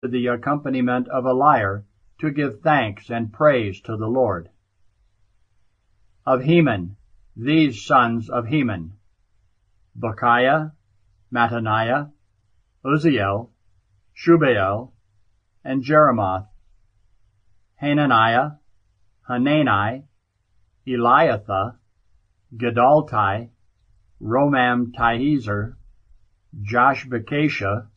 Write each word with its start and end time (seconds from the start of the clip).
to 0.00 0.08
the 0.08 0.28
accompaniment 0.28 1.08
of 1.08 1.24
a 1.24 1.32
lyre 1.32 1.84
to 2.20 2.30
give 2.30 2.60
thanks 2.60 3.10
and 3.10 3.32
praise 3.32 3.80
to 3.80 3.96
the 3.96 4.06
Lord. 4.06 4.48
Of 6.24 6.42
Heman, 6.42 6.96
these 7.34 7.84
sons 7.84 8.30
of 8.30 8.46
Heman, 8.46 8.92
Bechiah, 9.98 10.70
Mattaniah, 11.32 12.12
Uzziel, 12.84 13.50
Shubael, 14.16 14.92
and 15.64 15.82
Jeremoth, 15.82 16.46
Hananiah, 17.76 18.50
Hanani, 19.28 20.04
Eliathah, 20.86 21.76
Giddalti, 22.56 23.48
Romamtiezer, 24.22 25.74
Joshbekashah, 26.62 27.88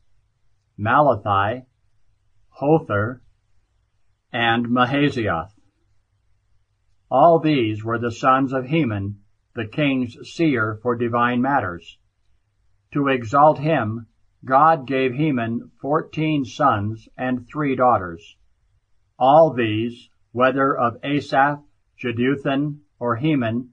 Malathi, 0.80 1.66
Hothar, 2.62 3.24
and 4.32 4.68
Mahazioth. 4.68 5.52
All 7.10 7.40
these 7.40 7.84
were 7.84 7.98
the 7.98 8.12
sons 8.12 8.54
of 8.54 8.68
Heman, 8.68 9.18
the 9.56 9.66
king's 9.66 10.16
seer 10.30 10.80
for 10.84 10.96
divine 10.96 11.42
matters. 11.42 11.98
To 12.94 13.08
exalt 13.08 13.58
him, 13.58 14.06
God 14.46 14.86
gave 14.86 15.16
Heman 15.16 15.72
fourteen 15.82 16.46
sons 16.46 17.10
and 17.18 17.48
three 17.52 17.76
daughters. 17.76 18.38
All 19.18 19.54
these, 19.54 20.10
whether 20.32 20.78
of 20.78 20.98
Asaph, 21.04 21.64
Jeduthun, 21.98 22.82
or 23.00 23.16
Heman, 23.16 23.72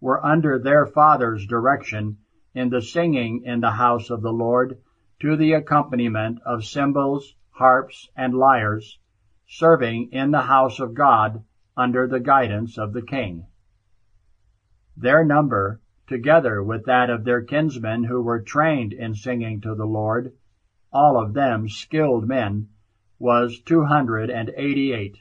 were 0.00 0.24
under 0.24 0.58
their 0.58 0.86
father's 0.86 1.46
direction 1.46 2.16
in 2.54 2.70
the 2.70 2.80
singing 2.80 3.42
in 3.44 3.60
the 3.60 3.72
house 3.72 4.08
of 4.08 4.22
the 4.22 4.32
Lord 4.32 4.78
to 5.20 5.36
the 5.36 5.52
accompaniment 5.52 6.40
of 6.46 6.64
cymbals, 6.64 7.34
harps, 7.60 8.08
and 8.16 8.34
lyres, 8.34 8.98
serving 9.46 10.08
in 10.12 10.30
the 10.30 10.40
house 10.40 10.80
of 10.80 10.94
God 10.94 11.44
under 11.76 12.08
the 12.08 12.18
guidance 12.20 12.78
of 12.78 12.94
the 12.94 13.02
king. 13.02 13.46
Their 14.96 15.24
number, 15.24 15.80
together 16.08 16.62
with 16.62 16.86
that 16.86 17.10
of 17.10 17.24
their 17.24 17.42
kinsmen 17.42 18.04
who 18.04 18.22
were 18.22 18.40
trained 18.40 18.94
in 18.94 19.14
singing 19.14 19.60
to 19.60 19.74
the 19.74 19.84
Lord, 19.84 20.32
all 20.90 21.22
of 21.22 21.34
them 21.34 21.68
skilled 21.68 22.26
men, 22.26 22.68
was 23.18 23.60
two 23.60 23.84
hundred 23.84 24.30
and 24.30 24.50
eighty-eight. 24.56 25.18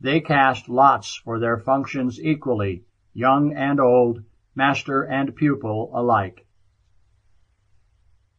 They 0.00 0.20
cast 0.20 0.68
lots 0.68 1.16
for 1.24 1.40
their 1.40 1.58
functions 1.58 2.20
equally, 2.20 2.84
young 3.12 3.52
and 3.52 3.80
old, 3.80 4.22
master 4.54 5.02
and 5.02 5.34
pupil 5.34 5.90
alike. 5.92 6.46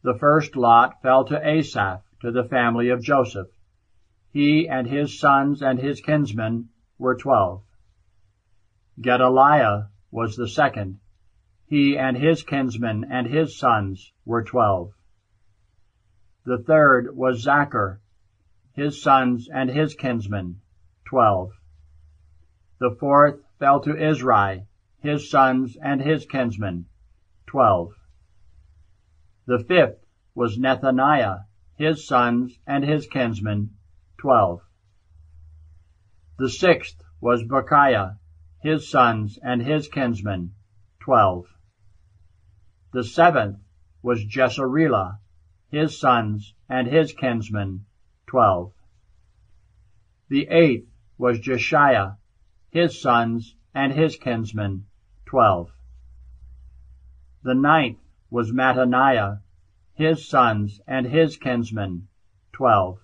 The 0.02 0.18
first 0.18 0.56
lot 0.56 1.02
fell 1.02 1.24
to 1.26 1.46
Asaph, 1.46 2.02
to 2.20 2.30
the 2.30 2.44
family 2.44 2.88
of 2.90 3.02
Joseph. 3.02 3.48
He 4.32 4.68
and 4.68 4.86
his 4.86 5.18
sons 5.18 5.62
and 5.62 5.78
his 5.78 6.00
kinsmen 6.00 6.68
were 6.98 7.16
twelve. 7.16 7.62
Gedaliah 9.00 9.88
was 10.10 10.36
the 10.36 10.48
second. 10.48 10.98
He 11.66 11.96
and 11.96 12.16
his 12.16 12.42
kinsmen 12.42 13.04
and 13.10 13.26
his 13.26 13.58
sons 13.58 14.12
were 14.24 14.42
twelve. 14.42 14.92
The 16.44 16.58
third 16.58 17.14
was 17.14 17.44
Zaccur, 17.44 17.98
his 18.72 19.02
sons 19.02 19.48
and 19.52 19.68
his 19.70 19.94
kinsmen, 19.94 20.60
twelve. 21.04 21.50
The 22.80 22.96
fourth 22.98 23.40
fell 23.58 23.80
to 23.80 23.90
Izri, 23.90 24.66
his 25.00 25.30
sons 25.30 25.76
and 25.80 26.00
his 26.00 26.26
kinsmen, 26.26 26.86
twelve. 27.46 27.92
The 29.46 29.58
fifth 29.58 30.04
was 30.34 30.58
Nethaniah, 30.58 31.44
his 31.78 32.04
sons 32.08 32.58
and 32.66 32.84
his 32.84 33.06
kinsmen, 33.06 33.70
twelve. 34.18 34.60
The 36.36 36.50
sixth 36.50 37.00
was 37.20 37.44
Bechiah, 37.44 38.16
his 38.60 38.88
sons 38.90 39.38
and 39.40 39.62
his 39.62 39.86
kinsmen, 39.86 40.54
twelve. 40.98 41.46
The 42.92 43.04
seventh 43.04 43.58
was 44.02 44.24
Jesarela, 44.24 45.18
his 45.70 46.00
sons 46.00 46.52
and 46.68 46.88
his 46.88 47.12
kinsmen, 47.12 47.84
twelve. 48.26 48.72
The 50.28 50.48
eighth 50.48 50.88
was 51.16 51.38
Jeshaiah, 51.38 52.16
his 52.70 53.00
sons 53.00 53.54
and 53.72 53.92
his 53.92 54.16
kinsmen, 54.16 54.86
twelve. 55.26 55.70
The 57.44 57.54
ninth 57.54 57.98
was 58.30 58.50
Mattaniah, 58.50 59.42
his 59.98 60.28
sons 60.28 60.80
and 60.86 61.04
his 61.08 61.36
kinsmen, 61.36 62.06
twelve. 62.52 63.00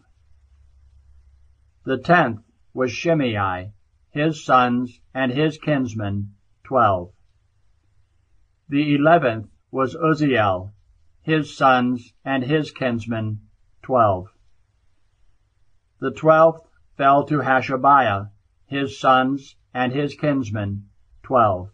The 1.85 1.99
tenth 1.99 2.41
was 2.73 2.93
Shimei, 2.93 3.73
his 4.11 4.45
sons 4.45 5.01
and 5.13 5.33
his 5.33 5.59
kinsmen, 5.59 6.37
twelve. 6.63 7.11
The 8.69 8.95
eleventh 8.95 9.49
was 9.73 9.97
Uzziel, 9.97 10.73
his 11.21 11.57
sons 11.57 12.13
and 12.25 12.45
his 12.45 12.71
kinsmen, 12.71 13.41
twelve. 13.83 14.29
The 15.99 16.13
twelfth 16.13 16.63
fell 16.97 17.27
to 17.27 17.39
Hashabiah, 17.39 18.31
his 18.67 19.01
sons 19.01 19.57
and 19.75 19.93
his 19.93 20.15
kinsmen, 20.15 20.91
twelve. 21.25 21.71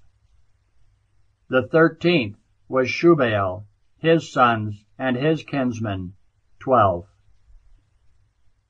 The 1.50 1.68
thirteenth 1.68 2.38
was 2.68 2.88
Shubael, 2.88 3.66
his 3.98 4.32
sons 4.32 4.82
and 5.00 5.16
his 5.16 5.42
kinsmen, 5.42 6.12
twelve. 6.58 7.06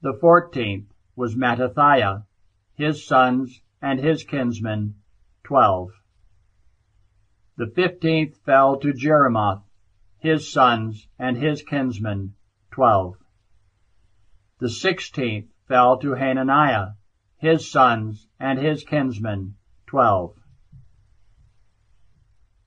The 0.00 0.16
fourteenth 0.20 0.86
was 1.16 1.34
Mattithiah, 1.34 2.22
his 2.74 3.04
sons 3.04 3.60
and 3.82 3.98
his 3.98 4.22
kinsmen, 4.22 4.94
twelve. 5.42 5.90
The 7.56 7.66
fifteenth 7.66 8.36
fell 8.46 8.78
to 8.78 8.92
Jeremoth, 8.92 9.64
his 10.18 10.52
sons 10.52 11.08
and 11.18 11.36
his 11.36 11.62
kinsmen, 11.62 12.34
twelve. 12.70 13.16
The 14.60 14.70
sixteenth 14.70 15.50
fell 15.66 15.98
to 15.98 16.14
Hananiah, 16.14 16.90
his 17.38 17.68
sons 17.68 18.28
and 18.38 18.56
his 18.56 18.84
kinsmen, 18.84 19.56
twelve. 19.88 20.36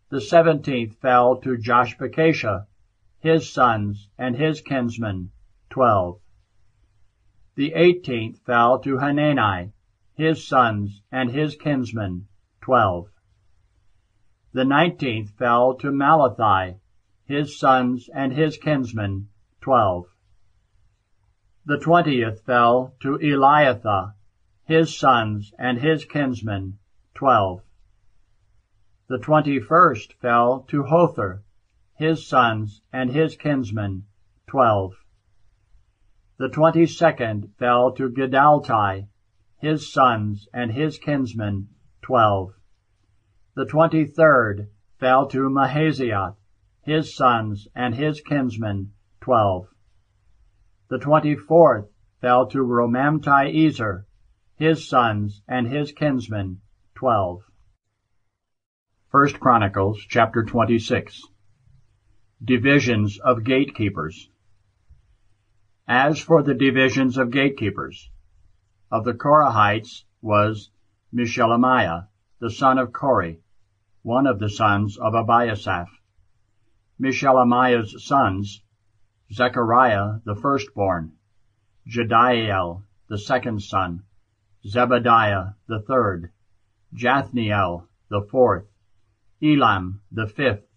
The 0.09 0.19
seventeenth 0.19 0.97
fell 1.01 1.37
to 1.37 1.55
Joshbekashah, 1.57 2.65
his 3.23 3.49
sons 3.49 4.09
and 4.17 4.35
his 4.35 4.59
kinsmen, 4.59 5.31
twelve. 5.69 6.19
The 7.55 7.73
eighteenth 7.73 8.39
fell 8.45 8.79
to 8.79 8.97
Hanani, 8.97 9.71
his 10.13 10.45
sons 10.45 11.01
and 11.09 11.31
his 11.31 11.55
kinsmen, 11.55 12.27
twelve. 12.61 13.07
The 14.51 14.65
nineteenth 14.65 15.29
fell 15.39 15.75
to 15.75 15.87
Malathi, 15.87 16.75
his 17.23 17.57
sons 17.57 18.09
and 18.13 18.33
his 18.33 18.57
kinsmen, 18.57 19.29
twelve. 19.61 20.07
The 21.65 21.77
twentieth 21.77 22.41
fell 22.45 22.93
to 22.99 23.17
Eliathah, 23.19 24.15
his 24.65 24.99
sons 24.99 25.53
and 25.57 25.79
his 25.79 26.03
kinsmen, 26.03 26.77
twelve. 27.15 27.61
The 29.07 29.17
twenty-first 29.17 30.11
fell 30.19 30.65
to 30.67 30.83
Hothar, 30.83 31.41
his 31.95 32.27
sons 32.27 32.81
and 32.91 33.11
his 33.11 33.35
kinsmen, 33.35 34.03
twelve. 34.47 34.93
The 36.37 36.49
twenty-second 36.49 37.53
fell 37.59 37.91
to 37.93 38.09
Giddalti, 38.09 39.07
his 39.57 39.93
sons 39.93 40.47
and 40.53 40.71
his 40.71 40.97
kinsmen, 40.97 41.69
twelve. 42.01 42.53
The 43.55 43.65
twenty-third 43.65 44.69
fell 44.99 45.27
to 45.27 45.49
Mahazioth, 45.49 46.35
his 46.81 47.15
sons 47.15 47.67
and 47.75 47.93
his 47.93 48.21
kinsmen, 48.21 48.91
twelve. 49.21 49.67
The 50.89 50.97
twenty-fourth 50.97 51.89
fell 52.19 52.47
to 52.47 52.57
Romamti-Ezer, 52.57 54.07
his 54.55 54.89
sons 54.89 55.43
and 55.47 55.67
his 55.67 55.91
kinsmen, 55.91 56.61
twelve. 56.95 57.43
First 59.11 59.39
Chronicles 59.39 60.03
chapter 60.09 60.43
26 60.43 61.21
Divisions 62.45 63.19
of 63.19 63.45
Gatekeepers 63.45 64.29
As 65.87 66.19
for 66.19 66.43
the 66.43 66.53
divisions 66.53 67.17
of 67.17 67.31
gatekeepers, 67.31 68.09
of 68.91 69.05
the 69.05 69.13
Korahites 69.13 70.03
was 70.21 70.69
Meshelemiah, 71.13 72.07
the 72.39 72.49
son 72.49 72.79
of 72.79 72.91
Kore, 72.91 73.37
one 74.01 74.27
of 74.27 74.39
the 74.39 74.49
sons 74.49 74.97
of 74.97 75.13
Abiasaph. 75.13 75.87
Meshelemiah's 76.99 78.05
sons, 78.05 78.61
Zechariah 79.31 80.19
the 80.25 80.35
firstborn, 80.35 81.13
Jediael 81.87 82.83
the 83.07 83.19
second 83.19 83.61
son, 83.61 84.03
Zebadiah 84.67 85.55
the 85.67 85.79
third, 85.79 86.29
Jathniel 86.93 87.87
the 88.09 88.27
fourth, 88.29 88.65
Elam 89.41 90.01
the 90.11 90.27
fifth, 90.27 90.72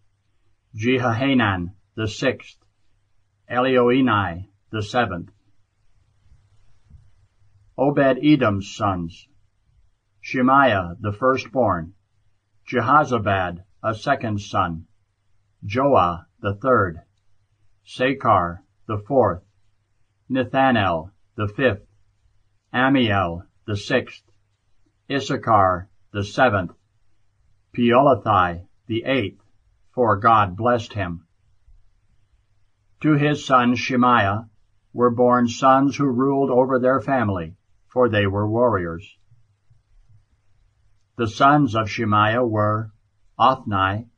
Jehohanan 0.77 1.73
the 1.95 2.07
sixth, 2.07 2.59
Elioenai 3.51 4.47
the 4.71 4.83
seventh. 4.83 5.31
Obed-Edom's 7.79 8.75
sons, 8.77 9.27
Shemaiah 10.21 10.97
the 11.01 11.13
firstborn, 11.13 11.95
Jehazabad 12.71 13.65
a 13.83 13.95
second 13.95 14.39
son, 14.39 14.87
Joah 15.65 16.27
the 16.41 16.57
third, 16.57 17.01
Sakar 17.87 18.59
the 18.87 18.99
fourth, 18.99 19.45
Nethanel 20.31 21.11
the 21.37 21.49
fifth, 21.49 21.87
Amiel 22.75 23.45
the 23.67 23.79
sixth, 23.79 24.25
Issachar 25.11 25.89
the 26.13 26.23
seventh, 26.23 26.73
Peulathai 27.75 28.67
the 28.89 29.05
eighth, 29.05 29.46
for 29.97 30.15
God 30.19 30.59
blessed 30.59 30.93
him. 30.93 31.27
To 33.01 33.15
his 33.15 33.47
son 33.47 33.75
Shemaiah 33.75 34.47
were 34.93 35.11
born 35.11 35.49
sons 35.49 35.97
who 35.97 36.05
ruled 36.05 36.51
over 36.51 36.79
their 36.79 37.01
family, 37.01 37.57
for 37.89 38.11
they 38.11 38.27
were 38.27 38.47
warriors. 38.47 39.17
The 41.17 41.27
sons 41.27 41.75
of 41.75 41.89
Shemaiah 41.89 42.45
were 42.45 42.93
Othni, 43.39 44.11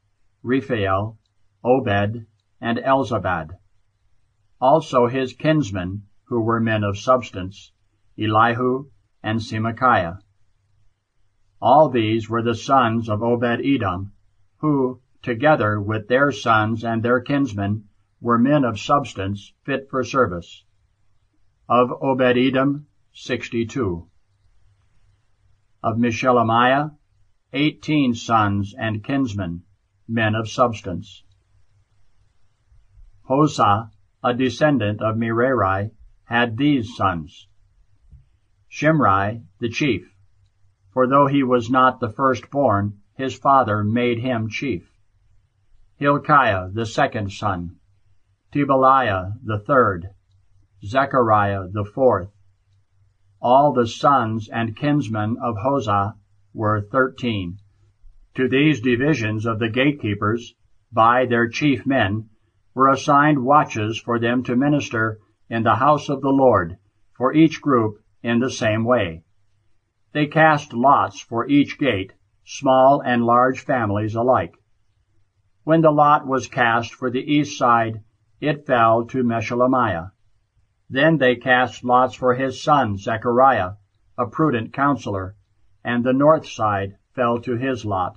Rephael, 0.45 1.17
Obed, 1.63 2.27
and 2.61 2.79
Elzabad. 2.81 3.57
Also 4.61 5.07
his 5.07 5.33
kinsmen, 5.33 6.03
who 6.25 6.41
were 6.41 6.59
men 6.59 6.83
of 6.83 6.99
substance, 6.99 7.71
Elihu 8.19 8.91
and 9.23 9.39
Semachiah. 9.39 10.19
All 11.63 11.89
these 11.89 12.29
were 12.29 12.43
the 12.43 12.57
sons 12.57 13.09
of 13.09 13.23
Obed-Edom, 13.23 14.11
who, 14.57 15.01
together 15.23 15.81
with 15.81 16.09
their 16.09 16.33
sons 16.33 16.85
and 16.85 17.03
their 17.03 17.21
kinsmen, 17.21 17.85
were 18.21 18.39
men 18.39 18.65
of 18.65 18.79
substance 18.79 19.53
fit 19.65 19.89
for 19.91 20.05
service. 20.05 20.65
Of 21.69 21.91
Obed-Edom, 22.03 22.87
sixty-two. 23.13 24.09
Of 25.83 25.97
Meshelemiah, 25.97 26.93
eighteen 27.53 28.15
sons 28.15 28.75
and 28.79 29.05
kinsmen, 29.05 29.63
men 30.09 30.35
of 30.35 30.49
substance. 30.49 31.23
Hosah, 33.29 33.91
a 34.25 34.35
descendant 34.35 35.03
of 35.03 35.17
Merari, 35.17 35.91
had 36.25 36.57
these 36.57 36.97
sons. 36.97 37.47
Shimri, 38.69 39.43
the 39.61 39.69
chief, 39.69 40.13
for 40.93 41.07
though 41.07 41.27
he 41.27 41.43
was 41.43 41.71
not 41.71 42.01
the 42.01 42.11
firstborn, 42.11 42.99
his 43.15 43.37
father 43.37 43.85
made 43.85 44.19
him 44.19 44.49
chief. 44.49 44.88
Hilkiah, 46.01 46.69
the 46.73 46.87
second 46.87 47.33
son, 47.33 47.75
Tebaliah, 48.53 49.33
the 49.43 49.59
third, 49.59 50.11
Zechariah, 50.85 51.67
the 51.73 51.85
fourth. 51.85 52.31
All 53.43 53.73
the 53.73 53.89
sons 53.89 54.49
and 54.49 54.77
kinsmen 54.77 55.37
of 55.43 55.57
Hosah 55.57 56.15
were 56.55 56.83
thirteen. 56.83 57.59
To 58.37 58.49
these 58.49 58.81
divisions 58.81 59.45
of 59.45 59.59
the 59.59 59.69
gatekeepers, 59.69 60.55
by 60.93 61.27
their 61.27 61.49
chief 61.49 61.85
men, 61.85 62.29
were 62.75 62.87
assigned 62.87 63.43
watches 63.45 63.99
for 63.99 64.21
them 64.21 64.45
to 64.45 64.55
minister 64.55 65.19
in 65.51 65.65
the 65.65 65.75
house 65.75 66.09
of 66.09 66.21
the 66.21 66.29
Lord, 66.29 66.77
for 67.17 67.35
each 67.35 67.61
group 67.61 67.97
in 68.23 68.39
the 68.39 68.51
same 68.51 68.85
way. 68.85 69.25
They 70.13 70.29
cast 70.29 70.73
lots 70.73 71.21
for 71.21 71.49
each 71.49 71.77
gate, 71.77 72.13
small 72.45 73.03
and 73.05 73.25
large 73.25 73.65
families 73.65 74.15
alike. 74.15 74.55
When 75.69 75.83
the 75.83 75.91
lot 75.91 76.27
was 76.27 76.49
cast 76.49 76.95
for 76.95 77.11
the 77.11 77.21
east 77.21 77.59
side, 77.59 78.03
it 78.41 78.65
fell 78.65 79.05
to 79.09 79.23
Meshelemiah. 79.23 80.13
Then 80.89 81.19
they 81.19 81.37
cast 81.37 81.85
lots 81.85 82.15
for 82.15 82.37
his 82.37 82.63
son 82.63 82.97
Zechariah, 82.97 83.73
a 84.17 84.27
prudent 84.29 84.73
counselor, 84.73 85.37
and 85.85 86.03
the 86.03 86.15
north 86.15 86.49
side 86.49 86.97
fell 87.15 87.39
to 87.43 87.59
his 87.59 87.85
lot. 87.85 88.17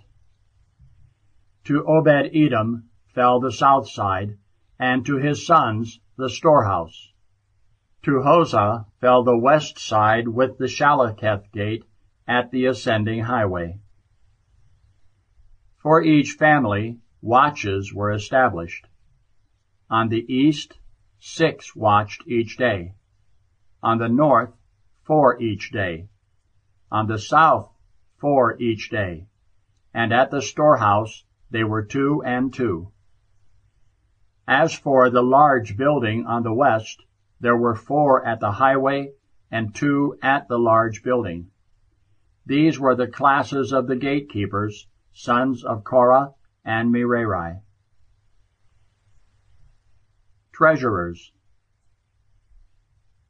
To 1.65 1.85
Obed-Edom 1.85 2.89
fell 3.13 3.41
the 3.41 3.51
south 3.51 3.89
side, 3.89 4.37
and 4.79 5.05
to 5.05 5.17
his 5.17 5.45
sons 5.45 5.99
the 6.15 6.29
storehouse. 6.29 7.11
To 8.03 8.21
Hosah 8.21 8.85
fell 9.01 9.23
the 9.23 9.37
west 9.37 9.77
side 9.77 10.29
with 10.29 10.57
the 10.57 10.69
Shallecheth 10.69 11.51
gate 11.51 11.83
at 12.25 12.51
the 12.51 12.67
ascending 12.67 13.23
highway. 13.23 13.81
For 15.79 16.01
each 16.01 16.37
family, 16.39 17.01
watches 17.21 17.93
were 17.93 18.11
established. 18.11 18.87
On 19.89 20.09
the 20.09 20.25
east, 20.33 20.79
six 21.19 21.75
watched 21.75 22.23
each 22.25 22.57
day. 22.57 22.95
On 23.83 23.99
the 23.99 24.09
north, 24.09 24.51
four 25.03 25.39
each 25.39 25.71
day. 25.71 26.07
On 26.91 27.07
the 27.07 27.19
south, 27.19 27.71
four 28.17 28.57
each 28.59 28.89
day. 28.89 29.27
And 29.93 30.11
at 30.11 30.31
the 30.31 30.41
storehouse, 30.41 31.23
they 31.51 31.63
were 31.63 31.83
two 31.83 32.23
and 32.23 32.51
two. 32.53 32.91
As 34.47 34.73
for 34.73 35.09
the 35.09 35.21
large 35.21 35.77
building 35.77 36.25
on 36.25 36.43
the 36.43 36.53
west, 36.53 37.03
there 37.39 37.57
were 37.57 37.75
four 37.75 38.25
at 38.25 38.39
the 38.39 38.51
highway 38.51 39.11
and 39.51 39.75
two 39.75 40.17
at 40.23 40.47
the 40.47 40.57
large 40.57 41.03
building. 41.03 41.51
These 42.45 42.79
were 42.79 42.95
the 42.95 43.07
classes 43.07 43.71
of 43.71 43.87
the 43.87 43.95
gatekeepers, 43.95 44.87
sons 45.13 45.63
of 45.63 45.83
Korah 45.83 46.33
and 46.63 46.91
Merari. 46.91 47.61
Treasurers. 50.53 51.31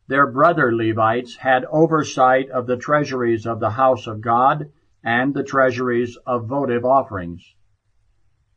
Their 0.08 0.30
brother 0.30 0.76
Levites 0.76 1.38
had 1.38 1.64
oversight 1.66 2.50
of 2.50 2.68
the 2.68 2.76
treasuries 2.76 3.46
of 3.46 3.60
the 3.60 3.70
house 3.70 4.08
of 4.08 4.20
God 4.20 4.72
and 5.04 5.34
the 5.34 5.44
treasuries 5.44 6.18
of 6.26 6.48
votive 6.48 6.84
offerings. 6.84 7.56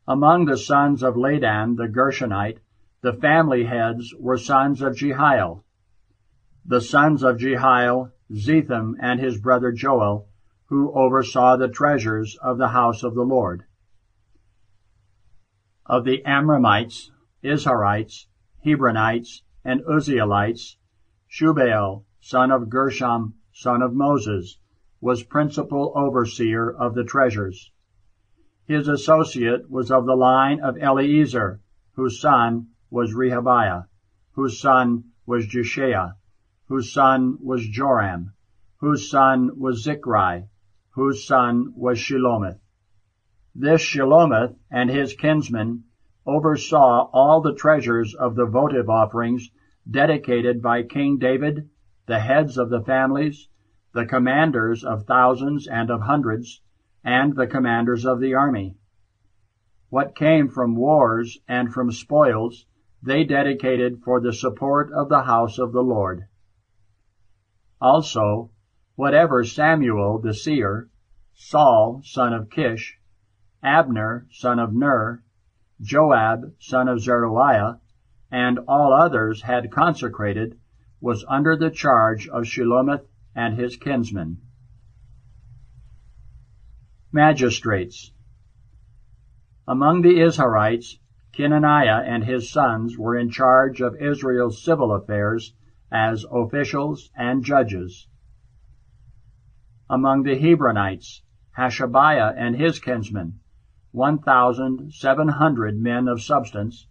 Among 0.07 0.45
the 0.45 0.57
sons 0.57 1.01
of 1.01 1.15
Ladan 1.15 1.77
the 1.77 1.87
Gershonite, 1.87 2.59
the 3.01 3.13
family 3.13 3.63
heads 3.63 4.13
were 4.19 4.37
sons 4.37 4.81
of 4.81 4.95
Jehiel. 4.95 5.63
The 6.65 6.81
sons 6.81 7.23
of 7.23 7.37
Jehiel, 7.37 8.11
Zetham 8.31 8.95
and 8.99 9.19
his 9.19 9.39
brother 9.39 9.71
Joel, 9.71 10.27
who 10.65 10.91
oversaw 10.91 11.55
the 11.55 11.69
treasures 11.69 12.37
of 12.41 12.57
the 12.57 12.69
house 12.69 13.03
of 13.03 13.15
the 13.15 13.23
Lord. 13.23 13.63
Of 15.87 16.03
the 16.03 16.23
Amramites, 16.25 17.11
Izharites, 17.43 18.25
Hebronites, 18.65 19.43
and 19.63 19.81
Uzzielites, 19.81 20.77
Shubael, 21.29 22.05
son 22.19 22.49
of 22.49 22.71
Gershom, 22.71 23.35
son 23.53 23.83
of 23.83 23.93
Moses, 23.93 24.57
was 24.99 25.21
principal 25.21 25.93
overseer 25.95 26.71
of 26.71 26.95
the 26.95 27.03
treasures. 27.03 27.71
His 28.65 28.87
associate 28.87 29.69
was 29.69 29.91
of 29.91 30.07
the 30.07 30.15
line 30.15 30.59
of 30.59 30.75
Eliezer, 30.75 31.61
whose 31.93 32.19
son 32.19 32.69
was 32.89 33.13
Rehabiah, 33.13 33.85
whose 34.31 34.59
son 34.59 35.11
was 35.27 35.45
Jeshaiah, 35.45 36.15
whose 36.67 36.91
son 36.91 37.37
was 37.39 37.67
Joram, 37.67 38.33
whose 38.77 39.07
son 39.07 39.51
was 39.59 39.85
Zichri, 39.85 40.47
whose 40.93 41.27
son 41.27 41.73
was 41.75 41.99
Shelomith. 41.99 42.59
This 43.57 43.81
Shelomith 43.81 44.57
and 44.69 44.89
his 44.89 45.13
kinsmen 45.13 45.85
oversaw 46.25 47.09
all 47.13 47.39
the 47.39 47.53
treasures 47.53 48.13
of 48.13 48.35
the 48.35 48.45
votive 48.45 48.89
offerings 48.89 49.49
dedicated 49.89 50.61
by 50.61 50.83
King 50.83 51.19
David, 51.19 51.69
the 52.05 52.19
heads 52.19 52.57
of 52.57 52.69
the 52.69 52.81
families, 52.81 53.47
the 53.93 54.05
commanders 54.05 54.83
of 54.83 55.05
thousands 55.05 55.67
and 55.67 55.89
of 55.89 56.01
hundreds, 56.01 56.61
and 57.01 57.33
the 57.37 57.47
commanders 57.47 58.05
of 58.05 58.19
the 58.19 58.33
army. 58.33 58.75
What 59.87 60.15
came 60.15 60.49
from 60.49 60.75
wars 60.75 61.39
and 61.47 61.73
from 61.73 61.93
spoils 61.93 62.65
they 63.01 63.23
dedicated 63.23 64.01
for 64.03 64.19
the 64.19 64.33
support 64.33 64.91
of 64.91 65.07
the 65.07 65.23
house 65.23 65.59
of 65.59 65.71
the 65.71 65.83
Lord. 65.83 66.25
Also, 67.79 68.51
whatever 68.95 69.45
Samuel 69.45 70.19
the 70.19 70.33
seer, 70.33 70.89
Saul 71.33 72.01
son 72.03 72.33
of 72.33 72.49
Kish, 72.49 72.99
Abner 73.65 74.27
son 74.29 74.59
of 74.59 74.75
Ner, 74.75 75.23
Joab 75.81 76.53
son 76.59 76.87
of 76.87 76.99
Zeruiah, 76.99 77.79
and 78.29 78.59
all 78.67 78.93
others 78.93 79.41
had 79.41 79.71
consecrated, 79.71 80.59
was 81.01 81.25
under 81.27 81.55
the 81.55 81.71
charge 81.71 82.27
of 82.27 82.43
Shelomith 82.43 83.07
and 83.33 83.57
his 83.57 83.75
kinsmen. 83.75 84.37
Magistrates 87.11 88.11
Among 89.67 90.03
the 90.03 90.21
Israelites, 90.21 90.99
Kenaniah 91.33 92.03
and 92.05 92.23
his 92.23 92.51
sons 92.51 92.99
were 92.99 93.17
in 93.17 93.31
charge 93.31 93.81
of 93.81 93.95
Israel's 93.99 94.63
civil 94.63 94.93
affairs 94.93 95.55
as 95.91 96.23
officials 96.31 97.09
and 97.17 97.43
judges. 97.43 98.07
Among 99.89 100.21
the 100.21 100.35
Hebronites, 100.35 101.23
Hashabiah 101.57 102.35
and 102.37 102.55
his 102.55 102.79
kinsmen, 102.79 103.39
1,700 103.95 105.79
men 105.79 106.09
of 106.09 106.21
substance, 106.21 106.85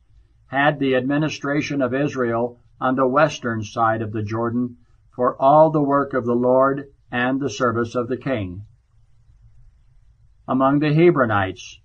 had 0.46 0.78
the 0.78 0.94
administration 0.94 1.82
of 1.82 1.92
Israel 1.92 2.58
on 2.80 2.96
the 2.96 3.06
western 3.06 3.62
side 3.62 4.00
of 4.00 4.10
the 4.10 4.22
Jordan 4.22 4.78
for 5.14 5.36
all 5.40 5.70
the 5.70 5.82
work 5.82 6.14
of 6.14 6.24
the 6.24 6.34
Lord 6.34 6.86
and 7.12 7.38
the 7.38 7.50
service 7.50 7.94
of 7.94 8.08
the 8.08 8.16
king. 8.16 8.64
Among 10.48 10.78
the 10.78 10.94
Hebronites, 10.94 11.78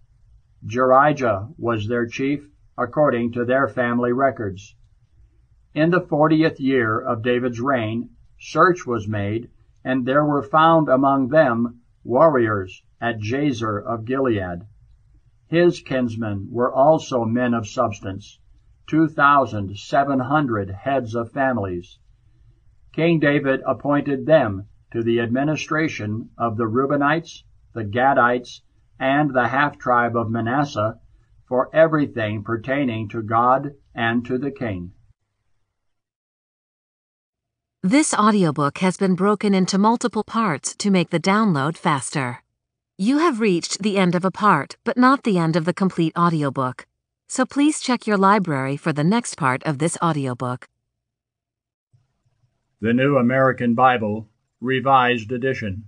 Jerijah 0.65 1.53
was 1.57 1.87
their 1.87 2.05
chief 2.07 2.49
according 2.77 3.33
to 3.33 3.43
their 3.43 3.67
family 3.67 4.13
records. 4.13 4.73
In 5.73 5.91
the 5.91 5.99
fortieth 5.99 6.61
year 6.61 6.97
of 6.97 7.23
David's 7.23 7.59
reign, 7.59 8.11
search 8.39 8.87
was 8.87 9.05
made, 9.05 9.49
and 9.83 10.05
there 10.05 10.23
were 10.23 10.43
found 10.43 10.87
among 10.87 11.27
them 11.27 11.81
warriors 12.05 12.83
at 13.01 13.19
Jazer 13.19 13.83
of 13.83 14.05
Gilead. 14.05 14.65
His 15.49 15.81
kinsmen 15.81 16.47
were 16.51 16.71
also 16.71 17.25
men 17.25 17.55
of 17.55 17.67
substance, 17.67 18.39
two 18.87 19.07
thousand 19.07 19.77
seven 19.77 20.19
hundred 20.19 20.69
heads 20.69 21.15
of 21.15 21.31
families. 21.31 21.97
King 22.93 23.19
David 23.19 23.61
appointed 23.65 24.27
them 24.27 24.67
to 24.91 25.01
the 25.01 25.19
administration 25.19 26.29
of 26.37 26.55
the 26.57 26.65
Reubenites, 26.65 27.43
the 27.73 27.83
Gadites, 27.83 28.61
and 28.99 29.33
the 29.33 29.47
half 29.47 29.79
tribe 29.79 30.15
of 30.15 30.29
Manasseh 30.29 30.99
for 31.47 31.73
everything 31.75 32.43
pertaining 32.43 33.09
to 33.09 33.23
God 33.23 33.71
and 33.95 34.23
to 34.27 34.37
the 34.37 34.51
king. 34.51 34.91
This 37.81 38.13
audiobook 38.13 38.79
has 38.79 38.97
been 38.97 39.15
broken 39.15 39.55
into 39.55 39.79
multiple 39.79 40.23
parts 40.23 40.75
to 40.75 40.91
make 40.91 41.09
the 41.09 41.19
download 41.19 41.75
faster. 41.75 42.43
You 43.01 43.19
have 43.19 43.39
reached 43.39 43.81
the 43.81 43.97
end 43.97 44.13
of 44.13 44.25
a 44.25 44.29
part, 44.29 44.75
but 44.83 44.97
not 44.97 45.23
the 45.23 45.37
end 45.37 45.55
of 45.55 45.63
the 45.63 45.73
complete 45.73 46.11
audiobook. 46.17 46.85
So 47.29 47.45
please 47.45 47.79
check 47.79 48.05
your 48.05 48.17
library 48.17 48.75
for 48.75 48.91
the 48.91 49.05
next 49.05 49.35
part 49.35 49.63
of 49.63 49.77
this 49.77 49.97
audiobook. 50.03 50.67
The 52.81 52.91
New 52.91 53.15
American 53.15 53.73
Bible, 53.73 54.27
Revised 54.59 55.31
Edition. 55.31 55.85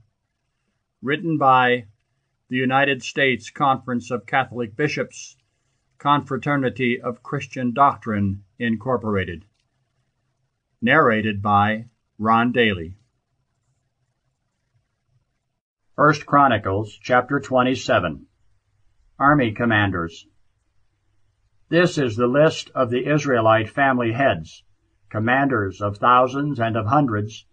Written 1.01 1.37
by 1.37 1.87
the 2.47 2.55
United 2.55 3.03
States 3.03 3.49
Conference 3.49 4.09
of 4.09 4.25
Catholic 4.25 4.77
Bishops, 4.77 5.35
Confraternity 5.97 7.01
of 7.01 7.23
Christian 7.23 7.73
Doctrine, 7.73 8.41
Incorporated. 8.57 9.43
Narrated 10.81 11.41
by 11.41 11.87
Ron 12.17 12.53
Daly. 12.53 12.95
First 16.03 16.25
Chronicles 16.25 16.97
chapter 16.99 17.39
27. 17.39 18.25
Army 19.19 19.51
Commanders. 19.51 20.27
This 21.69 21.99
is 21.99 22.15
the 22.15 22.25
list 22.25 22.71
of 22.73 22.89
the 22.89 23.05
Israelite 23.05 23.69
family 23.69 24.11
heads, 24.11 24.63
commanders 25.09 25.79
of 25.79 25.99
thousands 25.99 26.59
and 26.59 26.75
of 26.75 26.87
hundreds, 26.87 27.45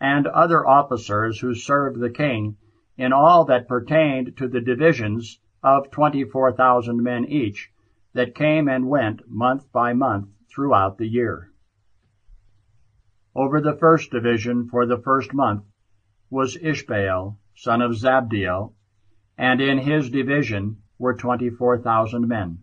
and 0.00 0.28
other 0.28 0.64
officers 0.64 1.40
who 1.40 1.52
served 1.52 1.98
the 1.98 2.08
king 2.08 2.56
in 2.96 3.12
all 3.12 3.44
that 3.46 3.66
pertained 3.66 4.36
to 4.36 4.46
the 4.46 4.60
divisions 4.60 5.40
of 5.64 5.90
24,000 5.90 7.02
men 7.02 7.24
each 7.24 7.72
that 8.12 8.36
came 8.36 8.68
and 8.68 8.88
went 8.88 9.28
month 9.28 9.72
by 9.72 9.92
month 9.92 10.28
throughout 10.48 10.96
the 10.98 11.08
year. 11.08 11.50
Over 13.34 13.60
the 13.60 13.74
first 13.74 14.12
division 14.12 14.68
for 14.68 14.86
the 14.86 14.98
first 14.98 15.34
month 15.34 15.64
was 16.30 16.56
Ishbaal, 16.56 17.38
son 17.56 17.80
of 17.80 17.96
Zabdiel, 17.96 18.74
and 19.38 19.62
in 19.62 19.78
his 19.78 20.10
division 20.10 20.76
were 20.98 21.14
24,000 21.14 22.28
men. 22.28 22.58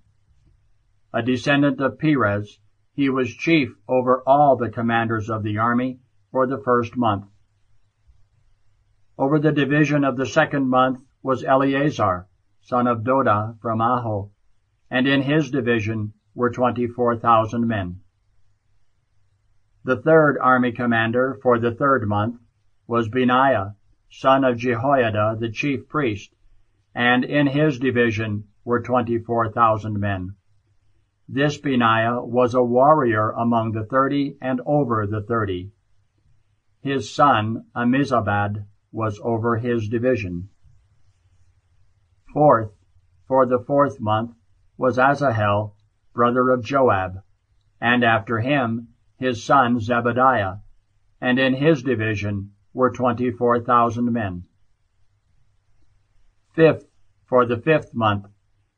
A 1.12 1.24
descendant 1.24 1.82
of 1.82 1.98
Perez, 1.98 2.60
he 2.94 3.10
was 3.10 3.34
chief 3.34 3.76
over 3.88 4.22
all 4.28 4.56
the 4.56 4.70
commanders 4.70 5.32
of 5.32 5.42
the 5.42 5.58
army 5.58 6.00
for 6.32 6.46
the 6.46 6.60
first 6.60 6.96
month. 6.96 7.26
Over 9.18 9.40
the 9.40 9.52
division 9.52 10.04
of 10.04 10.16
the 10.16 10.28
second 10.28 10.70
month 10.70 11.00
was 11.24 11.44
Eleazar, 11.44 12.28
son 12.62 12.86
of 12.86 13.04
Doda 13.04 13.56
from 13.62 13.82
Aho, 13.82 14.32
and 14.92 15.08
in 15.08 15.24
his 15.24 15.50
division 15.50 16.14
were 16.36 16.52
24,000 16.52 17.68
men. 17.68 18.02
The 19.84 19.98
third 19.98 20.38
army 20.40 20.72
commander 20.72 21.38
for 21.42 21.58
the 21.58 21.74
third 21.74 22.08
month 22.08 22.40
was 22.88 23.10
Benaiah, 23.10 23.76
son 24.16 24.44
of 24.44 24.56
Jehoiada 24.56 25.36
the 25.40 25.50
chief 25.50 25.90
priest, 25.90 26.36
and 26.94 27.26
in 27.26 27.48
his 27.48 27.80
division 27.80 28.44
were 28.64 28.80
24,000 28.80 30.00
men. 30.00 30.36
This 31.28 31.58
Benaiah 31.58 32.22
was 32.24 32.54
a 32.54 32.62
warrior 32.62 33.32
among 33.32 33.72
the 33.72 33.84
thirty 33.84 34.38
and 34.40 34.62
over 34.68 35.08
the 35.08 35.24
thirty. 35.24 35.72
His 36.82 37.12
son 37.12 37.66
Ammizabad 37.76 38.68
was 38.92 39.20
over 39.24 39.58
his 39.58 39.90
division. 39.90 40.50
Fourth, 42.32 42.72
for 43.28 43.48
the 43.48 43.64
fourth 43.66 44.00
month, 44.00 44.36
was 44.78 45.00
Asahel, 45.00 45.76
brother 46.14 46.52
of 46.52 46.64
Joab, 46.64 47.24
and 47.82 48.04
after 48.04 48.42
him 48.42 48.90
his 49.18 49.44
son 49.44 49.80
Zebadiah, 49.80 50.60
and 51.20 51.40
in 51.40 51.56
his 51.56 51.82
division 51.82 52.52
were 52.74 52.92
24,000 52.92 54.12
men. 54.12 54.44
Fifth, 56.54 56.88
for 57.26 57.46
the 57.46 57.58
fifth 57.58 57.94
month, 57.94 58.28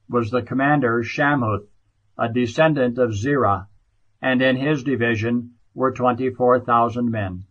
was 0.09 0.29
the 0.29 0.41
commander 0.41 1.01
Shamhuth, 1.03 1.67
a 2.17 2.31
descendant 2.31 2.97
of 2.97 3.13
Zerah, 3.13 3.67
and 4.21 4.41
in 4.41 4.57
his 4.57 4.83
division 4.83 5.55
were 5.73 5.91
24,000 5.91 7.09
men. 7.09 7.45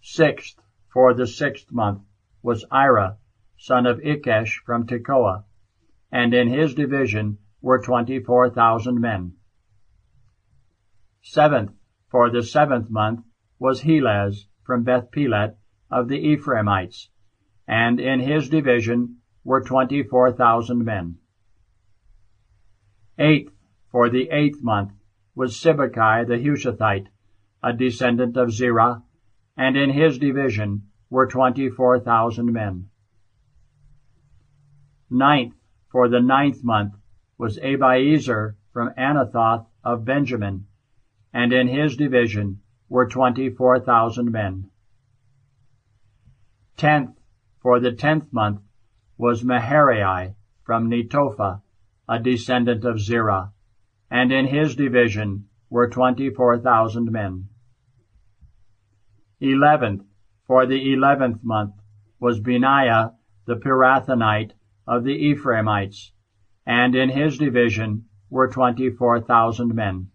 Sixth, 0.00 0.60
for 0.92 1.14
the 1.14 1.26
sixth 1.26 1.70
month, 1.70 2.02
was 2.42 2.64
Ira, 2.70 3.18
son 3.56 3.86
of 3.86 3.98
Ikesh 4.00 4.62
from 4.64 4.86
Tekoa, 4.86 5.44
and 6.10 6.32
in 6.34 6.48
his 6.48 6.74
division 6.74 7.38
were 7.60 7.80
24,000 7.80 9.00
men. 9.00 9.34
Seventh, 11.22 11.72
for 12.08 12.30
the 12.30 12.42
seventh 12.42 12.90
month, 12.90 13.24
was 13.58 13.82
Helez 13.82 14.47
from 14.68 14.84
Beth 14.84 15.10
Pelet 15.10 15.56
of 15.90 16.08
the 16.08 16.18
Ephraimites, 16.18 17.08
and 17.66 17.98
in 17.98 18.20
his 18.20 18.50
division 18.50 19.16
were 19.42 19.62
twenty-four 19.62 20.30
thousand 20.32 20.84
men. 20.84 21.16
Eighth, 23.18 23.54
for 23.90 24.10
the 24.10 24.28
eighth 24.28 24.62
month, 24.62 24.92
was 25.34 25.56
Sibbecai 25.56 26.26
the 26.26 26.36
Hushathite, 26.36 27.06
a 27.62 27.72
descendant 27.72 28.36
of 28.36 28.52
Zerah, 28.52 29.02
and 29.56 29.74
in 29.74 29.88
his 29.88 30.18
division 30.18 30.82
were 31.08 31.26
twenty-four 31.26 32.00
thousand 32.00 32.52
men. 32.52 32.90
Ninth, 35.08 35.54
for 35.90 36.10
the 36.10 36.20
ninth 36.20 36.62
month, 36.62 36.92
was 37.38 37.58
Abiezer 37.60 38.56
from 38.74 38.92
Anathoth 38.98 39.64
of 39.82 40.04
Benjamin, 40.04 40.66
and 41.32 41.54
in 41.54 41.68
his 41.68 41.96
division 41.96 42.60
were 42.88 43.06
24,000 43.06 44.30
men. 44.30 44.70
Tenth, 46.76 47.18
for 47.60 47.80
the 47.80 47.92
tenth 47.92 48.32
month, 48.32 48.60
was 49.16 49.42
Maharai 49.42 50.34
from 50.62 50.88
Netophah, 50.88 51.60
a 52.08 52.18
descendant 52.18 52.84
of 52.84 53.00
Zerah, 53.00 53.52
and 54.10 54.32
in 54.32 54.46
his 54.46 54.76
division 54.76 55.48
were 55.70 55.88
24,000 55.88 57.10
men. 57.10 57.48
Eleventh, 59.40 60.04
for 60.46 60.66
the 60.66 60.92
eleventh 60.92 61.44
month, 61.44 61.74
was 62.18 62.40
Benaiah 62.40 63.14
the 63.44 63.56
Pirathonite 63.56 64.52
of 64.86 65.04
the 65.04 65.12
Ephraimites, 65.12 66.12
and 66.66 66.94
in 66.94 67.08
his 67.08 67.38
division 67.38 68.04
were 68.30 68.48
24,000 68.48 69.74
men. 69.74 70.10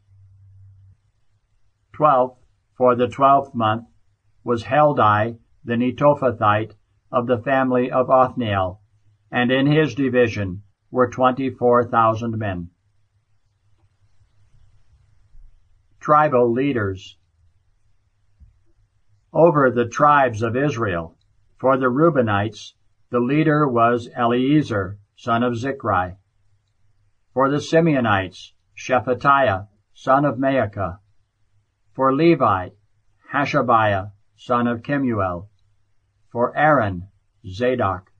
Twelfth, 1.93 2.42
for 2.77 2.95
the 2.95 3.07
twelfth 3.07 3.53
month, 3.53 3.85
was 4.43 4.63
Heldai 4.63 5.37
the 5.63 5.75
Netophathite 5.75 6.73
of 7.11 7.27
the 7.27 7.37
family 7.37 7.91
of 7.91 8.09
Othniel, 8.09 8.81
and 9.31 9.51
in 9.51 9.65
his 9.65 9.95
division 9.95 10.63
were 10.91 11.09
twenty-four 11.09 11.85
thousand 11.85 12.37
men. 12.37 12.69
Tribal 15.99 16.51
Leaders 16.51 17.17
Over 19.31 19.71
the 19.71 19.87
tribes 19.87 20.41
of 20.41 20.57
Israel, 20.57 21.17
for 21.57 21.77
the 21.77 21.89
Reubenites, 21.89 22.73
the 23.09 23.19
leader 23.19 23.67
was 23.67 24.09
Eleazar, 24.13 24.97
son 25.15 25.43
of 25.43 25.53
Zichri. 25.53 26.17
For 27.33 27.49
the 27.49 27.57
Simeonites, 27.57 28.51
Shephatiah, 28.75 29.67
son 29.93 30.25
of 30.25 30.37
Maacah. 30.37 30.99
For 31.93 32.11
Levi, 32.11 32.69
Hashabiah, 33.31 34.11
son 34.35 34.65
of 34.65 34.81
Kemuel. 34.81 35.47
For 36.31 36.57
Aaron, 36.57 37.09
Zadok. 37.45 38.11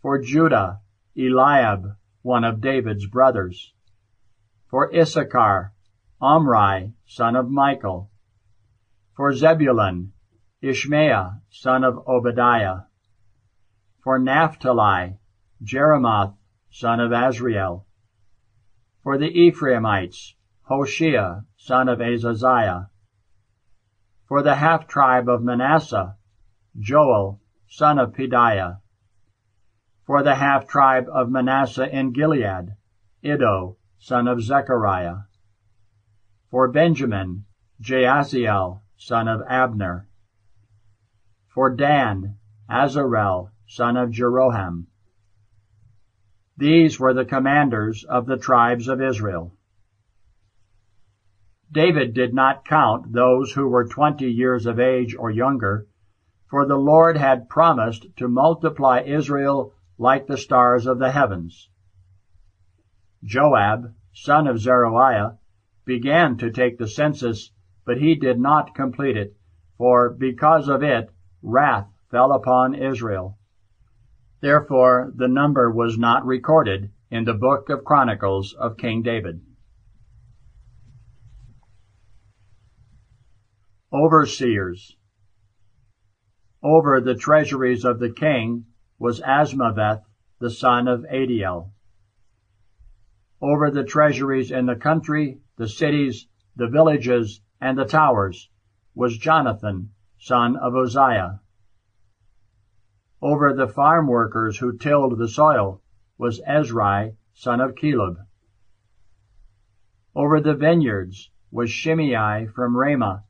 For 0.00 0.18
Judah, 0.18 0.80
Eliab, 1.14 1.96
one 2.22 2.44
of 2.44 2.62
David's 2.62 3.06
brothers. 3.06 3.74
For 4.70 4.90
Issachar, 4.94 5.74
Omri, 6.22 6.94
son 7.04 7.36
of 7.36 7.50
Michael. 7.50 8.10
For 9.14 9.34
Zebulun, 9.34 10.12
Ishmaiah, 10.62 11.42
son 11.50 11.84
of 11.84 11.98
Obadiah. 12.08 12.86
For 14.02 14.18
Naphtali, 14.18 15.18
Jeremoth, 15.62 16.34
son 16.70 17.00
of 17.00 17.10
Azriel. 17.10 17.84
For 19.02 19.18
the 19.18 19.28
Ephraimites, 19.28 20.34
Hoshea, 20.62 21.42
son 21.66 21.88
of 21.88 21.98
Azaziah. 21.98 22.88
For 24.28 24.40
the 24.40 24.54
half-tribe 24.54 25.28
of 25.28 25.42
Manasseh, 25.42 26.14
Joel, 26.78 27.40
son 27.66 27.98
of 27.98 28.12
Pedaiah. 28.12 28.78
For 30.04 30.22
the 30.22 30.36
half-tribe 30.36 31.08
of 31.12 31.28
Manasseh 31.28 31.88
in 31.92 32.12
Gilead, 32.12 32.76
Iddo, 33.24 33.78
son 33.98 34.28
of 34.28 34.40
Zechariah. 34.40 35.22
For 36.52 36.68
Benjamin, 36.68 37.46
Jaasiel, 37.82 38.82
son 38.96 39.26
of 39.26 39.42
Abner. 39.48 40.08
For 41.48 41.74
Dan, 41.74 42.36
Azarel, 42.70 43.50
son 43.66 43.96
of 43.96 44.10
Jeroham. 44.10 44.86
These 46.56 47.00
were 47.00 47.12
the 47.12 47.24
commanders 47.24 48.04
of 48.04 48.26
the 48.26 48.36
tribes 48.36 48.86
of 48.86 49.02
Israel. 49.02 49.55
David 51.72 52.14
did 52.14 52.32
not 52.32 52.64
count 52.64 53.12
those 53.12 53.52
who 53.52 53.66
were 53.66 53.86
twenty 53.86 54.30
years 54.30 54.66
of 54.66 54.78
age 54.78 55.16
or 55.18 55.30
younger, 55.30 55.86
for 56.48 56.64
the 56.64 56.78
Lord 56.78 57.16
had 57.16 57.48
promised 57.48 58.06
to 58.16 58.28
multiply 58.28 59.00
Israel 59.00 59.74
like 59.98 60.26
the 60.26 60.36
stars 60.36 60.86
of 60.86 60.98
the 60.98 61.10
heavens. 61.10 61.68
Joab, 63.24 63.92
son 64.12 64.46
of 64.46 64.60
Zeruiah, 64.60 65.38
began 65.84 66.36
to 66.36 66.50
take 66.50 66.78
the 66.78 66.86
census, 66.86 67.50
but 67.84 67.98
he 67.98 68.14
did 68.14 68.38
not 68.38 68.74
complete 68.74 69.16
it, 69.16 69.36
for 69.76 70.10
because 70.10 70.68
of 70.68 70.82
it 70.82 71.10
wrath 71.42 71.88
fell 72.10 72.32
upon 72.32 72.74
Israel. 72.74 73.38
Therefore 74.40 75.12
the 75.14 75.28
number 75.28 75.70
was 75.70 75.98
not 75.98 76.24
recorded 76.24 76.90
in 77.10 77.24
the 77.24 77.34
book 77.34 77.68
of 77.70 77.84
Chronicles 77.84 78.52
of 78.54 78.76
King 78.76 79.02
David. 79.02 79.40
Overseers 83.92 84.96
Over 86.60 87.00
the 87.00 87.14
treasuries 87.14 87.84
of 87.84 88.00
the 88.00 88.10
king 88.10 88.66
was 88.98 89.20
Asmaveth, 89.20 90.02
the 90.40 90.50
son 90.50 90.88
of 90.88 91.02
Adiel. 91.04 91.70
Over 93.40 93.70
the 93.70 93.84
treasuries 93.84 94.50
in 94.50 94.66
the 94.66 94.74
country, 94.74 95.38
the 95.56 95.68
cities, 95.68 96.26
the 96.56 96.66
villages, 96.66 97.40
and 97.60 97.78
the 97.78 97.84
towers 97.84 98.50
was 98.96 99.18
Jonathan, 99.18 99.90
son 100.18 100.56
of 100.56 100.74
Uzziah. 100.74 101.40
Over 103.22 103.54
the 103.54 103.68
farm 103.68 104.08
workers 104.08 104.58
who 104.58 104.76
tilled 104.76 105.16
the 105.16 105.28
soil 105.28 105.80
was 106.18 106.40
Ezri, 106.40 107.14
son 107.34 107.60
of 107.60 107.76
Caleb. 107.76 108.18
Over 110.12 110.40
the 110.40 110.54
vineyards 110.54 111.30
was 111.52 111.70
Shimei 111.70 112.48
from 112.48 112.76
Ramah, 112.76 113.22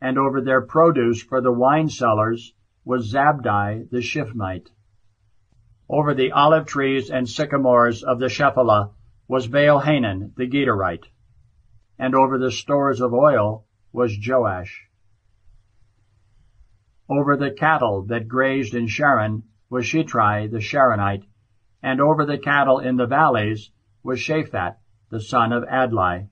and 0.00 0.18
over 0.18 0.40
their 0.40 0.60
produce 0.60 1.22
for 1.22 1.40
the 1.40 1.52
wine 1.52 1.88
cellars 1.88 2.52
was 2.84 3.12
Zabdi 3.12 3.90
the 3.90 4.00
Shiphmite. 4.00 4.70
Over 5.88 6.14
the 6.14 6.32
olive 6.32 6.66
trees 6.66 7.10
and 7.10 7.28
sycamores 7.28 8.02
of 8.02 8.18
the 8.18 8.28
Shephelah 8.28 8.92
was 9.28 9.46
Baal-Hanan 9.46 10.32
the 10.36 10.46
Gederite, 10.46 11.06
and 11.98 12.14
over 12.14 12.38
the 12.38 12.50
stores 12.50 13.00
of 13.00 13.12
oil 13.12 13.66
was 13.92 14.16
Joash. 14.24 14.88
Over 17.08 17.36
the 17.36 17.52
cattle 17.52 18.06
that 18.06 18.28
grazed 18.28 18.74
in 18.74 18.88
Sharon 18.88 19.44
was 19.70 19.86
Shitrai 19.86 20.50
the 20.50 20.60
Sharonite, 20.60 21.24
and 21.82 22.00
over 22.00 22.26
the 22.26 22.38
cattle 22.38 22.80
in 22.80 22.96
the 22.96 23.06
valleys 23.06 23.70
was 24.02 24.18
Shaphat 24.18 24.76
the 25.10 25.20
son 25.20 25.52
of 25.52 25.64
Adlai. 25.64 26.28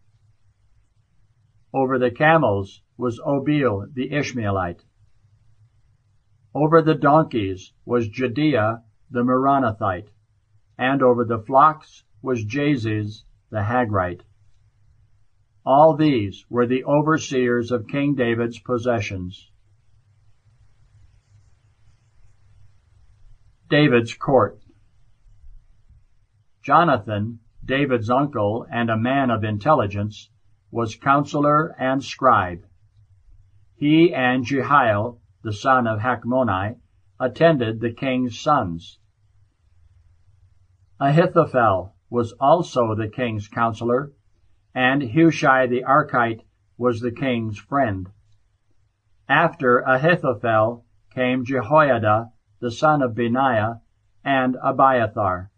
Over 1.74 1.98
the 1.98 2.12
camels 2.12 2.82
was 2.96 3.18
Obil 3.18 3.92
the 3.92 4.12
Ishmaelite. 4.12 4.84
Over 6.54 6.82
the 6.82 6.94
donkeys 6.94 7.72
was 7.84 8.08
Jehdeiah 8.08 8.84
the 9.10 9.24
Meronothite, 9.24 10.06
and 10.78 11.02
over 11.02 11.24
the 11.24 11.40
flocks 11.40 12.04
was 12.22 12.44
Jaziz 12.44 13.24
the 13.50 13.62
Hagrite. 13.62 14.20
All 15.66 15.96
these 15.96 16.46
were 16.48 16.66
the 16.66 16.84
overseers 16.84 17.72
of 17.72 17.88
King 17.88 18.14
David's 18.14 18.60
possessions. 18.60 19.50
David's 23.68 24.14
court. 24.14 24.60
Jonathan, 26.62 27.40
David's 27.64 28.10
uncle 28.10 28.64
and 28.70 28.90
a 28.90 28.96
man 28.96 29.32
of 29.32 29.42
intelligence, 29.42 30.30
was 30.74 30.96
counselor 30.96 31.72
and 31.78 32.02
scribe. 32.02 32.66
He 33.76 34.12
and 34.12 34.44
Jehiel, 34.44 35.20
the 35.44 35.52
son 35.52 35.86
of 35.86 36.00
Hachmoni, 36.00 36.74
attended 37.20 37.78
the 37.78 37.92
king's 37.92 38.40
sons. 38.40 38.98
Ahithophel 40.98 41.94
was 42.10 42.32
also 42.40 42.96
the 42.96 43.06
king's 43.06 43.46
counselor, 43.46 44.14
and 44.74 45.00
Hushai 45.00 45.68
the 45.68 45.84
Archite 45.84 46.42
was 46.76 46.98
the 46.98 47.12
king's 47.12 47.56
friend. 47.56 48.08
After 49.28 49.78
Ahithophel 49.78 50.84
came 51.14 51.44
Jehoiada, 51.44 52.32
the 52.58 52.72
son 52.72 53.00
of 53.00 53.14
Benaiah, 53.14 53.80
and 54.24 54.56
Abiathar. 54.60 55.52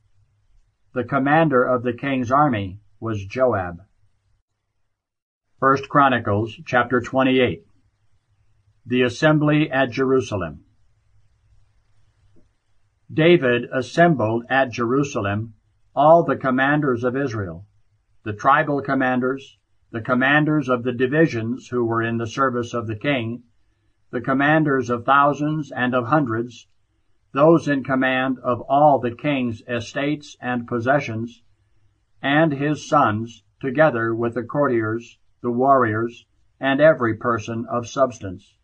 The 0.92 1.05
commander 1.05 1.64
of 1.64 1.85
the 1.85 1.94
king's 1.94 2.31
army 2.31 2.81
was 3.00 3.24
Joab. 3.24 3.81
First 5.59 5.88
Chronicles 5.88 6.61
chapter 6.66 7.01
28 7.01 7.64
The 8.85 9.01
assembly 9.01 9.71
at 9.71 9.90
Jerusalem. 9.90 10.66
David 13.11 13.64
assembled 13.73 14.45
at 14.51 14.71
Jerusalem 14.71 15.55
all 15.95 16.25
the 16.25 16.37
commanders 16.37 17.05
of 17.05 17.16
Israel, 17.16 17.64
the 18.23 18.35
tribal 18.35 18.83
commanders, 18.83 19.57
the 19.92 20.03
commanders 20.03 20.69
of 20.69 20.83
the 20.83 20.92
divisions 20.92 21.69
who 21.69 21.87
were 21.87 22.03
in 22.03 22.19
the 22.19 22.27
service 22.27 22.75
of 22.75 22.87
the 22.87 22.97
king, 22.97 23.42
the 24.11 24.21
commanders 24.21 24.90
of 24.90 25.07
thousands 25.07 25.73
and 25.73 25.95
of 25.95 26.09
hundreds, 26.09 26.69
those 27.33 27.66
in 27.66 27.83
command 27.83 28.38
of 28.40 28.61
all 28.69 28.99
the 28.99 29.16
king's 29.16 29.62
estates 29.66 30.37
and 30.38 30.69
possessions, 30.69 31.42
and 32.21 32.53
his 32.53 32.87
sons, 32.87 33.42
together 33.59 34.14
with 34.14 34.35
the 34.35 34.45
courtiers, 34.45 35.19
the 35.42 35.51
warriors, 35.51 36.27
and 36.59 36.81
every 36.81 37.14
person 37.14 37.66
of 37.70 37.87
substance. 37.87 38.57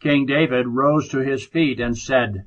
King 0.00 0.26
David 0.26 0.66
rose 0.66 1.08
to 1.08 1.18
his 1.18 1.46
feet 1.46 1.80
and 1.80 1.96
said, 1.96 2.46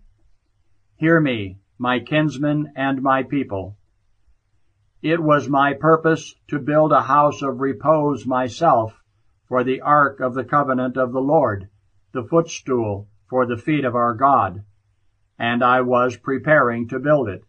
Hear 0.97 1.19
me, 1.19 1.57
my 1.77 1.99
kinsmen 1.99 2.73
and 2.75 3.01
my 3.01 3.23
people. 3.23 3.77
It 5.01 5.21
was 5.21 5.47
my 5.47 5.73
purpose 5.73 6.35
to 6.49 6.59
build 6.59 6.91
a 6.91 7.03
house 7.03 7.41
of 7.41 7.59
repose 7.59 8.25
myself 8.25 9.01
for 9.47 9.63
the 9.63 9.81
ark 9.81 10.19
of 10.19 10.33
the 10.33 10.43
covenant 10.43 10.97
of 10.97 11.11
the 11.11 11.21
Lord, 11.21 11.69
the 12.11 12.23
footstool 12.23 13.07
for 13.29 13.45
the 13.45 13.57
feet 13.57 13.85
of 13.85 13.95
our 13.95 14.13
God, 14.13 14.63
and 15.39 15.63
I 15.63 15.81
was 15.81 16.17
preparing 16.17 16.87
to 16.89 16.99
build 16.99 17.29
it. 17.29 17.43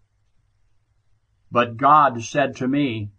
But 1.51 1.77
God 1.77 2.23
said 2.23 2.57
to 2.57 2.69
me, 2.69 3.11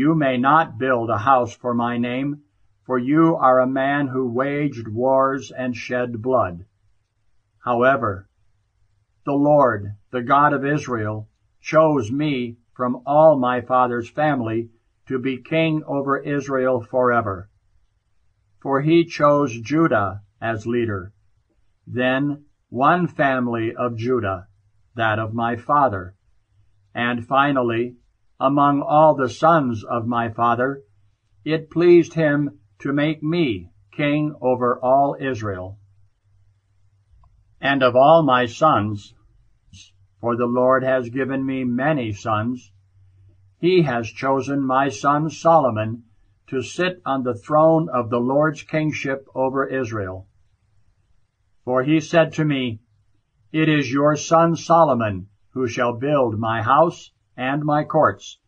You 0.00 0.14
may 0.14 0.36
not 0.36 0.78
build 0.78 1.10
a 1.10 1.18
house 1.18 1.56
for 1.56 1.74
my 1.74 1.98
name, 1.98 2.42
for 2.86 3.00
you 3.00 3.34
are 3.34 3.58
a 3.58 3.66
man 3.66 4.06
who 4.06 4.32
waged 4.32 4.86
wars 4.86 5.50
and 5.50 5.74
shed 5.74 6.22
blood. 6.22 6.66
However, 7.64 8.28
the 9.24 9.32
Lord, 9.32 9.96
the 10.12 10.22
God 10.22 10.52
of 10.52 10.64
Israel, 10.64 11.28
chose 11.60 12.12
me 12.12 12.58
from 12.72 13.02
all 13.06 13.40
my 13.40 13.60
father's 13.60 14.08
family 14.08 14.70
to 15.08 15.18
be 15.18 15.42
king 15.42 15.82
over 15.84 16.16
Israel 16.16 16.80
forever. 16.80 17.50
For 18.62 18.82
he 18.82 19.04
chose 19.04 19.60
Judah 19.60 20.22
as 20.40 20.64
leader 20.64 21.12
then 21.88 22.44
one 22.68 23.08
family 23.08 23.74
of 23.74 23.96
Judah, 23.96 24.46
that 24.94 25.18
of 25.18 25.34
my 25.34 25.56
father. 25.56 26.14
And 26.94 27.26
finally, 27.26 27.96
among 28.40 28.80
all 28.82 29.14
the 29.14 29.28
sons 29.28 29.84
of 29.84 30.06
my 30.06 30.28
father, 30.28 30.82
it 31.44 31.70
pleased 31.70 32.14
him 32.14 32.58
to 32.78 32.92
make 32.92 33.22
me 33.22 33.70
king 33.92 34.34
over 34.40 34.78
all 34.78 35.16
Israel. 35.20 35.76
And 37.60 37.82
of 37.82 37.96
all 37.96 38.22
my 38.22 38.46
sons, 38.46 39.14
for 40.20 40.36
the 40.36 40.46
Lord 40.46 40.84
has 40.84 41.08
given 41.08 41.44
me 41.44 41.64
many 41.64 42.12
sons, 42.12 42.70
he 43.60 43.82
has 43.82 44.08
chosen 44.08 44.62
my 44.62 44.88
son 44.88 45.30
Solomon 45.30 46.04
to 46.46 46.62
sit 46.62 47.02
on 47.04 47.24
the 47.24 47.34
throne 47.34 47.88
of 47.88 48.08
the 48.08 48.20
Lord's 48.20 48.62
kingship 48.62 49.26
over 49.34 49.66
Israel. 49.66 50.28
For 51.64 51.82
he 51.82 52.00
said 52.00 52.32
to 52.34 52.44
me, 52.44 52.80
It 53.52 53.68
is 53.68 53.92
your 53.92 54.14
son 54.16 54.54
Solomon 54.54 55.26
who 55.50 55.66
shall 55.66 55.98
build 55.98 56.38
my 56.38 56.62
house 56.62 57.10
and 57.38 57.64
my 57.64 57.84
courts, 57.84 58.40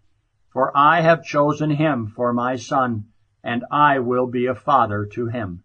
for 0.52 0.76
I 0.76 1.00
have 1.00 1.22
chosen 1.22 1.70
him 1.70 2.08
for 2.08 2.32
my 2.32 2.56
son, 2.56 3.04
and 3.42 3.64
I 3.70 4.00
will 4.00 4.26
be 4.26 4.46
a 4.46 4.54
father 4.54 5.06
to 5.12 5.26
him. 5.28 5.62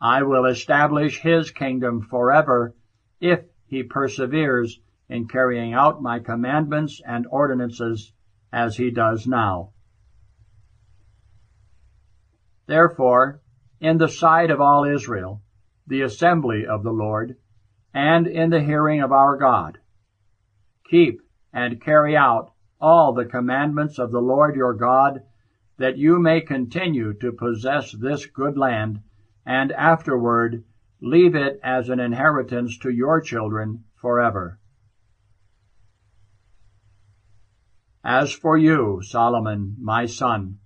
I 0.00 0.22
will 0.22 0.46
establish 0.46 1.20
his 1.20 1.50
kingdom 1.50 2.00
forever, 2.00 2.74
if 3.20 3.44
he 3.66 3.82
perseveres 3.82 4.80
in 5.10 5.28
carrying 5.28 5.74
out 5.74 6.02
my 6.02 6.20
commandments 6.20 7.02
and 7.06 7.26
ordinances 7.30 8.14
as 8.50 8.78
he 8.78 8.90
does 8.90 9.26
now. 9.26 9.72
Therefore, 12.66 13.42
in 13.78 13.98
the 13.98 14.08
sight 14.08 14.50
of 14.50 14.60
all 14.60 14.84
Israel, 14.84 15.42
the 15.86 16.00
assembly 16.00 16.66
of 16.66 16.82
the 16.82 16.92
Lord, 16.92 17.36
and 17.92 18.26
in 18.26 18.48
the 18.48 18.62
hearing 18.62 19.02
of 19.02 19.12
our 19.12 19.36
God, 19.36 19.78
keep 20.88 21.20
and 21.52 21.80
carry 21.80 22.16
out 22.16 22.52
all 22.80 23.12
the 23.12 23.24
commandments 23.24 23.98
of 23.98 24.10
the 24.10 24.20
Lord 24.20 24.56
your 24.56 24.74
God, 24.74 25.22
that 25.78 25.98
you 25.98 26.18
may 26.18 26.40
continue 26.40 27.12
to 27.14 27.32
possess 27.32 27.92
this 27.92 28.26
good 28.26 28.56
land, 28.56 29.00
and 29.44 29.72
afterward 29.72 30.64
leave 31.00 31.34
it 31.34 31.58
as 31.62 31.88
an 31.88 32.00
inheritance 32.00 32.78
to 32.78 32.90
your 32.90 33.20
children 33.20 33.84
forever. 33.96 34.58
As 38.04 38.32
for 38.32 38.56
you, 38.56 39.00
Solomon, 39.02 39.76
my 39.78 40.06
son, 40.06 40.58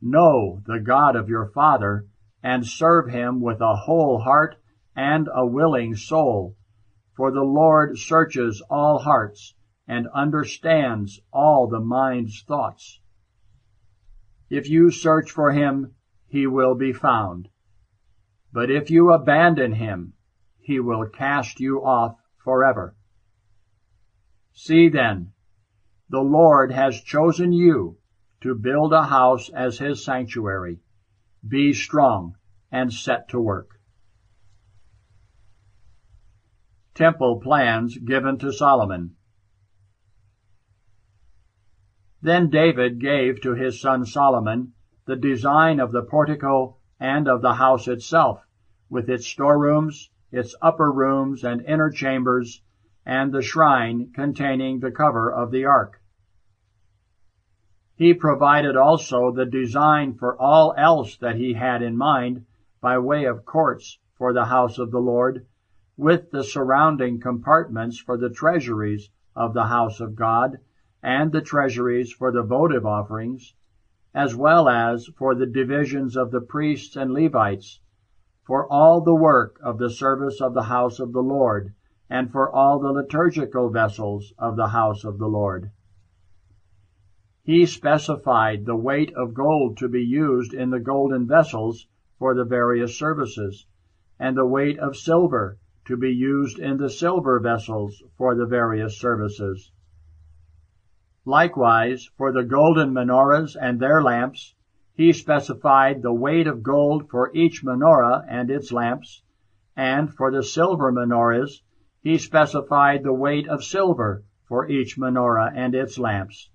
know 0.00 0.62
the 0.66 0.80
God 0.80 1.16
of 1.16 1.28
your 1.28 1.46
father, 1.46 2.06
and 2.42 2.66
serve 2.66 3.08
him 3.08 3.40
with 3.40 3.60
a 3.60 3.74
whole 3.74 4.20
heart 4.20 4.56
and 4.94 5.28
a 5.34 5.46
willing 5.46 5.94
soul. 5.94 6.56
For 7.16 7.30
the 7.30 7.42
Lord 7.42 7.98
searches 7.98 8.62
all 8.68 8.98
hearts, 8.98 9.54
and 9.86 10.06
understands 10.14 11.20
all 11.32 11.66
the 11.66 11.80
mind's 11.80 12.42
thoughts. 12.42 13.00
If 14.48 14.68
you 14.68 14.90
search 14.90 15.30
for 15.30 15.52
him, 15.52 15.94
he 16.26 16.46
will 16.46 16.74
be 16.74 16.92
found. 16.92 17.48
But 18.52 18.70
if 18.70 18.90
you 18.90 19.12
abandon 19.12 19.72
him, 19.72 20.14
he 20.60 20.80
will 20.80 21.06
cast 21.08 21.60
you 21.60 21.84
off 21.84 22.16
forever. 22.38 22.94
See 24.52 24.88
then, 24.88 25.32
the 26.08 26.22
Lord 26.22 26.70
has 26.70 27.00
chosen 27.00 27.52
you 27.52 27.98
to 28.40 28.54
build 28.54 28.92
a 28.92 29.04
house 29.04 29.48
as 29.48 29.78
his 29.78 30.04
sanctuary. 30.04 30.78
Be 31.46 31.72
strong 31.72 32.36
and 32.70 32.92
set 32.92 33.28
to 33.30 33.40
work. 33.40 33.80
Temple 36.94 37.40
plans 37.40 37.98
given 37.98 38.38
to 38.38 38.52
Solomon. 38.52 39.16
Then 42.24 42.48
David 42.48 43.00
gave 43.00 43.42
to 43.42 43.52
his 43.52 43.78
son 43.78 44.06
Solomon 44.06 44.72
the 45.04 45.14
design 45.14 45.78
of 45.78 45.92
the 45.92 46.00
portico 46.02 46.78
and 46.98 47.28
of 47.28 47.42
the 47.42 47.52
house 47.52 47.86
itself, 47.86 48.46
with 48.88 49.10
its 49.10 49.26
storerooms, 49.26 50.08
its 50.32 50.56
upper 50.62 50.90
rooms 50.90 51.44
and 51.44 51.60
inner 51.66 51.90
chambers, 51.90 52.62
and 53.04 53.30
the 53.30 53.42
shrine 53.42 54.10
containing 54.14 54.80
the 54.80 54.90
cover 54.90 55.30
of 55.30 55.50
the 55.50 55.66
ark. 55.66 56.00
He 57.94 58.14
provided 58.14 58.74
also 58.74 59.30
the 59.30 59.44
design 59.44 60.14
for 60.14 60.34
all 60.34 60.72
else 60.78 61.18
that 61.18 61.36
he 61.36 61.52
had 61.52 61.82
in 61.82 61.94
mind 61.94 62.46
by 62.80 62.96
way 63.00 63.26
of 63.26 63.44
courts 63.44 63.98
for 64.16 64.32
the 64.32 64.46
house 64.46 64.78
of 64.78 64.90
the 64.90 64.98
Lord, 64.98 65.44
with 65.98 66.30
the 66.30 66.42
surrounding 66.42 67.20
compartments 67.20 67.98
for 67.98 68.16
the 68.16 68.30
treasuries 68.30 69.10
of 69.36 69.52
the 69.52 69.66
house 69.66 70.00
of 70.00 70.16
God, 70.16 70.58
and 71.04 71.32
the 71.32 71.42
treasuries 71.42 72.10
for 72.10 72.32
the 72.32 72.42
votive 72.42 72.86
offerings, 72.86 73.54
as 74.14 74.34
well 74.34 74.70
as 74.70 75.06
for 75.18 75.34
the 75.34 75.44
divisions 75.44 76.16
of 76.16 76.30
the 76.30 76.40
priests 76.40 76.96
and 76.96 77.12
Levites, 77.12 77.78
for 78.42 78.66
all 78.72 79.02
the 79.02 79.14
work 79.14 79.60
of 79.62 79.76
the 79.76 79.90
service 79.90 80.40
of 80.40 80.54
the 80.54 80.62
house 80.62 80.98
of 80.98 81.12
the 81.12 81.22
Lord, 81.22 81.74
and 82.08 82.32
for 82.32 82.50
all 82.50 82.78
the 82.78 82.90
liturgical 82.90 83.68
vessels 83.68 84.32
of 84.38 84.56
the 84.56 84.68
house 84.68 85.04
of 85.04 85.18
the 85.18 85.28
Lord. 85.28 85.70
He 87.42 87.66
specified 87.66 88.64
the 88.64 88.74
weight 88.74 89.12
of 89.14 89.34
gold 89.34 89.76
to 89.76 89.88
be 89.88 90.02
used 90.02 90.54
in 90.54 90.70
the 90.70 90.80
golden 90.80 91.26
vessels 91.26 91.86
for 92.18 92.34
the 92.34 92.46
various 92.46 92.98
services, 92.98 93.66
and 94.18 94.34
the 94.34 94.46
weight 94.46 94.78
of 94.78 94.96
silver 94.96 95.58
to 95.84 95.98
be 95.98 96.14
used 96.14 96.58
in 96.58 96.78
the 96.78 96.88
silver 96.88 97.38
vessels 97.40 98.02
for 98.16 98.34
the 98.34 98.46
various 98.46 98.96
services. 98.96 99.70
Likewise, 101.26 102.10
for 102.18 102.32
the 102.32 102.44
golden 102.44 102.92
menorahs 102.92 103.56
and 103.58 103.80
their 103.80 104.02
lamps, 104.02 104.54
he 104.92 105.10
specified 105.10 106.02
the 106.02 106.12
weight 106.12 106.46
of 106.46 106.62
gold 106.62 107.08
for 107.08 107.30
each 107.34 107.64
menorah 107.64 108.22
and 108.28 108.50
its 108.50 108.70
lamps, 108.70 109.22
and 109.74 110.12
for 110.12 110.30
the 110.30 110.42
silver 110.42 110.92
menorahs, 110.92 111.62
he 112.02 112.18
specified 112.18 113.02
the 113.02 113.12
weight 113.14 113.48
of 113.48 113.64
silver 113.64 114.22
for 114.46 114.68
each 114.68 114.98
menorah 114.98 115.50
and 115.54 115.74
its 115.74 115.98
lamps 115.98 116.50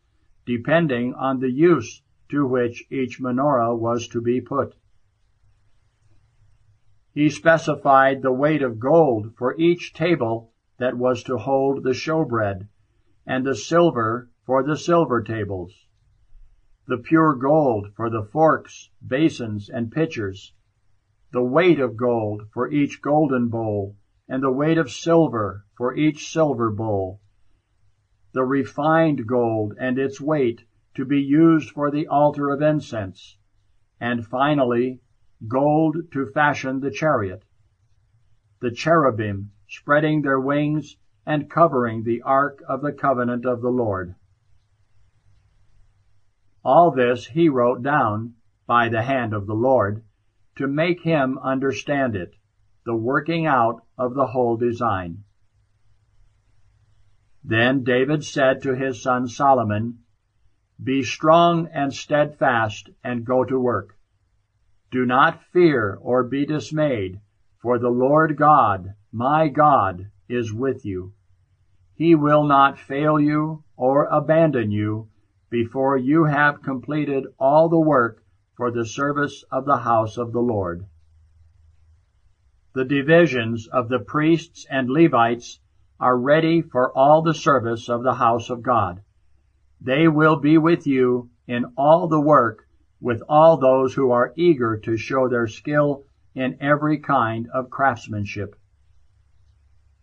depending 0.46 1.14
on 1.16 1.40
the 1.40 1.52
use 1.52 2.02
to 2.30 2.46
which 2.46 2.84
each 2.92 3.20
menorah 3.20 3.76
was 3.76 4.08
to 4.08 4.22
be 4.22 4.40
put. 4.40 4.76
He 7.14 7.30
specified 7.30 8.22
the 8.22 8.32
weight 8.32 8.62
of 8.62 8.80
gold 8.80 9.36
for 9.36 9.56
each 9.60 9.94
table 9.94 10.52
that 10.78 10.96
was 10.98 11.24
to 11.24 11.38
hold 11.38 11.84
the 11.84 11.94
showbread, 11.94 12.68
and 13.26 13.46
the 13.46 13.56
silver 13.56 14.30
for 14.50 14.64
the 14.64 14.76
silver 14.76 15.22
tables, 15.22 15.86
the 16.88 16.98
pure 16.98 17.36
gold 17.36 17.94
for 17.96 18.10
the 18.10 18.24
forks, 18.24 18.90
basins, 19.08 19.70
and 19.70 19.92
pitchers, 19.92 20.56
the 21.32 21.44
weight 21.44 21.80
of 21.80 21.96
gold 21.96 22.42
for 22.52 22.68
each 22.72 23.00
golden 23.00 23.48
bowl, 23.48 23.96
and 24.28 24.42
the 24.42 24.52
weight 24.52 24.80
of 24.80 24.90
silver 24.90 25.64
for 25.78 25.96
each 25.96 26.32
silver 26.32 26.72
bowl, 26.72 27.22
the 28.34 28.44
refined 28.44 29.28
gold 29.28 29.76
and 29.80 30.00
its 30.00 30.20
weight 30.20 30.64
to 30.96 31.06
be 31.06 31.22
used 31.22 31.70
for 31.70 31.92
the 31.92 32.08
altar 32.08 32.50
of 32.50 32.60
incense, 32.60 33.38
and 34.00 34.26
finally, 34.26 35.00
gold 35.48 35.96
to 36.12 36.26
fashion 36.26 36.80
the 36.80 36.90
chariot, 36.90 37.44
the 38.62 38.72
cherubim 38.72 39.52
spreading 39.68 40.24
their 40.24 40.40
wings 40.40 40.98
and 41.24 41.52
covering 41.52 42.02
the 42.02 42.24
ark 42.24 42.64
of 42.68 42.82
the 42.82 42.92
covenant 42.92 43.46
of 43.46 43.62
the 43.62 43.70
Lord. 43.70 44.16
All 46.72 46.92
this 46.92 47.26
he 47.26 47.50
wrote 47.50 47.82
down 47.82 48.36
by 48.68 48.90
the 48.90 49.02
hand 49.02 49.34
of 49.34 49.48
the 49.48 49.56
Lord 49.56 50.04
to 50.56 50.68
make 50.68 51.02
him 51.02 51.40
understand 51.40 52.16
it, 52.16 52.36
the 52.86 52.96
working 52.96 53.48
out 53.48 53.82
of 53.98 54.14
the 54.14 54.28
whole 54.28 54.56
design. 54.56 55.24
Then 57.44 57.84
David 57.84 58.24
said 58.24 58.62
to 58.62 58.76
his 58.76 59.02
son 59.02 59.28
Solomon, 59.28 60.04
Be 60.80 61.02
strong 61.02 61.66
and 61.74 61.92
steadfast, 61.92 62.92
and 63.04 63.26
go 63.26 63.44
to 63.44 63.60
work. 63.60 63.98
Do 64.92 65.08
not 65.08 65.42
fear 65.42 65.98
or 66.00 66.24
be 66.24 66.46
dismayed, 66.46 67.20
for 67.58 67.80
the 67.80 67.90
Lord 67.90 68.38
God, 68.38 68.94
my 69.12 69.48
God, 69.48 70.12
is 70.28 70.54
with 70.54 70.86
you. 70.86 71.14
He 71.96 72.14
will 72.14 72.44
not 72.44 72.78
fail 72.78 73.20
you 73.20 73.64
or 73.76 74.06
abandon 74.06 74.70
you 74.70 75.10
before 75.50 75.98
you 75.98 76.26
have 76.26 76.62
completed 76.62 77.26
all 77.40 77.70
the 77.70 77.80
work 77.80 78.24
for 78.56 78.72
the 78.72 78.86
service 78.86 79.44
of 79.52 79.66
the 79.66 79.78
house 79.78 80.18
of 80.18 80.32
the 80.32 80.42
Lord. 80.42 80.86
The 82.74 82.86
divisions 82.86 83.68
of 83.68 83.90
the 83.90 84.00
priests 84.00 84.66
and 84.70 84.90
Levites 84.90 85.60
are 86.00 86.18
ready 86.18 86.62
for 86.62 86.96
all 86.98 87.22
the 87.22 87.34
service 87.34 87.90
of 87.90 88.04
the 88.04 88.14
house 88.14 88.50
of 88.50 88.62
God. 88.62 89.02
They 89.82 90.08
will 90.08 90.36
be 90.36 90.58
with 90.58 90.86
you 90.86 91.30
in 91.48 91.66
all 91.78 92.08
the 92.08 92.22
work 92.22 92.68
with 93.02 93.24
all 93.28 93.58
those 93.58 93.94
who 93.94 94.12
are 94.12 94.34
eager 94.36 94.78
to 94.78 94.98
show 94.98 95.28
their 95.28 95.48
skill 95.48 96.04
in 96.36 96.58
every 96.62 97.00
kind 97.00 97.48
of 97.54 97.70
craftsmanship. 97.70 98.56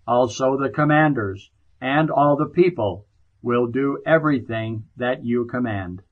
Also 0.06 0.56
the 0.56 0.70
commanders 0.70 1.50
and 1.80 2.10
all 2.10 2.36
the 2.36 2.46
people 2.46 3.06
will 3.42 3.66
do 3.66 4.02
everything 4.06 4.84
that 4.96 5.24
you 5.24 5.44
command. 5.46 6.02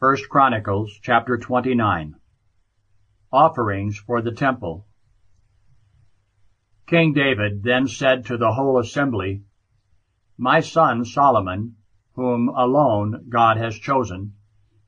First 0.00 0.28
Chronicles 0.28 0.98
chapter 1.02 1.38
29 1.38 2.16
Offerings 3.32 3.98
for 3.98 4.22
the 4.22 4.32
Temple 4.32 4.86
King 6.86 7.14
David 7.14 7.62
then 7.62 7.88
said 7.88 8.26
to 8.26 8.36
the 8.36 8.52
whole 8.52 8.78
assembly, 8.78 9.42
My 10.36 10.60
son 10.60 11.04
Solomon, 11.04 11.76
whom 12.14 12.48
alone 12.50 13.26
God 13.28 13.56
has 13.56 13.78
chosen, 13.78 14.34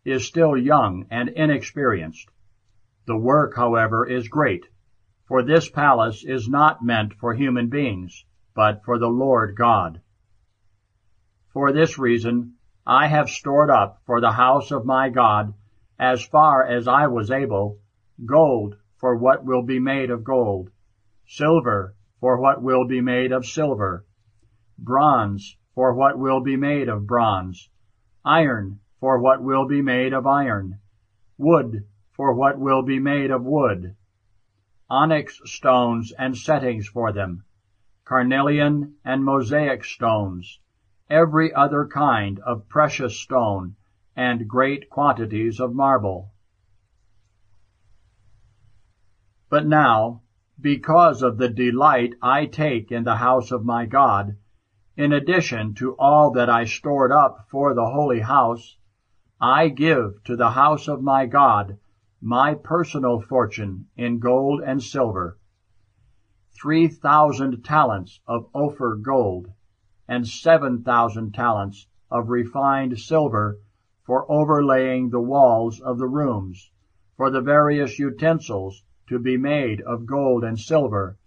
is 0.05 0.27
still 0.27 0.57
young 0.57 1.07
and 1.11 1.29
inexperienced. 1.31 2.29
The 3.07 3.17
work, 3.17 3.57
however, 3.57 4.07
is 4.07 4.29
great, 4.29 4.67
for 5.27 5.43
this 5.43 5.69
palace 5.71 6.25
is 6.25 6.49
not 6.49 6.85
meant 6.85 7.15
for 7.15 7.35
human 7.35 7.69
beings, 7.69 8.25
but 8.55 8.85
for 8.85 8.99
the 8.99 9.09
Lord 9.09 9.57
God. 9.57 10.01
For 11.57 11.73
this 11.73 11.99
reason, 11.99 12.57
I 12.87 13.07
have 13.07 13.31
stored 13.31 13.71
up 13.71 14.03
for 14.05 14.21
the 14.21 14.33
house 14.33 14.71
of 14.71 14.85
my 14.85 15.09
God, 15.09 15.55
as 15.99 16.23
far 16.23 16.62
as 16.62 16.87
I 16.87 17.07
was 17.07 17.31
able, 17.31 17.79
gold 18.27 18.77
for 18.99 19.16
what 19.16 19.42
will 19.42 19.62
be 19.62 19.79
made 19.79 20.11
of 20.11 20.23
gold, 20.23 20.69
silver 21.27 21.95
for 22.21 22.38
what 22.38 22.61
will 22.61 22.85
be 22.87 23.01
made 23.01 23.33
of 23.33 23.47
silver, 23.47 24.05
bronze 24.79 25.57
for 25.75 25.95
what 25.95 26.19
will 26.19 26.40
be 26.40 26.57
made 26.57 26.90
of 26.90 27.07
bronze, 27.07 27.71
iron 28.23 28.81
for 29.01 29.19
what 29.19 29.42
will 29.42 29.66
be 29.66 29.81
made 29.81 30.12
of 30.12 30.27
iron, 30.27 30.79
wood 31.38 31.87
for 32.12 32.35
what 32.35 32.59
will 32.59 32.83
be 32.83 32.99
made 32.99 33.31
of 33.31 33.42
wood, 33.42 33.97
onyx 34.90 35.40
stones 35.47 36.12
and 36.19 36.37
settings 36.37 36.87
for 36.87 37.12
them, 37.12 37.45
carnelian 38.05 38.97
and 39.07 39.25
mosaic 39.25 39.85
stones, 39.85 40.61
every 41.09 41.53
other 41.53 41.87
kind 41.87 42.38
of 42.40 42.69
precious 42.69 43.19
stone, 43.19 43.77
and 44.16 44.49
great 44.49 44.88
quantities 44.90 45.61
of 45.61 45.75
marble. 45.75 46.31
But 49.49 49.66
now, 49.66 50.23
because 50.61 51.23
of 51.23 51.37
the 51.37 51.49
delight 51.49 52.14
I 52.23 52.47
take 52.47 52.90
in 52.90 53.05
the 53.05 53.16
house 53.16 53.53
of 53.53 53.64
my 53.64 53.87
God, 53.87 54.37
in 54.97 55.12
addition 55.12 55.75
to 55.75 55.95
all 55.99 56.31
that 56.33 56.49
I 56.49 56.64
stored 56.64 57.12
up 57.12 57.47
for 57.51 57.75
the 57.75 57.87
holy 57.87 58.21
house, 58.21 58.77
I 59.40 59.69
give 59.69 60.25
to 60.25 60.35
the 60.35 60.51
house 60.51 60.88
of 60.88 61.03
my 61.03 61.27
God 61.27 61.79
my 62.23 62.55
personal 62.55 63.21
fortune 63.21 63.87
in 63.97 64.19
gold 64.19 64.62
and 64.62 64.83
silver, 64.83 65.38
three 66.59 66.88
thousand 66.88 67.62
talents 67.62 68.21
of 68.27 68.49
Ophir 68.55 68.97
gold, 68.97 69.53
and 70.09 70.27
seven 70.27 70.83
thousand 70.83 71.33
talents 71.33 71.88
of 72.11 72.29
refined 72.29 72.99
silver 72.99 73.59
for 74.05 74.31
overlaying 74.31 75.11
the 75.11 75.21
walls 75.21 75.81
of 75.81 75.99
the 75.99 76.07
rooms, 76.07 76.71
for 77.16 77.31
the 77.31 77.40
various 77.40 77.99
utensils 77.99 78.85
to 79.09 79.19
be 79.19 79.37
made 79.37 79.81
of 79.81 80.07
gold 80.07 80.45
and 80.45 80.59
silver, 80.59 81.19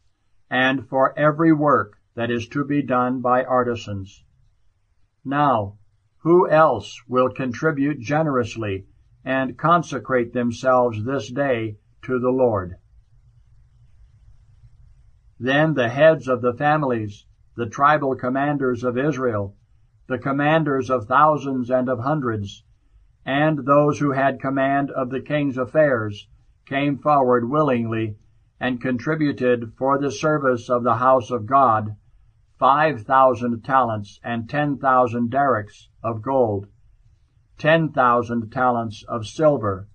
and 0.49 0.87
for 0.87 1.17
every 1.17 1.51
work 1.51 1.97
that 2.15 2.31
is 2.31 2.47
to 2.47 2.63
be 2.63 2.81
done 2.81 3.21
by 3.21 3.43
artisans. 3.43 4.23
Now, 5.25 5.77
who 6.19 6.49
else 6.49 7.01
will 7.07 7.29
contribute 7.29 7.99
generously 7.99 8.85
and 9.23 9.57
consecrate 9.57 10.33
themselves 10.33 11.03
this 11.03 11.31
day 11.31 11.77
to 12.03 12.19
the 12.19 12.31
Lord? 12.31 12.75
Then 15.39 15.73
the 15.73 15.89
heads 15.89 16.27
of 16.27 16.41
the 16.41 16.53
families, 16.53 17.25
the 17.59 17.67
tribal 17.67 18.15
commanders 18.15 18.85
of 18.85 18.97
Israel, 18.97 19.53
the 20.07 20.17
commanders 20.17 20.89
of 20.89 21.07
thousands 21.07 21.69
and 21.69 21.89
of 21.89 21.99
hundreds, 21.99 22.63
and 23.25 23.65
those 23.65 23.99
who 23.99 24.11
had 24.11 24.39
command 24.39 24.89
of 24.91 25.09
the 25.09 25.19
king's 25.19 25.57
affairs, 25.57 26.29
came 26.65 26.97
forward 26.97 27.49
willingly 27.49 28.15
and 28.61 28.79
contributed 28.79 29.73
for 29.77 29.97
the 29.97 30.09
service 30.09 30.69
of 30.69 30.83
the 30.83 30.95
house 30.95 31.29
of 31.31 31.45
God 31.45 31.97
five 32.57 33.01
thousand 33.01 33.61
talents 33.61 34.21
and 34.23 34.49
ten 34.49 34.77
thousand 34.77 35.29
darics 35.29 35.89
of 36.01 36.21
gold, 36.21 36.65
ten 37.57 37.89
thousand 37.91 38.49
talents 38.53 39.03
of 39.03 39.27
silver, 39.27 39.85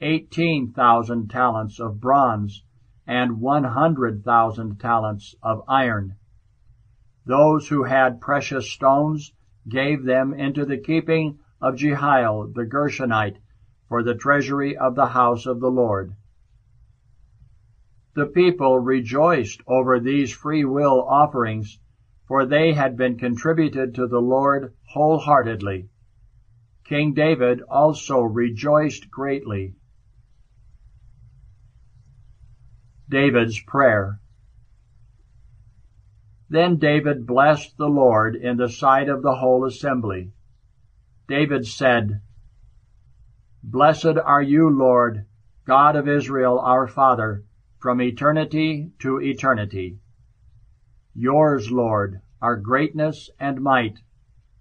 eighteen 0.00 0.72
thousand 0.72 1.30
talents 1.30 1.78
of 1.78 2.00
bronze, 2.00 2.64
and 3.06 3.40
one 3.40 3.62
hundred 3.62 4.24
thousand 4.24 4.80
talents 4.80 5.36
of 5.40 5.62
iron. 5.68 6.16
Those 7.28 7.68
who 7.68 7.82
had 7.82 8.22
precious 8.22 8.70
stones 8.70 9.34
gave 9.68 10.02
them 10.02 10.32
into 10.32 10.64
the 10.64 10.78
keeping 10.78 11.40
of 11.60 11.76
Jehiel 11.76 12.50
the 12.54 12.64
Gershonite 12.64 13.36
for 13.86 14.02
the 14.02 14.14
treasury 14.14 14.78
of 14.78 14.94
the 14.94 15.08
house 15.08 15.44
of 15.44 15.60
the 15.60 15.70
Lord. 15.70 16.14
The 18.14 18.24
people 18.24 18.78
rejoiced 18.78 19.60
over 19.66 20.00
these 20.00 20.32
free 20.32 20.64
will 20.64 21.02
offerings 21.02 21.78
for 22.26 22.46
they 22.46 22.72
had 22.72 22.96
been 22.96 23.18
contributed 23.18 23.94
to 23.96 24.06
the 24.06 24.22
Lord 24.22 24.72
wholeheartedly. 24.92 25.90
King 26.84 27.12
David 27.12 27.60
also 27.60 28.22
rejoiced 28.22 29.10
greatly. 29.10 29.74
David's 33.10 33.60
Prayer 33.60 34.18
Then 36.50 36.76
David 36.76 37.26
blessed 37.26 37.76
the 37.76 37.88
Lord 37.88 38.34
in 38.34 38.56
the 38.56 38.68
sight 38.68 39.08
of 39.08 39.22
the 39.22 39.36
whole 39.36 39.66
assembly. 39.66 40.32
David 41.26 41.66
said, 41.66 42.22
Blessed 43.62 44.16
are 44.24 44.42
you, 44.42 44.70
Lord, 44.70 45.26
God 45.66 45.94
of 45.94 46.08
Israel 46.08 46.58
our 46.58 46.86
Father, 46.86 47.44
from 47.78 48.00
eternity 48.00 48.92
to 49.00 49.20
eternity. 49.20 49.98
Yours, 51.14 51.70
Lord, 51.70 52.22
are 52.40 52.56
greatness 52.56 53.28
and 53.38 53.60
might, 53.60 53.98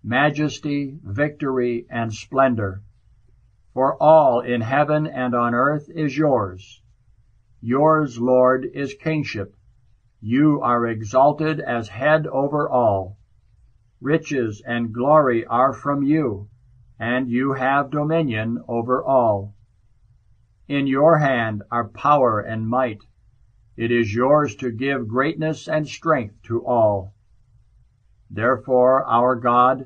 majesty, 0.03 0.99
victory, 1.03 1.85
and 1.89 2.13
splendor. 2.13 2.81
For 3.73 3.95
all 4.01 4.41
in 4.41 4.61
heaven 4.61 5.07
and 5.07 5.33
on 5.33 5.53
earth 5.53 5.89
is 5.89 6.17
yours. 6.17 6.81
Yours, 7.61 8.19
Lord, 8.19 8.65
is 8.73 8.93
kingship. 8.95 9.55
You 10.21 10.61
are 10.61 10.87
exalted 10.87 11.59
as 11.59 11.89
head 11.89 12.25
over 12.25 12.67
all. 12.67 13.17
Riches 14.01 14.63
and 14.65 14.91
glory 14.91 15.45
are 15.45 15.73
from 15.73 16.01
you, 16.01 16.49
and 16.99 17.29
you 17.29 17.53
have 17.53 17.91
dominion 17.91 18.63
over 18.67 19.03
all. 19.03 19.53
In 20.67 20.87
your 20.87 21.19
hand 21.19 21.61
are 21.71 21.87
power 21.87 22.39
and 22.39 22.67
might. 22.67 23.03
It 23.75 23.91
is 23.91 24.13
yours 24.13 24.55
to 24.55 24.71
give 24.71 25.07
greatness 25.07 25.67
and 25.67 25.87
strength 25.87 26.41
to 26.43 26.65
all. 26.65 27.13
Therefore, 28.29 29.03
our 29.05 29.35
God, 29.35 29.85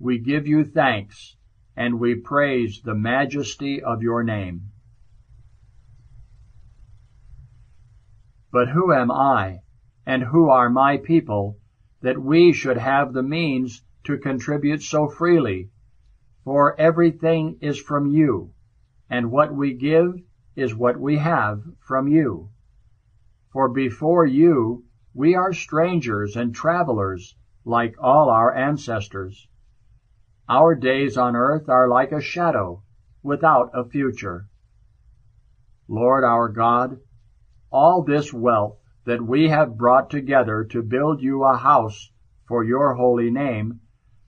we 0.00 0.18
give 0.18 0.46
you 0.48 0.64
thanks, 0.64 1.36
and 1.76 2.00
we 2.00 2.16
praise 2.16 2.82
the 2.82 2.96
majesty 2.96 3.80
of 3.80 4.02
your 4.02 4.24
name. 4.24 4.72
But 8.50 8.68
who 8.70 8.92
am 8.92 9.10
I, 9.12 9.60
and 10.08 10.22
who 10.22 10.48
are 10.48 10.70
my 10.70 10.96
people, 10.96 11.58
that 12.00 12.18
we 12.18 12.50
should 12.50 12.78
have 12.78 13.12
the 13.12 13.22
means 13.22 13.82
to 14.04 14.16
contribute 14.16 14.80
so 14.80 15.06
freely? 15.06 15.68
For 16.44 16.74
everything 16.80 17.58
is 17.60 17.78
from 17.78 18.06
you, 18.06 18.54
and 19.10 19.30
what 19.30 19.54
we 19.54 19.74
give 19.74 20.14
is 20.56 20.74
what 20.74 20.98
we 20.98 21.18
have 21.18 21.62
from 21.86 22.08
you. 22.08 22.48
For 23.52 23.68
before 23.68 24.24
you 24.24 24.86
we 25.12 25.34
are 25.34 25.52
strangers 25.52 26.36
and 26.36 26.54
travelers, 26.54 27.36
like 27.66 27.94
all 28.00 28.30
our 28.30 28.54
ancestors. 28.54 29.46
Our 30.48 30.74
days 30.74 31.18
on 31.18 31.36
earth 31.36 31.68
are 31.68 31.86
like 31.86 32.12
a 32.12 32.22
shadow, 32.22 32.82
without 33.22 33.72
a 33.74 33.84
future. 33.84 34.46
Lord 35.86 36.24
our 36.24 36.48
God, 36.48 36.98
all 37.70 38.02
this 38.02 38.32
wealth 38.32 38.78
that 39.08 39.22
we 39.22 39.48
have 39.48 39.78
brought 39.78 40.10
together 40.10 40.62
to 40.62 40.82
build 40.82 41.22
you 41.22 41.42
a 41.42 41.56
house 41.56 42.10
for 42.46 42.62
your 42.62 42.92
holy 42.92 43.30
name 43.30 43.80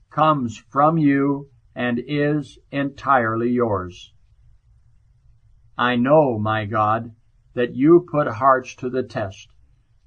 comes 0.08 0.56
from 0.70 0.96
you 0.96 1.50
and 1.74 2.00
is 2.08 2.58
entirely 2.72 3.50
yours. 3.50 4.14
I 5.76 5.96
know, 5.96 6.38
my 6.38 6.64
God, 6.64 7.14
that 7.52 7.74
you 7.74 8.06
put 8.10 8.26
hearts 8.26 8.74
to 8.76 8.88
the 8.88 9.02
test, 9.02 9.48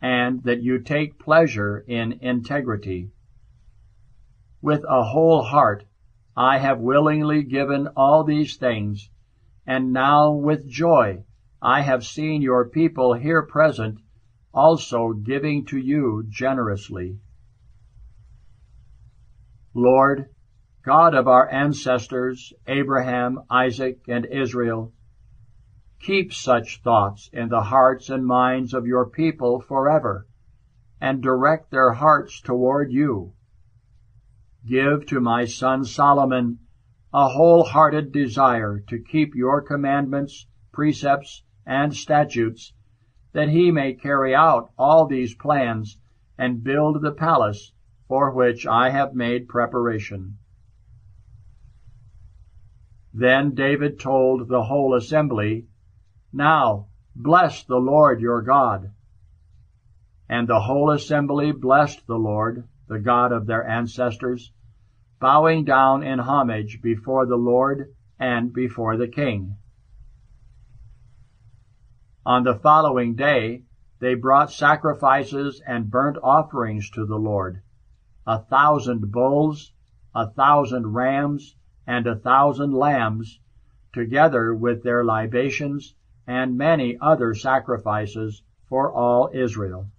and 0.01 0.41
that 0.41 0.63
you 0.63 0.79
take 0.79 1.19
pleasure 1.19 1.85
in 1.87 2.13
integrity. 2.13 3.11
With 4.59 4.83
a 4.89 5.03
whole 5.03 5.43
heart 5.43 5.83
I 6.35 6.57
have 6.57 6.79
willingly 6.79 7.43
given 7.43 7.89
all 7.95 8.23
these 8.23 8.57
things, 8.57 9.11
and 9.67 9.93
now 9.93 10.31
with 10.31 10.67
joy 10.67 11.25
I 11.61 11.81
have 11.81 12.03
seen 12.03 12.41
your 12.41 12.67
people 12.67 13.13
here 13.13 13.43
present 13.43 13.99
also 14.53 15.13
giving 15.13 15.65
to 15.65 15.77
you 15.77 16.23
generously. 16.29 17.19
Lord, 19.73 20.29
God 20.83 21.15
of 21.15 21.27
our 21.27 21.49
ancestors, 21.49 22.53
Abraham, 22.67 23.39
Isaac, 23.49 24.01
and 24.07 24.25
Israel, 24.25 24.93
Keep 25.99 26.33
such 26.33 26.81
thoughts 26.81 27.29
in 27.31 27.47
the 27.47 27.61
hearts 27.61 28.09
and 28.09 28.25
minds 28.25 28.73
of 28.73 28.85
your 28.85 29.09
people 29.09 29.61
forever, 29.61 30.27
and 30.99 31.23
direct 31.23 31.71
their 31.71 31.93
hearts 31.93 32.41
toward 32.41 32.91
you. 32.91 33.33
Give 34.65 35.05
to 35.05 35.21
my 35.21 35.45
son 35.45 35.85
Solomon 35.85 36.59
a 37.13 37.29
wholehearted 37.29 38.11
desire 38.11 38.81
to 38.89 38.99
keep 38.99 39.33
your 39.33 39.61
commandments, 39.61 40.45
precepts, 40.73 41.43
and 41.65 41.95
statutes, 41.95 42.73
that 43.33 43.49
he 43.49 43.71
may 43.71 43.93
carry 43.93 44.33
out 44.33 44.71
all 44.77 45.05
these 45.05 45.35
plans 45.35 45.97
and 46.37 46.63
build 46.63 47.01
the 47.01 47.11
palace 47.11 47.73
for 48.07 48.31
which 48.31 48.65
I 48.65 48.91
have 48.91 49.15
made 49.15 49.47
preparation. 49.47 50.37
Then 53.13 53.53
David 53.53 53.99
told 53.99 54.47
the 54.47 54.63
whole 54.63 54.95
assembly, 54.95 55.67
Now 56.31 56.87
bless 57.15 57.63
the 57.63 57.77
Lord 57.77 58.21
your 58.21 58.41
God. 58.41 58.91
And 60.29 60.47
the 60.47 60.61
whole 60.61 60.89
assembly 60.89 61.51
blessed 61.51 62.07
the 62.07 62.17
Lord, 62.17 62.67
the 62.87 62.99
God 62.99 63.31
of 63.31 63.45
their 63.45 63.67
ancestors, 63.67 64.51
bowing 65.19 65.63
down 65.63 66.03
in 66.03 66.19
homage 66.19 66.81
before 66.81 67.25
the 67.25 67.35
Lord 67.35 67.93
and 68.19 68.51
before 68.51 68.97
the 68.97 69.07
king. 69.07 69.57
On 72.25 72.45
the 72.45 72.55
following 72.55 73.15
day, 73.15 73.63
they 73.99 74.15
brought 74.15 74.49
sacrifices 74.49 75.61
and 75.67 75.91
burnt 75.91 76.17
offerings 76.23 76.89
to 76.91 77.05
the 77.05 77.17
Lord, 77.17 77.61
a 78.25 78.39
thousand 78.39 79.11
bulls, 79.11 79.73
a 80.15 80.29
thousand 80.29 80.93
rams, 80.93 81.57
and 81.85 82.07
a 82.07 82.15
thousand 82.15 82.71
lambs, 82.71 83.41
together 83.91 84.55
with 84.55 84.83
their 84.83 85.03
libations 85.03 85.95
and 86.25 86.57
many 86.57 86.97
other 87.01 87.33
sacrifices 87.33 88.41
for 88.69 88.89
all 88.89 89.29
Israel. 89.33 89.89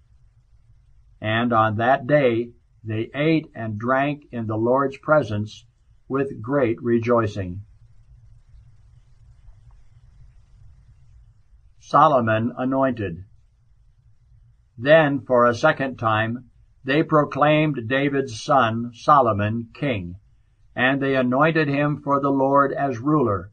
And 1.21 1.53
on 1.53 1.77
that 1.77 2.07
day 2.07 2.53
they 2.83 3.11
ate 3.13 3.51
and 3.53 3.77
drank 3.77 4.25
in 4.31 4.47
the 4.47 4.57
Lord's 4.57 4.97
presence 4.97 5.63
with 6.07 6.41
great 6.41 6.81
rejoicing. 6.81 7.61
Solomon 11.87 12.51
anointed. 12.57 13.23
Then, 14.77 15.21
for 15.21 15.45
a 15.45 15.55
second 15.55 15.97
time, 15.97 16.49
they 16.83 17.03
proclaimed 17.03 17.87
David's 17.87 18.41
son 18.41 18.91
Solomon 18.93 19.69
king 19.73 20.15
and 20.75 21.01
they 21.01 21.15
anointed 21.15 21.69
him 21.69 22.01
for 22.01 22.19
the 22.19 22.29
Lord 22.29 22.73
as 22.73 22.99
ruler, 22.99 23.51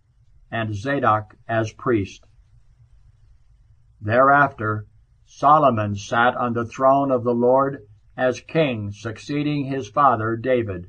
and 0.50 0.74
Zadok 0.74 1.36
as 1.46 1.72
priest. 1.72 2.24
Thereafter, 4.00 4.86
Solomon 5.24 5.94
sat 5.94 6.36
on 6.36 6.52
the 6.52 6.64
throne 6.64 7.12
of 7.12 7.22
the 7.22 7.34
Lord 7.34 7.86
as 8.16 8.40
king, 8.40 8.90
succeeding 8.90 9.66
his 9.66 9.88
father 9.88 10.36
David. 10.36 10.88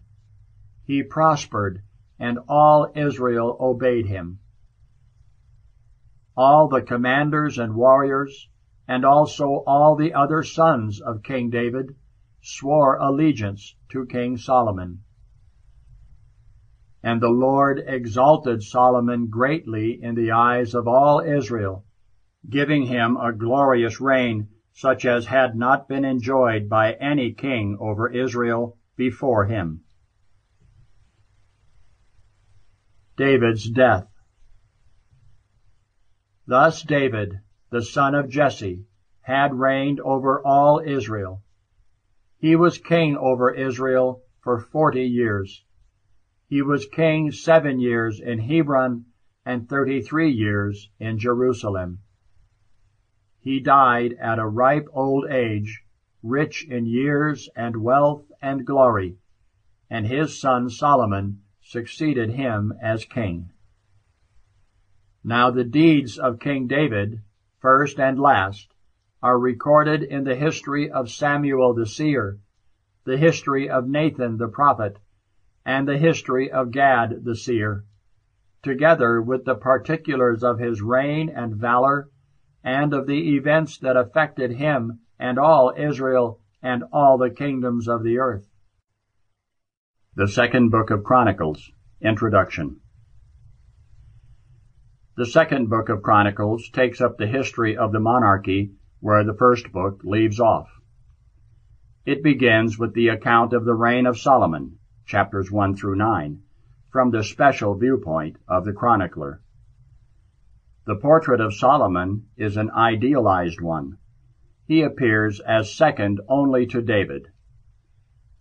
He 0.85 1.03
prospered, 1.03 1.83
and 2.17 2.39
all 2.47 2.91
Israel 2.95 3.55
obeyed 3.59 4.07
him. 4.07 4.39
All 6.35 6.67
the 6.67 6.81
commanders 6.81 7.59
and 7.59 7.75
warriors, 7.75 8.49
and 8.87 9.05
also 9.05 9.63
all 9.67 9.95
the 9.95 10.13
other 10.13 10.43
sons 10.43 10.99
of 10.99 11.23
King 11.23 11.49
David, 11.49 11.95
swore 12.41 12.97
allegiance 12.97 13.75
to 13.89 14.05
King 14.05 14.37
Solomon. 14.37 15.03
And 17.03 17.21
the 17.21 17.29
Lord 17.29 17.83
exalted 17.85 18.63
Solomon 18.63 19.27
greatly 19.27 20.01
in 20.01 20.15
the 20.15 20.31
eyes 20.31 20.73
of 20.73 20.87
all 20.87 21.19
Israel, 21.19 21.85
giving 22.49 22.83
him 22.83 23.17
a 23.17 23.31
glorious 23.33 24.01
reign 24.01 24.47
such 24.73 25.05
as 25.05 25.27
had 25.27 25.55
not 25.55 25.87
been 25.87 26.03
enjoyed 26.03 26.67
by 26.67 26.93
any 26.93 27.31
king 27.31 27.77
over 27.79 28.09
Israel 28.09 28.77
before 28.95 29.45
him. 29.45 29.81
David's 33.15 33.69
death. 33.69 34.07
Thus 36.45 36.83
David, 36.83 37.39
the 37.69 37.81
son 37.81 38.13
of 38.13 38.29
Jesse, 38.29 38.85
had 39.21 39.55
reigned 39.55 40.01
over 40.01 40.45
all 40.45 40.81
Israel. 40.85 41.41
He 42.37 42.55
was 42.57 42.77
king 42.77 43.15
over 43.15 43.49
Israel 43.53 44.21
for 44.41 44.59
forty 44.59 45.05
years. 45.05 45.63
He 46.49 46.61
was 46.61 46.85
king 46.85 47.31
seven 47.31 47.79
years 47.79 48.19
in 48.19 48.39
Hebron 48.39 49.05
and 49.45 49.69
thirty-three 49.69 50.31
years 50.31 50.89
in 50.99 51.17
Jerusalem. 51.17 51.99
He 53.39 53.61
died 53.61 54.13
at 54.19 54.39
a 54.39 54.45
ripe 54.45 54.87
old 54.91 55.29
age, 55.29 55.81
rich 56.21 56.65
in 56.69 56.85
years 56.85 57.49
and 57.55 57.77
wealth 57.77 58.29
and 58.41 58.65
glory, 58.65 59.15
and 59.89 60.05
his 60.05 60.39
son 60.39 60.69
Solomon 60.69 61.41
succeeded 61.61 62.31
him 62.31 62.73
as 62.81 63.05
king. 63.05 63.49
Now 65.25 65.51
the 65.51 65.63
deeds 65.63 66.17
of 66.17 66.39
King 66.39 66.67
David, 66.67 67.21
first 67.59 67.97
and 67.97 68.19
last, 68.19 68.73
are 69.21 69.39
recorded 69.39 70.03
in 70.03 70.25
the 70.25 70.35
history 70.35 70.91
of 70.91 71.09
Samuel 71.09 71.73
the 71.73 71.85
seer, 71.85 72.39
the 73.05 73.15
history 73.15 73.69
of 73.69 73.87
Nathan 73.87 74.35
the 74.35 74.49
prophet, 74.49 74.99
and 75.65 75.87
the 75.87 75.97
history 75.97 76.51
of 76.51 76.71
Gad 76.71 77.23
the 77.23 77.37
seer, 77.37 77.85
together 78.61 79.21
with 79.21 79.45
the 79.45 79.55
particulars 79.55 80.43
of 80.43 80.59
his 80.59 80.81
reign 80.81 81.29
and 81.29 81.55
valor, 81.55 82.09
and 82.61 82.93
of 82.93 83.07
the 83.07 83.37
events 83.37 83.77
that 83.77 83.95
affected 83.95 84.51
him 84.51 84.99
and 85.17 85.39
all 85.39 85.73
Israel 85.77 86.41
and 86.61 86.83
all 86.91 87.17
the 87.17 87.29
kingdoms 87.29 87.87
of 87.87 88.03
the 88.03 88.17
earth. 88.19 88.49
The 90.15 90.27
Second 90.27 90.69
Book 90.69 90.89
of 90.91 91.05
Chronicles 91.05 91.71
Introduction 92.01 92.81
The 95.15 95.27
Second 95.27 95.69
Book 95.69 95.89
of 95.89 96.01
Chronicles 96.01 96.69
takes 96.69 96.99
up 96.99 97.17
the 97.17 97.27
history 97.27 97.77
of 97.77 97.91
the 97.91 97.99
monarchy 97.99 98.71
where 98.99 99.23
the 99.23 99.35
first 99.35 99.71
book 99.71 100.01
leaves 100.03 100.39
off. 100.39 100.81
It 102.03 102.23
begins 102.23 102.79
with 102.79 102.95
the 102.95 103.09
account 103.09 103.53
of 103.53 103.63
the 103.63 103.75
reign 103.75 104.07
of 104.07 104.17
Solomon, 104.17 104.79
chapters 105.05 105.51
1 105.51 105.75
through 105.75 105.97
9, 105.97 106.41
from 106.89 107.11
the 107.11 107.23
special 107.23 107.75
viewpoint 107.75 108.37
of 108.47 108.65
the 108.65 108.73
chronicler. 108.73 109.43
The 110.85 110.95
portrait 110.95 111.41
of 111.41 111.53
Solomon 111.53 112.25
is 112.35 112.57
an 112.57 112.71
idealized 112.71 113.61
one. 113.61 113.99
He 114.65 114.81
appears 114.81 115.39
as 115.41 115.75
second 115.75 116.21
only 116.27 116.65
to 116.67 116.81
David. 116.81 117.27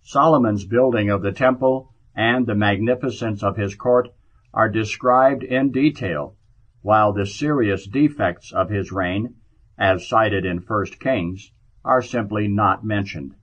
Solomon's 0.00 0.64
building 0.64 1.10
of 1.10 1.20
the 1.20 1.32
temple 1.32 1.92
and 2.16 2.46
the 2.46 2.54
magnificence 2.54 3.42
of 3.42 3.58
his 3.58 3.74
court 3.74 4.08
are 4.54 4.70
described 4.70 5.42
in 5.42 5.70
detail, 5.70 6.34
while 6.82 7.12
the 7.12 7.26
serious 7.26 7.86
defects 7.86 8.52
of 8.52 8.68
his 8.68 8.92
reign, 8.92 9.34
as 9.78 10.08
cited 10.08 10.44
in 10.44 10.58
1 10.58 10.86
Kings, 11.00 11.52
are 11.84 12.02
simply 12.02 12.48
not 12.48 12.84
mentioned. 12.84 13.34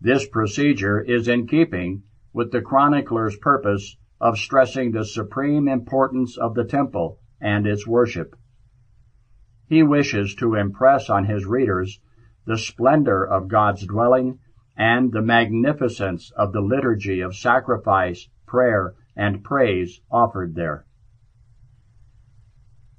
This 0.00 0.26
procedure 0.26 1.00
is 1.00 1.28
in 1.28 1.46
keeping 1.46 2.02
with 2.32 2.50
the 2.50 2.62
chronicler's 2.62 3.36
purpose 3.36 3.96
of 4.20 4.38
stressing 4.38 4.92
the 4.92 5.04
supreme 5.04 5.68
importance 5.68 6.36
of 6.38 6.54
the 6.54 6.64
temple 6.64 7.18
and 7.40 7.66
its 7.66 7.86
worship. 7.86 8.34
He 9.68 9.82
wishes 9.82 10.34
to 10.36 10.54
impress 10.54 11.10
on 11.10 11.24
his 11.24 11.46
readers 11.46 12.00
the 12.46 12.58
splendor 12.58 13.24
of 13.24 13.48
God's 13.48 13.86
dwelling 13.86 14.38
and 14.76 15.12
the 15.12 15.22
magnificence 15.22 16.30
of 16.36 16.52
the 16.52 16.60
liturgy 16.60 17.20
of 17.20 17.36
sacrifice, 17.36 18.28
prayer, 18.46 18.94
and 19.14 19.44
praise 19.44 20.00
offered 20.10 20.54
there. 20.54 20.86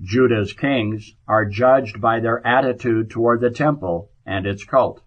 Judah's 0.04 0.54
kings 0.54 1.16
are 1.28 1.46
judged 1.46 2.00
by 2.02 2.20
their 2.20 2.46
attitude 2.46 3.10
toward 3.10 3.42
the 3.42 3.50
temple 3.50 4.12
and 4.26 4.46
its 4.46 4.64
cult 4.64 5.02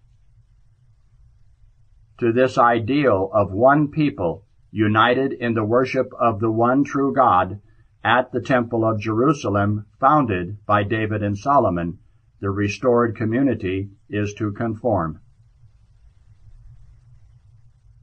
to 2.19 2.33
this 2.33 2.57
ideal 2.57 3.29
of 3.31 3.51
one 3.51 3.89
people 3.89 4.43
united 4.71 5.33
in 5.33 5.53
the 5.53 5.63
worship 5.63 6.09
of 6.19 6.39
the 6.39 6.51
one 6.51 6.83
true 6.83 7.13
God 7.13 7.61
at 8.03 8.31
the 8.31 8.41
Temple 8.41 8.85
of 8.85 8.99
Jerusalem 8.99 9.85
founded 9.99 10.65
by 10.65 10.83
David 10.83 11.21
and 11.21 11.37
Solomon, 11.37 11.99
the 12.39 12.49
restored 12.49 13.15
community 13.15 13.89
is 14.09 14.33
to 14.35 14.51
conform. 14.51 15.19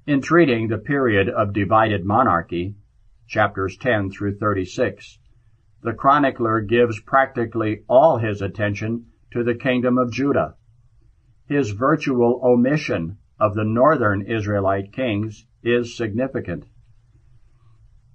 In 0.07 0.21
treating 0.21 0.69
the 0.69 0.79
period 0.79 1.29
of 1.29 1.55
divided 1.55 2.05
monarchy, 2.05 2.77
chapters 3.27 3.77
10 3.79 4.11
through 4.11 4.37
36, 4.37 5.19
the 5.85 5.93
chronicler 5.93 6.63
gives 6.63 6.99
practically 7.01 7.83
all 7.89 8.17
his 8.17 8.41
attention 8.41 9.05
to 9.31 9.45
the 9.45 9.55
kingdom 9.55 9.99
of 9.99 10.11
Judah. 10.11 10.55
His 11.47 11.73
virtual 11.73 12.41
omission 12.43 13.19
of 13.39 13.55
the 13.55 13.65
northern 13.65 14.23
Israelite 14.23 14.93
kings 14.93 15.47
is 15.63 15.95
significant. 15.95 16.65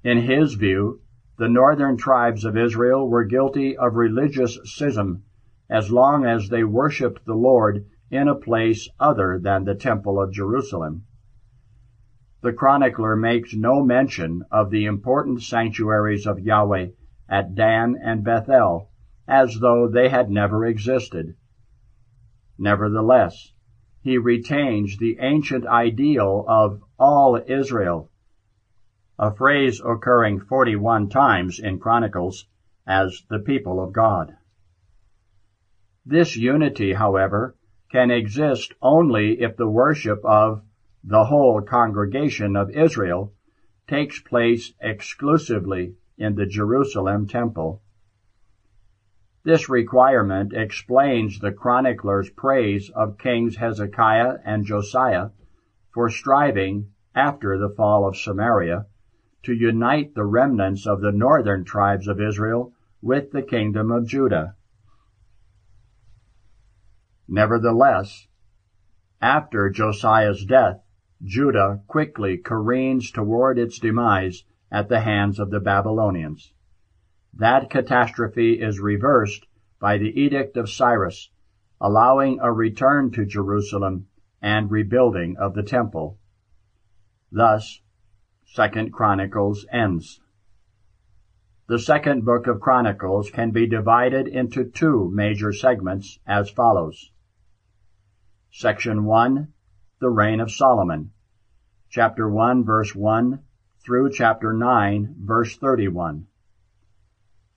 In 0.03 0.17
his 0.17 0.55
view, 0.55 1.01
the 1.37 1.47
northern 1.47 1.95
tribes 1.95 2.43
of 2.43 2.57
Israel 2.57 3.07
were 3.07 3.23
guilty 3.23 3.77
of 3.77 3.93
religious 3.93 4.57
schism 4.63 5.21
as 5.69 5.91
long 5.91 6.25
as 6.25 6.49
they 6.49 6.63
worshiped 6.63 7.23
the 7.25 7.35
Lord 7.35 7.85
in 8.09 8.27
a 8.27 8.33
place 8.33 8.89
other 8.99 9.37
than 9.39 9.63
the 9.63 9.75
Temple 9.75 10.19
of 10.19 10.33
Jerusalem. 10.33 11.03
the 12.41 12.53
chronicler 12.53 13.15
makes 13.15 13.53
no 13.53 13.83
mention 13.83 14.43
of 14.49 14.71
the 14.71 14.85
important 14.85 15.43
sanctuaries 15.43 16.25
of 16.25 16.39
Yahweh 16.39 16.87
at 17.29 17.55
Dan 17.55 17.95
and 18.03 18.23
Bethel, 18.23 18.89
as 19.27 19.59
though 19.59 19.87
they 19.87 20.09
had 20.09 20.29
never 20.29 20.65
existed. 20.65 21.35
Nevertheless, 22.57 23.53
he 24.01 24.17
retains 24.17 24.97
the 24.97 25.17
ancient 25.19 25.67
ideal 25.67 26.43
of 26.47 26.81
all 26.97 27.39
Israel, 27.47 28.09
a 29.19 29.33
phrase 29.33 29.81
occurring 29.85 30.39
41 30.39 31.09
times 31.09 31.59
in 31.59 31.79
Chronicles 31.79 32.47
as 32.87 33.23
the 33.29 33.39
people 33.39 33.83
of 33.83 33.93
God. 33.93 34.35
This 36.05 36.35
unity, 36.35 36.93
however, 36.93 37.55
can 37.91 38.09
exist 38.09 38.73
only 38.81 39.41
if 39.41 39.55
the 39.57 39.69
worship 39.69 40.23
of 40.23 40.63
the 41.03 41.25
whole 41.25 41.61
congregation 41.61 42.55
of 42.55 42.71
Israel 42.71 43.33
takes 43.87 44.19
place 44.21 44.73
exclusively 44.81 45.95
in 46.19 46.35
the 46.35 46.45
Jerusalem 46.45 47.27
temple. 47.27 47.81
This 49.43 49.69
requirement 49.69 50.53
explains 50.53 51.39
the 51.39 51.53
chronicler's 51.53 52.29
praise 52.29 52.89
of 52.89 53.17
Kings 53.17 53.55
Hezekiah 53.55 54.39
and 54.45 54.65
Josiah 54.65 55.29
for 55.93 56.09
striving, 56.09 56.91
after 57.15 57.57
the 57.57 57.73
fall 57.75 58.07
of 58.07 58.17
Samaria, 58.17 58.85
to 59.43 59.53
unite 59.53 60.13
the 60.13 60.25
remnants 60.25 60.85
of 60.85 60.99
the 60.99 61.13
northern 61.13 61.63
tribes 61.63 62.07
of 62.07 62.19
Israel 62.21 62.73
with 63.01 63.31
the 63.31 63.41
kingdom 63.41 63.89
of 63.89 64.05
Judah. 64.05 64.55
Nevertheless, 67.27 68.27
after 69.21 69.69
Josiah's 69.69 70.43
death, 70.45 70.83
Judah 71.23 71.81
quickly 71.87 72.37
careens 72.37 73.11
toward 73.11 73.57
its 73.57 73.79
demise 73.79 74.43
at 74.71 74.89
the 74.89 74.99
hands 74.99 75.39
of 75.39 75.49
the 75.49 75.59
Babylonians. 75.59 76.53
That 77.33 77.69
catastrophe 77.69 78.59
is 78.61 78.79
reversed 78.79 79.47
by 79.79 79.97
the 79.97 80.19
edict 80.19 80.57
of 80.57 80.69
Cyrus, 80.69 81.29
allowing 81.79 82.39
a 82.39 82.51
return 82.51 83.11
to 83.11 83.25
Jerusalem 83.25 84.07
and 84.41 84.69
rebuilding 84.69 85.37
of 85.37 85.53
the 85.53 85.63
temple. 85.63 86.17
Thus, 87.31 87.81
Second 88.45 88.91
Chronicles 88.91 89.65
ends. 89.71 90.21
The 91.67 91.79
second 91.79 92.25
book 92.25 92.47
of 92.47 92.59
Chronicles 92.59 93.29
can 93.29 93.51
be 93.51 93.67
divided 93.67 94.27
into 94.27 94.65
two 94.65 95.11
major 95.13 95.53
segments 95.53 96.19
as 96.25 96.49
follows. 96.49 97.11
Section 98.51 99.05
1, 99.05 99.53
the 99.99 100.09
reign 100.09 100.39
of 100.39 100.51
Solomon, 100.51 101.11
chapter 101.89 102.27
1 102.27 102.65
verse 102.65 102.95
1 102.95 103.43
through 103.83 104.11
chapter 104.11 104.51
9 104.51 105.15
verse 105.19 105.55
31. 105.55 106.27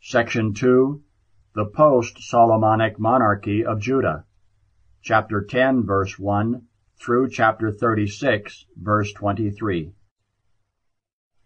Section 0.00 0.54
2, 0.54 1.02
the 1.54 1.66
post-Solomonic 1.66 2.98
monarchy 2.98 3.64
of 3.64 3.80
Judah, 3.80 4.24
chapter 5.02 5.42
10 5.42 5.84
verse 5.84 6.18
1 6.18 6.62
through 6.96 7.28
chapter 7.28 7.72
36 7.72 8.66
verse 8.76 9.12
23. 9.12 9.92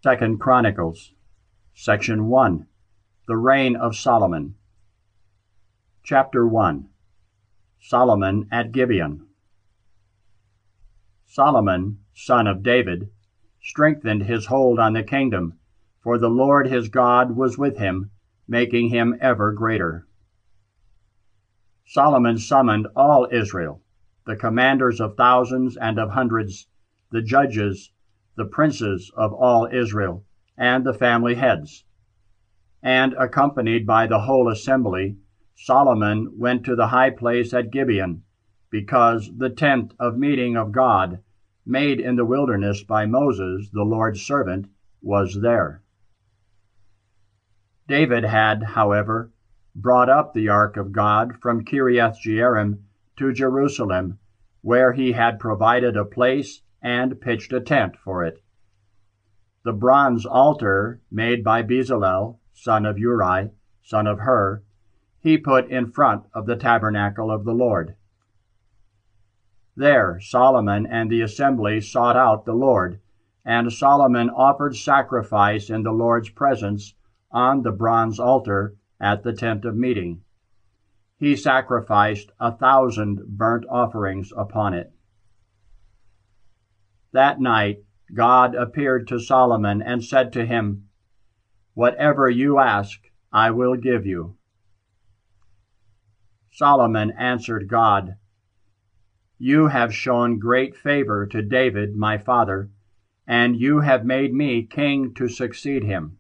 Second 0.03 0.39
Chronicles, 0.39 1.13
section 1.75 2.27
1, 2.27 2.67
the 3.27 3.37
reign 3.37 3.77
of 3.77 3.97
Solomon. 3.97 4.55
Chapter 6.05 6.47
1, 6.47 6.89
Solomon 7.81 8.47
at 8.53 8.73
Gibeon. 8.73 9.27
Solomon, 11.25 11.99
son 12.15 12.47
of 12.47 12.63
David, 12.63 13.11
strengthened 13.67 14.23
his 14.23 14.47
hold 14.47 14.79
on 14.79 14.93
the 14.93 15.03
kingdom, 15.03 15.53
for 16.01 16.19
the 16.19 16.31
Lord 16.31 16.69
his 16.69 16.89
God 16.89 17.35
was 17.37 17.59
with 17.59 17.77
him 17.79 18.13
making 18.47 18.91
him 18.91 19.17
ever 19.21 19.51
greater. 19.51 20.07
Solomon 21.85 22.39
summoned 22.39 22.87
all 22.95 23.27
Israel, 23.33 23.83
the 24.25 24.37
commanders 24.37 25.01
of 25.01 25.17
thousands 25.17 25.77
and 25.77 25.99
of 25.99 26.11
hundreds, 26.11 26.69
the 27.11 27.21
judges, 27.21 27.91
the 28.37 28.45
princes 28.45 29.11
of 29.17 29.33
all 29.33 29.69
Israel, 29.73 30.25
and 30.57 30.85
the 30.87 30.95
family 30.95 31.35
heads. 31.35 31.85
And 32.85 33.15
accompanied 33.15 33.85
by 33.85 34.07
the 34.07 34.21
whole 34.21 34.49
assembly, 34.49 35.17
Solomon 35.57 36.39
went 36.39 36.63
to 36.67 36.77
the 36.77 36.89
high 36.89 37.11
place 37.11 37.53
at 37.53 37.73
Gibeon, 37.73 38.23
because 38.71 39.29
the 39.37 39.51
tent 39.51 39.93
of 39.99 40.17
meeting 40.17 40.57
of 40.57 40.71
God, 40.71 41.19
made 41.67 42.01
in 42.01 42.17
the 42.17 42.25
wilderness 42.25 42.83
by 42.85 43.05
Moses, 43.05 43.69
the 43.73 43.83
Lord's 43.83 44.23
servant, 44.23 44.67
was 45.03 45.41
there. 45.43 45.83
David 47.89 48.25
had, 48.25 48.63
however, 48.63 49.33
brought 49.75 50.09
up 50.09 50.33
the 50.33 50.49
ark 50.49 50.77
of 50.77 50.93
God 50.93 51.37
from 51.41 51.65
Kiriath 51.65 52.19
Jearim 52.25 52.85
to 53.17 53.33
Jerusalem, 53.33 54.19
where 54.63 54.93
he 54.93 55.13
had 55.13 55.39
provided 55.39 55.97
a 55.97 56.05
place 56.05 56.63
and 56.83 57.21
pitched 57.21 57.53
a 57.53 57.61
tent 57.61 57.97
for 57.97 58.25
it. 58.25 58.43
The 59.65 59.73
bronze 59.73 60.25
altar 60.25 61.01
made 61.11 61.43
by 61.43 61.63
Bezalel, 61.63 62.39
son 62.55 62.87
of 62.87 62.99
Uri, 62.99 63.51
son 63.83 64.07
of 64.07 64.21
Hur, 64.21 64.63
he 65.21 65.37
put 65.37 65.69
in 65.69 65.91
front 65.91 66.25
of 66.33 66.47
the 66.47 66.57
tabernacle 66.57 67.31
of 67.31 67.45
the 67.45 67.53
Lord. 67.53 67.97
There 69.77 70.19
Solomon 70.21 70.87
and 70.87 71.11
the 71.11 71.21
assembly 71.21 71.83
sought 71.83 72.17
out 72.17 72.47
the 72.47 72.55
Lord, 72.55 72.99
and 73.45 73.71
Solomon 73.71 74.31
offered 74.31 74.75
sacrifice 74.75 75.69
in 75.69 75.83
the 75.83 75.93
Lord's 75.93 76.31
presence 76.31 76.95
on 77.31 77.63
the 77.63 77.73
bronze 77.73 78.19
altar 78.19 78.77
at 78.99 79.23
the 79.23 79.35
tent 79.35 79.67
of 79.67 79.77
meeting. 79.77 80.23
He 81.19 81.37
sacrificed 81.37 82.31
a 82.41 82.53
thousand 82.53 83.37
burnt 83.37 83.67
offerings 83.69 84.33
upon 84.35 84.73
it. 84.73 84.93
That 87.13 87.39
night 87.39 87.85
God 88.15 88.55
appeared 88.55 89.09
to 89.09 89.21
Solomon 89.21 89.83
and 89.83 90.03
said 90.03 90.33
to 90.35 90.47
him, 90.47 90.89
Whatever 91.75 92.31
you 92.31 92.59
ask, 92.59 93.11
I 93.31 93.51
will 93.51 93.77
give 93.77 94.07
you. 94.07 94.37
Solomon 96.51 97.11
answered 97.19 97.69
God, 97.69 98.17
You 99.39 99.67
have 99.67 99.93
shown 99.93 100.39
great 100.39 100.75
favor 100.75 101.27
to 101.27 101.43
David 101.43 101.95
my 101.95 102.17
father, 102.17 102.71
and 103.27 103.55
you 103.55 103.81
have 103.81 104.03
made 104.03 104.33
me 104.33 104.63
king 104.63 105.13
to 105.13 105.29
succeed 105.29 105.85
him. 105.85 106.19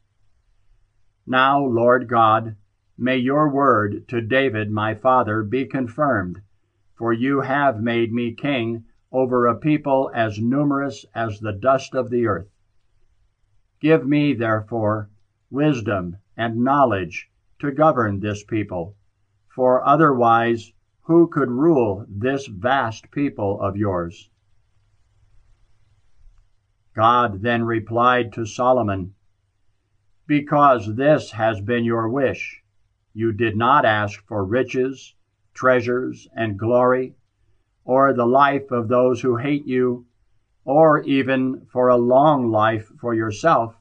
Now, 1.26 1.64
Lord 1.64 2.08
God, 2.08 2.56
may 2.98 3.16
your 3.16 3.48
word 3.48 4.06
to 4.08 4.20
David 4.20 4.70
my 4.70 4.94
father 4.94 5.42
be 5.42 5.64
confirmed, 5.64 6.42
for 6.94 7.10
you 7.10 7.40
have 7.40 7.80
made 7.80 8.12
me 8.12 8.34
king 8.34 8.84
over 9.10 9.46
a 9.46 9.56
people 9.56 10.10
as 10.14 10.38
numerous 10.38 11.06
as 11.14 11.40
the 11.40 11.54
dust 11.54 11.94
of 11.94 12.10
the 12.10 12.26
earth. 12.26 12.50
Give 13.80 14.06
me, 14.06 14.34
therefore, 14.34 15.08
wisdom 15.50 16.18
and 16.36 16.62
knowledge 16.62 17.30
to 17.60 17.72
govern 17.72 18.20
this 18.20 18.44
people, 18.44 18.94
for 19.48 19.82
otherwise 19.86 20.72
who 21.06 21.28
could 21.28 21.48
rule 21.48 22.04
this 22.08 22.48
vast 22.48 23.08
people 23.12 23.60
of 23.60 23.76
yours? 23.76 24.28
God 26.96 27.42
then 27.42 27.62
replied 27.62 28.32
to 28.32 28.44
Solomon, 28.44 29.14
because 30.26 30.96
this 30.96 31.30
has 31.30 31.60
been 31.60 31.84
your 31.84 32.08
wish. 32.08 32.60
You 33.14 33.32
did 33.32 33.56
not 33.56 33.84
ask 33.84 34.20
for 34.26 34.44
riches, 34.44 35.14
treasures, 35.54 36.26
and 36.34 36.58
glory, 36.58 37.14
or 37.84 38.12
the 38.12 38.26
life 38.26 38.72
of 38.72 38.88
those 38.88 39.20
who 39.20 39.36
hate 39.36 39.64
you, 39.64 40.06
or 40.64 41.02
even 41.02 41.66
for 41.70 41.88
a 41.88 41.96
long 41.96 42.50
life 42.50 42.90
for 43.00 43.14
yourself, 43.14 43.76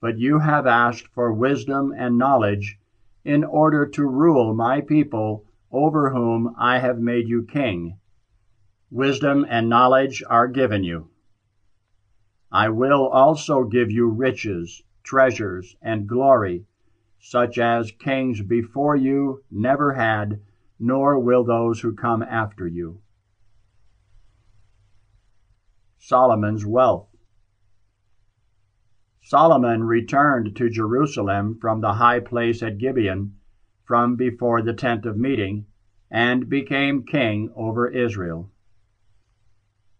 but 0.00 0.16
you 0.16 0.38
have 0.38 0.66
asked 0.66 1.08
for 1.08 1.34
wisdom 1.34 1.92
and 1.94 2.16
knowledge 2.16 2.78
in 3.26 3.44
order 3.44 3.84
to 3.84 4.06
rule 4.06 4.54
my 4.54 4.80
people 4.80 5.44
over 5.70 6.10
whom 6.10 6.54
I 6.58 6.78
have 6.78 6.98
made 6.98 7.28
you 7.28 7.44
king. 7.44 7.98
Wisdom 8.90 9.46
and 9.48 9.68
knowledge 9.68 10.22
are 10.28 10.48
given 10.48 10.84
you. 10.84 11.10
I 12.50 12.68
will 12.68 13.06
also 13.06 13.64
give 13.64 13.90
you 13.90 14.08
riches 14.08 14.82
treasures, 15.02 15.76
and 15.82 16.06
glory, 16.06 16.64
such 17.18 17.58
as 17.58 17.90
kings 17.90 18.42
before 18.42 18.96
you 18.96 19.42
never 19.50 19.94
had, 19.94 20.40
nor 20.78 21.18
will 21.18 21.44
those 21.44 21.80
who 21.80 21.92
come 21.92 22.22
after 22.22 22.66
you. 22.66 23.00
Solomon's 25.98 26.64
wealth. 26.64 27.08
Solomon 29.20 29.84
returned 29.84 30.56
to 30.56 30.70
Jerusalem 30.70 31.58
from 31.60 31.80
the 31.80 31.94
high 31.94 32.20
place 32.20 32.62
at 32.62 32.78
Gibeon, 32.78 33.34
from 33.90 34.14
before 34.14 34.62
the 34.62 34.72
tent 34.72 35.04
of 35.04 35.16
meeting, 35.16 35.66
and 36.12 36.48
became 36.48 37.02
king 37.02 37.50
over 37.56 37.88
Israel. 37.88 38.48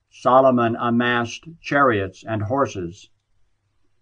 Solomon 0.09 0.77
amassed 0.79 1.49
chariots 1.61 2.23
and 2.23 2.43
horses. 2.43 3.11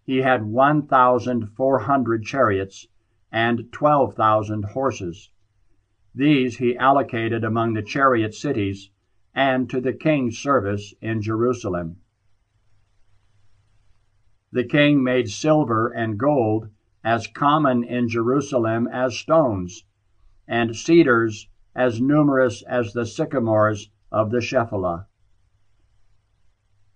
He 0.04 0.18
had 0.18 0.44
1,400 0.44 2.22
chariots 2.22 2.86
and 3.32 3.72
12,000 3.72 4.66
horses. 4.66 5.30
These 6.14 6.58
he 6.58 6.76
allocated 6.76 7.42
among 7.42 7.72
the 7.72 7.80
chariot 7.80 8.34
cities 8.34 8.90
and 9.34 9.70
to 9.70 9.80
the 9.80 9.94
king's 9.94 10.36
service 10.36 10.92
in 11.00 11.22
Jerusalem. 11.22 11.96
The 14.52 14.64
king 14.64 15.02
made 15.02 15.30
silver 15.30 15.88
and 15.88 16.18
gold 16.18 16.68
as 17.04 17.26
common 17.26 17.84
in 17.84 18.08
Jerusalem 18.08 18.88
as 18.92 19.16
stones, 19.16 19.84
and 20.46 20.74
cedars 20.74 21.48
as 21.74 22.00
numerous 22.00 22.62
as 22.62 22.92
the 22.92 23.06
sycamores 23.06 23.90
of 24.10 24.30
the 24.30 24.40
Shephelah. 24.40 25.06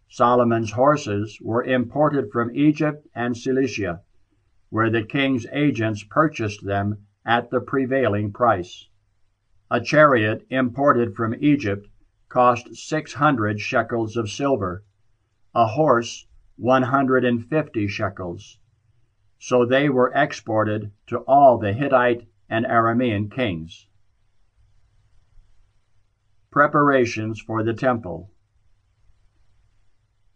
Solomon's 0.08 0.72
horses 0.72 1.38
were 1.40 1.64
imported 1.64 2.30
from 2.30 2.54
Egypt 2.54 3.06
and 3.14 3.36
Cilicia, 3.36 4.00
where 4.70 4.90
the 4.90 5.02
king's 5.02 5.46
agents 5.52 6.02
purchased 6.02 6.64
them 6.64 7.06
at 7.24 7.50
the 7.50 7.60
prevailing 7.60 8.32
price. 8.32 8.88
A 9.70 9.80
chariot 9.80 10.44
imported 10.50 11.14
from 11.14 11.34
Egypt 11.40 11.88
cost 12.28 12.74
six 12.74 13.14
hundred 13.14 13.60
shekels 13.60 14.16
of 14.16 14.30
silver, 14.30 14.82
a 15.54 15.66
horse 15.66 16.26
one 16.56 16.82
hundred 16.82 17.24
and 17.24 17.46
fifty 17.46 17.86
shekels. 17.86 18.58
So 19.44 19.66
they 19.66 19.88
were 19.88 20.12
exported 20.14 20.92
to 21.08 21.18
all 21.26 21.58
the 21.58 21.72
Hittite 21.72 22.28
and 22.48 22.64
Aramean 22.64 23.28
kings. 23.28 23.88
Preparations 26.52 27.40
for 27.40 27.64
the 27.64 27.74
Temple 27.74 28.30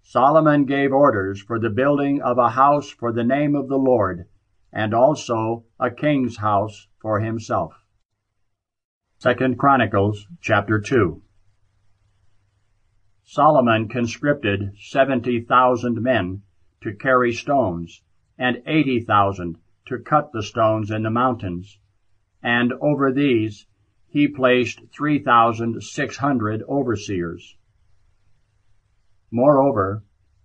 Solomon 0.03 0.65
gave 0.65 0.93
orders 0.93 1.41
for 1.41 1.61
the 1.61 1.71
building 1.71 2.21
of 2.21 2.37
a 2.37 2.51
house 2.51 2.91
for 2.91 3.13
the 3.13 3.23
name 3.23 3.55
of 3.55 3.69
the 3.69 3.79
Lord, 3.79 4.27
and 4.73 4.93
also 4.93 5.67
a 5.79 5.89
king's 5.89 6.39
house 6.39 6.89
for 7.01 7.21
himself. 7.21 7.75
Second 9.19 9.57
Chronicles 9.57 10.27
chapter 10.41 10.81
2 10.81 11.23
Solomon 13.23 13.87
conscripted 13.87 14.75
seventy 14.81 15.41
thousand 15.41 16.03
men 16.03 16.43
to 16.81 16.93
carry 16.93 17.33
stones, 17.33 18.03
and 18.39 18.62
eighty 18.66 19.01
thousand 19.01 19.59
to 19.87 19.99
cut 19.99 20.32
the 20.32 20.43
stones 20.43 20.91
in 20.91 21.03
the 21.03 21.11
mountains, 21.11 21.78
and 22.43 22.72
over 22.80 23.12
these 23.12 23.66
he 24.09 24.28
placed 24.28 24.80
three 24.93 25.18
thousand 25.18 25.82
six 25.82 26.16
hundred 26.16 26.62
overseers. 26.68 27.57
Moreover, 29.30 30.03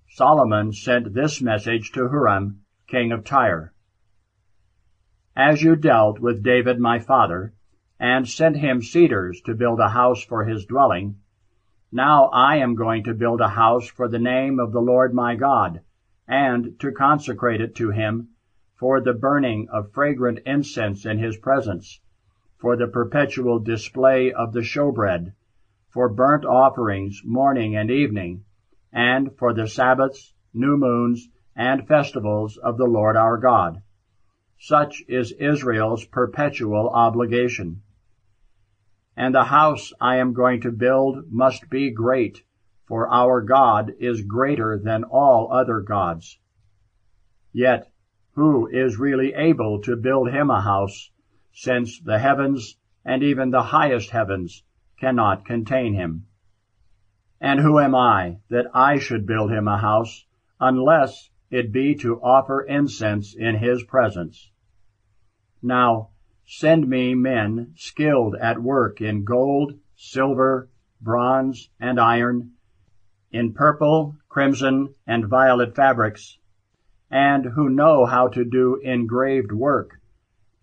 Solomon 0.10 0.74
sent 0.74 1.14
this 1.14 1.42
message 1.42 1.92
to 1.94 2.10
Huram, 2.10 2.58
king 2.88 3.12
of 3.12 3.24
Tyre. 3.24 3.74
As 5.36 5.62
you 5.62 5.76
dealt 5.76 6.20
with 6.20 6.44
David 6.44 6.80
my 6.80 7.00
father, 7.00 7.54
and 8.00 8.28
sent 8.28 8.58
him 8.58 8.82
cedars 8.82 9.42
to 9.46 9.56
build 9.56 9.80
a 9.80 9.90
house 9.90 10.24
for 10.24 10.44
his 10.44 10.66
dwelling, 10.66 11.16
now 11.92 12.30
I 12.34 12.58
am 12.58 12.76
going 12.76 13.04
to 13.04 13.14
build 13.14 13.42
a 13.42 13.48
house 13.48 13.88
for 13.88 14.08
the 14.08 14.20
name 14.20 14.60
of 14.60 14.72
the 14.72 14.82
Lord 14.82 15.14
my 15.14 15.36
God, 15.36 15.82
and 16.28 16.80
to 16.80 16.92
consecrate 16.92 17.62
it 17.62 17.76
to 17.76 17.90
him 17.90 18.30
for 18.76 19.00
the 19.00 19.14
burning 19.14 19.68
of 19.70 19.92
fragrant 19.92 20.40
incense 20.46 21.06
in 21.06 21.20
his 21.20 21.38
presence, 21.38 22.00
for 22.58 22.76
the 22.76 22.88
perpetual 22.88 23.60
display 23.60 24.32
of 24.32 24.54
the 24.54 24.62
showbread, 24.62 25.34
for 25.90 26.10
burnt 26.10 26.46
offerings 26.46 27.22
morning 27.24 27.76
and 27.76 27.92
evening, 27.92 28.44
and 28.92 29.36
for 29.38 29.54
the 29.54 29.68
Sabbaths, 29.68 30.34
new 30.54 30.78
moons, 30.78 31.30
and 31.56 31.88
festivals 31.88 32.58
of 32.58 32.78
the 32.78 32.86
Lord 32.86 33.16
our 33.16 33.38
God. 33.38 33.82
Such 34.58 35.04
is 35.08 35.32
Israel's 35.34 36.06
perpetual 36.06 36.90
obligation. 36.90 37.82
And 39.18 39.36
the 39.36 39.44
house 39.44 39.92
I 40.00 40.18
am 40.18 40.34
going 40.34 40.62
to 40.62 40.72
build 40.72 41.32
must 41.32 41.70
be 41.70 41.92
great, 41.92 42.44
for 42.92 43.08
our 43.08 43.40
God 43.40 43.94
is 44.02 44.22
greater 44.22 44.78
than 44.78 45.06
all 45.06 45.50
other 45.50 45.80
gods. 45.80 46.38
Yet, 47.54 47.90
who 48.34 48.68
is 48.68 49.00
really 49.00 49.34
able 49.34 49.80
to 49.84 49.96
build 49.96 50.30
him 50.30 50.50
a 50.50 50.60
house, 50.60 51.10
since 51.54 52.02
the 52.02 52.20
heavens 52.20 52.76
and 53.06 53.24
even 53.24 53.50
the 53.50 53.64
highest 53.64 54.10
heavens 54.10 54.66
cannot 55.00 55.46
contain 55.46 55.94
him? 55.94 56.26
And 57.40 57.62
who 57.62 57.80
am 57.80 57.96
I 57.96 58.40
that 58.50 58.66
I 58.74 58.98
should 58.98 59.26
build 59.26 59.54
him 59.54 59.70
a 59.70 59.78
house, 59.78 60.26
unless 60.60 61.30
it 61.50 61.72
be 61.72 61.96
to 61.96 62.22
offer 62.22 62.62
incense 62.62 63.34
in 63.34 63.56
his 63.56 63.86
presence? 63.86 64.52
Now, 65.62 66.10
Send 66.44 66.90
me 66.90 67.16
men 67.16 67.72
skilled 67.78 68.36
at 68.36 68.62
work 68.62 69.00
in 69.00 69.24
gold, 69.24 69.80
silver, 69.96 70.70
bronze, 71.00 71.70
and 71.80 71.98
iron, 71.98 72.56
in 73.32 73.54
purple, 73.54 74.16
crimson, 74.30 74.94
and 75.08 75.28
violet 75.28 75.76
fabrics, 75.76 76.38
and 77.10 77.46
who 77.46 77.70
know 77.70 78.06
how 78.06 78.28
to 78.28 78.44
do 78.44 78.80
engraved 78.84 79.52
work, 79.52 80.00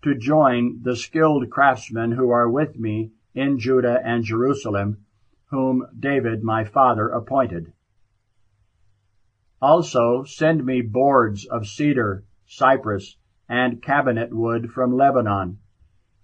to 0.01 0.15
join 0.15 0.81
the 0.83 0.95
skilled 0.95 1.49
craftsmen 1.49 2.11
who 2.11 2.29
are 2.29 2.49
with 2.49 2.77
me 2.77 3.11
in 3.33 3.59
Judah 3.59 4.01
and 4.03 4.23
Jerusalem, 4.23 4.97
whom 5.49 5.85
David 5.99 6.43
my 6.43 6.63
father 6.63 7.09
appointed. 7.09 7.73
Also 9.61 10.23
send 10.23 10.65
me 10.65 10.81
boards 10.81 11.45
of 11.45 11.67
cedar, 11.67 12.23
cypress, 12.45 13.17
and 13.47 13.81
cabinet 13.81 14.33
wood 14.33 14.71
from 14.71 14.95
Lebanon, 14.95 15.57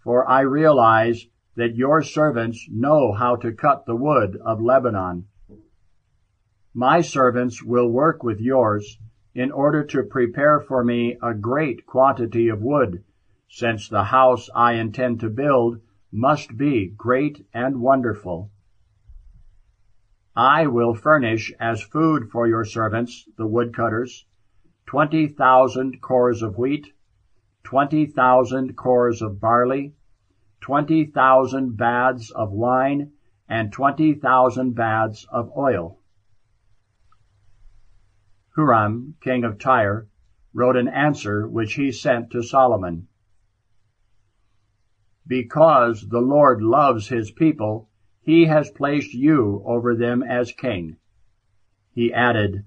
for 0.03 0.29
I 0.29 0.41
realize 0.41 1.25
that 1.55 1.75
your 1.75 2.01
servants 2.01 2.67
know 2.71 3.11
how 3.11 3.35
to 3.37 3.51
cut 3.51 3.85
the 3.85 3.95
wood 3.95 4.37
of 4.45 4.61
Lebanon. 4.61 5.25
My 6.77 6.99
servants 6.99 7.63
will 7.63 7.87
work 7.89 8.21
with 8.21 8.41
yours 8.41 8.99
in 9.33 9.49
order 9.49 9.85
to 9.85 10.03
prepare 10.03 10.59
for 10.59 10.83
me 10.83 11.17
a 11.23 11.33
great 11.33 11.85
quantity 11.85 12.49
of 12.49 12.61
wood, 12.61 13.01
since 13.47 13.87
the 13.87 14.03
house 14.03 14.49
I 14.53 14.73
intend 14.73 15.21
to 15.21 15.29
build 15.29 15.79
must 16.11 16.57
be 16.57 16.87
great 16.87 17.47
and 17.53 17.79
wonderful. 17.79 18.51
I 20.35 20.67
will 20.67 20.93
furnish 20.93 21.53
as 21.61 21.81
food 21.81 22.29
for 22.29 22.45
your 22.45 22.65
servants, 22.65 23.25
the 23.37 23.47
woodcutters, 23.47 24.25
twenty 24.85 25.29
thousand 25.29 26.01
kors 26.01 26.41
of 26.41 26.57
wheat, 26.57 26.91
twenty 27.63 28.05
thousand 28.05 28.75
kors 28.75 29.21
of 29.21 29.39
barley, 29.39 29.93
twenty 30.59 31.05
thousand 31.05 31.77
baths 31.77 32.31
of 32.31 32.51
wine, 32.51 33.13
and 33.47 33.71
twenty 33.71 34.13
thousand 34.13 34.75
baths 34.75 35.25
of 35.31 35.49
oil. 35.55 36.01
Huram, 38.57 39.15
king 39.21 39.43
of 39.43 39.59
Tyre, 39.59 40.07
wrote 40.53 40.77
an 40.77 40.87
answer 40.87 41.47
which 41.47 41.73
he 41.73 41.91
sent 41.91 42.31
to 42.31 42.41
Solomon. 42.41 43.07
Because 45.27 46.07
the 46.07 46.21
Lord 46.21 46.61
loves 46.61 47.09
his 47.09 47.31
people, 47.31 47.89
he 48.21 48.45
has 48.45 48.71
placed 48.71 49.13
you 49.13 49.61
over 49.65 49.95
them 49.95 50.23
as 50.23 50.51
king. 50.51 50.97
He 51.91 52.13
added, 52.13 52.63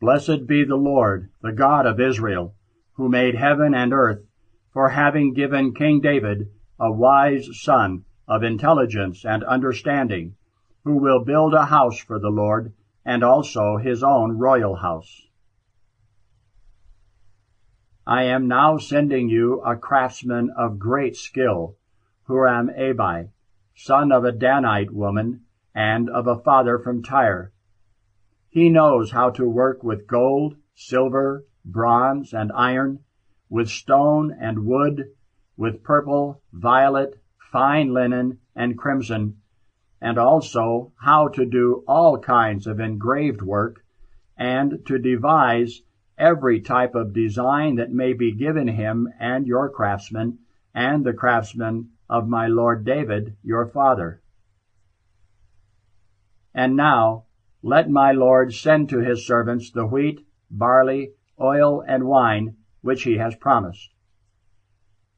Blessed 0.00 0.46
be 0.46 0.64
the 0.64 0.76
Lord, 0.76 1.30
the 1.42 1.52
God 1.52 1.84
of 1.84 1.98
Israel, 1.98 2.54
who 2.94 3.08
made 3.08 3.34
heaven 3.34 3.74
and 3.74 3.92
earth, 3.92 4.24
for 4.72 4.90
having 4.90 5.34
given 5.34 5.74
King 5.74 6.00
David 6.00 6.48
a 6.78 6.92
wise 6.92 7.48
son 7.60 8.04
of 8.28 8.44
intelligence 8.44 9.24
and 9.24 9.42
understanding, 9.44 10.36
who 10.84 10.96
will 10.96 11.24
build 11.24 11.54
a 11.54 11.66
house 11.66 11.98
for 11.98 12.18
the 12.18 12.30
Lord, 12.30 12.72
and 13.04 13.22
also 13.22 13.76
his 13.76 14.02
own 14.02 14.38
royal 14.38 14.76
house. 14.76 15.28
I 18.06 18.24
am 18.24 18.48
now 18.48 18.78
sending 18.78 19.28
you 19.28 19.60
a 19.60 19.76
craftsman 19.76 20.50
of 20.56 20.78
great 20.78 21.16
skill, 21.16 21.76
Huram 22.28 22.68
Abi, 22.70 23.30
son 23.74 24.10
of 24.10 24.24
a 24.24 24.32
Danite 24.32 24.92
woman, 24.92 25.42
and 25.74 26.10
of 26.10 26.26
a 26.26 26.38
father 26.38 26.78
from 26.78 27.02
Tyre. 27.02 27.52
He 28.48 28.68
knows 28.68 29.12
how 29.12 29.30
to 29.30 29.48
work 29.48 29.84
with 29.84 30.06
gold, 30.06 30.56
silver, 30.74 31.44
bronze, 31.64 32.32
and 32.32 32.50
iron, 32.52 33.00
with 33.48 33.68
stone 33.68 34.36
and 34.40 34.64
wood, 34.64 35.12
with 35.56 35.82
purple, 35.82 36.42
violet, 36.52 37.20
fine 37.52 37.92
linen, 37.92 38.38
and 38.56 38.78
crimson, 38.78 39.39
and 40.00 40.18
also 40.18 40.92
how 40.96 41.28
to 41.28 41.44
do 41.44 41.84
all 41.86 42.18
kinds 42.18 42.66
of 42.66 42.80
engraved 42.80 43.42
work, 43.42 43.84
and 44.36 44.84
to 44.86 44.98
devise 44.98 45.82
every 46.16 46.60
type 46.60 46.94
of 46.94 47.12
design 47.12 47.76
that 47.76 47.92
may 47.92 48.12
be 48.12 48.32
given 48.32 48.68
him 48.68 49.08
and 49.18 49.46
your 49.46 49.68
craftsmen, 49.68 50.38
and 50.74 51.04
the 51.04 51.12
craftsmen 51.12 51.90
of 52.08 52.28
my 52.28 52.46
lord 52.46 52.84
David, 52.84 53.36
your 53.42 53.66
father. 53.66 54.22
And 56.54 56.76
now, 56.76 57.24
Let 57.62 57.90
my 57.90 58.12
lord 58.12 58.54
send 58.54 58.88
to 58.88 59.00
his 59.00 59.26
servants 59.26 59.70
the 59.70 59.84
wheat, 59.84 60.26
barley, 60.50 61.12
oil, 61.38 61.84
and 61.86 62.04
wine, 62.04 62.56
which 62.80 63.02
he 63.02 63.18
has 63.18 63.34
promised. 63.36 63.90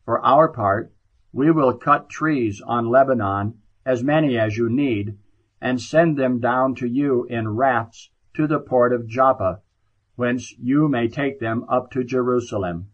For 0.05 0.19
our 0.25 0.49
part, 0.49 0.93
we 1.33 1.53
will 1.53 1.75
cut 1.75 2.11
trees 2.11 2.61
on 2.61 2.91
Lebanon, 2.91 3.62
as 3.85 4.05
many 4.05 4.39
as 4.39 4.57
you 4.57 4.69
need, 4.69 5.19
and 5.61 5.81
send 5.81 6.17
them 6.17 6.41
down 6.41 6.75
to 6.75 6.87
you 6.87 7.25
in 7.25 7.49
rafts 7.49 8.11
to 8.35 8.47
the 8.47 8.61
port 8.61 8.93
of 8.93 9.07
Joppa, 9.07 9.61
whence 10.17 10.55
you 10.59 10.89
may 10.89 11.09
take 11.09 11.41
them 11.41 11.65
up 11.69 11.91
to 11.91 12.05
Jerusalem. 12.05 12.89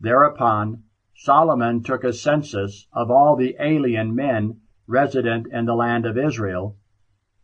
Thereupon 0.00 0.82
Solomon 1.16 1.82
took 1.82 2.04
a 2.04 2.12
census 2.12 2.86
of 2.92 3.10
all 3.10 3.36
the 3.36 3.56
alien 3.58 4.14
men 4.14 4.60
resident 4.86 5.46
in 5.46 5.64
the 5.64 5.74
land 5.74 6.04
of 6.04 6.18
Israel, 6.18 6.76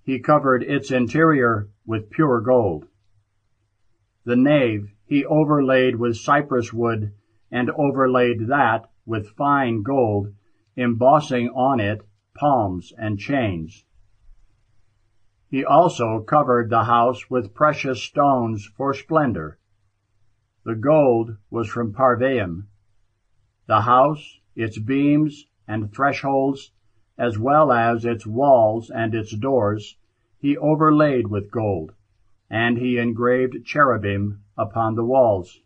He 0.02 0.18
covered 0.18 0.64
its 0.64 0.90
interior 0.90 1.68
with 1.86 2.10
pure 2.10 2.40
gold. 2.40 2.88
The 4.24 4.34
nave 4.34 4.92
he 5.06 5.24
overlaid 5.24 5.94
with 5.96 6.16
cypress 6.16 6.72
wood, 6.72 7.12
and 7.48 7.70
overlaid 7.70 8.48
that 8.48 8.90
with 9.06 9.36
fine 9.36 9.82
gold, 9.82 10.34
embossing 10.76 11.50
on 11.50 11.78
it 11.78 12.00
palms 12.34 12.92
and 12.98 13.20
chains. 13.20 13.84
He 15.48 15.64
also 15.64 16.24
covered 16.24 16.70
the 16.70 16.84
house 16.84 17.30
with 17.30 17.54
precious 17.54 18.02
stones 18.02 18.68
for 18.76 18.92
splendor. 18.94 19.59
The 20.62 20.74
gold 20.74 21.38
was 21.50 21.68
from 21.68 21.94
Parvaim. 21.94 22.66
The 23.66 23.80
house, 23.80 24.40
its 24.54 24.78
beams 24.78 25.46
and 25.66 25.90
thresholds, 25.90 26.72
as 27.16 27.38
well 27.38 27.72
as 27.72 28.04
its 28.04 28.26
walls 28.26 28.90
and 28.90 29.14
its 29.14 29.34
doors, 29.34 29.96
he 30.38 30.58
overlaid 30.58 31.28
with 31.28 31.50
gold, 31.50 31.94
and 32.50 32.76
he 32.76 32.98
engraved 32.98 33.64
cherubim 33.64 34.42
upon 34.58 34.96
the 34.96 35.04
walls. 35.04 35.62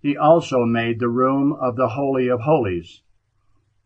He 0.00 0.16
also 0.16 0.64
made 0.64 0.98
the 0.98 1.10
room 1.10 1.52
of 1.52 1.76
the 1.76 1.88
Holy 1.88 2.28
of 2.28 2.40
Holies. 2.40 3.02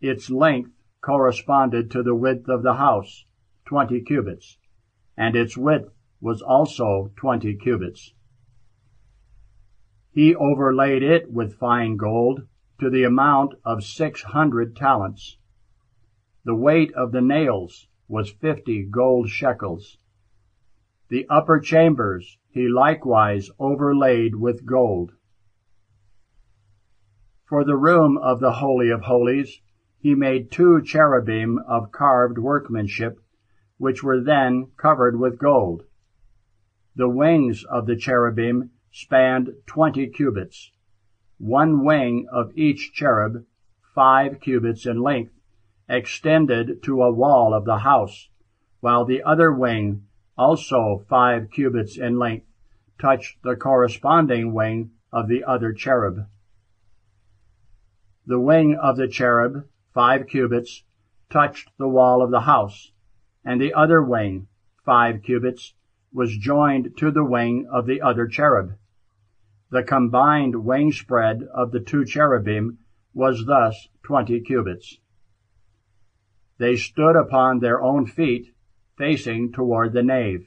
Its 0.01 0.31
length 0.31 0.71
corresponded 1.01 1.91
to 1.91 2.05
the 2.05 2.15
width 2.15 2.49
of 2.49 2.63
the 2.63 2.75
house, 2.75 3.25
twenty 3.65 4.01
cubits, 4.01 4.59
and 5.17 5.35
its 5.35 5.57
width 5.57 5.93
was 6.21 6.41
also 6.41 7.11
twenty 7.17 7.57
cubits. 7.57 8.15
He 10.15 10.33
overlaid 10.33 11.03
it 11.03 11.33
with 11.33 11.59
fine 11.59 11.97
gold 11.97 12.47
to 12.79 12.89
the 12.89 13.03
amount 13.03 13.55
of 13.65 13.83
six 13.83 14.23
hundred 14.23 14.77
talents. 14.77 15.39
The 16.45 16.55
weight 16.55 16.93
of 16.95 17.11
the 17.11 17.21
nails 17.21 17.89
was 18.07 18.31
fifty 18.31 18.85
gold 18.85 19.29
shekels. 19.29 19.99
The 21.09 21.27
upper 21.29 21.59
chambers 21.59 22.39
he 22.49 22.69
likewise 22.69 23.51
overlaid 23.59 24.37
with 24.37 24.65
gold. 24.65 25.11
For 27.45 27.65
the 27.65 27.77
room 27.77 28.17
of 28.17 28.39
the 28.39 28.53
Holy 28.53 28.91
of 28.91 29.01
Holies, 29.01 29.61
he 29.99 30.15
made 30.15 30.53
two 30.53 30.81
cherubim 30.81 31.59
of 31.67 31.91
carved 31.91 32.39
workmanship, 32.39 33.19
which 33.79 34.05
were 34.05 34.21
then 34.21 34.71
covered 34.77 35.19
with 35.19 35.41
gold. 35.41 35.83
The 36.95 37.09
wings 37.09 37.65
of 37.65 37.87
the 37.87 37.97
cherubim 37.97 38.71
spanned 38.97 39.53
twenty 39.67 40.07
cubits, 40.07 40.71
one 41.39 41.85
wing 41.85 42.29
of 42.31 42.57
each 42.57 42.93
cherub, 42.93 43.45
five 43.93 44.39
cubits 44.41 44.87
in 44.87 45.03
length, 45.03 45.33
extended 45.89 46.81
to 46.81 47.03
a 47.03 47.11
wall 47.11 47.53
of 47.53 47.65
the 47.65 47.79
house, 47.79 48.29
while 48.79 49.05
the 49.05 49.21
other 49.25 49.53
wing, 49.53 50.01
also 50.39 51.05
five 51.09 51.51
cubits 51.51 51.99
in 51.99 52.17
length, 52.21 52.47
touched 53.01 53.37
the 53.43 53.57
corresponding 53.57 54.55
wing 54.55 54.89
of 55.13 55.27
the 55.27 55.43
other 55.43 55.73
cherub. 55.73 56.29
The 58.27 58.39
wing 58.39 58.77
of 58.77 58.97
the 58.97 59.09
cherub, 59.09 59.65
five 59.93 60.29
cubits, 60.29 60.85
touched 61.31 61.69
the 61.79 61.89
wall 61.89 62.23
of 62.23 62.31
the 62.31 62.43
house, 62.43 62.93
and 63.45 63.61
the 63.61 63.75
other 63.75 64.01
wing, 64.01 64.47
five 64.85 65.21
cubits, 65.25 65.75
was 66.13 66.37
joined 66.37 66.97
to 66.97 67.11
the 67.11 67.25
wing 67.25 67.67
of 67.73 67.87
the 67.87 68.01
other 68.01 68.29
cherub. 68.29 68.75
The 69.75 69.83
combined 69.83 70.65
wing 70.65 70.93
spread 70.93 71.43
of 71.53 71.73
the 71.73 71.81
two 71.81 72.05
cherubim 72.05 72.79
was 73.13 73.45
thus 73.45 73.89
twenty 74.05 74.41
cubits. 74.41 75.01
They 76.59 76.77
stood 76.77 77.17
upon 77.17 77.59
their 77.59 77.83
own 77.83 78.07
feet, 78.07 78.55
facing 78.97 79.51
toward 79.51 79.93
the 79.93 80.05
nave. 80.05 80.47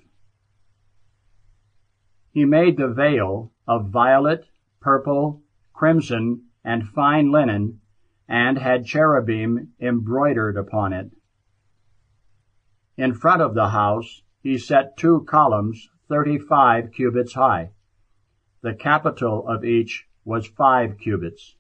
He 2.32 2.46
made 2.46 2.78
the 2.78 2.88
veil 2.88 3.52
of 3.68 3.90
violet, 3.90 4.46
purple, 4.80 5.42
crimson, 5.74 6.44
and 6.64 6.88
fine 6.88 7.30
linen, 7.30 7.82
and 8.30 8.58
had 8.58 8.86
cherubim 8.86 9.74
embroidered 9.78 10.56
upon 10.56 10.94
it. 10.94 11.12
In 12.96 13.14
front 13.14 13.42
of 13.42 13.56
the 13.56 13.68
house 13.72 14.22
he 14.40 14.58
set 14.58 14.96
two 14.96 15.26
columns 15.28 15.90
thirty-five 16.08 16.94
cubits 16.94 17.34
high. 17.34 17.72
The 18.62 18.74
capital 18.74 19.48
of 19.48 19.64
each 19.64 20.08
was 20.26 20.48
five 20.48 20.98
cubits. 20.98 21.56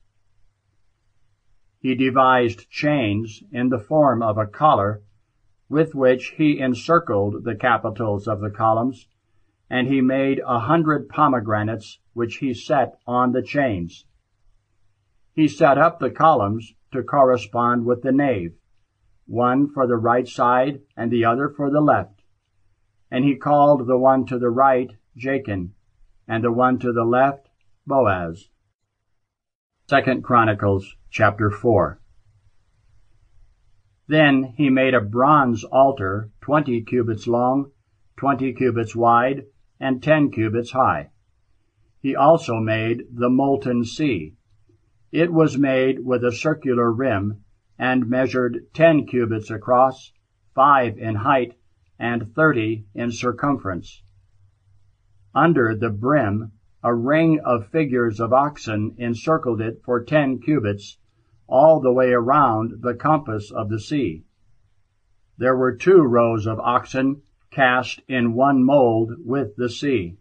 He 1.80 1.93
devised 1.93 2.70
chains 2.70 3.43
in 3.52 3.70
the 3.70 3.80
form 3.80 4.24
of 4.24 4.38
a 4.38 4.48
collar, 4.48 5.04
with 5.70 5.93
which 5.93 6.34
he 6.38 6.60
encircled 6.60 7.43
the 7.43 7.56
capitals 7.56 8.28
of 8.28 8.41
the 8.41 8.50
columns, 8.50 9.08
and 9.70 9.88
he 9.88 10.02
made 10.02 10.41
a 10.45 10.60
hundred 10.60 11.08
pomegranates 11.08 12.00
which 12.14 12.38
he 12.38 12.54
set 12.54 12.98
on 13.06 13.32
the 13.32 13.43
chains. 13.43 14.06
He 15.34 15.48
set 15.48 15.78
up 15.78 16.00
the 16.00 16.10
columns 16.10 16.74
to 16.93 17.04
correspond 17.04 17.86
with 17.86 18.02
the 18.02 18.12
nave, 18.12 18.56
one 19.28 19.68
for 19.70 19.86
the 19.86 19.98
right 19.98 20.28
side 20.28 20.82
and 20.95 21.12
the 21.12 21.26
other 21.26 21.48
for 21.50 21.70
the 21.70 21.82
left. 21.82 22.24
And 23.12 23.24
he 23.24 23.36
called 23.36 23.86
the 23.86 23.98
one 23.98 24.26
to 24.26 24.39
the 24.39 24.50
right 24.50 24.89
Jachin, 25.16 25.74
and 26.28 26.43
the 26.43 26.51
one 26.51 26.78
to 26.80 26.91
the 26.91 27.05
left 27.05 27.47
Boaz. 27.86 28.49
Second 29.89 30.23
Chronicles 30.23 30.95
chapter 31.09 31.49
4 31.49 32.01
Then 34.07 34.53
he 34.57 34.69
made 34.69 34.93
a 34.93 34.99
bronze 34.99 35.63
altar 35.63 36.30
twenty 36.41 36.82
cubits 36.82 37.28
long, 37.28 37.71
twenty 38.17 38.51
cubits 38.53 38.95
wide, 38.95 39.45
and 39.80 40.03
ten 40.03 40.30
cubits 40.30 40.71
high. 40.71 41.11
He 42.01 42.15
also 42.15 42.59
made 42.59 43.03
the 43.13 43.30
molten 43.30 43.86
sea, 43.86 44.36
It 45.11 45.32
was 45.32 45.57
made 45.57 46.05
with 46.05 46.23
a 46.23 46.32
circular 46.32 46.91
rim, 46.91 47.45
and 47.80 48.09
measured 48.09 48.67
ten 48.73 49.05
cubits 49.05 49.49
across, 49.49 50.11
five 50.53 50.97
in 50.97 51.15
height, 51.15 51.57
and 51.97 52.34
thirty 52.36 52.86
in 52.93 53.11
circumference. 53.11 54.03
Under 55.40 55.76
the 55.76 55.92
brim 55.92 56.52
a 56.84 56.96
ring 56.96 57.40
of 57.42 57.70
figures 57.70 58.20
of 58.20 58.34
oxen 58.34 58.96
encircled 58.98 59.62
it 59.62 59.84
for 59.86 60.04
ten 60.04 60.40
cubits, 60.40 60.98
all 61.46 61.80
the 61.80 61.94
way 61.94 62.12
around 62.12 62.82
the 62.82 62.96
compass 62.96 63.52
of 63.52 63.70
the 63.70 63.80
sea. 63.80 64.24
There 65.38 65.56
were 65.56 65.76
two 65.76 66.02
rows 66.02 66.48
of 66.48 66.60
oxen 66.60 67.22
cast 67.52 68.02
in 68.08 68.34
one 68.34 68.64
mold 68.64 69.12
with 69.24 69.56
the 69.58 69.70
sea. 69.70 70.18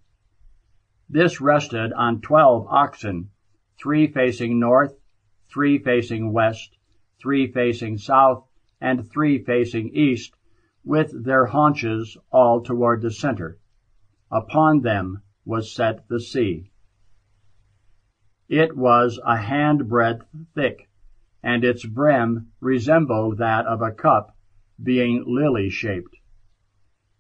This 1.09 1.41
rested 1.41 1.95
on 1.95 2.21
twelve 2.21 2.67
oxen, 2.69 3.31
three 3.81 4.09
facing 4.09 4.61
north, 4.61 4.99
three 5.51 5.79
facing 5.79 6.31
west, 6.35 6.77
three 7.19 7.51
facing 7.51 7.97
south, 7.97 8.47
and 8.83 9.11
three 9.11 9.43
facing 9.43 9.89
east, 9.95 10.35
with 10.85 11.25
their 11.25 11.47
haunches 11.47 12.19
all 12.31 12.61
toward 12.61 13.01
the 13.01 13.11
center. 13.11 13.59
Upon 14.31 14.81
them 14.81 15.23
was 15.45 15.73
set 15.73 16.09
the 16.09 16.21
sea. 16.21 16.73
It 18.49 18.77
was 18.77 19.21
a 19.25 19.37
handbreadth 19.37 20.27
thick, 20.55 20.89
and 21.43 21.65
its 21.65 21.87
brim 21.87 22.53
resembled 22.61 23.39
that 23.39 23.67
of 23.67 23.83
a 23.83 23.93
cup, 23.93 24.37
being 24.83 25.25
lily 25.27 25.71
shaped. 25.71 26.17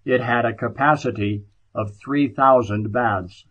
It 0.04 0.20
had 0.20 0.44
a 0.44 0.54
capacity 0.54 1.44
of 1.74 1.96
three 1.96 2.28
thousand 2.28 2.92
baths. 2.92 3.46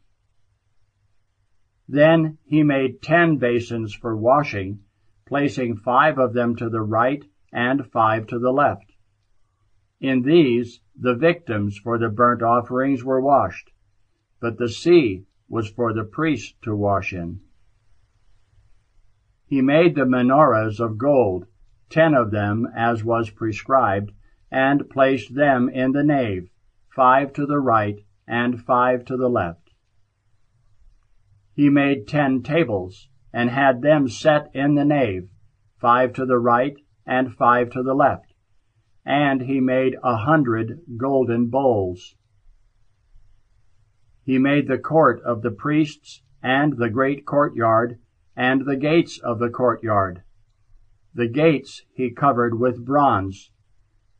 Then 1.87 2.37
he 2.45 2.63
made 2.63 3.01
ten 3.01 3.37
basins 3.37 3.93
for 3.93 4.17
washing, 4.17 4.79
placing 5.25 5.77
five 5.77 6.17
of 6.17 6.33
them 6.33 6.55
to 6.57 6.69
the 6.69 6.81
right 6.81 7.23
and 7.51 7.85
five 7.91 8.27
to 8.27 8.39
the 8.39 8.51
left. 8.51 8.91
In 9.99 10.23
these 10.23 10.81
the 10.97 11.15
victims 11.15 11.77
for 11.77 11.97
the 11.97 12.09
burnt 12.09 12.41
offerings 12.41 13.03
were 13.03 13.21
washed, 13.21 13.71
but 14.39 14.57
the 14.57 14.69
sea 14.69 15.25
was 15.49 15.69
for 15.69 15.93
the 15.93 16.03
priests 16.03 16.53
to 16.61 16.75
wash 16.75 17.13
in. 17.13 17.39
He 19.45 19.61
made 19.61 19.95
the 19.95 20.05
menorahs 20.05 20.79
of 20.79 20.97
gold, 20.97 21.45
ten 21.89 22.13
of 22.13 22.31
them 22.31 22.67
as 22.75 23.03
was 23.03 23.29
prescribed, 23.29 24.11
and 24.49 24.89
placed 24.89 25.35
them 25.35 25.69
in 25.69 25.91
the 25.91 26.03
nave, 26.03 26.49
five 26.95 27.33
to 27.33 27.45
the 27.45 27.59
right 27.59 27.99
and 28.27 28.63
five 28.63 29.05
to 29.05 29.17
the 29.17 29.29
left. 29.29 29.69
He 31.53 31.69
made 31.69 32.07
ten 32.07 32.41
tables, 32.41 33.09
and 33.31 33.49
had 33.49 33.81
them 33.81 34.07
set 34.07 34.49
in 34.53 34.75
the 34.75 34.85
nave, 34.85 35.29
five 35.77 36.13
to 36.13 36.25
the 36.25 36.39
right 36.39 36.75
and 37.05 37.33
five 37.33 37.69
to 37.71 37.83
the 37.83 37.93
left. 37.93 38.24
And 39.05 39.41
he 39.41 39.59
made 39.59 39.95
a 40.03 40.17
hundred 40.17 40.81
golden 40.97 41.47
bowls. 41.47 42.15
He 44.23 44.39
made 44.39 44.67
the 44.67 44.79
court 44.79 45.21
of 45.21 45.43
the 45.43 45.51
priests, 45.51 46.23
and 46.41 46.77
the 46.77 46.89
great 46.89 47.25
courtyard, 47.25 47.99
and 48.35 48.65
the 48.65 48.75
gates 48.75 49.19
of 49.19 49.37
the 49.39 49.49
courtyard. 49.49 50.23
The 51.13 51.27
gates 51.27 51.83
he 51.93 52.09
covered 52.09 52.59
with 52.59 52.83
bronze. 52.83 53.51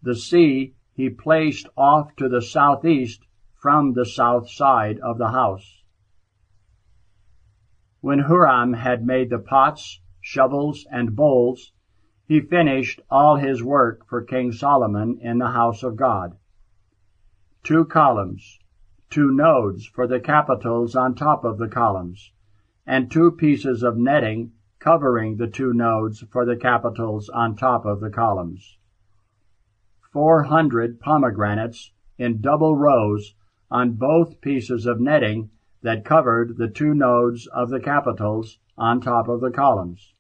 The 0.02 0.16
sea 0.16 0.76
he 0.94 1.10
placed 1.10 1.68
off 1.76 2.16
to 2.18 2.30
the 2.30 2.42
southeast 2.42 3.26
from 3.56 3.94
the 3.94 4.06
south 4.06 4.50
side 4.50 5.00
of 5.00 5.18
the 5.18 5.32
house. 5.32 5.82
When 8.02 8.20
Huram 8.20 8.78
had 8.78 9.04
made 9.06 9.32
the 9.32 9.40
pots, 9.40 10.00
shovels, 10.22 10.86
and 10.92 11.16
bowls, 11.16 11.74
he 12.28 12.42
finished 12.42 13.00
all 13.10 13.36
his 13.36 13.64
work 13.64 14.08
for 14.08 14.22
King 14.22 14.52
Solomon 14.52 15.20
in 15.22 15.38
the 15.38 15.52
house 15.52 15.84
of 15.84 15.96
God. 15.96 16.36
Two 17.64 17.86
columns, 17.86 18.60
two 19.10 19.32
nodes 19.32 19.86
for 19.86 20.08
the 20.08 20.20
capitals 20.20 20.96
on 20.96 21.14
top 21.14 21.44
of 21.44 21.58
the 21.58 21.68
columns, 21.68 22.32
and 22.86 23.12
two 23.12 23.32
pieces 23.32 23.84
of 23.84 23.98
netting 23.98 24.52
covering 24.80 25.38
the 25.38 25.48
two 25.48 25.74
nodes 25.74 26.24
for 26.32 26.46
the 26.46 26.56
capitals 26.56 27.30
on 27.30 27.56
top 27.56 27.86
of 27.86 28.00
the 28.00 28.10
columns. 28.10 28.78
Four 30.12 30.44
hundred 30.44 31.00
pomegranates 31.00 31.92
in 32.18 32.42
double 32.42 32.76
rows 32.76 33.36
on 33.70 33.94
both 33.94 34.42
pieces 34.42 34.86
of 34.86 35.00
netting 35.00 35.50
that 35.82 36.06
covered 36.06 36.58
the 36.58 36.68
two 36.68 36.94
nodes 36.94 37.48
of 37.48 37.70
the 37.70 37.80
capitals 37.80 38.58
on 38.78 39.02
top 39.02 39.28
of 39.28 39.42
the 39.42 39.52
columns. 39.52 40.15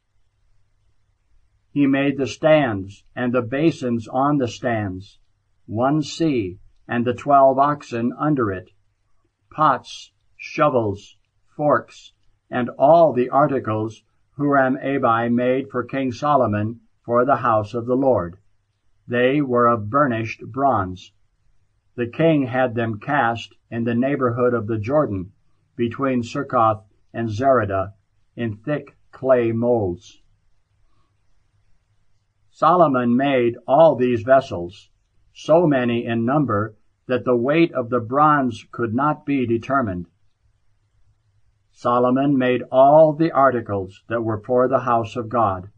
He 1.75 1.87
made 1.87 2.17
the 2.17 2.25
stands 2.25 3.03
and 3.17 3.33
the 3.33 3.41
basins 3.41 4.07
on 4.07 4.37
the 4.37 4.47
stands, 4.47 5.19
one 5.65 6.01
sea 6.03 6.61
and 6.87 7.03
the 7.03 7.13
twelve 7.13 7.59
oxen 7.59 8.13
under 8.17 8.49
it, 8.49 8.69
pots, 9.51 10.13
shovels, 10.37 11.17
forks, 11.57 12.13
and 12.49 12.69
all 12.79 13.11
the 13.11 13.29
articles 13.29 14.03
Huram 14.37 14.77
Abi 14.77 15.27
made 15.27 15.69
for 15.69 15.83
King 15.83 16.13
Solomon 16.13 16.79
for 17.03 17.25
the 17.25 17.35
house 17.35 17.73
of 17.73 17.87
the 17.87 17.97
Lord. 17.97 18.37
They 19.05 19.41
were 19.41 19.67
of 19.67 19.89
burnished 19.89 20.45
bronze. 20.45 21.11
The 21.95 22.07
king 22.07 22.43
had 22.43 22.75
them 22.75 23.01
cast 23.01 23.53
in 23.69 23.83
the 23.83 23.95
neighborhood 23.95 24.53
of 24.53 24.67
the 24.67 24.77
Jordan, 24.77 25.33
between 25.75 26.23
Succoth 26.23 26.85
and 27.13 27.27
Zeredah 27.27 27.95
in 28.37 28.55
thick 28.55 28.95
clay 29.11 29.51
molds. 29.51 30.21
Solomon 32.57 33.17
made 33.17 33.57
all 33.67 33.97
these 33.97 34.21
vessels, 34.21 34.89
so 35.33 35.67
many 35.67 36.05
in 36.05 36.23
number 36.23 36.73
that 37.05 37.25
the 37.25 37.35
weight 37.35 37.73
of 37.73 37.89
the 37.89 37.99
bronze 37.99 38.65
could 38.71 38.93
not 38.93 39.25
be 39.25 39.45
determined. 39.45 40.07
Solomon 41.73 42.37
made 42.37 42.63
all 42.71 43.11
the 43.11 43.29
articles 43.29 44.05
that 44.07 44.23
were 44.23 44.39
for 44.39 44.69
the 44.69 44.79
house 44.79 45.17
of 45.17 45.27
God, 45.27 45.69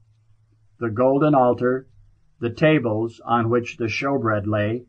the 0.78 0.92
golden 0.92 1.34
altar, 1.34 1.88
the 2.40 2.52
tables 2.52 3.20
on 3.26 3.50
which 3.50 3.78
the 3.78 3.88
showbread 3.88 4.46
lay, 4.46 4.86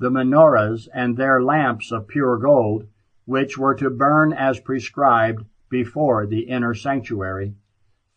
the 0.00 0.10
menorahs 0.10 0.88
and 0.92 1.16
their 1.16 1.40
lamps 1.40 1.92
of 1.92 2.08
pure 2.08 2.36
gold, 2.36 2.88
which 3.26 3.56
were 3.56 3.76
to 3.76 3.90
burn 3.90 4.32
as 4.32 4.58
prescribed 4.58 5.44
before 5.68 6.26
the 6.26 6.48
inner 6.48 6.74
sanctuary, 6.74 7.54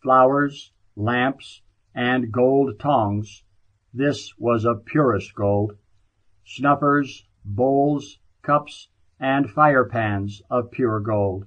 flowers, 0.02 0.72
lamps, 0.96 1.62
and 1.94 2.32
gold 2.32 2.78
tongs. 2.78 3.44
This 3.92 4.32
was 4.38 4.64
of 4.64 4.84
purest 4.84 5.34
gold. 5.34 5.76
Snuffers, 6.44 7.26
bowls, 7.44 8.18
cups, 8.42 8.88
and 9.18 9.50
fire 9.50 9.84
pans 9.84 10.42
of 10.50 10.70
pure 10.70 11.00
gold. 11.00 11.46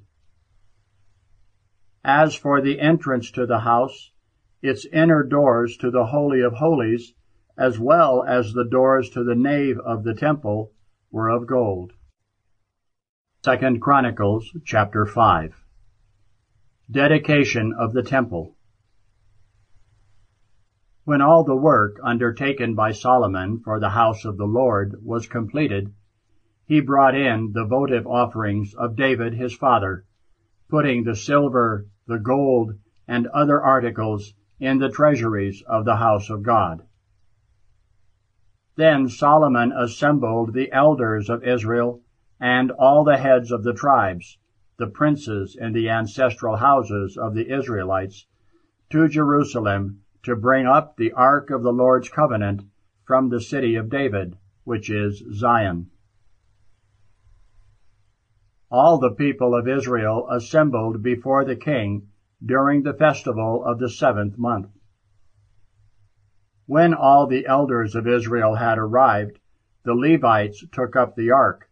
As 2.03 2.35
for 2.35 2.61
the 2.61 2.79
entrance 2.79 3.31
to 3.31 3.45
the 3.45 3.59
house, 3.59 4.11
its 4.61 4.85
inner 4.85 5.23
doors 5.23 5.77
to 5.77 5.89
the 5.89 6.07
Holy 6.07 6.41
of 6.41 6.53
Holies, 6.53 7.13
as 7.57 7.79
well 7.79 8.23
as 8.23 8.53
the 8.53 8.65
doors 8.65 9.09
to 9.11 9.23
the 9.23 9.35
nave 9.35 9.77
of 9.79 10.03
the 10.03 10.13
temple, 10.13 10.71
were 11.11 11.29
of 11.29 11.47
gold. 11.47 11.93
Second 13.43 13.81
Chronicles 13.81 14.55
chapter 14.65 15.05
5 15.05 15.53
Dedication 16.89 17.73
of 17.77 17.93
the 17.93 18.03
Temple 18.03 18.55
When 21.05 21.21
all 21.21 21.43
the 21.43 21.55
work 21.55 21.99
undertaken 22.01 22.75
by 22.75 22.93
Solomon 22.93 23.59
for 23.59 23.77
the 23.77 23.89
house 23.89 24.23
of 24.23 24.37
the 24.37 24.45
Lord 24.47 25.03
was 25.03 25.27
completed, 25.27 25.93
he 26.65 26.79
brought 26.79 27.13
in 27.13 27.51
the 27.51 27.65
votive 27.65 28.07
offerings 28.07 28.73
of 28.73 28.95
David 28.95 29.33
his 29.33 29.53
father, 29.53 30.05
putting 30.69 31.03
the 31.03 31.15
silver, 31.15 31.87
the 32.07 32.19
gold, 32.19 32.79
and 33.05 33.27
other 33.27 33.61
articles 33.61 34.33
in 34.61 34.77
the 34.77 34.87
treasuries 34.87 35.61
of 35.67 35.83
the 35.83 35.97
house 35.97 36.29
of 36.29 36.41
God. 36.41 36.83
Then 38.77 39.09
Solomon 39.09 39.73
assembled 39.73 40.53
the 40.53 40.71
elders 40.71 41.29
of 41.29 41.43
Israel 41.43 42.01
and 42.39 42.71
all 42.71 43.03
the 43.03 43.17
heads 43.17 43.51
of 43.51 43.63
the 43.63 43.73
tribes, 43.73 44.37
the 44.77 44.87
princes 44.87 45.57
in 45.59 45.73
the 45.73 45.89
ancestral 45.89 46.55
houses 46.55 47.17
of 47.17 47.33
the 47.33 47.53
Israelites, 47.53 48.25
to 48.89 49.09
Jerusalem 49.09 50.02
to 50.23 50.35
bring 50.35 50.65
up 50.65 50.95
the 50.97 51.11
ark 51.11 51.49
of 51.49 51.63
the 51.63 51.73
Lord's 51.73 52.09
covenant 52.09 52.63
from 53.05 53.29
the 53.29 53.41
city 53.41 53.75
of 53.75 53.89
David, 53.89 54.37
which 54.63 54.89
is 54.89 55.23
Zion. 55.33 55.89
All 58.71 58.97
the 58.97 59.11
people 59.11 59.53
of 59.53 59.67
Israel 59.67 60.27
assembled 60.29 61.03
before 61.03 61.45
the 61.45 61.55
king 61.55 62.07
during 62.43 62.83
the 62.83 62.93
festival 62.93 63.63
of 63.63 63.79
the 63.79 63.89
seventh 63.89 64.37
month. 64.37 64.69
When 66.65 66.93
all 66.93 67.27
the 67.27 67.45
elders 67.45 67.93
of 67.93 68.07
Israel 68.07 68.55
had 68.55 68.77
arrived, 68.77 69.39
the 69.83 69.93
Levites 69.93 70.65
took 70.71 70.95
up 70.95 71.15
the 71.15 71.31
ark 71.31 71.69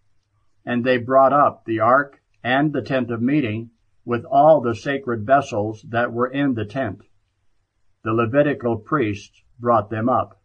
and 0.65 0.83
they 0.83 0.97
brought 0.97 1.33
up 1.33 1.65
the 1.65 1.79
ark 1.79 2.21
and 2.43 2.73
the 2.73 2.81
tent 2.81 3.09
of 3.09 3.21
meeting 3.21 3.71
with 4.05 4.25
all 4.25 4.61
the 4.61 4.75
sacred 4.75 5.25
vessels 5.25 5.83
that 5.89 6.11
were 6.11 6.27
in 6.27 6.53
the 6.53 6.65
tent. 6.65 7.01
The 8.03 8.13
Levitical 8.13 8.77
priests 8.77 9.43
brought 9.59 9.89
them 9.89 10.09
up. 10.09 10.41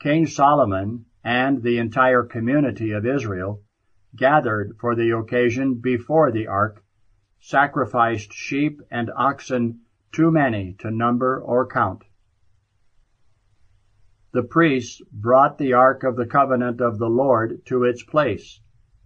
King 0.00 0.26
Solomon 0.26 1.04
and 1.22 1.62
the 1.62 1.78
entire 1.78 2.22
community 2.22 2.92
of 2.92 3.06
Israel 3.06 3.62
gathered 4.16 4.76
for 4.80 4.94
the 4.94 5.10
occasion 5.10 5.74
before 5.74 6.32
the 6.32 6.46
ark, 6.46 6.82
sacrificed 7.38 8.32
sheep 8.32 8.80
and 8.90 9.10
oxen 9.14 9.80
too 10.10 10.30
many 10.30 10.74
to 10.80 10.90
number 10.90 11.40
or 11.40 11.66
count. 11.66 12.04
The 14.32 14.42
priests 14.42 15.02
brought 15.12 15.58
the 15.58 15.74
ark 15.74 16.02
of 16.02 16.16
the 16.16 16.26
covenant 16.26 16.80
of 16.80 16.98
the 16.98 17.10
Lord 17.10 17.64
to 17.66 17.84
its 17.84 18.02
place, 18.02 18.60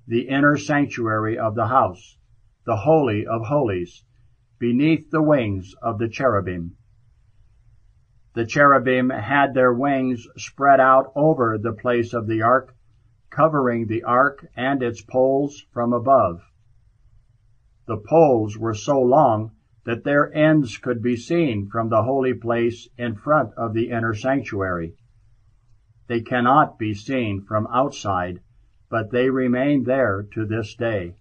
the 0.06 0.28
inner 0.28 0.56
sanctuary 0.56 1.36
of 1.36 1.56
the 1.56 1.66
house, 1.66 2.16
the 2.64 2.76
holy 2.76 3.26
of 3.26 3.42
holies, 3.46 4.04
beneath 4.58 5.10
the 5.10 5.22
wings 5.22 5.74
of 5.82 5.98
the 5.98 6.08
cherubim. 6.08 6.76
The 8.34 8.46
cherubim 8.46 9.10
had 9.10 9.54
their 9.54 9.72
wings 9.72 10.26
spread 10.36 10.80
out 10.80 11.12
over 11.14 11.58
the 11.58 11.72
place 11.72 12.12
of 12.12 12.26
the 12.26 12.42
ark, 12.42 12.74
covering 13.30 13.86
the 13.86 14.02
ark 14.02 14.46
and 14.56 14.82
its 14.82 15.02
poles 15.02 15.64
from 15.72 15.92
above. 15.92 16.42
The 17.86 17.96
poles 17.96 18.58
were 18.58 18.74
so 18.74 19.00
long 19.00 19.52
that 19.84 20.04
their 20.04 20.34
ends 20.34 20.78
could 20.78 21.00
be 21.00 21.16
seen 21.16 21.68
from 21.68 21.88
the 21.88 22.02
holy 22.02 22.34
place 22.34 22.88
in 22.98 23.14
front 23.14 23.54
of 23.54 23.72
the 23.72 23.90
inner 23.90 24.14
sanctuary. 24.14 24.96
They 26.08 26.20
cannot 26.20 26.78
be 26.78 26.94
seen 26.94 27.42
from 27.42 27.66
outside, 27.68 28.40
but 28.90 29.10
they 29.10 29.30
remain 29.30 29.84
there 29.84 30.26
to 30.32 30.44
this 30.44 30.74
day. 30.74 31.14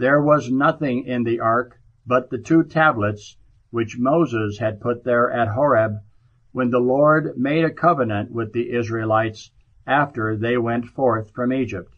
There 0.00 0.22
was 0.22 0.50
nothing 0.50 1.04
in 1.04 1.24
the 1.24 1.40
ark 1.40 1.78
but 2.06 2.30
the 2.30 2.38
two 2.38 2.64
tablets 2.64 3.36
which 3.68 3.98
Moses 3.98 4.56
had 4.56 4.80
put 4.80 5.04
there 5.04 5.30
at 5.30 5.48
Horeb 5.48 5.98
when 6.52 6.70
the 6.70 6.78
Lord 6.80 7.36
made 7.36 7.66
a 7.66 7.70
covenant 7.70 8.30
with 8.32 8.54
the 8.54 8.70
Israelites 8.72 9.50
after 9.86 10.38
they 10.38 10.56
went 10.56 10.86
forth 10.86 11.32
from 11.32 11.52
Egypt. 11.52 11.92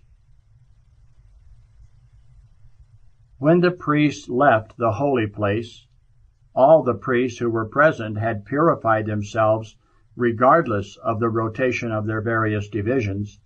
When 3.38 3.60
the 3.60 3.70
priests 3.70 4.28
left 4.28 4.76
the 4.76 4.94
holy 4.94 5.28
place, 5.28 5.86
all 6.56 6.82
the 6.82 6.94
priests 6.94 7.38
who 7.38 7.50
were 7.50 7.68
present 7.68 8.18
had 8.18 8.44
purified 8.44 9.06
themselves 9.06 9.76
regardless 10.16 10.96
of 10.96 11.20
the 11.20 11.28
rotation 11.30 11.92
of 11.92 12.06
their 12.06 12.20
various 12.20 12.68
divisions. 12.68 13.38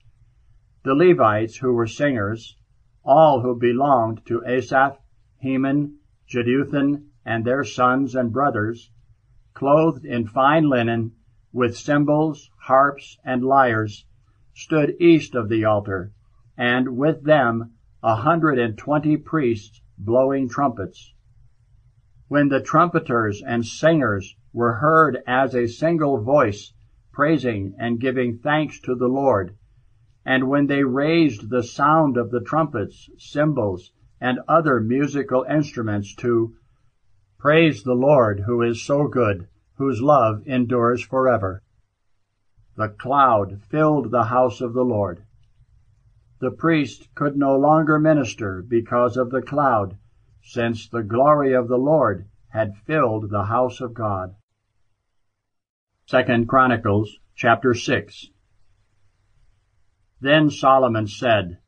The 0.82 0.94
Levites 0.94 1.58
who 1.58 1.74
were 1.74 1.86
singers, 1.86 2.56
all 3.06 3.40
who 3.40 3.56
belonged 3.56 4.20
to 4.26 4.42
Asaph, 4.44 4.98
Heman, 5.38 5.96
Jeduthun, 6.28 7.06
and 7.24 7.44
their 7.44 7.62
sons 7.62 8.16
and 8.16 8.32
brothers, 8.32 8.90
clothed 9.54 10.04
in 10.04 10.26
fine 10.26 10.68
linen, 10.68 11.12
with 11.52 11.76
cymbals, 11.76 12.50
harps, 12.62 13.16
and 13.24 13.44
lyres, 13.44 14.04
stood 14.54 14.96
east 15.00 15.34
of 15.36 15.48
the 15.48 15.64
altar, 15.64 16.12
and 16.58 16.96
with 16.96 17.22
them 17.24 17.72
a 18.02 18.16
hundred 18.16 18.58
and 18.58 18.76
twenty 18.76 19.16
priests 19.16 19.80
blowing 19.96 20.48
trumpets. 20.48 21.14
When 22.28 22.48
the 22.48 22.60
trumpeters 22.60 23.40
and 23.40 23.64
singers 23.64 24.36
were 24.52 24.74
heard 24.74 25.18
as 25.26 25.54
a 25.54 25.68
single 25.68 26.20
voice, 26.20 26.72
praising 27.12 27.74
and 27.78 28.00
giving 28.00 28.38
thanks 28.38 28.80
to 28.80 28.94
the 28.94 29.08
Lord, 29.08 29.56
and 30.26 30.48
when 30.48 30.66
they 30.66 30.82
raised 30.82 31.48
the 31.48 31.62
sound 31.62 32.16
of 32.16 32.32
the 32.32 32.40
trumpets, 32.40 33.08
cymbals, 33.16 33.92
and 34.20 34.40
other 34.48 34.80
musical 34.80 35.46
instruments 35.48 36.14
to 36.16 36.52
Praise 37.38 37.84
the 37.84 37.94
Lord, 37.94 38.40
who 38.40 38.60
is 38.62 38.82
so 38.82 39.06
good, 39.06 39.46
whose 39.76 40.02
love 40.02 40.42
endures 40.46 41.00
forever. 41.04 41.62
The 42.76 42.88
cloud 42.88 43.60
filled 43.68 44.10
the 44.10 44.24
house 44.24 44.60
of 44.60 44.72
the 44.72 44.84
Lord. 44.84 45.22
The 46.40 46.50
priest 46.50 47.14
could 47.14 47.36
no 47.36 47.56
longer 47.56 48.00
minister 48.00 48.62
because 48.62 49.16
of 49.16 49.30
the 49.30 49.42
cloud, 49.42 49.96
since 50.42 50.88
the 50.88 51.04
glory 51.04 51.52
of 51.52 51.68
the 51.68 51.78
Lord 51.78 52.26
had 52.48 52.76
filled 52.78 53.30
the 53.30 53.44
house 53.44 53.80
of 53.80 53.94
God. 53.94 54.34
Second 56.06 56.48
Chronicles 56.48 57.18
chapter 57.36 57.74
6 57.74 58.30
Then 60.20 60.48
Solomon 60.50 61.06
said, 61.06 61.58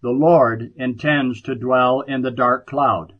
The 0.00 0.10
Lord 0.10 0.72
intends 0.76 1.42
to 1.42 1.54
dwell 1.54 2.00
in 2.00 2.22
the 2.22 2.30
dark 2.30 2.66
cloud. 2.66 3.14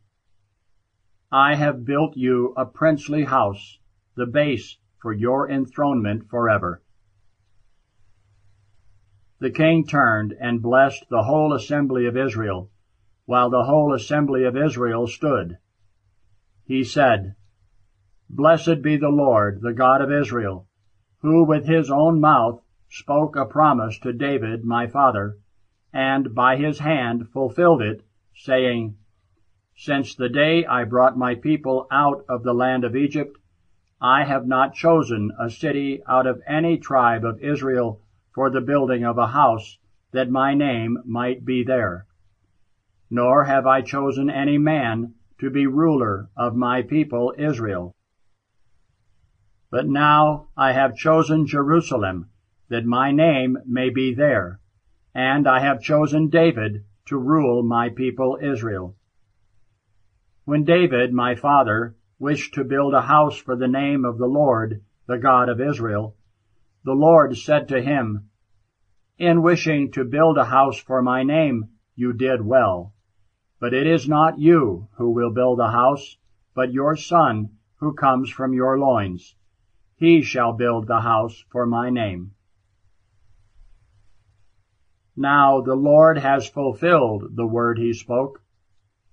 I 1.30 1.56
have 1.56 1.84
built 1.84 2.16
you 2.16 2.54
a 2.56 2.64
princely 2.64 3.24
house, 3.24 3.78
the 4.14 4.26
base 4.26 4.78
for 5.02 5.12
your 5.12 5.50
enthronement 5.50 6.30
forever. 6.30 6.82
The 9.40 9.50
king 9.50 9.86
turned 9.86 10.32
and 10.40 10.62
blessed 10.62 11.04
the 11.10 11.24
whole 11.24 11.52
assembly 11.52 12.06
of 12.06 12.16
Israel, 12.16 12.70
while 13.26 13.50
the 13.50 13.64
whole 13.64 13.92
assembly 13.92 14.44
of 14.44 14.56
Israel 14.56 15.06
stood. 15.06 15.58
He 16.64 16.82
said, 16.82 17.36
Blessed 18.30 18.80
be 18.80 18.96
the 18.96 19.10
Lord, 19.10 19.60
the 19.60 19.74
God 19.74 20.00
of 20.00 20.10
Israel, 20.10 20.66
who 21.20 21.44
with 21.44 21.66
his 21.66 21.90
own 21.90 22.20
mouth 22.20 22.62
spoke 22.88 23.36
a 23.36 23.44
promise 23.44 23.98
to 23.98 24.12
David 24.12 24.64
my 24.64 24.86
father, 24.86 25.36
and 25.92 26.34
by 26.34 26.56
his 26.56 26.78
hand 26.78 27.28
fulfilled 27.28 27.82
it, 27.82 28.02
saying, 28.34 28.96
since 29.76 30.14
the 30.14 30.28
day 30.28 30.66
I 30.66 30.84
brought 30.84 31.16
my 31.16 31.34
people 31.34 31.86
out 31.90 32.24
of 32.28 32.42
the 32.42 32.52
land 32.52 32.82
of 32.82 32.96
Egypt, 32.96 33.38
I 34.00 34.24
have 34.24 34.46
not 34.46 34.74
chosen 34.74 35.30
a 35.38 35.50
city 35.50 36.02
out 36.06 36.26
of 36.26 36.42
any 36.46 36.78
tribe 36.78 37.24
of 37.24 37.40
Israel 37.40 38.00
for 38.34 38.50
the 38.50 38.60
building 38.60 39.04
of 39.04 39.18
a 39.18 39.28
house, 39.28 39.78
that 40.12 40.30
my 40.30 40.54
name 40.54 40.98
might 41.04 41.44
be 41.44 41.62
there. 41.62 42.06
Nor 43.10 43.44
have 43.44 43.66
I 43.66 43.82
chosen 43.82 44.30
any 44.30 44.58
man 44.58 45.14
to 45.38 45.50
be 45.50 45.66
ruler 45.66 46.28
of 46.36 46.56
my 46.56 46.82
people 46.82 47.34
Israel. 47.38 47.94
But 49.70 49.86
now 49.86 50.48
I 50.56 50.72
have 50.72 50.96
chosen 50.96 51.46
Jerusalem, 51.46 52.30
that 52.68 52.84
my 52.84 53.10
name 53.12 53.58
may 53.66 53.90
be 53.90 54.14
there, 54.14 54.60
and 55.14 55.46
I 55.46 55.60
have 55.60 55.80
chosen 55.80 56.28
David 56.28 56.84
to 57.06 57.16
rule 57.16 57.62
my 57.62 57.88
people 57.88 58.38
Israel. 58.40 58.94
When 60.44 60.64
David, 60.64 61.12
my 61.12 61.34
father, 61.34 61.96
wished 62.18 62.54
to 62.54 62.64
build 62.64 62.94
a 62.94 63.02
house 63.02 63.38
for 63.38 63.56
the 63.56 63.68
name 63.68 64.04
of 64.04 64.18
the 64.18 64.26
Lord, 64.26 64.82
the 65.06 65.18
God 65.18 65.48
of 65.48 65.60
Israel, 65.60 66.16
the 66.84 66.94
Lord 66.94 67.36
said 67.36 67.68
to 67.68 67.80
him, 67.82 68.28
In 69.18 69.42
wishing 69.42 69.90
to 69.92 70.04
build 70.04 70.38
a 70.38 70.44
house 70.44 70.78
for 70.78 71.02
my 71.02 71.22
name, 71.22 71.70
you 71.94 72.12
did 72.12 72.44
well. 72.44 72.92
But 73.60 73.74
it 73.74 73.86
is 73.86 74.08
not 74.08 74.38
you 74.38 74.88
who 74.96 75.10
will 75.10 75.32
build 75.32 75.60
a 75.60 75.70
house, 75.70 76.16
but 76.54 76.72
your 76.72 76.96
son 76.96 77.50
who 77.76 77.92
comes 77.92 78.30
from 78.30 78.52
your 78.52 78.78
loins. 78.78 79.34
He 79.96 80.22
shall 80.22 80.52
build 80.52 80.86
the 80.86 81.00
house 81.00 81.44
for 81.50 81.66
my 81.66 81.90
name. 81.90 82.32
Now 85.20 85.60
the 85.60 85.74
Lord 85.74 86.18
has 86.18 86.48
fulfilled 86.48 87.34
the 87.34 87.44
word 87.44 87.76
he 87.76 87.92
spoke. 87.92 88.40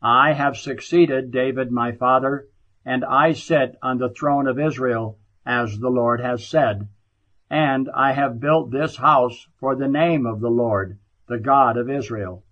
I 0.03 0.33
have 0.33 0.55
succeeded 0.55 1.31
David 1.31 1.71
my 1.71 1.93
father, 1.93 2.47
and 2.85 3.03
I 3.03 3.31
sit 3.31 3.75
on 3.81 3.97
the 3.97 4.11
throne 4.11 4.45
of 4.45 4.59
Israel, 4.59 5.17
as 5.47 5.79
the 5.79 5.89
Lord 5.89 6.21
has 6.21 6.47
said. 6.47 6.89
And 7.49 7.89
I 7.89 8.11
have 8.11 8.39
built 8.39 8.69
this 8.69 8.97
house 8.97 9.47
for 9.59 9.75
the 9.75 9.87
name 9.87 10.27
of 10.27 10.41
the 10.41 10.49
Lord, 10.51 10.99
the 11.27 11.39
God 11.39 11.75
of 11.75 11.89
Israel. 11.89 12.43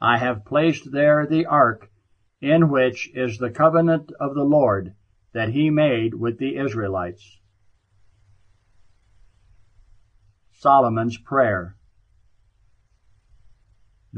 I 0.00 0.18
have 0.18 0.44
placed 0.44 0.92
there 0.92 1.26
the 1.26 1.46
ark, 1.46 1.90
in 2.40 2.68
which 2.68 3.10
is 3.14 3.38
the 3.38 3.50
covenant 3.50 4.12
of 4.20 4.36
the 4.36 4.44
Lord 4.44 4.94
that 5.32 5.48
he 5.48 5.70
made 5.70 6.14
with 6.14 6.38
the 6.38 6.56
Israelites. 6.56 7.40
Solomon's 10.52 11.18
Prayer 11.18 11.74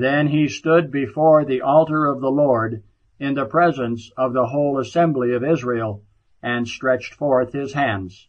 then 0.02 0.28
he 0.28 0.48
stood 0.48 0.90
before 0.90 1.44
the 1.44 1.62
altar 1.62 2.06
of 2.06 2.20
the 2.20 2.30
Lord 2.30 2.82
in 3.18 3.34
the 3.34 3.44
presence 3.44 4.10
of 4.16 4.32
the 4.32 4.46
whole 4.46 4.78
assembly 4.78 5.34
of 5.34 5.44
Israel 5.44 6.02
and 6.42 6.66
stretched 6.66 7.14
forth 7.14 7.52
his 7.52 7.74
hands. 7.74 8.28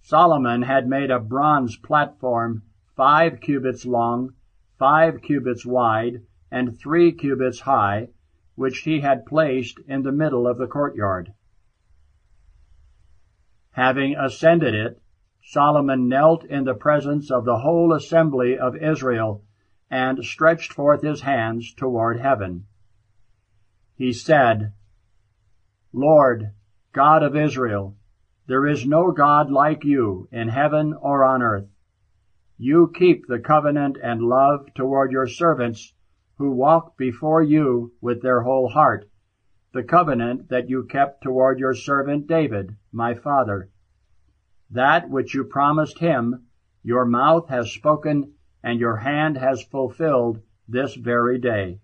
Solomon 0.00 0.62
had 0.62 0.88
made 0.88 1.10
a 1.10 1.18
bronze 1.18 1.76
platform 1.76 2.62
five 2.96 3.40
cubits 3.40 3.84
long, 3.84 4.34
five 4.78 5.20
cubits 5.20 5.66
wide, 5.66 6.22
and 6.50 6.78
three 6.78 7.12
cubits 7.12 7.60
high, 7.60 8.08
which 8.54 8.78
he 8.78 9.00
had 9.00 9.26
placed 9.26 9.78
in 9.86 10.02
the 10.02 10.12
middle 10.12 10.46
of 10.46 10.58
the 10.58 10.66
courtyard. 10.66 11.32
Having 13.72 14.16
ascended 14.16 14.74
it, 14.74 15.02
Solomon 15.42 16.08
knelt 16.08 16.44
in 16.44 16.64
the 16.64 16.74
presence 16.74 17.30
of 17.30 17.44
the 17.44 17.58
whole 17.58 17.92
assembly 17.92 18.58
of 18.58 18.76
Israel 18.76 19.42
and 19.90 20.24
stretched 20.24 20.72
forth 20.72 21.02
his 21.02 21.20
hands 21.20 21.72
toward 21.74 22.18
heaven. 22.18 22.66
He 23.94 24.12
said, 24.12 24.72
Lord, 25.92 26.52
God 26.92 27.22
of 27.22 27.36
Israel, 27.36 27.96
there 28.46 28.66
is 28.66 28.86
no 28.86 29.10
God 29.10 29.50
like 29.50 29.84
you 29.84 30.28
in 30.30 30.48
heaven 30.48 30.94
or 30.94 31.24
on 31.24 31.42
earth. 31.42 31.68
You 32.58 32.90
keep 32.94 33.26
the 33.26 33.38
covenant 33.38 33.98
and 34.02 34.22
love 34.22 34.72
toward 34.74 35.12
your 35.12 35.26
servants 35.26 35.94
who 36.38 36.50
walk 36.50 36.96
before 36.96 37.42
you 37.42 37.92
with 38.00 38.22
their 38.22 38.42
whole 38.42 38.68
heart, 38.68 39.08
the 39.72 39.82
covenant 39.82 40.48
that 40.48 40.68
you 40.68 40.84
kept 40.84 41.22
toward 41.22 41.58
your 41.58 41.74
servant 41.74 42.26
David, 42.26 42.76
my 42.92 43.14
father. 43.14 43.70
That 44.70 45.10
which 45.10 45.34
you 45.34 45.44
promised 45.44 45.98
him, 45.98 46.46
your 46.82 47.04
mouth 47.04 47.48
has 47.48 47.72
spoken 47.72 48.34
and 48.66 48.80
your 48.80 48.96
hand 48.96 49.36
has 49.36 49.62
fulfilled 49.62 50.40
this 50.66 50.96
very 50.96 51.38
day. 51.38 51.78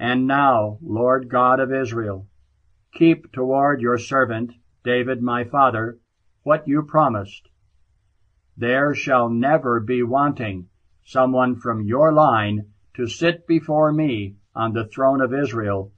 And 0.00 0.26
now, 0.26 0.78
Lord 0.82 1.28
God 1.28 1.60
of 1.60 1.72
Israel, 1.72 2.26
keep 2.92 3.30
toward 3.30 3.80
your 3.80 3.98
servant, 3.98 4.50
David 4.82 5.22
my 5.22 5.44
father, 5.44 6.00
what 6.42 6.66
you 6.66 6.82
promised. 6.82 7.48
There 8.56 8.96
shall 8.96 9.30
never 9.30 9.78
be 9.78 10.02
wanting 10.02 10.66
someone 11.04 11.54
from 11.54 11.86
your 11.86 12.12
line 12.12 12.72
to 12.94 13.06
sit 13.06 13.46
before 13.46 13.92
me 13.92 14.34
on 14.56 14.72
the 14.72 14.86
throne 14.86 15.20
of 15.20 15.32
Israel, 15.32 15.92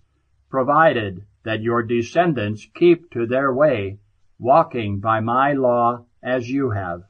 provided 0.51 1.25
that 1.45 1.62
your 1.62 1.83
descendants 1.83 2.68
keep 2.75 3.11
to 3.12 3.27
their 3.27 3.55
way, 3.55 4.01
walking 4.39 5.01
by 5.01 5.20
my 5.20 5.55
law 5.55 6.05
as 6.22 6.51
you 6.51 6.68
have. 6.68 7.05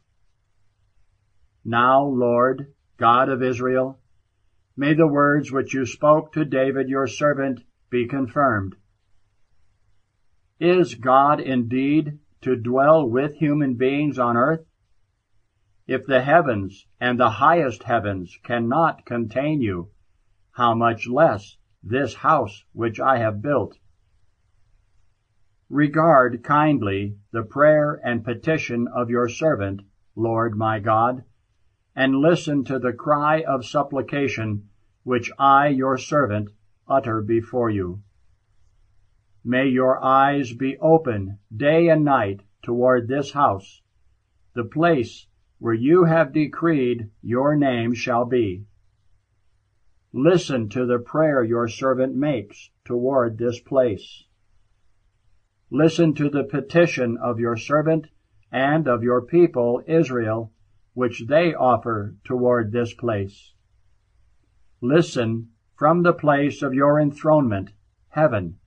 Now, 1.66 2.04
Lord, 2.04 2.74
God 2.98 3.30
of 3.30 3.42
Israel, 3.42 3.98
may 4.76 4.92
the 4.92 5.06
words 5.06 5.50
which 5.50 5.72
you 5.72 5.86
spoke 5.86 6.32
to 6.32 6.44
David 6.44 6.90
your 6.90 7.06
servant 7.06 7.62
be 7.88 8.06
confirmed. 8.06 8.76
Is 10.60 10.94
God 10.94 11.40
indeed 11.40 12.18
to 12.42 12.54
dwell 12.54 13.08
with 13.08 13.36
human 13.36 13.76
beings 13.76 14.18
on 14.18 14.36
earth? 14.36 14.66
If 15.86 16.04
the 16.04 16.20
heavens 16.20 16.86
and 17.00 17.18
the 17.18 17.30
highest 17.30 17.82
heavens 17.84 18.38
cannot 18.42 19.06
contain 19.06 19.62
you, 19.62 19.90
how 20.52 20.74
much 20.74 21.08
less 21.08 21.56
this 21.82 22.14
house 22.14 22.64
which 22.72 23.00
I 23.00 23.18
have 23.18 23.40
built? 23.40 23.78
Regard 25.70 26.42
kindly 26.42 27.16
the 27.32 27.42
prayer 27.42 27.98
and 28.04 28.22
petition 28.22 28.86
of 28.86 29.08
your 29.08 29.30
servant, 29.30 29.80
Lord 30.14 30.56
my 30.56 30.78
God, 30.78 31.24
and 31.94 32.16
listen 32.16 32.64
to 32.64 32.78
the 32.78 32.92
cry 32.92 33.42
of 33.42 33.64
supplication 33.64 34.68
which 35.04 35.30
I, 35.38 35.68
your 35.68 35.98
servant, 35.98 36.48
utter 36.88 37.20
before 37.20 37.70
you. 37.70 38.02
May 39.44 39.68
your 39.68 40.02
eyes 40.02 40.54
be 40.54 40.78
open 40.78 41.38
day 41.54 41.88
and 41.88 42.04
night 42.04 42.40
toward 42.62 43.06
this 43.06 43.32
house, 43.32 43.82
the 44.54 44.64
place 44.64 45.26
where 45.58 45.74
you 45.74 46.04
have 46.04 46.32
decreed 46.32 47.10
your 47.20 47.54
name 47.54 47.92
shall 47.92 48.24
be. 48.24 48.64
Listen 50.12 50.68
to 50.70 50.86
the 50.86 50.98
prayer 50.98 51.42
your 51.42 51.68
servant 51.68 52.14
makes 52.14 52.70
toward 52.84 53.36
this 53.36 53.60
place. 53.60 54.24
Listen 55.70 56.14
to 56.14 56.30
the 56.30 56.44
petition 56.44 57.18
of 57.18 57.38
your 57.38 57.56
servant 57.56 58.06
and 58.50 58.88
of 58.88 59.02
your 59.02 59.20
people 59.20 59.82
Israel, 59.86 60.52
which 60.94 61.24
they 61.28 61.52
offer 61.54 62.16
toward 62.24 62.72
this 62.72 62.94
place. 62.94 63.52
Listen 64.80 65.50
from 65.76 66.02
the 66.02 66.12
place 66.12 66.62
of 66.62 66.72
your 66.72 66.98
enthronement, 66.98 67.70
heaven, 68.08 68.58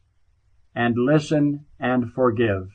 and 0.76 0.96
listen 0.98 1.66
and 1.80 2.12
forgive. 2.14 2.70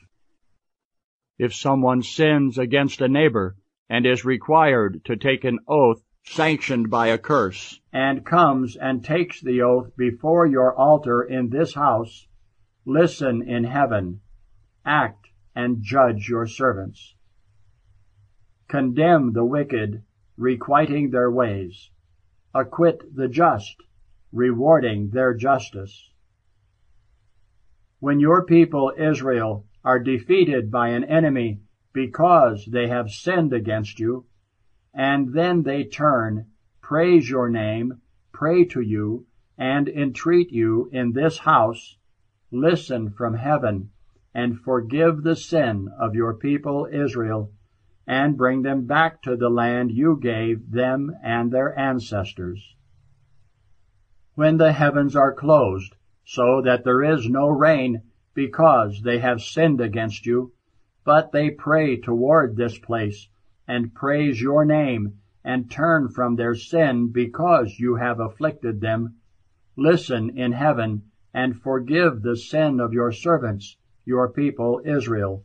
If 1.37 1.53
someone 1.53 2.03
sins 2.03 2.57
against 2.57 3.01
a 3.01 3.07
neighbor, 3.07 3.55
and 3.89 4.05
is 4.05 4.25
required 4.25 5.03
to 5.05 5.15
take 5.15 5.43
an 5.43 5.59
oath 5.67 6.03
sanctioned 6.25 6.89
by 6.89 7.07
a 7.07 7.17
curse, 7.17 7.79
and 7.91 8.25
comes 8.25 8.75
and 8.75 9.03
takes 9.03 9.41
the 9.41 9.61
oath 9.61 9.95
before 9.95 10.47
your 10.47 10.73
altar 10.75 11.21
in 11.21 11.49
this 11.49 11.75
house, 11.75 12.27
listen 12.85 13.47
in 13.47 13.63
heaven, 13.63 14.21
act 14.85 15.27
and 15.55 15.83
judge 15.83 16.27
your 16.27 16.47
servants. 16.47 17.12
Condemn 18.73 19.33
the 19.33 19.45
wicked, 19.45 20.01
requiting 20.35 21.11
their 21.11 21.29
ways. 21.29 21.91
Acquit 22.55 23.03
the 23.15 23.27
just, 23.27 23.75
rewarding 24.31 25.11
their 25.11 25.35
justice. 25.35 26.09
When 27.99 28.19
your 28.19 28.43
people 28.43 28.91
Israel 28.97 29.67
are 29.85 29.99
defeated 29.99 30.71
by 30.71 30.89
an 30.89 31.03
enemy 31.03 31.59
because 31.93 32.65
they 32.65 32.87
have 32.87 33.11
sinned 33.11 33.53
against 33.53 33.99
you, 33.99 34.25
and 34.91 35.33
then 35.33 35.61
they 35.61 35.83
turn, 35.83 36.47
praise 36.81 37.29
your 37.29 37.49
name, 37.49 38.01
pray 38.31 38.65
to 38.65 38.81
you, 38.81 39.27
and 39.55 39.87
entreat 39.87 40.49
you 40.49 40.89
in 40.91 41.11
this 41.11 41.37
house, 41.37 41.95
listen 42.49 43.11
from 43.11 43.35
heaven, 43.35 43.91
and 44.33 44.59
forgive 44.59 45.21
the 45.21 45.35
sin 45.35 45.89
of 45.99 46.15
your 46.15 46.33
people 46.33 46.87
Israel, 46.91 47.51
and 48.05 48.37
bring 48.37 48.61
them 48.61 48.85
back 48.85 49.21
to 49.21 49.35
the 49.37 49.49
land 49.49 49.91
you 49.91 50.19
gave 50.21 50.71
them 50.71 51.15
and 51.23 51.51
their 51.51 51.77
ancestors. 51.77 52.75
When 54.35 54.57
the 54.57 54.73
heavens 54.73 55.15
are 55.15 55.33
closed, 55.33 55.95
so 56.25 56.61
that 56.61 56.83
there 56.83 57.03
is 57.03 57.29
no 57.29 57.47
rain, 57.47 58.01
because 58.33 59.01
they 59.03 59.19
have 59.19 59.41
sinned 59.41 59.79
against 59.79 60.25
you, 60.25 60.51
but 61.05 61.31
they 61.31 61.49
pray 61.49 61.97
toward 61.97 62.55
this 62.55 62.77
place, 62.79 63.29
and 63.67 63.93
praise 63.93 64.41
your 64.41 64.65
name, 64.65 65.19
and 65.43 65.69
turn 65.69 66.09
from 66.09 66.35
their 66.35 66.55
sin 66.55 67.09
because 67.09 67.77
you 67.79 67.95
have 67.95 68.19
afflicted 68.19 68.81
them. 68.81 69.15
Listen 69.75 70.29
in 70.37 70.51
heaven, 70.53 71.03
and 71.33 71.61
forgive 71.61 72.21
the 72.21 72.37
sin 72.37 72.79
of 72.79 72.93
your 72.93 73.11
servants, 73.11 73.77
your 74.05 74.29
people 74.29 74.81
Israel. 74.85 75.43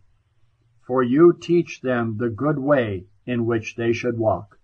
For 0.88 1.02
you 1.02 1.34
teach 1.38 1.82
them 1.82 2.16
the 2.16 2.30
good 2.30 2.58
way 2.58 3.04
in 3.26 3.44
which 3.44 3.76
they 3.76 3.92
should 3.92 4.16
walk. 4.16 4.58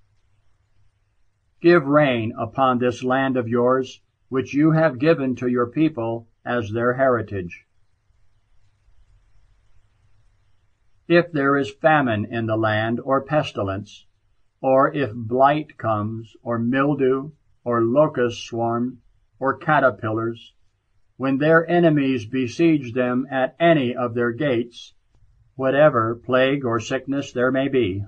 Give 1.60 1.84
rain 1.84 2.32
upon 2.38 2.78
this 2.78 3.04
land 3.04 3.36
of 3.36 3.46
yours, 3.46 4.00
which 4.30 4.54
you 4.54 4.70
have 4.70 4.98
given 4.98 5.34
to 5.36 5.48
your 5.48 5.66
people 5.66 6.26
as 6.42 6.70
their 6.70 6.94
heritage. 6.94 7.66
If 11.08 11.30
there 11.30 11.58
is 11.58 11.70
famine 11.74 12.24
in 12.24 12.46
the 12.46 12.56
land, 12.56 13.00
or 13.00 13.20
pestilence, 13.20 14.06
or 14.62 14.94
if 14.94 15.12
blight 15.12 15.76
comes, 15.76 16.34
or 16.42 16.58
mildew, 16.58 17.32
or 17.64 17.82
locust 17.82 18.46
swarm, 18.46 19.02
or 19.38 19.58
caterpillars, 19.58 20.54
when 21.18 21.36
their 21.36 21.68
enemies 21.68 22.24
besiege 22.24 22.94
them 22.94 23.26
at 23.30 23.54
any 23.60 23.94
of 23.94 24.14
their 24.14 24.32
gates, 24.32 24.94
whatever 25.56 26.14
plague 26.14 26.64
or 26.64 26.80
sickness 26.80 27.32
there 27.32 27.50
may 27.50 27.68
be, 27.68 28.04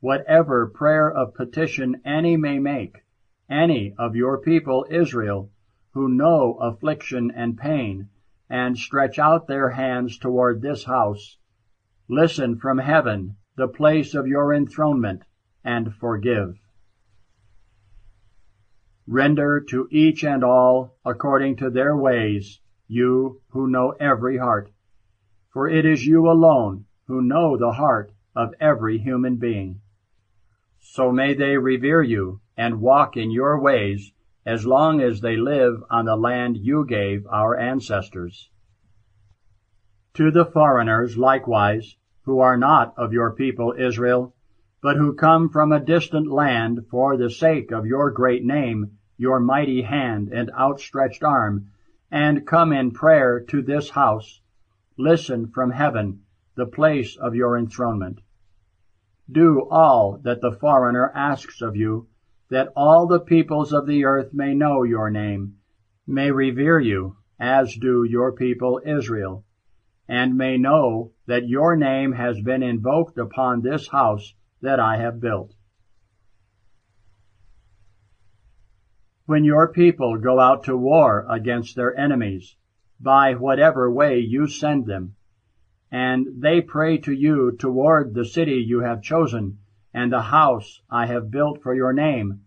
whatever 0.00 0.66
prayer 0.66 1.10
of 1.10 1.34
petition 1.34 2.00
any 2.04 2.36
may 2.36 2.58
make, 2.58 3.04
any 3.48 3.94
of 3.98 4.16
your 4.16 4.38
people 4.38 4.86
Israel, 4.90 5.50
who 5.92 6.08
know 6.08 6.54
affliction 6.60 7.30
and 7.30 7.56
pain, 7.58 8.08
and 8.48 8.78
stretch 8.78 9.18
out 9.18 9.46
their 9.46 9.70
hands 9.70 10.18
toward 10.18 10.62
this 10.62 10.84
house, 10.84 11.38
Listen 12.08 12.56
from 12.56 12.78
heaven, 12.78 13.36
the 13.56 13.66
place 13.66 14.14
of 14.14 14.28
your 14.28 14.54
enthronement, 14.54 15.22
and 15.64 15.92
forgive. 15.92 16.56
Render 19.08 19.60
to 19.60 19.88
each 19.90 20.22
and 20.22 20.44
all 20.44 20.96
according 21.04 21.56
to 21.56 21.68
their 21.68 21.96
ways, 21.96 22.60
you 22.86 23.40
who 23.48 23.66
know 23.66 23.90
every 23.98 24.38
heart. 24.38 24.70
For 25.56 25.70
it 25.70 25.86
is 25.86 26.04
you 26.04 26.28
alone 26.30 26.84
who 27.06 27.22
know 27.22 27.56
the 27.56 27.72
heart 27.72 28.12
of 28.34 28.52
every 28.60 28.98
human 28.98 29.36
being. 29.36 29.80
So 30.80 31.10
may 31.10 31.32
they 31.32 31.56
revere 31.56 32.02
you 32.02 32.42
and 32.58 32.82
walk 32.82 33.16
in 33.16 33.30
your 33.30 33.58
ways 33.58 34.12
as 34.44 34.66
long 34.66 35.00
as 35.00 35.22
they 35.22 35.38
live 35.38 35.82
on 35.88 36.04
the 36.04 36.14
land 36.14 36.58
you 36.58 36.84
gave 36.84 37.26
our 37.28 37.56
ancestors. 37.56 38.50
To 40.12 40.30
the 40.30 40.44
foreigners 40.44 41.16
likewise, 41.16 41.96
who 42.24 42.38
are 42.38 42.58
not 42.58 42.92
of 42.98 43.14
your 43.14 43.30
people 43.30 43.74
Israel, 43.78 44.34
but 44.82 44.98
who 44.98 45.14
come 45.14 45.48
from 45.48 45.72
a 45.72 45.80
distant 45.80 46.26
land 46.26 46.84
for 46.90 47.16
the 47.16 47.30
sake 47.30 47.72
of 47.72 47.86
your 47.86 48.10
great 48.10 48.44
name, 48.44 48.98
your 49.16 49.40
mighty 49.40 49.80
hand 49.80 50.28
and 50.28 50.50
outstretched 50.50 51.24
arm, 51.24 51.70
and 52.10 52.46
come 52.46 52.74
in 52.74 52.90
prayer 52.90 53.40
to 53.40 53.62
this 53.62 53.88
house, 53.88 54.42
listen 54.96 55.48
from 55.48 55.70
heaven, 55.70 56.22
the 56.54 56.66
place 56.66 57.16
of 57.16 57.34
your 57.34 57.56
enthronement. 57.56 58.20
Do 59.30 59.66
all 59.70 60.18
that 60.22 60.40
the 60.40 60.52
foreigner 60.52 61.10
asks 61.14 61.60
of 61.60 61.76
you, 61.76 62.08
that 62.48 62.72
all 62.76 63.06
the 63.06 63.20
peoples 63.20 63.72
of 63.72 63.86
the 63.86 64.04
earth 64.04 64.32
may 64.32 64.54
know 64.54 64.84
your 64.84 65.10
name, 65.10 65.56
may 66.06 66.30
revere 66.30 66.78
you, 66.78 67.16
as 67.38 67.74
do 67.76 68.04
your 68.04 68.32
people 68.32 68.80
Israel, 68.86 69.44
and 70.08 70.36
may 70.36 70.56
know 70.56 71.12
that 71.26 71.48
your 71.48 71.76
name 71.76 72.12
has 72.12 72.40
been 72.40 72.62
invoked 72.62 73.18
upon 73.18 73.60
this 73.60 73.88
house 73.88 74.34
that 74.62 74.78
I 74.80 74.96
have 74.96 75.20
built. 75.20 75.52
When 79.26 79.44
your 79.44 79.72
people 79.72 80.16
go 80.18 80.38
out 80.38 80.64
to 80.64 80.76
war 80.76 81.26
against 81.28 81.74
their 81.74 81.98
enemies, 81.98 82.54
by 83.00 83.34
whatever 83.34 83.90
way 83.90 84.18
you 84.18 84.46
send 84.46 84.86
them, 84.86 85.14
and 85.90 86.26
they 86.42 86.60
pray 86.60 86.98
to 86.98 87.12
you 87.12 87.52
toward 87.52 88.14
the 88.14 88.24
city 88.24 88.56
you 88.56 88.80
have 88.80 89.02
chosen, 89.02 89.58
and 89.92 90.12
the 90.12 90.22
house 90.22 90.80
I 90.90 91.06
have 91.06 91.30
built 91.30 91.62
for 91.62 91.74
your 91.74 91.92
name, 91.92 92.42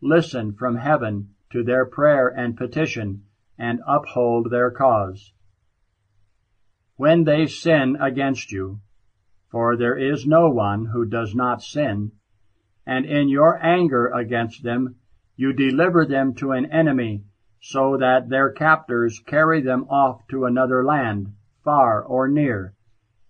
listen 0.00 0.52
from 0.52 0.76
heaven 0.76 1.34
to 1.50 1.62
their 1.62 1.84
prayer 1.84 2.28
and 2.28 2.56
petition, 2.56 3.24
and 3.58 3.80
uphold 3.86 4.50
their 4.50 4.70
cause. 4.70 5.32
When 6.96 7.24
they 7.24 7.46
sin 7.46 7.96
against 8.00 8.52
you, 8.52 8.80
for 9.50 9.76
there 9.76 9.96
is 9.96 10.26
no 10.26 10.48
one 10.48 10.86
who 10.86 11.04
does 11.04 11.34
not 11.34 11.62
sin, 11.62 12.12
and 12.86 13.04
in 13.04 13.28
your 13.28 13.62
anger 13.64 14.08
against 14.08 14.62
them 14.62 14.96
you 15.36 15.52
deliver 15.52 16.06
them 16.06 16.34
to 16.34 16.52
an 16.52 16.66
enemy, 16.66 17.24
so 17.64 17.96
that 17.96 18.28
their 18.28 18.50
captors 18.50 19.20
carry 19.20 19.60
them 19.60 19.86
off 19.88 20.26
to 20.26 20.44
another 20.44 20.84
land, 20.84 21.32
far 21.62 22.02
or 22.02 22.26
near, 22.26 22.74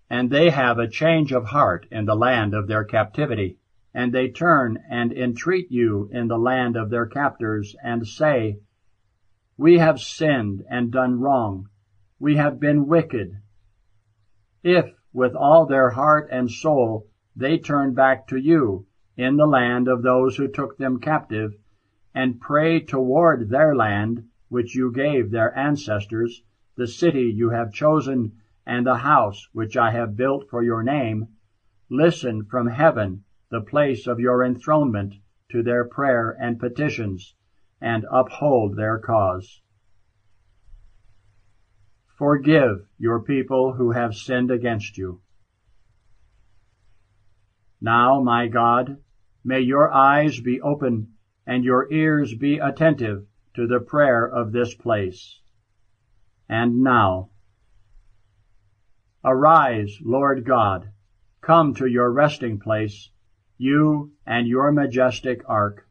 and 0.08 0.30
they 0.30 0.48
have 0.48 0.78
a 0.78 0.88
change 0.88 1.32
of 1.32 1.44
heart 1.44 1.86
in 1.90 2.06
the 2.06 2.16
land 2.16 2.54
of 2.54 2.66
their 2.66 2.82
captivity, 2.82 3.58
and 3.92 4.10
they 4.10 4.28
turn 4.28 4.78
and 4.88 5.12
entreat 5.12 5.70
you 5.70 6.08
in 6.10 6.28
the 6.28 6.38
land 6.38 6.76
of 6.76 6.88
their 6.88 7.04
captors, 7.04 7.76
and 7.84 8.08
say, 8.08 8.58
We 9.58 9.78
have 9.78 10.00
sinned 10.00 10.64
and 10.70 10.90
done 10.90 11.20
wrong, 11.20 11.68
we 12.18 12.36
have 12.36 12.58
been 12.58 12.86
wicked. 12.86 13.36
If, 14.62 14.94
with 15.12 15.34
all 15.34 15.66
their 15.66 15.90
heart 15.90 16.30
and 16.32 16.50
soul, 16.50 17.06
they 17.36 17.58
turn 17.58 17.92
back 17.92 18.28
to 18.28 18.38
you 18.38 18.86
in 19.14 19.36
the 19.36 19.46
land 19.46 19.88
of 19.88 20.02
those 20.02 20.38
who 20.38 20.48
took 20.48 20.78
them 20.78 21.00
captive, 21.00 21.52
and 22.14 22.40
pray 22.40 22.80
toward 22.80 23.48
their 23.48 23.74
land, 23.74 24.24
which 24.48 24.74
you 24.74 24.92
gave 24.92 25.30
their 25.30 25.56
ancestors, 25.56 26.42
the 26.76 26.86
city 26.86 27.30
you 27.34 27.50
have 27.50 27.72
chosen, 27.72 28.32
and 28.66 28.86
the 28.86 28.96
house 28.96 29.48
which 29.52 29.76
I 29.76 29.90
have 29.90 30.16
built 30.16 30.48
for 30.48 30.62
your 30.62 30.82
name, 30.82 31.28
listen 31.88 32.44
from 32.44 32.68
heaven, 32.68 33.24
the 33.50 33.60
place 33.60 34.06
of 34.06 34.20
your 34.20 34.44
enthronement, 34.44 35.14
to 35.50 35.62
their 35.62 35.84
prayer 35.84 36.36
and 36.40 36.58
petitions, 36.58 37.34
and 37.80 38.06
uphold 38.10 38.76
their 38.76 38.98
cause. 38.98 39.60
Forgive 42.16 42.86
your 42.98 43.20
people 43.20 43.72
who 43.72 43.90
have 43.90 44.14
sinned 44.14 44.50
against 44.50 44.96
you. 44.96 45.20
Now, 47.80 48.22
my 48.22 48.46
God, 48.46 48.98
may 49.44 49.60
your 49.60 49.92
eyes 49.92 50.40
be 50.40 50.60
open 50.60 51.14
and 51.46 51.64
your 51.64 51.92
ears 51.92 52.34
be 52.34 52.58
attentive 52.58 53.26
to 53.54 53.66
the 53.66 53.80
prayer 53.80 54.24
of 54.24 54.52
this 54.52 54.74
place. 54.74 55.40
And 56.48 56.82
now, 56.82 57.30
arise, 59.24 59.98
Lord 60.02 60.44
God, 60.44 60.88
come 61.40 61.74
to 61.74 61.86
your 61.86 62.10
resting 62.10 62.58
place, 62.58 63.10
you 63.58 64.12
and 64.26 64.46
your 64.46 64.72
majestic 64.72 65.42
ark. 65.46 65.86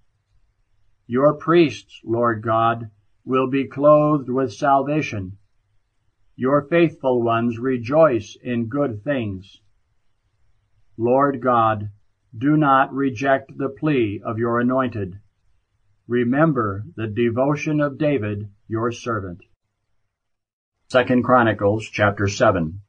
Your 1.07 1.33
priests, 1.33 2.01
Lord 2.03 2.41
God, 2.41 2.89
will 3.25 3.49
be 3.49 3.67
clothed 3.67 4.29
with 4.29 4.53
salvation. 4.53 5.37
Your 6.35 6.63
faithful 6.63 7.21
ones 7.21 7.59
rejoice 7.59 8.35
in 8.41 8.67
good 8.67 9.03
things. 9.03 9.61
Lord 10.97 11.41
God, 11.41 11.89
do 12.37 12.57
not 12.57 12.93
reject 12.93 13.57
the 13.57 13.69
plea 13.69 14.21
of 14.23 14.37
your 14.37 14.59
anointed. 14.59 15.19
Remember 16.07 16.83
the 16.95 17.07
devotion 17.07 17.79
of 17.79 17.99
David, 17.99 18.49
your 18.67 18.91
servant. 18.91 19.43
Second 20.87 21.23
Chronicles 21.23 21.87
chapter 21.89 22.27
7 22.27 22.81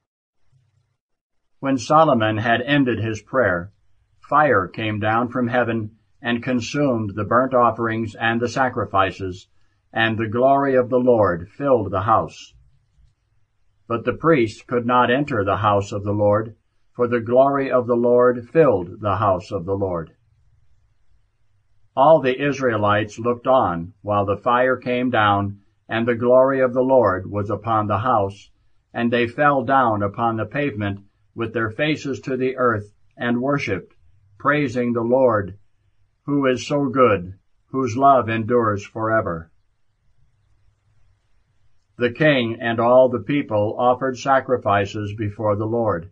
When 1.60 1.76
Solomon 1.76 2.38
had 2.38 2.62
ended 2.62 2.98
his 2.98 3.20
prayer, 3.20 3.70
fire 4.18 4.66
came 4.66 4.98
down 4.98 5.28
from 5.28 5.48
heaven 5.48 5.98
and 6.22 6.42
consumed 6.42 7.12
the 7.14 7.24
burnt 7.24 7.52
offerings 7.52 8.14
and 8.14 8.40
the 8.40 8.48
sacrifices, 8.48 9.46
and 9.92 10.16
the 10.16 10.28
glory 10.28 10.74
of 10.74 10.88
the 10.88 10.98
Lord 10.98 11.50
filled 11.50 11.90
the 11.90 12.02
house. 12.02 12.54
But 13.86 14.06
the 14.06 14.14
priests 14.14 14.62
could 14.62 14.86
not 14.86 15.10
enter 15.10 15.44
the 15.44 15.58
house 15.58 15.92
of 15.92 16.02
the 16.02 16.14
Lord, 16.14 16.56
for 16.94 17.06
the 17.06 17.20
glory 17.20 17.70
of 17.70 17.86
the 17.86 17.94
Lord 17.94 18.48
filled 18.48 19.00
the 19.00 19.16
house 19.16 19.52
of 19.52 19.66
the 19.66 19.76
Lord. 19.76 20.16
All 21.95 22.22
the 22.22 22.43
Israelites 22.43 23.18
looked 23.18 23.47
on 23.47 23.93
while 24.01 24.24
the 24.24 24.38
fire 24.38 24.78
came 24.78 25.11
down, 25.11 25.61
and 25.90 26.09
the 26.09 26.14
glory 26.14 26.61
of 26.61 26.72
the 26.72 26.82
Lord 26.82 27.30
was 27.30 27.51
upon 27.51 27.86
the 27.86 27.99
house, 27.99 28.51
and 28.95 29.12
they 29.12 29.26
fell 29.26 29.62
down 29.62 30.03
upon 30.03 30.38
the 30.38 30.47
pavement 30.47 31.01
with 31.34 31.53
their 31.53 31.70
faces 31.70 32.20
to 32.20 32.38
the 32.38 32.57
earth, 32.57 32.95
and 33.14 33.43
worshipped, 33.43 33.95
praising 34.38 34.95
the 34.95 35.03
Lord, 35.03 35.59
who 36.24 36.47
is 36.47 36.66
so 36.66 36.88
good, 36.88 37.34
whose 37.66 37.95
love 37.95 38.30
endures 38.30 38.86
forever. 38.86 39.51
The 41.99 42.11
king 42.11 42.57
and 42.59 42.80
all 42.80 43.11
the 43.11 43.20
people 43.20 43.76
offered 43.78 44.16
sacrifices 44.16 45.14
before 45.14 45.57
the 45.57 45.66
Lord. 45.66 46.11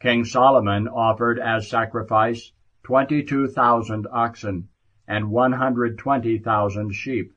King 0.00 0.24
Solomon 0.24 0.88
offered 0.88 1.38
as 1.38 1.68
sacrifice 1.68 2.50
twenty-two 2.82 3.48
thousand 3.48 4.06
oxen, 4.10 4.68
and 5.08 5.30
120,000 5.30 6.92
sheep. 6.92 7.32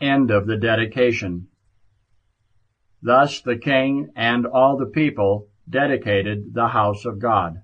End 0.00 0.30
of 0.30 0.46
the 0.46 0.56
dedication. 0.56 1.48
Thus 3.02 3.40
the 3.40 3.56
king 3.56 4.10
and 4.16 4.46
all 4.46 4.76
the 4.76 4.86
people 4.86 5.48
dedicated 5.68 6.52
the 6.54 6.68
house 6.68 7.04
of 7.04 7.18
God. 7.18 7.62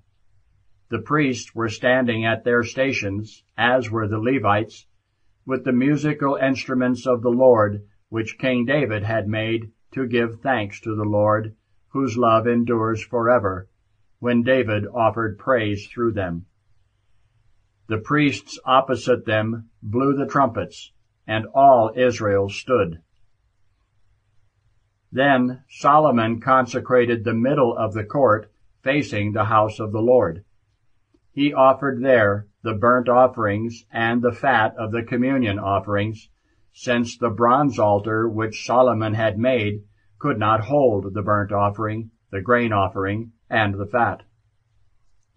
The 0.89 0.99
priests 0.99 1.53
were 1.53 1.69
standing 1.69 2.25
at 2.25 2.43
their 2.43 2.63
stations, 2.63 3.43
as 3.57 3.91
were 3.91 4.07
the 4.07 4.19
Levites, 4.19 4.87
with 5.45 5.65
the 5.65 5.73
musical 5.73 6.35
instruments 6.35 7.05
of 7.05 7.21
the 7.21 7.29
Lord, 7.29 7.83
which 8.09 8.37
King 8.37 8.65
David 8.65 9.03
had 9.03 9.27
made 9.27 9.71
to 9.93 10.07
give 10.07 10.39
thanks 10.39 10.79
to 10.81 10.95
the 10.95 11.03
Lord, 11.03 11.55
whose 11.89 12.17
love 12.17 12.47
endures 12.47 13.03
forever, 13.03 13.67
when 14.19 14.43
David 14.43 14.85
offered 14.87 15.37
praise 15.37 15.87
through 15.87 16.13
them. 16.13 16.45
The 17.89 17.97
priests 17.97 18.59
opposite 18.65 19.25
them 19.25 19.69
blew 19.81 20.13
the 20.13 20.25
trumpets, 20.25 20.91
and 21.25 21.45
all 21.53 21.93
Israel 21.95 22.49
stood. 22.49 23.01
Then 25.09 25.63
Solomon 25.69 26.41
consecrated 26.41 27.23
the 27.23 27.33
middle 27.33 27.77
of 27.77 27.93
the 27.93 28.03
court 28.03 28.51
facing 28.81 29.31
the 29.31 29.45
house 29.45 29.79
of 29.79 29.93
the 29.93 30.01
Lord. 30.01 30.43
He 31.31 31.53
offered 31.53 32.03
there 32.03 32.47
the 32.61 32.73
burnt 32.73 33.07
offerings 33.07 33.85
and 33.89 34.21
the 34.21 34.33
fat 34.33 34.75
of 34.77 34.91
the 34.91 35.03
communion 35.03 35.57
offerings, 35.57 36.29
since 36.73 37.17
the 37.17 37.29
bronze 37.29 37.79
altar 37.79 38.27
which 38.27 38.65
Solomon 38.65 39.13
had 39.13 39.39
made 39.39 39.83
could 40.19 40.37
not 40.37 40.61
hold 40.61 41.13
the 41.13 41.21
burnt 41.21 41.53
offering, 41.53 42.11
the 42.31 42.41
grain 42.41 42.73
offering, 42.73 43.31
and 43.49 43.75
the 43.75 43.85
fat. 43.85 44.23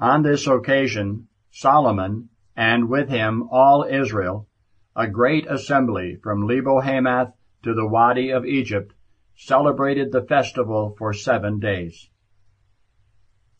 On 0.00 0.22
this 0.22 0.48
occasion 0.48 1.28
Solomon 1.52 2.28
and 2.56 2.88
with 2.88 3.08
him 3.08 3.48
all 3.50 3.84
Israel, 3.88 4.48
a 4.96 5.06
great 5.06 5.46
assembly 5.46 6.16
from 6.22 6.46
Lebo 6.46 6.80
Hamath 6.80 7.32
to 7.62 7.74
the 7.74 7.86
Wadi 7.86 8.30
of 8.30 8.44
Egypt, 8.44 8.92
celebrated 9.36 10.12
the 10.12 10.22
festival 10.22 10.94
for 10.98 11.12
seven 11.12 11.58
days. 11.58 12.10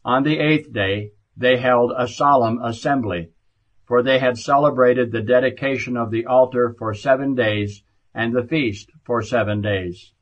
On 0.05 0.23
the 0.23 0.39
eighth 0.39 0.73
day 0.73 1.13
they 1.37 1.57
held 1.59 1.93
a 1.97 2.09
solemn 2.09 2.61
assembly, 2.63 3.31
for 3.87 4.03
they 4.03 4.19
had 4.19 4.39
celebrated 4.39 5.11
the 5.11 5.23
dedication 5.23 5.97
of 5.97 6.11
the 6.11 6.27
altar 6.27 6.75
for 6.79 6.95
seven 6.95 7.35
days 7.35 7.83
and 8.15 8.35
the 8.35 8.45
feast 8.45 8.91
for 9.05 9.23
seven 9.23 9.61
days. 9.61 10.13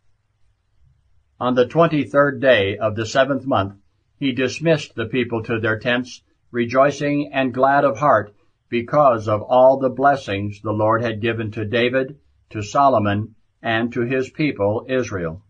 On 1.40 1.54
the 1.54 1.66
twenty-third 1.66 2.40
day 2.40 2.76
of 2.76 2.96
the 2.96 3.06
seventh 3.06 3.46
month 3.46 3.74
he 4.18 4.32
dismissed 4.32 4.94
the 4.94 5.06
people 5.06 5.42
to 5.44 5.58
their 5.58 5.78
tents, 5.78 6.22
rejoicing 6.50 7.30
and 7.32 7.54
glad 7.54 7.84
of 7.84 7.98
heart 7.98 8.34
because 8.68 9.28
of 9.28 9.42
all 9.42 9.78
the 9.78 9.88
blessings 9.88 10.60
the 10.60 10.72
Lord 10.72 11.02
had 11.02 11.20
given 11.20 11.50
to 11.52 11.64
David, 11.64 12.18
to 12.50 12.62
Solomon, 12.62 13.34
and 13.62 13.92
to 13.92 14.02
his 14.02 14.30
people 14.30 14.84
Israel. 14.88 15.42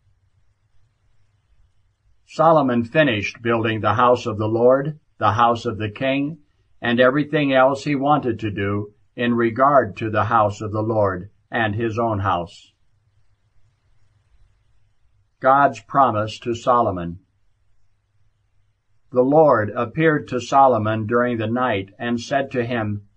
Solomon 2.27 2.85
finished 2.85 3.43
building 3.43 3.81
the 3.81 3.95
house 3.95 4.27
of 4.27 4.39
the 4.39 4.49
Lord, 4.49 5.01
the 5.19 5.33
house 5.33 5.65
of 5.65 5.79
the 5.79 5.91
king, 5.91 6.39
and 6.81 7.01
everything 7.01 7.53
else 7.53 7.85
he 7.85 7.95
wanted 7.95 8.39
to 8.41 8.51
do 8.51 8.93
in 9.17 9.35
regard 9.35 9.97
to 9.97 10.11
the 10.11 10.25
house 10.25 10.61
of 10.61 10.71
the 10.71 10.83
Lord 10.83 11.31
and 11.51 11.75
his 11.75 11.99
own 11.99 12.21
house. 12.21 12.73
God's 15.41 15.81
promise 15.81 16.39
to 16.41 16.55
Solomon. 16.55 17.21
The 19.11 19.23
Lord 19.23 19.71
appeared 19.71 20.29
to 20.29 20.41
Solomon 20.41 21.07
during 21.07 21.39
the 21.39 21.47
night 21.47 21.91
and 21.99 22.21
said 22.21 22.51
to 22.53 22.65
him, 22.65 23.08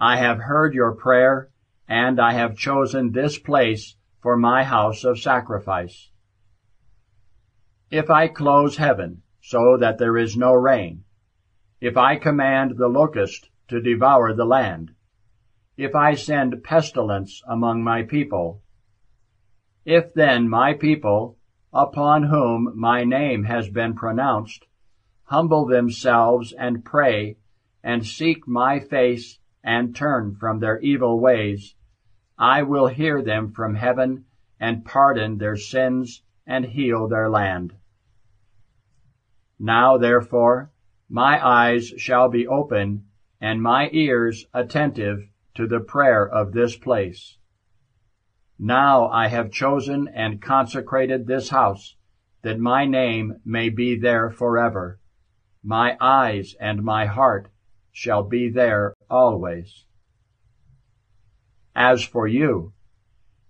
I 0.00 0.16
have 0.16 0.38
heard 0.38 0.72
your 0.72 0.92
prayer, 0.92 1.50
and 1.86 2.18
I 2.18 2.32
have 2.32 2.56
chosen 2.56 3.12
this 3.12 3.38
place 3.38 3.96
for 4.22 4.36
my 4.36 4.64
house 4.64 5.04
of 5.04 5.18
sacrifice. 5.18 6.10
If 7.90 8.08
I 8.08 8.28
close 8.28 8.78
heaven 8.78 9.22
so 9.42 9.76
that 9.78 9.98
there 9.98 10.16
is 10.16 10.38
no 10.38 10.54
rain, 10.54 11.04
if 11.80 11.98
I 11.98 12.16
command 12.16 12.78
the 12.78 12.88
locust 12.88 13.50
to 13.68 13.82
devour 13.82 14.32
the 14.32 14.44
land, 14.46 14.92
if 15.76 15.94
I 15.94 16.14
send 16.14 16.64
pestilence 16.64 17.42
among 17.46 17.84
my 17.84 18.02
people, 18.02 18.62
if 19.84 20.14
then 20.14 20.48
my 20.48 20.74
people, 20.74 21.36
upon 21.72 22.22
whom 22.22 22.72
my 22.74 23.04
name 23.04 23.44
has 23.44 23.68
been 23.68 23.94
pronounced, 23.94 24.66
humble 25.24 25.66
themselves 25.66 26.52
and 26.52 26.84
pray, 26.84 27.36
and 27.82 28.06
seek 28.06 28.48
my 28.48 28.80
face, 28.80 29.39
and 29.62 29.94
turn 29.94 30.34
from 30.34 30.58
their 30.58 30.78
evil 30.80 31.20
ways, 31.20 31.74
I 32.38 32.62
will 32.62 32.86
hear 32.86 33.22
them 33.22 33.52
from 33.52 33.74
heaven, 33.74 34.24
and 34.58 34.84
pardon 34.84 35.38
their 35.38 35.56
sins, 35.56 36.22
and 36.46 36.64
heal 36.64 37.06
their 37.08 37.28
land. 37.28 37.74
Now 39.58 39.98
therefore 39.98 40.70
my 41.12 41.44
eyes 41.44 41.88
shall 41.96 42.28
be 42.28 42.46
open, 42.46 43.06
and 43.40 43.60
my 43.60 43.90
ears 43.92 44.46
attentive 44.54 45.28
to 45.54 45.66
the 45.66 45.80
prayer 45.80 46.26
of 46.26 46.52
this 46.52 46.76
place. 46.76 47.36
Now 48.58 49.08
I 49.08 49.26
have 49.26 49.50
chosen 49.50 50.06
and 50.08 50.40
consecrated 50.40 51.26
this 51.26 51.48
house, 51.48 51.96
that 52.42 52.60
my 52.60 52.86
name 52.86 53.40
may 53.44 53.70
be 53.70 53.98
there 53.98 54.30
forever. 54.30 55.00
My 55.64 55.96
eyes 56.00 56.54
and 56.60 56.82
my 56.82 57.06
heart 57.06 57.48
shall 57.90 58.22
be 58.22 58.48
there 58.48 58.94
always. 59.10 59.84
As 61.74 62.02
for 62.04 62.26
you, 62.26 62.72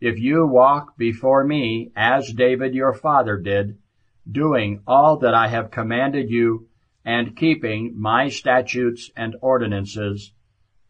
if 0.00 0.18
you 0.18 0.46
walk 0.46 0.96
before 0.96 1.44
me 1.44 1.92
as 1.94 2.32
David 2.32 2.74
your 2.74 2.94
father 2.94 3.36
did, 3.36 3.78
doing 4.30 4.82
all 4.86 5.18
that 5.18 5.34
I 5.34 5.48
have 5.48 5.70
commanded 5.70 6.30
you, 6.30 6.68
and 7.04 7.36
keeping 7.36 7.98
my 7.98 8.28
statutes 8.28 9.10
and 9.16 9.36
ordinances, 9.40 10.32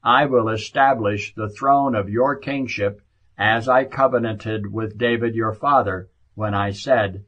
I 0.02 0.26
will 0.26 0.48
establish 0.48 1.34
the 1.34 1.48
throne 1.48 1.94
of 1.94 2.08
your 2.08 2.36
kingship 2.36 3.00
as 3.36 3.68
I 3.68 3.84
covenanted 3.84 4.72
with 4.72 4.98
David 4.98 5.34
your 5.34 5.54
father, 5.54 6.08
when 6.34 6.54
I 6.54 6.70
said, 6.70 7.24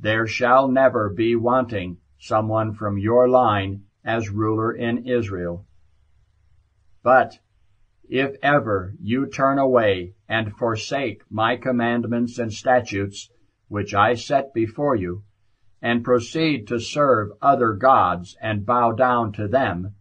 There 0.00 0.26
shall 0.26 0.68
never 0.68 1.08
be 1.08 1.36
wanting 1.36 1.98
someone 2.18 2.74
from 2.74 2.98
your 2.98 3.28
line 3.28 3.84
as 4.04 4.30
ruler 4.30 4.72
in 4.72 5.06
Israel. 5.06 5.66
But 7.04 7.38
if 8.08 8.34
ever 8.42 8.94
you 8.98 9.26
turn 9.26 9.58
away 9.58 10.14
and 10.26 10.56
forsake 10.56 11.22
my 11.30 11.56
commandments 11.56 12.38
and 12.38 12.50
statutes, 12.50 13.30
which 13.68 13.94
I 13.94 14.14
set 14.14 14.54
before 14.54 14.96
you, 14.96 15.22
and 15.82 16.02
proceed 16.02 16.66
to 16.68 16.80
serve 16.80 17.32
other 17.42 17.74
gods 17.74 18.38
and 18.40 18.64
bow 18.64 18.92
down 18.92 19.32
to 19.32 19.46
them, 19.46 19.96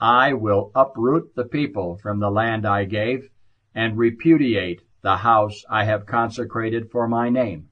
I 0.00 0.32
will 0.32 0.72
uproot 0.74 1.36
the 1.36 1.44
people 1.44 1.98
from 1.98 2.18
the 2.18 2.32
land 2.32 2.66
I 2.66 2.84
gave, 2.84 3.30
and 3.72 3.96
repudiate 3.96 4.82
the 5.02 5.18
house 5.18 5.64
I 5.70 5.84
have 5.84 6.04
consecrated 6.04 6.90
for 6.90 7.06
my 7.06 7.28
name. 7.28 7.68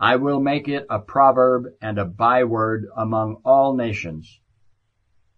I 0.00 0.16
will 0.16 0.40
make 0.40 0.66
it 0.66 0.84
a 0.90 0.98
proverb 0.98 1.66
and 1.80 1.96
a 1.96 2.06
byword 2.06 2.88
among 2.96 3.36
all 3.44 3.76
nations. 3.76 4.40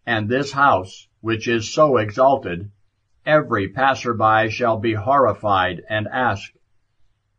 And 0.06 0.26
this 0.26 0.52
house, 0.52 1.06
which 1.24 1.48
is 1.48 1.72
so 1.72 1.96
exalted, 1.96 2.70
every 3.24 3.66
passerby 3.66 4.50
shall 4.50 4.78
be 4.78 4.92
horrified 4.92 5.82
and 5.88 6.06
ask, 6.06 6.52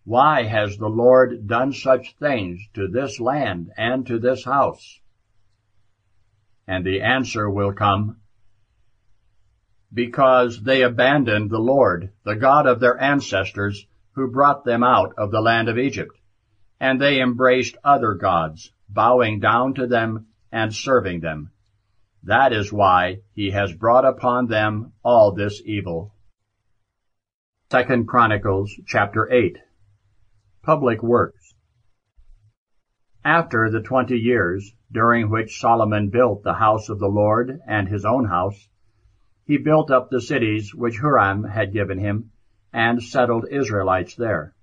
Why 0.03 0.41
has 0.41 0.75
the 0.75 0.89
Lord 0.89 1.45
done 1.47 1.71
such 1.71 2.15
things 2.15 2.67
to 2.73 2.87
this 2.87 3.19
land 3.19 3.69
and 3.77 4.07
to 4.07 4.17
this 4.17 4.43
house? 4.43 4.99
And 6.65 6.83
the 6.83 7.03
answer 7.03 7.47
will 7.47 7.73
come, 7.73 8.17
because 9.93 10.63
they 10.63 10.81
abandoned 10.81 11.51
the 11.51 11.59
Lord, 11.59 12.11
the 12.23 12.35
God 12.35 12.65
of 12.65 12.79
their 12.79 12.99
ancestors, 12.99 13.85
who 14.13 14.31
brought 14.31 14.65
them 14.65 14.81
out 14.81 15.13
of 15.15 15.29
the 15.29 15.41
land 15.41 15.69
of 15.69 15.77
Egypt. 15.77 16.17
And 16.79 16.99
they 16.99 17.21
embraced 17.21 17.77
other 17.83 18.15
gods, 18.15 18.73
bowing 18.89 19.39
down 19.39 19.75
to 19.75 19.85
them 19.85 20.25
and 20.51 20.73
serving 20.73 21.19
them. 21.19 21.51
That 22.27 22.53
is 22.53 22.73
why 22.73 23.19
he 23.35 23.51
has 23.51 23.71
brought 23.71 24.03
upon 24.03 24.47
them 24.47 24.93
all 25.03 25.31
this 25.31 25.61
evil. 25.63 26.15
Second 27.71 28.07
Chronicles 28.07 28.73
chapter 28.87 29.31
8 29.31 29.59
Public 30.63 31.03
Works 31.03 31.53
After 33.23 33.69
the 33.69 33.83
twenty 33.83 34.17
years, 34.17 34.73
during 34.91 35.29
which 35.29 35.59
Solomon 35.59 36.09
built 36.09 36.41
the 36.41 36.55
house 36.55 36.89
of 36.89 36.97
the 36.97 37.07
Lord 37.07 37.59
and 37.67 37.87
his 37.87 38.05
own 38.05 38.25
house, 38.25 38.69
he 39.45 39.59
built 39.59 39.91
up 39.91 40.09
the 40.09 40.19
cities 40.19 40.73
which 40.73 41.01
Huram 41.01 41.47
had 41.47 41.73
given 41.73 41.99
him, 41.99 42.31
and 42.73 43.03
settled 43.03 43.45
Israelites 43.51 44.15
there. 44.15 44.55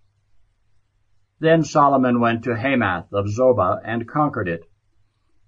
Then 1.38 1.62
Solomon 1.62 2.18
went 2.18 2.42
to 2.42 2.56
Hamath 2.56 3.12
of 3.12 3.28
Zobah 3.28 3.80
and 3.84 4.08
conquered 4.08 4.48
it. 4.48 4.64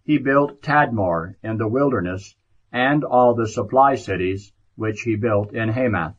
He 0.06 0.18
built 0.18 0.60
Tadmor 0.60 1.36
in 1.42 1.56
the 1.56 1.66
wilderness, 1.66 2.36
and 2.70 3.02
all 3.02 3.34
the 3.34 3.48
supply 3.48 3.94
cities 3.94 4.52
which 4.76 5.00
he 5.00 5.16
built 5.16 5.54
in 5.54 5.70
Hamath. 5.70 6.14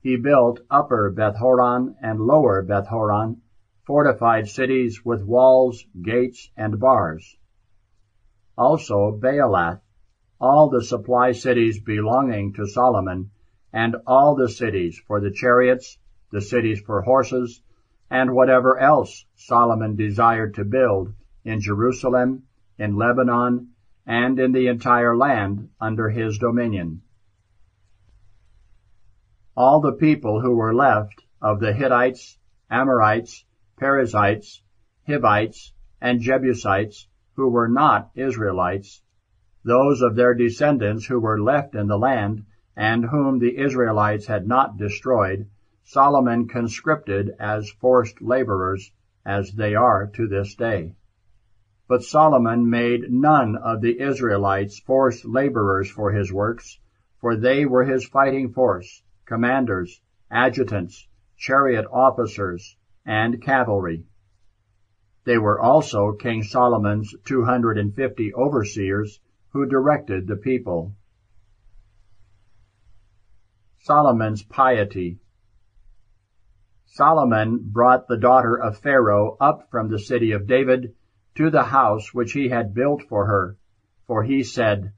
He 0.00 0.16
built 0.16 0.58
Upper 0.68 1.08
Bethhoron 1.12 1.94
and 2.02 2.18
Lower 2.18 2.64
Bethhoron, 2.64 3.42
fortified 3.86 4.48
cities 4.48 5.04
with 5.04 5.22
walls, 5.22 5.84
gates, 6.02 6.50
and 6.56 6.80
bars. 6.80 7.38
Also 8.56 9.12
Baalath 9.16 9.80
all 10.40 10.68
the 10.68 10.82
supply 10.82 11.30
cities 11.30 11.80
belonging 11.80 12.54
to 12.54 12.66
Solomon, 12.66 13.30
and 13.72 13.94
all 14.04 14.34
the 14.34 14.48
cities 14.48 15.00
for 15.06 15.20
the 15.20 15.30
chariots, 15.30 15.96
the 16.32 16.40
cities 16.40 16.80
for 16.80 17.02
horses, 17.02 17.62
and 18.10 18.34
whatever 18.34 18.76
else 18.78 19.26
Solomon 19.36 19.94
desired 19.94 20.54
to 20.54 20.64
build 20.64 21.12
in 21.44 21.60
Jerusalem, 21.60 22.42
in 22.78 22.96
Lebanon, 22.96 23.68
and 24.06 24.38
in 24.38 24.52
the 24.52 24.68
entire 24.68 25.16
land 25.16 25.68
under 25.80 26.08
his 26.08 26.38
dominion. 26.38 27.02
All 29.56 29.80
the 29.80 29.92
people 29.92 30.40
who 30.40 30.56
were 30.56 30.74
left 30.74 31.24
of 31.42 31.60
the 31.60 31.72
Hittites, 31.72 32.38
Amorites, 32.70 33.44
Perizzites, 33.76 34.62
Hivites, 35.06 35.72
and 36.00 36.20
Jebusites 36.20 37.08
who 37.34 37.48
were 37.48 37.68
not 37.68 38.10
Israelites 38.14 39.02
those 39.64 40.00
of 40.00 40.14
their 40.14 40.34
descendants 40.34 41.04
who 41.04 41.20
were 41.20 41.42
left 41.42 41.74
in 41.74 41.88
the 41.88 41.98
land, 41.98 42.46
and 42.76 43.04
whom 43.04 43.38
the 43.38 43.58
Israelites 43.58 44.26
had 44.26 44.46
not 44.46 44.78
destroyed, 44.78 45.46
Solomon 45.82 46.46
conscripted 46.46 47.34
as 47.38 47.70
forced 47.72 48.22
laborers, 48.22 48.92
as 49.26 49.52
they 49.52 49.74
are 49.74 50.06
to 50.06 50.26
this 50.28 50.54
day. 50.54 50.94
But 51.88 52.04
Solomon 52.04 52.68
made 52.68 53.10
none 53.10 53.56
of 53.56 53.80
the 53.80 53.98
Israelites 53.98 54.78
forced 54.78 55.24
laborers 55.24 55.90
for 55.90 56.12
his 56.12 56.30
works, 56.30 56.78
for 57.18 57.34
they 57.34 57.64
were 57.64 57.84
his 57.84 58.06
fighting 58.06 58.52
force, 58.52 59.02
commanders, 59.24 60.02
adjutants, 60.30 61.08
chariot 61.38 61.86
officers, 61.90 62.76
and 63.06 63.40
cavalry. 63.40 64.04
They 65.24 65.38
were 65.38 65.58
also 65.58 66.12
King 66.12 66.42
Solomon's 66.42 67.14
two 67.24 67.44
hundred 67.44 67.78
and 67.78 67.94
fifty 67.94 68.34
overseers, 68.34 69.18
who 69.52 69.64
directed 69.64 70.26
the 70.26 70.36
people. 70.36 70.94
Solomon's 73.78 74.42
piety. 74.42 75.20
Solomon 76.84 77.60
brought 77.62 78.08
the 78.08 78.18
daughter 78.18 78.56
of 78.56 78.76
Pharaoh 78.76 79.38
up 79.40 79.70
from 79.70 79.88
the 79.88 79.98
city 79.98 80.32
of 80.32 80.46
David 80.46 80.94
to 81.38 81.50
the 81.50 81.62
house 81.62 82.12
which 82.12 82.32
he 82.32 82.48
had 82.48 82.74
built 82.74 83.00
for 83.08 83.26
her, 83.26 83.56
for 84.08 84.24
he 84.24 84.42
said, 84.42 84.92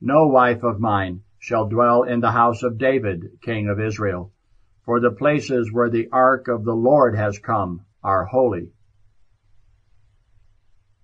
No 0.00 0.26
wife 0.26 0.64
of 0.64 0.80
mine 0.80 1.22
shall 1.38 1.68
dwell 1.68 2.02
in 2.02 2.18
the 2.18 2.32
house 2.32 2.64
of 2.64 2.76
David, 2.76 3.38
king 3.40 3.68
of 3.68 3.78
Israel, 3.78 4.32
for 4.84 4.98
the 4.98 5.12
places 5.12 5.72
where 5.72 5.88
the 5.88 6.08
ark 6.10 6.48
of 6.48 6.64
the 6.64 6.74
Lord 6.74 7.14
has 7.14 7.38
come 7.38 7.82
are 8.02 8.24
holy. 8.24 8.72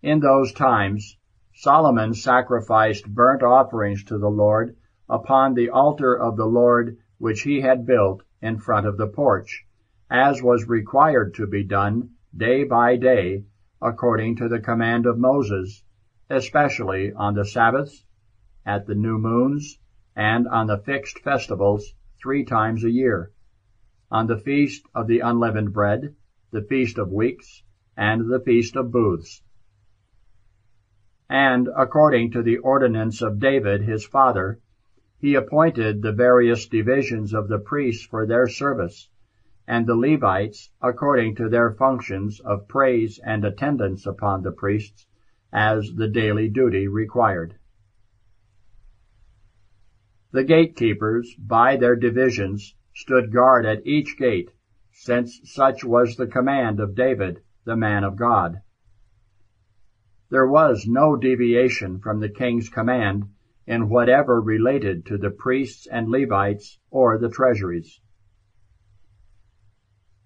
In 0.02 0.18
those 0.18 0.52
times 0.52 1.16
Solomon 1.54 2.12
sacrificed 2.12 3.06
burnt 3.06 3.44
offerings 3.44 4.02
to 4.06 4.18
the 4.18 4.30
Lord 4.30 4.74
upon 5.08 5.54
the 5.54 5.70
altar 5.70 6.12
of 6.12 6.36
the 6.36 6.46
Lord 6.46 6.96
which 7.18 7.42
he 7.42 7.60
had 7.60 7.86
built 7.86 8.24
in 8.40 8.58
front 8.58 8.88
of 8.88 8.96
the 8.96 9.06
porch, 9.06 9.64
as 10.10 10.42
was 10.42 10.68
required 10.68 11.34
to 11.34 11.46
be 11.46 11.62
done 11.62 12.10
day 12.36 12.64
by 12.64 12.96
day, 12.96 13.44
according 13.82 14.36
to 14.36 14.48
the 14.48 14.60
command 14.60 15.04
of 15.06 15.18
Moses, 15.18 15.82
especially 16.30 17.12
on 17.12 17.34
the 17.34 17.44
Sabbaths, 17.44 18.06
at 18.64 18.86
the 18.86 18.94
new 18.94 19.18
moons, 19.18 19.78
and 20.14 20.46
on 20.46 20.68
the 20.68 20.78
fixed 20.78 21.18
festivals 21.18 21.94
three 22.22 22.44
times 22.44 22.84
a 22.84 22.90
year, 22.90 23.32
on 24.10 24.28
the 24.28 24.38
feast 24.38 24.86
of 24.94 25.08
the 25.08 25.20
unleavened 25.20 25.72
bread, 25.72 26.14
the 26.52 26.62
feast 26.62 26.96
of 26.98 27.10
weeks, 27.10 27.64
and 27.96 28.30
the 28.30 28.40
feast 28.40 28.76
of 28.76 28.92
booths. 28.92 29.42
And 31.28 31.68
according 31.76 32.30
to 32.32 32.42
the 32.42 32.58
ordinance 32.58 33.20
of 33.20 33.40
David 33.40 33.82
his 33.82 34.06
father, 34.06 34.60
he 35.18 35.34
appointed 35.34 36.02
the 36.02 36.12
various 36.12 36.66
divisions 36.66 37.32
of 37.32 37.48
the 37.48 37.58
priests 37.58 38.04
for 38.06 38.26
their 38.26 38.46
service, 38.46 39.08
and 39.72 39.86
the 39.86 39.96
Levites 39.96 40.70
according 40.82 41.34
to 41.34 41.48
their 41.48 41.72
functions 41.72 42.40
of 42.40 42.68
praise 42.68 43.18
and 43.24 43.42
attendance 43.42 44.04
upon 44.04 44.42
the 44.42 44.52
priests, 44.52 45.06
as 45.50 45.94
the 45.94 46.08
daily 46.08 46.46
duty 46.46 46.86
required. 46.86 47.54
The 50.30 50.44
gatekeepers, 50.44 51.34
by 51.38 51.78
their 51.78 51.96
divisions, 51.96 52.76
stood 52.94 53.32
guard 53.32 53.64
at 53.64 53.86
each 53.86 54.18
gate, 54.18 54.50
since 54.90 55.40
such 55.44 55.82
was 55.82 56.16
the 56.16 56.26
command 56.26 56.78
of 56.78 56.94
David, 56.94 57.40
the 57.64 57.76
man 57.76 58.04
of 58.04 58.16
God. 58.16 58.60
There 60.28 60.46
was 60.46 60.86
no 60.86 61.16
deviation 61.16 61.98
from 61.98 62.20
the 62.20 62.28
king's 62.28 62.68
command 62.68 63.24
in 63.66 63.88
whatever 63.88 64.38
related 64.38 65.06
to 65.06 65.16
the 65.16 65.30
priests 65.30 65.86
and 65.86 66.10
Levites 66.10 66.78
or 66.90 67.16
the 67.16 67.30
treasuries. 67.30 68.02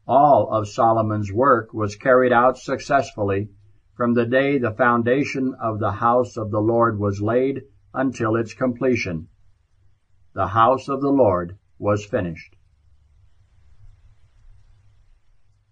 All 0.06 0.48
of 0.52 0.68
Solomon's 0.68 1.32
work 1.32 1.74
was 1.74 1.96
carried 1.96 2.32
out 2.32 2.58
successfully 2.58 3.48
from 3.96 4.14
the 4.14 4.26
day 4.26 4.58
the 4.58 4.70
foundation 4.70 5.54
of 5.60 5.78
the 5.80 5.90
house 5.90 6.36
of 6.36 6.50
the 6.50 6.60
Lord 6.60 6.98
was 6.98 7.20
laid 7.20 7.62
until 7.92 8.36
its 8.36 8.54
completion. 8.54 9.28
The 10.34 10.48
house 10.48 10.88
of 10.88 11.00
the 11.00 11.10
Lord 11.10 11.56
was 11.78 12.04
finished. 12.04 12.54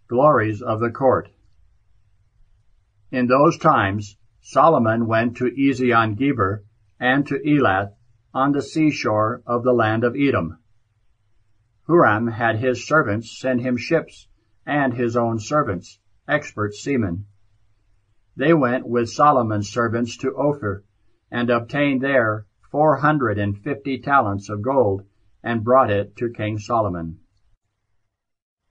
Glories 0.08 0.62
of 0.62 0.80
the 0.80 0.90
court. 0.90 1.28
In 3.10 3.26
those 3.26 3.56
times, 3.58 4.16
Solomon 4.40 5.06
went 5.06 5.36
to 5.36 5.50
Ezion 5.50 6.16
Geber 6.16 6.64
and 6.98 7.26
to 7.26 7.38
Elath 7.38 7.92
on 8.32 8.52
the 8.52 8.62
seashore 8.62 9.42
of 9.46 9.62
the 9.62 9.72
land 9.72 10.02
of 10.02 10.16
Edom. 10.16 10.58
Huram 11.86 12.32
had 12.32 12.56
his 12.56 12.86
servants 12.86 13.38
send 13.38 13.60
him 13.60 13.76
ships 13.76 14.26
and 14.64 14.94
his 14.94 15.16
own 15.16 15.38
servants, 15.38 15.98
expert 16.26 16.74
seamen. 16.74 17.26
They 18.36 18.54
went 18.54 18.88
with 18.88 19.10
Solomon's 19.10 19.68
servants 19.68 20.16
to 20.18 20.34
Ophir 20.34 20.84
and 21.30 21.50
obtained 21.50 22.00
there 22.00 22.46
four 22.70 22.96
hundred 22.96 23.38
and 23.38 23.58
fifty 23.58 23.98
talents 23.98 24.48
of 24.48 24.62
gold 24.62 25.02
and 25.42 25.62
brought 25.62 25.90
it 25.90 26.16
to 26.16 26.30
King 26.30 26.58
Solomon. 26.58 27.20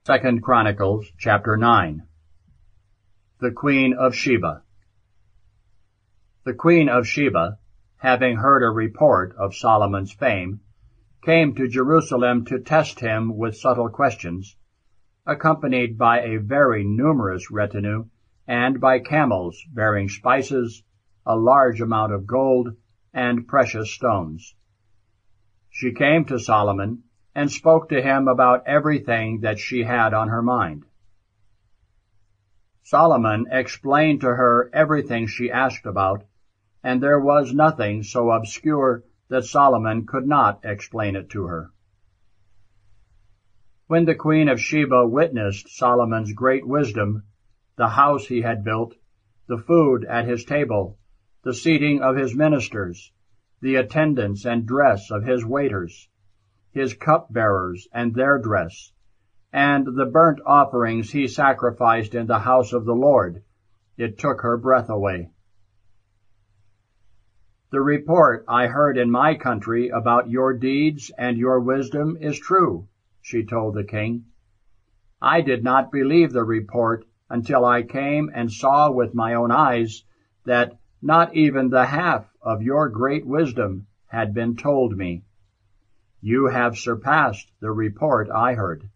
Second 0.06 0.42
Chronicles 0.42 1.06
chapter 1.16 1.56
9 1.56 2.02
The 3.38 3.52
Queen 3.52 3.94
of 3.94 4.14
Sheba 4.14 4.62
The 6.44 6.52
Queen 6.52 6.88
of 6.88 7.06
Sheba, 7.06 7.58
having 7.96 8.36
heard 8.36 8.62
a 8.62 8.70
report 8.70 9.34
of 9.38 9.54
Solomon's 9.54 10.12
fame, 10.12 10.60
came 11.24 11.54
to 11.54 11.66
Jerusalem 11.66 12.44
to 12.44 12.58
test 12.58 13.00
him 13.00 13.36
with 13.36 13.56
subtle 13.56 13.88
questions, 13.88 14.56
accompanied 15.26 15.96
by 15.96 16.20
a 16.20 16.36
very 16.36 16.84
numerous 16.84 17.50
retinue 17.50 18.06
and 18.46 18.78
by 18.78 18.98
camels 18.98 19.58
bearing 19.72 20.08
spices, 20.08 20.82
a 21.24 21.34
large 21.34 21.80
amount 21.80 22.12
of 22.12 22.26
gold, 22.26 22.76
and 23.14 23.48
precious 23.48 23.90
stones. 23.90 24.54
She 25.70 25.92
came 25.92 26.26
to 26.26 26.38
Solomon 26.38 27.04
and 27.34 27.50
spoke 27.50 27.88
to 27.88 28.02
him 28.02 28.28
about 28.28 28.66
everything 28.66 29.40
that 29.40 29.58
she 29.58 29.82
had 29.82 30.12
on 30.12 30.28
her 30.28 30.42
mind. 30.42 30.84
Solomon 32.82 33.46
explained 33.50 34.20
to 34.20 34.28
her 34.28 34.68
everything 34.74 35.26
she 35.26 35.50
asked 35.50 35.86
about, 35.86 36.24
and 36.82 37.02
there 37.02 37.18
was 37.18 37.54
nothing 37.54 38.02
so 38.02 38.30
obscure 38.30 39.02
that 39.34 39.44
Solomon 39.44 40.06
could 40.06 40.28
not 40.28 40.60
explain 40.62 41.16
it 41.16 41.28
to 41.28 41.46
her. 41.46 41.72
When 43.88 44.04
the 44.04 44.14
queen 44.14 44.48
of 44.48 44.60
Sheba 44.60 45.08
witnessed 45.08 45.76
Solomon's 45.76 46.32
great 46.32 46.64
wisdom, 46.64 47.24
the 47.74 47.88
house 47.88 48.28
he 48.28 48.42
had 48.42 48.62
built, 48.62 48.94
the 49.48 49.58
food 49.58 50.04
at 50.04 50.28
his 50.28 50.44
table, 50.44 50.98
the 51.42 51.52
seating 51.52 52.00
of 52.00 52.14
his 52.14 52.36
ministers, 52.36 53.10
the 53.60 53.74
attendance 53.74 54.44
and 54.44 54.68
dress 54.68 55.10
of 55.10 55.24
his 55.24 55.44
waiters, 55.44 56.08
his 56.70 56.94
cupbearers 56.94 57.88
and 57.92 58.14
their 58.14 58.38
dress, 58.38 58.92
and 59.52 59.84
the 59.96 60.06
burnt 60.06 60.38
offerings 60.46 61.10
he 61.10 61.26
sacrificed 61.26 62.14
in 62.14 62.28
the 62.28 62.38
house 62.38 62.72
of 62.72 62.84
the 62.84 62.94
Lord, 62.94 63.42
it 63.96 64.16
took 64.16 64.42
her 64.42 64.56
breath 64.56 64.90
away. 64.90 65.32
The 67.74 67.80
report 67.80 68.44
I 68.46 68.68
heard 68.68 68.96
in 68.96 69.10
my 69.10 69.34
country 69.34 69.88
about 69.88 70.30
your 70.30 70.52
deeds 70.52 71.10
and 71.18 71.36
your 71.36 71.58
wisdom 71.58 72.16
is 72.20 72.38
true, 72.38 72.86
she 73.20 73.44
told 73.44 73.74
the 73.74 73.82
king. 73.82 74.26
I 75.20 75.40
did 75.40 75.64
not 75.64 75.90
believe 75.90 76.32
the 76.32 76.44
report 76.44 77.04
until 77.28 77.64
I 77.64 77.82
came 77.82 78.30
and 78.32 78.52
saw 78.52 78.92
with 78.92 79.12
my 79.12 79.34
own 79.34 79.50
eyes 79.50 80.04
that 80.44 80.78
not 81.02 81.34
even 81.34 81.68
the 81.68 81.86
half 81.86 82.32
of 82.40 82.62
your 82.62 82.88
great 82.88 83.26
wisdom 83.26 83.88
had 84.06 84.32
been 84.32 84.54
told 84.54 84.96
me. 84.96 85.24
You 86.20 86.46
have 86.46 86.78
surpassed 86.78 87.50
the 87.58 87.72
report 87.72 88.30
I 88.30 88.54
heard. 88.54 88.88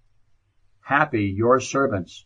Happy 0.83 1.25
your 1.25 1.59
servants. 1.59 2.25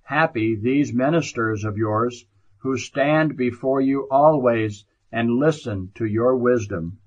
Happy 0.00 0.54
these 0.56 0.94
ministers 0.94 1.64
of 1.64 1.76
yours 1.76 2.24
who 2.60 2.78
stand 2.78 3.36
before 3.36 3.82
you 3.82 4.08
always 4.10 4.86
and 5.12 5.36
listen 5.36 5.90
to 5.94 6.06
your 6.06 6.36
wisdom. 6.36 6.98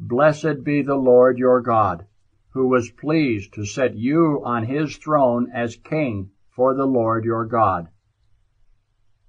Blessed 0.00 0.64
be 0.64 0.82
the 0.82 0.96
Lord 0.96 1.38
your 1.38 1.60
God, 1.60 2.06
who 2.50 2.66
was 2.66 2.90
pleased 2.90 3.54
to 3.54 3.64
set 3.64 3.94
you 3.94 4.42
on 4.44 4.64
his 4.64 4.96
throne 4.96 5.50
as 5.54 5.76
king 5.76 6.30
for 6.50 6.74
the 6.74 6.86
Lord 6.86 7.24
your 7.24 7.46
God 7.46 7.88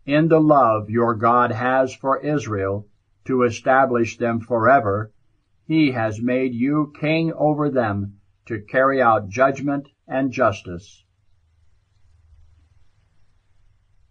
in 0.05 0.27
the 0.27 0.41
love 0.41 0.89
your 0.89 1.15
God 1.15 1.51
has 1.51 1.93
for 1.93 2.19
Israel 2.19 2.87
to 3.25 3.43
establish 3.43 4.17
them 4.17 4.41
forever, 4.41 5.11
he 5.65 5.91
has 5.91 6.21
made 6.21 6.53
you 6.53 6.91
king 6.99 7.31
over 7.33 7.69
them 7.69 8.19
to 8.45 8.59
carry 8.59 9.01
out 9.01 9.29
judgment 9.29 9.87
and 10.07 10.31
justice. 10.31 11.03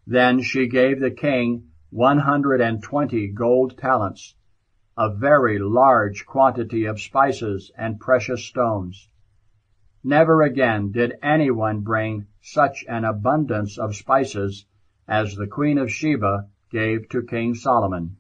Then 0.06 0.40
she 0.40 0.66
gave 0.66 0.98
the 0.98 1.10
king 1.10 1.68
one 1.92 2.20
hundred 2.20 2.58
and 2.58 2.82
twenty 2.82 3.28
gold 3.28 3.76
talents, 3.76 4.34
a 4.96 5.10
very 5.14 5.58
large 5.58 6.24
quantity 6.24 6.86
of 6.86 6.98
spices 6.98 7.70
and 7.76 8.00
precious 8.00 8.42
stones. 8.42 9.10
Never 10.02 10.40
again 10.40 10.90
did 10.90 11.18
anyone 11.22 11.80
bring 11.80 12.26
such 12.40 12.82
an 12.88 13.04
abundance 13.04 13.76
of 13.76 13.94
spices 13.94 14.64
as 15.06 15.34
the 15.34 15.46
queen 15.46 15.76
of 15.76 15.92
Sheba 15.92 16.48
gave 16.70 17.10
to 17.10 17.22
King 17.22 17.54
Solomon. 17.54 18.16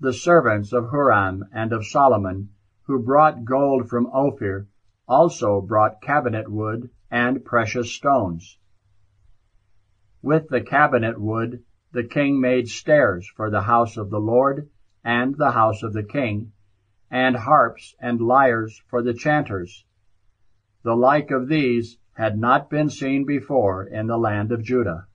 The 0.00 0.12
servants 0.12 0.74
of 0.74 0.90
Huram 0.90 1.44
and 1.50 1.72
of 1.72 1.86
Solomon, 1.86 2.50
who 2.82 3.02
brought 3.02 3.46
gold 3.46 3.88
from 3.88 4.06
Ophir, 4.12 4.68
also 5.08 5.62
brought 5.62 6.02
cabinet 6.02 6.50
wood 6.50 6.90
and 7.10 7.42
precious 7.42 7.90
stones. 7.90 8.58
With 10.26 10.48
the 10.48 10.60
cabinet 10.60 11.20
wood 11.20 11.62
the 11.92 12.02
king 12.02 12.40
made 12.40 12.66
stairs 12.66 13.30
for 13.36 13.48
the 13.48 13.60
house 13.60 13.96
of 13.96 14.10
the 14.10 14.18
Lord 14.18 14.68
and 15.04 15.36
the 15.36 15.52
house 15.52 15.84
of 15.84 15.92
the 15.92 16.02
king, 16.02 16.50
and 17.08 17.36
harps 17.36 17.94
and 18.00 18.20
lyres 18.20 18.82
for 18.88 19.02
the 19.02 19.14
chanters. 19.14 19.84
The 20.82 20.96
like 20.96 21.30
of 21.30 21.46
these 21.46 21.98
had 22.14 22.36
not 22.40 22.68
been 22.68 22.90
seen 22.90 23.24
before 23.24 23.84
in 23.84 24.08
the 24.08 24.18
land 24.18 24.50
of 24.50 24.64
Judah. 24.64 25.06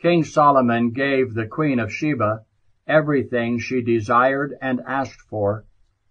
King 0.00 0.24
Solomon 0.24 0.90
gave 0.90 1.34
the 1.34 1.46
queen 1.46 1.78
of 1.78 1.92
Sheba 1.92 2.44
everything 2.84 3.60
she 3.60 3.80
desired 3.80 4.54
and 4.60 4.80
asked 4.88 5.20
for, 5.20 5.66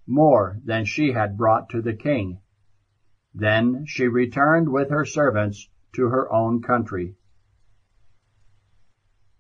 more 0.07 0.57
than 0.63 0.85
she 0.85 1.11
had 1.11 1.35
brought 1.35 1.67
to 1.71 1.81
the 1.81 1.93
king. 1.93 2.39
Then 3.35 3.83
she 3.85 4.07
returned 4.07 4.69
with 4.71 4.89
her 4.89 5.03
servants 5.03 5.67
to 5.93 6.07
her 6.07 6.31
own 6.31 6.61
country. 6.61 7.15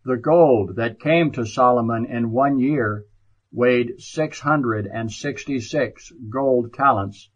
The 0.05 0.17
gold 0.17 0.77
that 0.77 0.99
came 0.99 1.31
to 1.33 1.45
Solomon 1.45 2.05
in 2.05 2.31
one 2.31 2.57
year 2.57 3.05
weighed 3.51 3.99
666 3.99 6.11
gold 6.29 6.73
talents, 6.73 7.29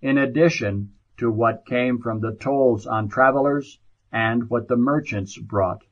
in 0.00 0.18
addition 0.18 0.92
to 1.16 1.30
what 1.30 1.66
came 1.66 1.98
from 1.98 2.20
the 2.20 2.34
tolls 2.34 2.86
on 2.86 3.08
travelers 3.08 3.80
and 4.10 4.50
what 4.50 4.68
the 4.68 4.76
merchants 4.76 5.38
brought. 5.38 5.82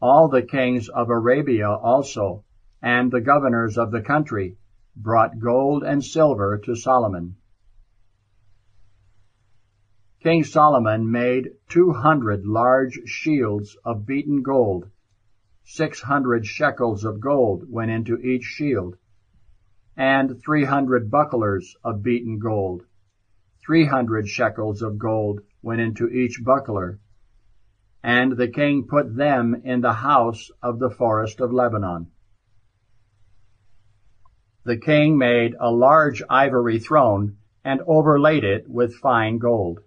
All 0.00 0.28
the 0.28 0.42
kings 0.42 0.88
of 0.88 1.10
Arabia 1.10 1.70
also, 1.70 2.44
and 2.82 3.10
the 3.10 3.20
governors 3.20 3.78
of 3.78 3.90
the 3.90 4.02
country, 4.02 4.58
brought 4.96 5.38
gold 5.38 5.82
and 5.82 6.04
silver 6.04 6.58
to 6.58 6.76
Solomon. 6.76 7.36
King 10.24 10.42
Solomon 10.42 11.10
made 11.10 11.50
two 11.68 11.92
hundred 11.92 12.46
large 12.46 12.98
shields 13.04 13.76
of 13.84 14.06
beaten 14.06 14.42
gold. 14.42 14.88
Six 15.64 16.00
hundred 16.00 16.46
shekels 16.46 17.04
of 17.04 17.20
gold 17.20 17.66
went 17.68 17.90
into 17.90 18.16
each 18.16 18.44
shield, 18.44 18.96
and 19.98 20.42
three 20.42 20.64
hundred 20.64 21.10
bucklers 21.10 21.76
of 21.84 22.02
beaten 22.02 22.38
gold. 22.38 22.84
Three 23.66 23.84
hundred 23.84 24.26
shekels 24.26 24.80
of 24.80 24.98
gold 24.98 25.40
went 25.60 25.82
into 25.82 26.08
each 26.08 26.42
buckler. 26.42 27.00
And 28.02 28.34
the 28.38 28.48
king 28.48 28.86
put 28.88 29.14
them 29.14 29.54
in 29.62 29.82
the 29.82 29.92
house 29.92 30.50
of 30.62 30.78
the 30.78 30.88
forest 30.88 31.42
of 31.42 31.52
Lebanon. 31.52 32.06
The 34.64 34.78
king 34.78 35.18
made 35.18 35.54
a 35.60 35.70
large 35.70 36.22
ivory 36.30 36.78
throne 36.78 37.36
and 37.62 37.82
overlaid 37.86 38.44
it 38.44 38.64
with 38.66 38.94
fine 38.94 39.36
gold. 39.36 39.80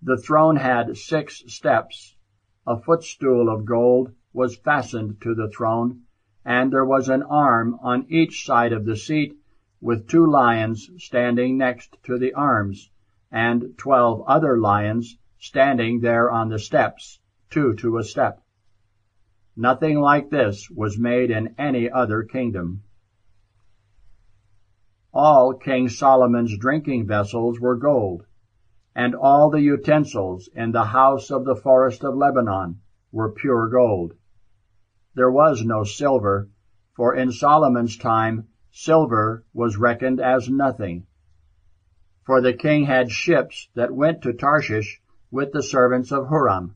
The 0.00 0.16
throne 0.16 0.54
had 0.54 0.96
six 0.96 1.42
steps. 1.48 2.14
A 2.64 2.78
footstool 2.78 3.48
of 3.48 3.64
gold 3.64 4.12
was 4.32 4.56
fastened 4.56 5.20
to 5.22 5.34
the 5.34 5.48
throne, 5.48 6.04
and 6.44 6.72
there 6.72 6.84
was 6.84 7.08
an 7.08 7.24
arm 7.24 7.80
on 7.82 8.06
each 8.08 8.46
side 8.46 8.72
of 8.72 8.84
the 8.84 8.94
seat, 8.94 9.36
with 9.80 10.06
two 10.06 10.24
lions 10.24 10.88
standing 10.98 11.58
next 11.58 11.96
to 12.04 12.16
the 12.16 12.32
arms, 12.32 12.90
and 13.32 13.76
twelve 13.76 14.22
other 14.28 14.56
lions 14.56 15.18
standing 15.36 15.98
there 15.98 16.30
on 16.30 16.48
the 16.48 16.60
steps, 16.60 17.18
two 17.50 17.74
to 17.74 17.98
a 17.98 18.04
step. 18.04 18.40
Nothing 19.56 19.98
like 19.98 20.30
this 20.30 20.70
was 20.70 20.96
made 20.96 21.32
in 21.32 21.56
any 21.58 21.90
other 21.90 22.22
kingdom. 22.22 22.84
All 25.12 25.54
King 25.54 25.88
Solomon's 25.88 26.56
drinking 26.56 27.08
vessels 27.08 27.58
were 27.58 27.74
gold 27.74 28.26
and 28.98 29.14
all 29.14 29.48
the 29.48 29.60
utensils 29.60 30.48
in 30.56 30.72
the 30.72 30.86
house 30.86 31.30
of 31.30 31.44
the 31.44 31.54
forest 31.54 32.02
of 32.02 32.16
Lebanon 32.16 32.80
were 33.12 33.30
pure 33.30 33.68
gold. 33.68 34.12
There 35.14 35.30
was 35.30 35.64
no 35.64 35.84
silver, 35.84 36.48
for 36.96 37.14
in 37.14 37.30
Solomon's 37.30 37.96
time 37.96 38.48
silver 38.72 39.44
was 39.54 39.76
reckoned 39.76 40.20
as 40.20 40.50
nothing. 40.50 41.06
For 42.26 42.40
the 42.40 42.52
king 42.52 42.86
had 42.86 43.12
ships 43.12 43.68
that 43.74 43.94
went 43.94 44.22
to 44.22 44.32
Tarshish 44.32 45.00
with 45.30 45.52
the 45.52 45.62
servants 45.62 46.10
of 46.10 46.26
Huram. 46.26 46.74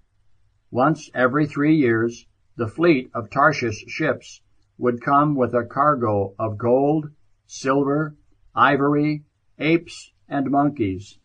Once 0.70 1.11
every 1.15 1.49
three 1.49 1.74
years 1.74 2.28
the 2.55 2.69
fleet 2.69 3.11
of 3.15 3.31
Tarshish 3.31 3.85
ships 3.89 4.40
would 4.78 5.03
come 5.03 5.35
with 5.35 5.55
a 5.55 5.65
cargo 5.65 6.36
of 6.39 6.57
gold, 6.57 7.11
silver, 7.49 8.15
ivory, 8.55 9.24
apes, 9.59 10.12
and 10.28 10.53
monkeys. 10.53 11.19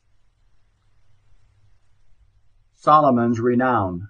Solomon's 2.80 3.40
renown. 3.40 4.08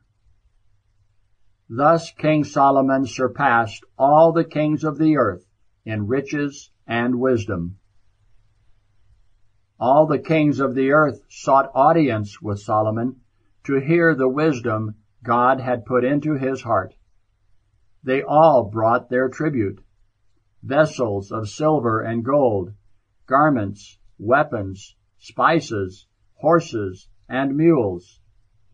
Thus 1.70 2.12
King 2.12 2.44
Solomon 2.44 3.06
surpassed 3.06 3.86
all 3.98 4.34
the 4.34 4.44
kings 4.44 4.84
of 4.84 4.98
the 4.98 5.16
earth 5.16 5.46
in 5.86 6.08
riches 6.08 6.70
and 6.86 7.18
wisdom. 7.18 7.78
All 9.80 10.06
the 10.06 10.20
kings 10.20 10.60
of 10.60 10.76
the 10.76 10.92
earth 10.92 11.22
sought 11.30 11.72
audience 11.74 12.42
with 12.42 12.60
Solomon 12.60 13.22
to 13.64 13.80
hear 13.80 14.14
the 14.14 14.28
wisdom 14.28 14.96
God 15.24 15.62
had 15.62 15.86
put 15.86 16.04
into 16.04 16.34
his 16.34 16.62
heart. 16.62 16.94
They 18.04 18.22
all 18.22 18.70
brought 18.70 19.10
their 19.10 19.30
tribute, 19.30 19.82
vessels 20.62 21.32
of 21.32 21.48
silver 21.48 22.02
and 22.02 22.24
gold, 22.24 22.74
garments, 23.28 23.98
weapons, 24.20 24.98
spices, 25.20 26.06
horses, 26.36 27.08
and 27.30 27.56
mules 27.56 28.20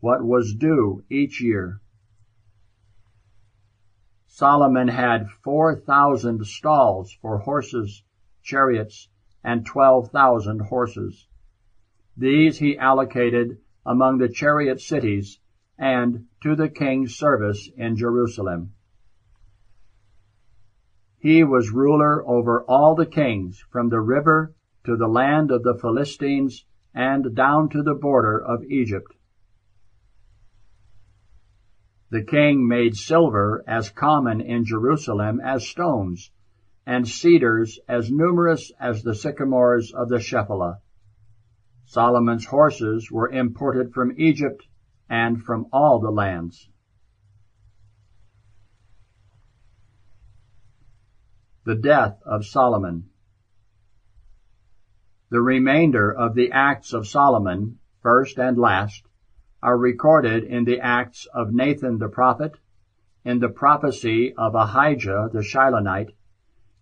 what 0.04 0.22
was 0.22 0.54
due 0.56 1.02
each 1.08 1.40
year. 1.40 1.80
Solomon 4.26 4.88
had 4.88 5.30
4,000 5.42 6.44
stalls 6.44 7.16
for 7.22 7.38
horses, 7.38 8.04
chariots, 8.42 9.08
and 9.42 9.64
12,000 9.64 10.60
horses. 10.60 11.26
These 12.18 12.58
he 12.58 12.76
allocated 12.76 13.56
among 13.86 14.18
the 14.18 14.28
chariot 14.28 14.78
cities 14.82 15.40
and 15.78 16.26
to 16.42 16.54
the 16.54 16.68
king's 16.68 17.16
service 17.16 17.70
in 17.74 17.96
Jerusalem. 17.96 18.74
He 21.16 21.44
was 21.44 21.70
ruler 21.70 22.22
over 22.28 22.62
all 22.64 22.94
the 22.94 23.06
kings 23.06 23.64
from 23.72 23.88
the 23.88 24.02
river 24.02 24.54
to 24.84 24.98
the 24.98 25.08
land 25.08 25.50
of 25.50 25.62
the 25.62 25.78
Philistines 25.80 26.66
and 26.92 27.34
down 27.34 27.70
to 27.70 27.82
the 27.82 27.94
border 27.94 28.38
of 28.38 28.64
Egypt. 28.64 29.14
The 32.14 32.22
king 32.22 32.68
made 32.68 32.94
silver 32.94 33.64
as 33.66 33.90
common 33.90 34.40
in 34.40 34.64
Jerusalem 34.64 35.40
as 35.40 35.66
stones, 35.66 36.30
and 36.86 37.08
cedars 37.08 37.80
as 37.88 38.08
numerous 38.08 38.70
as 38.78 39.02
the 39.02 39.16
sycamores 39.16 39.92
of 39.92 40.08
the 40.08 40.20
Shephelah. 40.20 40.78
Solomon's 41.86 42.46
horses 42.46 43.10
were 43.10 43.28
imported 43.28 43.92
from 43.92 44.14
Egypt 44.16 44.64
and 45.08 45.42
from 45.42 45.66
all 45.72 45.98
the 45.98 46.12
lands. 46.12 46.68
The 51.64 51.74
death 51.74 52.22
of 52.24 52.46
Solomon. 52.46 53.10
The 55.30 55.42
remainder 55.42 56.12
of 56.12 56.36
the 56.36 56.52
acts 56.52 56.92
of 56.92 57.08
Solomon, 57.08 57.80
first 58.02 58.38
and 58.38 58.56
last, 58.56 59.02
are 59.64 59.78
recorded 59.78 60.44
in 60.44 60.62
the 60.64 60.78
Acts 60.78 61.26
of 61.32 61.54
Nathan 61.54 61.96
the 61.96 62.08
prophet, 62.08 62.52
in 63.24 63.38
the 63.38 63.48
prophecy 63.48 64.34
of 64.36 64.54
Ahijah 64.54 65.30
the 65.32 65.42
Shilonite, 65.42 66.10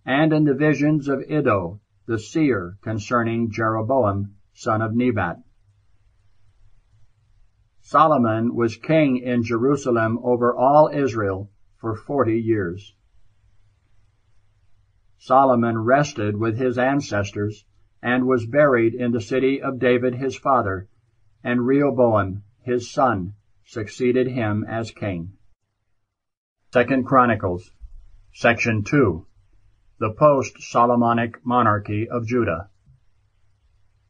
and 0.05 0.33
in 0.33 0.43
the 0.43 0.55
visions 0.55 1.07
of 1.07 1.23
Iddo 1.31 1.79
the 2.07 2.19
seer 2.19 2.77
concerning 2.83 3.53
Jeroboam 3.53 4.35
son 4.53 4.83
of 4.83 4.97
Nebat. 4.97 5.37
Solomon 7.83 8.53
was 8.57 8.75
king 8.75 9.19
in 9.19 9.45
Jerusalem 9.45 10.19
over 10.25 10.53
all 10.53 10.91
Israel 10.93 11.53
for 11.77 11.95
forty 11.95 12.41
years. 12.41 12.97
Solomon 15.19 15.79
rested 15.79 16.37
with 16.37 16.59
his 16.59 16.79
ancestors 16.79 17.65
and 18.03 18.27
was 18.27 18.45
buried 18.45 18.95
in 18.95 19.13
the 19.13 19.21
city 19.21 19.63
of 19.63 19.79
David 19.79 20.17
his 20.17 20.37
father, 20.37 20.89
and 21.45 21.65
Rehoboam 21.65 22.43
his 22.65 22.91
son, 22.91 23.35
succeeded 23.65 24.27
him 24.27 24.65
as 24.69 24.91
king. 24.91 25.33
Second 26.73 27.05
Chronicles, 27.05 27.71
section 28.33 28.83
2, 28.85 29.27
the 29.99 30.13
post-Solomonic 30.13 31.45
monarchy 31.45 32.09
of 32.09 32.27
Judah. 32.27 32.71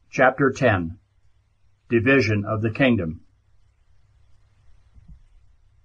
Chapter 0.09 0.51
10, 0.51 0.97
division 1.89 2.45
of 2.45 2.61
the 2.61 2.71
kingdom. 2.71 3.21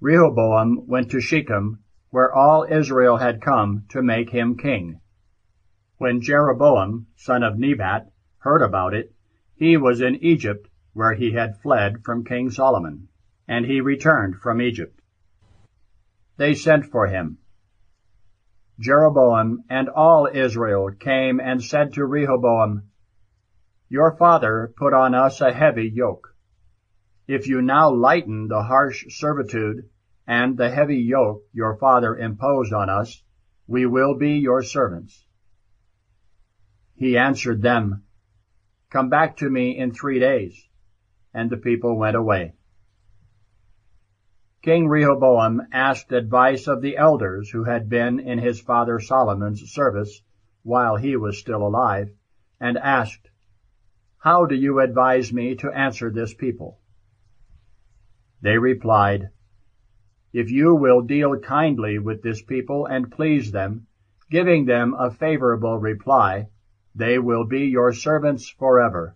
Rehoboam 0.00 0.86
went 0.86 1.10
to 1.10 1.20
Shechem, 1.20 1.82
where 2.10 2.32
all 2.32 2.64
Israel 2.70 3.16
had 3.16 3.42
come 3.42 3.84
to 3.88 4.02
make 4.02 4.30
him 4.30 4.56
king. 4.56 5.00
When 5.96 6.20
Jeroboam, 6.20 7.08
son 7.16 7.42
of 7.42 7.58
Nebat, 7.58 8.10
heard 8.38 8.62
about 8.62 8.94
it, 8.94 9.12
he 9.56 9.76
was 9.76 10.00
in 10.00 10.14
Egypt 10.16 10.68
where 10.92 11.14
he 11.14 11.32
had 11.32 11.60
fled 11.60 12.02
from 12.04 12.24
King 12.24 12.50
Solomon, 12.50 13.08
and 13.46 13.64
he 13.64 13.80
returned 13.80 14.36
from 14.36 14.60
Egypt. 14.60 15.00
They 16.36 16.54
sent 16.54 16.86
for 16.86 17.06
him. 17.06 17.38
Jeroboam 18.80 19.64
and 19.68 19.88
all 19.88 20.28
Israel 20.32 20.90
came 20.92 21.40
and 21.40 21.62
said 21.62 21.94
to 21.94 22.04
Rehoboam, 22.04 22.90
Your 23.88 24.16
father 24.16 24.72
put 24.76 24.92
on 24.92 25.14
us 25.14 25.40
a 25.40 25.52
heavy 25.52 25.88
yoke. 25.88 26.34
If 27.26 27.48
you 27.48 27.60
now 27.60 27.90
lighten 27.90 28.48
the 28.48 28.62
harsh 28.62 29.04
servitude 29.08 29.88
and 30.26 30.56
the 30.56 30.70
heavy 30.70 30.98
yoke 30.98 31.42
your 31.52 31.76
father 31.76 32.16
imposed 32.16 32.72
on 32.72 32.88
us, 32.88 33.22
we 33.66 33.84
will 33.84 34.16
be 34.16 34.38
your 34.38 34.62
servants. 34.62 35.26
He 36.94 37.18
answered 37.18 37.62
them, 37.62 38.04
Come 38.90 39.10
back 39.10 39.36
to 39.38 39.50
me 39.50 39.76
in 39.76 39.92
three 39.92 40.18
days 40.18 40.67
and 41.38 41.50
the 41.50 41.56
people 41.56 41.96
went 41.96 42.16
away. 42.16 42.52
King 44.60 44.88
Rehoboam 44.88 45.62
asked 45.70 46.10
advice 46.10 46.66
of 46.66 46.82
the 46.82 46.96
elders 46.96 47.48
who 47.50 47.62
had 47.62 47.88
been 47.88 48.18
in 48.18 48.40
his 48.40 48.60
father 48.60 48.98
Solomon's 48.98 49.70
service 49.70 50.20
while 50.64 50.96
he 50.96 51.16
was 51.16 51.38
still 51.38 51.64
alive, 51.64 52.10
and 52.58 52.76
asked, 52.76 53.30
How 54.18 54.46
do 54.46 54.56
you 54.56 54.80
advise 54.80 55.32
me 55.32 55.54
to 55.54 55.70
answer 55.70 56.10
this 56.10 56.34
people? 56.34 56.80
They 58.42 58.58
replied, 58.58 59.30
If 60.32 60.50
you 60.50 60.74
will 60.74 61.02
deal 61.02 61.38
kindly 61.38 62.00
with 62.00 62.20
this 62.20 62.42
people 62.42 62.84
and 62.86 63.12
please 63.12 63.52
them, 63.52 63.86
giving 64.28 64.64
them 64.64 64.92
a 64.98 65.12
favorable 65.12 65.78
reply, 65.78 66.48
they 66.96 67.20
will 67.20 67.46
be 67.46 67.66
your 67.66 67.92
servants 67.92 68.48
forever. 68.48 69.14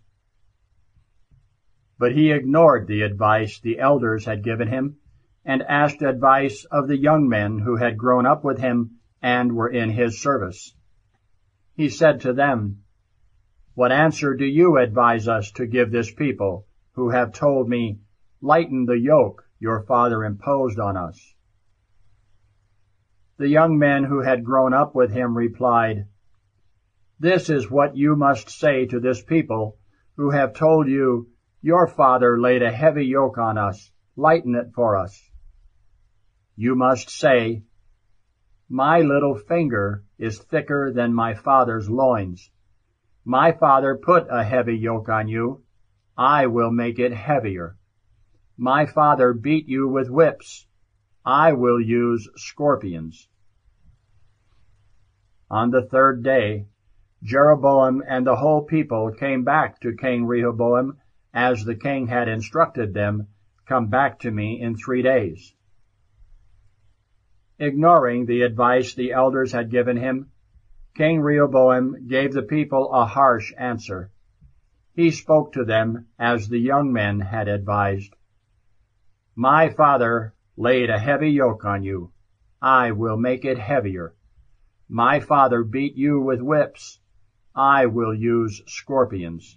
But 2.02 2.16
he 2.16 2.32
ignored 2.32 2.88
the 2.88 3.02
advice 3.02 3.60
the 3.60 3.78
elders 3.78 4.24
had 4.24 4.42
given 4.42 4.66
him 4.66 4.96
and 5.44 5.62
asked 5.62 6.02
advice 6.02 6.64
of 6.64 6.88
the 6.88 6.96
young 6.96 7.28
men 7.28 7.60
who 7.60 7.76
had 7.76 7.96
grown 7.96 8.26
up 8.26 8.42
with 8.42 8.58
him 8.58 8.98
and 9.22 9.54
were 9.54 9.68
in 9.68 9.90
his 9.90 10.20
service. 10.20 10.74
He 11.76 11.88
said 11.88 12.22
to 12.22 12.32
them, 12.32 12.82
What 13.74 13.92
answer 13.92 14.34
do 14.34 14.44
you 14.44 14.78
advise 14.78 15.28
us 15.28 15.52
to 15.52 15.64
give 15.64 15.92
this 15.92 16.12
people 16.12 16.66
who 16.94 17.10
have 17.10 17.32
told 17.32 17.68
me, 17.68 18.00
Lighten 18.40 18.86
the 18.86 18.98
yoke 18.98 19.44
your 19.60 19.84
father 19.84 20.24
imposed 20.24 20.80
on 20.80 20.96
us? 20.96 21.36
The 23.36 23.46
young 23.48 23.78
men 23.78 24.02
who 24.02 24.22
had 24.22 24.44
grown 24.44 24.74
up 24.74 24.96
with 24.96 25.12
him 25.12 25.36
replied, 25.36 26.08
This 27.20 27.48
is 27.48 27.70
what 27.70 27.96
you 27.96 28.16
must 28.16 28.50
say 28.50 28.86
to 28.86 28.98
this 28.98 29.22
people 29.22 29.78
who 30.16 30.30
have 30.30 30.52
told 30.52 30.88
you, 30.88 31.28
Your 31.64 31.86
father 31.86 32.40
laid 32.40 32.60
a 32.60 32.72
heavy 32.72 33.06
yoke 33.06 33.38
on 33.38 33.56
us, 33.56 33.92
lighten 34.16 34.56
it 34.56 34.72
for 34.74 34.96
us. 34.96 35.30
You 36.56 36.74
must 36.74 37.08
say, 37.08 37.62
My 38.68 39.02
little 39.02 39.36
finger 39.36 40.02
is 40.18 40.40
thicker 40.40 40.92
than 40.92 41.14
my 41.14 41.34
father's 41.34 41.88
loins. 41.88 42.50
My 43.24 43.52
father 43.52 43.96
put 43.96 44.26
a 44.28 44.42
heavy 44.42 44.76
yoke 44.76 45.08
on 45.08 45.28
you. 45.28 45.62
I 46.18 46.48
will 46.48 46.72
make 46.72 46.98
it 46.98 47.12
heavier. 47.12 47.76
My 48.56 48.86
father 48.86 49.32
beat 49.32 49.68
you 49.68 49.86
with 49.88 50.10
whips. 50.10 50.66
I 51.24 51.52
will 51.52 51.80
use 51.80 52.28
scorpions. 52.34 53.28
On 55.48 55.70
the 55.70 55.82
third 55.82 56.24
day, 56.24 56.66
Jeroboam 57.22 58.02
and 58.04 58.26
the 58.26 58.34
whole 58.34 58.62
people 58.62 59.12
came 59.12 59.44
back 59.44 59.78
to 59.82 59.94
King 59.94 60.26
Rehoboam 60.26 60.98
as 61.34 61.64
the 61.64 61.74
king 61.74 62.06
had 62.06 62.28
instructed 62.28 62.94
them, 62.94 63.28
Come 63.66 63.88
back 63.88 64.18
to 64.20 64.30
me 64.30 64.60
in 64.60 64.76
three 64.76 65.02
days. 65.02 65.54
Ignoring 67.58 68.26
the 68.26 68.42
advice 68.42 68.94
the 68.94 69.12
elders 69.12 69.52
had 69.52 69.70
given 69.70 69.96
him, 69.96 70.30
King 70.94 71.20
Rehoboam 71.20 72.06
gave 72.06 72.32
the 72.32 72.42
people 72.42 72.92
a 72.92 73.06
harsh 73.06 73.52
answer. 73.56 74.10
He 74.94 75.10
spoke 75.10 75.52
to 75.52 75.64
them 75.64 76.08
as 76.18 76.48
the 76.48 76.58
young 76.58 76.92
men 76.92 77.20
had 77.20 77.48
advised. 77.48 78.14
My 79.34 79.70
father 79.70 80.34
laid 80.56 80.90
a 80.90 80.98
heavy 80.98 81.30
yoke 81.30 81.64
on 81.64 81.82
you. 81.82 82.12
I 82.60 82.92
will 82.92 83.16
make 83.16 83.44
it 83.46 83.58
heavier. 83.58 84.14
My 84.88 85.20
father 85.20 85.64
beat 85.64 85.94
you 85.94 86.20
with 86.20 86.42
whips. 86.42 87.00
I 87.54 87.86
will 87.86 88.12
use 88.14 88.60
scorpions. 88.66 89.56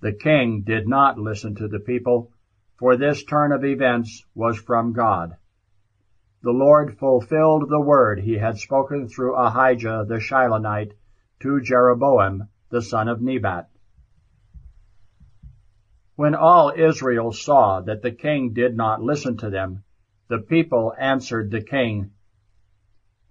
The 0.00 0.12
king 0.12 0.62
did 0.62 0.88
not 0.88 1.18
listen 1.18 1.54
to 1.56 1.68
the 1.68 1.80
people, 1.80 2.32
for 2.78 2.96
this 2.96 3.24
turn 3.24 3.52
of 3.52 3.64
events 3.64 4.24
was 4.34 4.58
from 4.58 4.92
God 4.92 5.36
the 6.42 6.52
Lord 6.52 6.96
fulfilled 6.96 7.68
the 7.68 7.80
word 7.80 8.20
he 8.20 8.38
had 8.38 8.56
spoken 8.56 9.08
through 9.08 9.36
Ahijah 9.36 10.06
the 10.08 10.18
Shilonite 10.18 10.92
to 11.40 11.60
Jeroboam 11.60 12.48
the 12.70 12.80
son 12.80 13.08
of 13.08 13.20
Nebat. 13.20 13.68
When 16.16 16.34
all 16.34 16.72
Israel 16.74 17.32
saw 17.32 17.82
that 17.82 18.00
the 18.00 18.10
king 18.10 18.54
did 18.54 18.74
not 18.74 19.02
listen 19.02 19.36
to 19.38 19.50
them, 19.50 19.84
the 20.28 20.38
people 20.38 20.94
answered 20.98 21.50
the 21.50 21.60
king, 21.60 22.12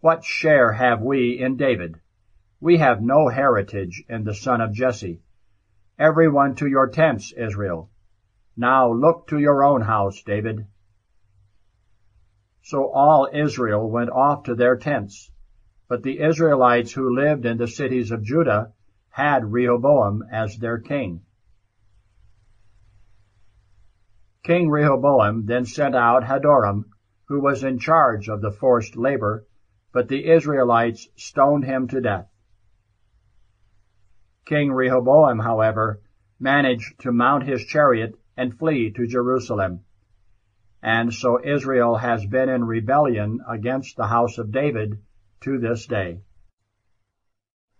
What 0.01 0.23
share 0.23 0.73
have 0.73 1.01
we 1.01 1.39
in 1.39 1.57
David? 1.57 1.95
We 2.61 2.77
have 2.77 3.01
no 3.01 3.27
heritage 3.27 4.03
in 4.07 4.23
the 4.23 4.35
son 4.35 4.61
of 4.61 4.73
Jesse. 4.73 5.21
Everyone 5.99 6.55
to 6.55 6.65
your 6.65 6.87
tents, 6.87 7.33
Israel. 7.33 7.89
Now 8.55 8.89
look 8.89 9.27
to 9.27 9.37
your 9.37 9.65
own 9.65 9.81
house, 9.81 10.23
David. 10.23 10.65
So 12.61 12.89
all 12.89 13.27
Israel 13.33 13.89
went 13.89 14.09
off 14.09 14.43
to 14.43 14.55
their 14.55 14.77
tents. 14.77 15.29
But 15.89 16.03
the 16.03 16.21
Israelites 16.21 16.93
who 16.93 17.13
lived 17.13 17.45
in 17.45 17.57
the 17.57 17.67
cities 17.67 18.11
of 18.11 18.23
Judah 18.23 18.71
had 19.09 19.51
Rehoboam 19.51 20.23
as 20.31 20.55
their 20.55 20.77
king. 20.77 21.21
King 24.43 24.69
Rehoboam 24.69 25.47
then 25.47 25.65
sent 25.65 25.97
out 25.97 26.23
Hadoram, 26.23 26.85
who 27.25 27.41
was 27.41 27.65
in 27.65 27.77
charge 27.77 28.29
of 28.29 28.39
the 28.39 28.51
forced 28.51 28.95
labor, 28.95 29.45
but 29.91 30.07
the 30.07 30.31
Israelites 30.31 31.09
stoned 31.17 31.65
him 31.65 31.89
to 31.89 31.99
death. 31.99 32.28
King 34.49 34.73
Rehoboam, 34.73 35.39
however, 35.39 36.01
managed 36.39 36.99
to 37.03 37.13
mount 37.13 37.43
his 37.47 37.63
chariot 37.63 38.15
and 38.35 38.59
flee 38.59 38.91
to 38.91 39.07
Jerusalem 39.07 39.85
and 40.81 41.13
so 41.13 41.39
Israel 41.43 41.97
has 41.97 42.25
been 42.25 42.47
in 42.47 42.63
rebellion 42.63 43.39
against 43.49 43.97
the 43.97 44.07
house 44.07 44.37
of 44.37 44.51
David 44.51 44.97
to 45.41 45.59
this 45.59 45.85
day. 45.85 46.21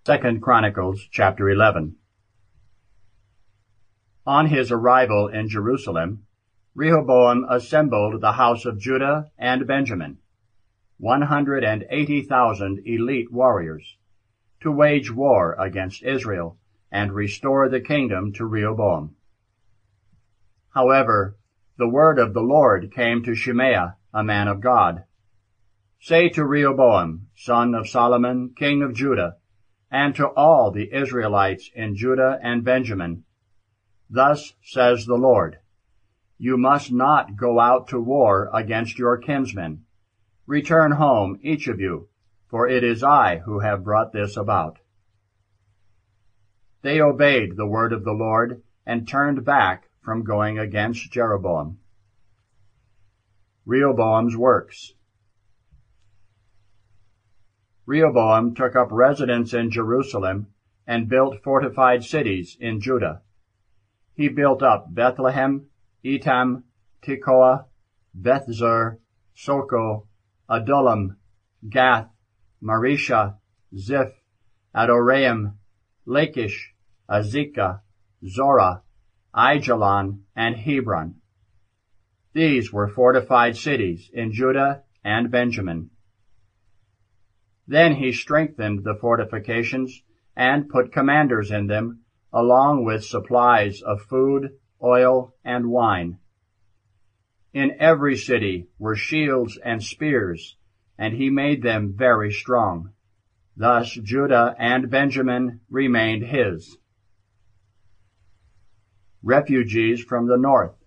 Second 0.06 0.42
Chronicles 0.42 1.08
chapter 1.12 1.50
11. 1.50 1.96
On 4.26 4.48
his 4.48 4.72
arrival 4.72 5.28
in 5.28 5.48
Jerusalem, 5.48 6.26
Rehoboam 6.76 7.46
assembled 7.50 8.22
the 8.22 8.34
house 8.34 8.66
of 8.66 8.80
Judah 8.80 9.32
and 9.38 9.66
Benjamin, 9.66 10.18
180,000 10.98 12.82
elite 12.86 13.32
warriors, 13.32 13.98
to 14.62 14.72
wage 14.72 15.10
war 15.12 15.56
against 15.58 16.04
Israel 16.04 16.58
and 16.92 17.14
restore 17.14 17.70
the 17.70 17.82
kingdom 17.82 18.34
to 18.34 18.46
Rehoboam. 18.46 19.16
However, 20.74 21.38
the 21.78 21.88
word 21.88 22.20
of 22.20 22.34
the 22.34 22.42
Lord 22.42 22.92
came 22.92 23.24
to 23.24 23.36
Shemaiah, 23.36 23.96
a 24.14 24.24
man 24.24 24.48
of 24.48 24.62
God. 24.62 25.04
Say 26.00 26.30
to 26.30 26.46
Rehoboam, 26.46 27.28
son 27.36 27.76
of 27.76 27.90
Solomon, 27.90 28.54
king 28.56 28.82
of 28.82 28.94
Judah, 28.94 29.38
and 29.92 30.16
to 30.16 30.28
all 30.28 30.72
the 30.72 30.94
Israelites 30.94 31.70
in 31.74 31.96
Judah 31.96 32.40
and 32.42 32.64
Benjamin, 32.64 33.24
Thus 34.10 34.54
says 34.64 35.06
the 35.06 35.18
Lord, 35.18 35.60
You 36.38 36.58
must 36.58 36.92
not 36.92 37.36
go 37.36 37.60
out 37.60 37.88
to 37.90 38.00
war 38.00 38.50
against 38.54 38.98
your 38.98 39.18
kinsmen. 39.18 39.86
Return 40.48 40.94
home, 40.94 41.40
each 41.44 41.68
of 41.68 41.80
you, 41.80 42.10
for 42.48 42.68
it 42.68 42.84
is 42.84 43.04
I 43.04 43.38
who 43.38 43.60
have 43.60 43.84
brought 43.84 44.12
this 44.12 44.36
about. 44.36 44.80
They 46.82 47.02
obeyed 47.02 47.58
the 47.58 47.68
word 47.68 47.92
of 47.92 48.04
the 48.04 48.14
Lord 48.14 48.62
and 48.86 49.08
turned 49.08 49.44
back 49.44 49.90
from 50.02 50.24
going 50.24 50.58
against 50.58 51.12
Jeroboam. 51.12 51.80
Rehoboam's 53.66 54.36
works. 54.36 54.94
Rehoboam 57.86 58.56
took 58.56 58.76
up 58.76 58.88
residence 58.92 59.54
in 59.54 59.72
Jerusalem 59.72 60.48
and 60.88 61.10
built 61.10 61.44
fortified 61.44 62.04
cities 62.04 62.58
in 62.60 62.80
Judah. 62.80 63.22
He 64.16 64.30
built 64.30 64.64
up 64.64 64.94
Bethlehem, 64.94 65.68
Etam, 66.04 66.64
Tekoa, 67.02 67.66
Bethzur, 68.20 68.98
Soco, 69.36 70.08
Adullam, 70.50 71.18
Gath, 71.68 72.10
Mareshah, 72.64 73.36
Ziph, 73.76 74.14
Adoraim, 74.76 75.54
Lachish, 76.10 76.74
Azekah, 77.08 77.82
Zorah, 78.28 78.82
Aijalon, 79.36 80.22
and 80.36 80.56
Hebron. 80.56 81.22
These 82.34 82.74
were 82.74 82.88
fortified 82.88 83.56
cities 83.56 84.10
in 84.12 84.32
Judah 84.32 84.82
and 85.04 85.30
Benjamin. 85.30 85.92
Then 87.68 87.98
he 87.98 88.12
strengthened 88.12 88.84
the 88.84 88.96
fortifications 88.96 90.02
and 90.36 90.68
put 90.68 90.92
commanders 90.92 91.52
in 91.52 91.68
them, 91.68 92.00
along 92.34 92.86
with 92.86 93.06
supplies 93.06 93.84
of 93.84 94.02
food, 94.02 94.58
oil, 94.82 95.36
and 95.46 95.70
wine. 95.70 96.18
In 97.54 97.78
every 97.80 98.18
city 98.18 98.68
were 98.80 98.96
shields 98.96 99.60
and 99.64 99.84
spears, 99.84 100.58
and 100.98 101.14
he 101.14 101.30
made 101.30 101.62
them 101.62 101.94
very 101.96 102.32
strong. 102.32 102.94
Thus 103.60 103.92
Judah 103.92 104.56
and 104.58 104.90
Benjamin 104.90 105.60
remained 105.70 106.24
his 106.24 106.78
refugees 109.22 110.02
from 110.02 110.28
the 110.28 110.38
north. 110.38 110.78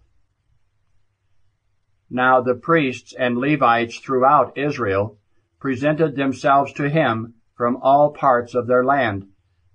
Now 2.08 2.40
the 2.40 2.54
priests 2.54 3.12
and 3.12 3.36
Levites 3.36 3.98
throughout 3.98 4.56
Israel 4.56 5.18
presented 5.60 6.16
themselves 6.16 6.72
to 6.72 6.88
him 6.88 7.34
from 7.54 7.76
all 7.82 8.10
parts 8.10 8.54
of 8.54 8.66
their 8.66 8.86
land, 8.86 9.26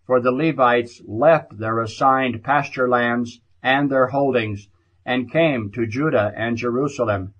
for 0.07 0.19
the 0.19 0.31
Levites 0.31 0.99
left 1.05 1.59
their 1.59 1.79
assigned 1.79 2.43
pasture 2.43 2.89
lands 2.89 3.39
and 3.61 3.91
their 3.91 4.07
holdings, 4.07 4.69
and 5.05 5.31
came 5.31 5.69
to 5.73 5.85
Judah 5.85 6.33
and 6.35 6.57
Jerusalem, 6.57 7.35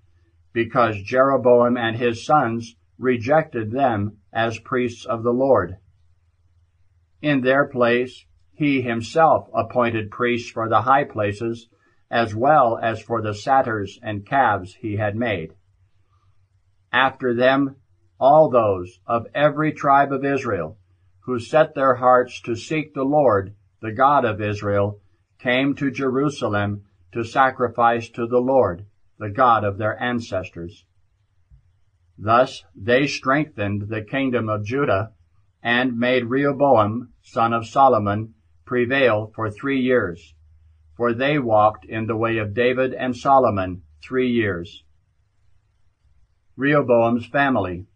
because 0.52 1.02
Jeroboam 1.02 1.76
and 1.76 1.96
his 1.96 2.24
sons 2.24 2.76
rejected 2.98 3.70
them 3.70 4.18
as 4.32 4.58
priests 4.58 5.06
of 5.06 5.22
the 5.22 5.32
Lord. 5.32 5.76
In 7.22 7.40
their 7.40 7.64
place, 7.66 8.24
he 8.52 8.82
himself 8.82 9.48
appointed 9.54 10.10
priests 10.10 10.50
for 10.50 10.68
the 10.68 10.82
high 10.82 11.04
places, 11.04 11.68
as 12.10 12.34
well 12.34 12.78
as 12.82 13.00
for 13.00 13.22
the 13.22 13.34
satyrs 13.34 13.98
and 14.02 14.26
calves 14.26 14.74
he 14.74 14.96
had 14.96 15.14
made. 15.14 15.54
After 16.92 17.34
them, 17.34 17.76
all 18.18 18.50
those 18.50 19.00
of 19.06 19.26
every 19.34 19.72
tribe 19.72 20.12
of 20.12 20.24
Israel 20.24 20.76
who 21.20 21.38
set 21.38 21.74
their 21.74 21.94
hearts 21.96 22.40
to 22.40 22.56
seek 22.56 22.94
the 22.94 23.04
Lord, 23.04 23.54
the 23.80 23.92
God 23.92 24.24
of 24.24 24.40
Israel, 24.40 25.00
came 25.38 25.74
to 25.76 25.90
Jerusalem 25.90 26.84
to 27.12 27.22
sacrifice 27.22 28.08
to 28.10 28.26
the 28.26 28.40
Lord, 28.40 28.86
the 29.18 29.30
God 29.30 29.62
of 29.62 29.78
their 29.78 30.00
ancestors. 30.02 30.84
Thus 32.18 32.64
they 32.74 33.06
strengthened 33.06 33.88
the 33.88 34.02
kingdom 34.02 34.48
of 34.48 34.64
Judah 34.64 35.12
and 35.62 35.96
made 35.96 36.24
Rehoboam, 36.24 37.12
son 37.22 37.52
of 37.52 37.66
Solomon, 37.66 38.34
prevail 38.64 39.30
for 39.34 39.50
three 39.50 39.80
years. 39.80 40.34
For 40.96 41.14
they 41.14 41.38
walked 41.38 41.84
in 41.84 42.06
the 42.06 42.16
way 42.16 42.38
of 42.38 42.54
David 42.54 42.92
and 42.92 43.16
Solomon 43.16 43.82
three 44.02 44.30
years. 44.30 44.82
Rehoboam's 46.56 47.26
family. 47.26 47.86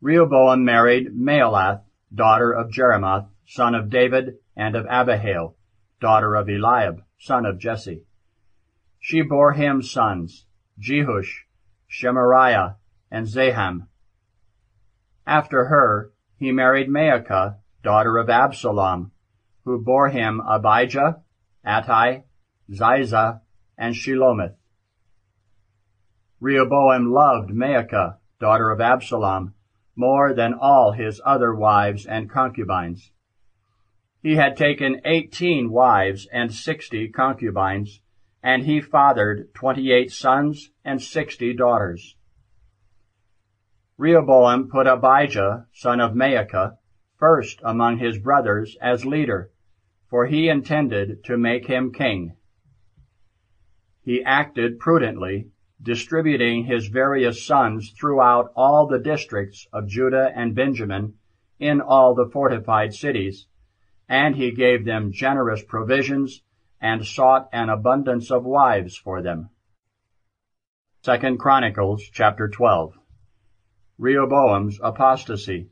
Rehoboam 0.00 0.64
married 0.64 1.14
Mahalath, 1.14 1.84
daughter 2.12 2.50
of 2.50 2.72
Jerimoth, 2.72 3.28
son 3.46 3.76
of 3.76 3.90
David, 3.90 4.38
and 4.56 4.74
of 4.74 4.86
Abihail, 4.86 5.56
daughter 6.00 6.34
of 6.34 6.48
Eliab, 6.48 7.02
son 7.18 7.46
of 7.46 7.58
Jesse. 7.60 8.02
She 8.98 9.22
bore 9.22 9.52
him 9.52 9.82
sons, 9.82 10.46
Jeush, 10.80 11.45
Shemariah, 11.90 12.76
and 13.10 13.28
Zaham. 13.28 13.88
After 15.26 15.66
her, 15.66 16.12
he 16.38 16.52
married 16.52 16.88
Maacah, 16.88 17.56
daughter 17.82 18.18
of 18.18 18.28
Absalom, 18.28 19.12
who 19.64 19.82
bore 19.82 20.08
him 20.08 20.40
Abijah, 20.40 21.22
Attai, 21.66 22.24
Ziza, 22.70 23.40
and 23.76 23.94
Shelomith. 23.94 24.54
Rehoboam 26.40 27.12
loved 27.12 27.50
Maacah, 27.50 28.18
daughter 28.38 28.70
of 28.70 28.80
Absalom, 28.80 29.54
more 29.96 30.34
than 30.34 30.54
all 30.54 30.92
his 30.92 31.20
other 31.24 31.54
wives 31.54 32.04
and 32.06 32.30
concubines. 32.30 33.10
He 34.22 34.36
had 34.36 34.56
taken 34.56 35.00
eighteen 35.04 35.70
wives 35.70 36.28
and 36.32 36.52
sixty 36.52 37.08
concubines, 37.08 38.00
and 38.46 38.62
he 38.62 38.80
fathered 38.80 39.52
twenty-eight 39.54 40.08
sons 40.08 40.70
and 40.84 41.02
sixty 41.02 41.52
daughters. 41.52 42.14
Rehoboam 43.98 44.68
put 44.70 44.86
Abijah, 44.86 45.66
son 45.72 46.00
of 46.00 46.14
Maacah, 46.14 46.76
first 47.18 47.60
among 47.64 47.98
his 47.98 48.18
brothers 48.18 48.76
as 48.80 49.04
leader, 49.04 49.50
for 50.08 50.26
he 50.26 50.48
intended 50.48 51.24
to 51.24 51.36
make 51.36 51.66
him 51.66 51.92
king. 51.92 52.36
He 54.04 54.22
acted 54.22 54.78
prudently, 54.78 55.48
distributing 55.82 56.66
his 56.66 56.86
various 56.86 57.44
sons 57.44 57.92
throughout 57.98 58.52
all 58.54 58.86
the 58.86 59.00
districts 59.00 59.66
of 59.72 59.88
Judah 59.88 60.30
and 60.36 60.54
Benjamin 60.54 61.14
in 61.58 61.80
all 61.80 62.14
the 62.14 62.30
fortified 62.32 62.94
cities, 62.94 63.48
and 64.08 64.36
he 64.36 64.52
gave 64.52 64.84
them 64.84 65.10
generous 65.10 65.64
provisions 65.64 66.44
and 66.80 67.06
sought 67.06 67.48
an 67.52 67.68
abundance 67.68 68.30
of 68.30 68.44
wives 68.44 68.96
for 68.96 69.22
them. 69.22 69.50
Second 71.02 71.38
Chronicles 71.38 72.02
chapter 72.12 72.48
12. 72.48 72.98
Rehoboam's 73.98 74.78
apostasy. 74.82 75.70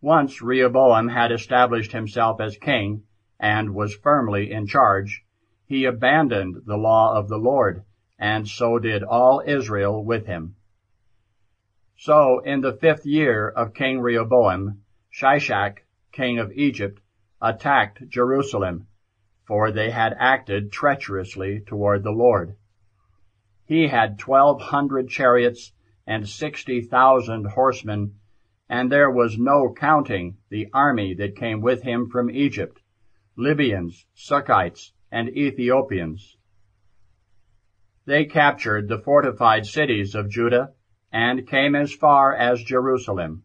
Once 0.00 0.40
Rehoboam 0.40 1.08
had 1.08 1.30
established 1.32 1.92
himself 1.92 2.40
as 2.40 2.56
king 2.56 3.02
and 3.38 3.74
was 3.74 3.94
firmly 3.94 4.50
in 4.50 4.66
charge, 4.66 5.24
he 5.66 5.84
abandoned 5.84 6.62
the 6.66 6.76
law 6.76 7.14
of 7.14 7.28
the 7.28 7.36
Lord, 7.36 7.84
and 8.18 8.48
so 8.48 8.78
did 8.78 9.02
all 9.02 9.42
Israel 9.46 10.04
with 10.04 10.26
him. 10.26 10.56
So 11.96 12.38
in 12.40 12.60
the 12.60 12.72
fifth 12.72 13.04
year 13.04 13.48
of 13.48 13.74
King 13.74 14.00
Rehoboam, 14.00 14.82
Shishak, 15.12 15.84
king 16.12 16.38
of 16.38 16.52
Egypt, 16.52 17.00
attacked 17.42 18.08
Jerusalem, 18.08 18.86
for 19.48 19.72
they 19.72 19.90
had 19.90 20.14
acted 20.20 20.70
treacherously 20.70 21.58
toward 21.66 22.04
the 22.04 22.12
Lord. 22.12 22.54
He 23.64 23.88
had 23.88 24.18
twelve 24.18 24.60
hundred 24.60 25.08
chariots 25.08 25.72
and 26.06 26.28
sixty 26.28 26.82
thousand 26.82 27.46
horsemen 27.46 28.14
and 28.68 28.92
there 28.92 29.10
was 29.10 29.38
no 29.38 29.72
counting 29.72 30.36
the 30.50 30.68
army 30.74 31.14
that 31.14 31.36
came 31.36 31.62
with 31.62 31.82
him 31.82 32.10
from 32.10 32.30
Egypt, 32.30 32.82
Libyans, 33.36 34.04
Sukkites, 34.14 34.92
and 35.10 35.30
Ethiopians. 35.30 36.36
They 38.04 38.26
captured 38.26 38.88
the 38.88 38.98
fortified 38.98 39.66
cities 39.66 40.14
of 40.14 40.28
Judah 40.28 40.74
and 41.10 41.48
came 41.48 41.74
as 41.74 41.94
far 41.94 42.34
as 42.34 42.62
Jerusalem. 42.62 43.44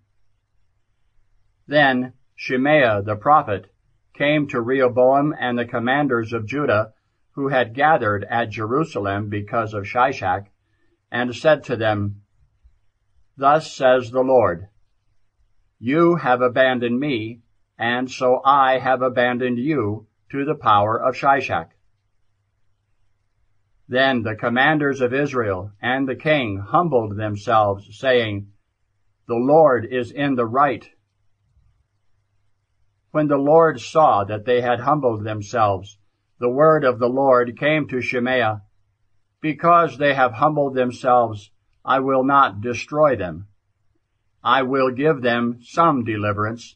Then 1.67 2.13
Shemaiah 2.35 3.01
the 3.03 3.15
prophet 3.15 3.72
came 4.13 4.47
to 4.47 4.61
Rehoboam 4.61 5.33
and 5.39 5.57
the 5.57 5.65
commanders 5.65 6.33
of 6.33 6.45
Judah 6.45 6.93
who 7.33 7.47
had 7.47 7.73
gathered 7.73 8.23
at 8.29 8.49
Jerusalem 8.49 9.29
because 9.29 9.73
of 9.73 9.85
Shishak, 9.85 10.47
and 11.11 11.35
said 11.35 11.63
to 11.65 11.75
them, 11.75 12.21
Thus 13.35 13.73
says 13.73 14.11
the 14.11 14.21
Lord, 14.21 14.67
you 15.79 16.15
have 16.15 16.41
abandoned 16.41 16.99
me, 16.99 17.41
and 17.77 18.09
so 18.09 18.41
I 18.45 18.77
have 18.77 19.01
abandoned 19.01 19.57
you 19.57 20.07
to 20.29 20.45
the 20.45 20.55
power 20.55 20.95
of 20.95 21.15
Shishak. 21.15 21.71
Then 23.87 24.21
the 24.21 24.35
commanders 24.35 25.01
of 25.01 25.13
Israel 25.13 25.71
and 25.81 26.07
the 26.07 26.15
king 26.15 26.59
humbled 26.59 27.17
themselves, 27.17 27.99
saying, 27.99 28.51
The 29.27 29.35
Lord 29.35 29.85
is 29.85 30.11
in 30.11 30.35
the 30.35 30.45
right. 30.45 30.87
When 33.13 33.27
the 33.27 33.37
Lord 33.37 33.79
saw 33.79 34.23
that 34.23 34.45
they 34.45 34.61
had 34.61 34.79
humbled 34.79 35.23
themselves, 35.23 35.99
the 36.39 36.49
word 36.49 36.83
of 36.83 36.97
the 36.97 37.07
Lord 37.07 37.55
came 37.59 37.87
to 37.89 38.01
Shemaiah, 38.01 38.63
Because 39.39 39.99
they 39.99 40.15
have 40.15 40.33
humbled 40.33 40.73
themselves, 40.73 41.51
I 41.85 41.99
will 41.99 42.23
not 42.23 42.61
destroy 42.61 43.15
them. 43.15 43.49
I 44.43 44.63
will 44.63 44.89
give 44.89 45.21
them 45.21 45.59
some 45.61 46.03
deliverance, 46.03 46.75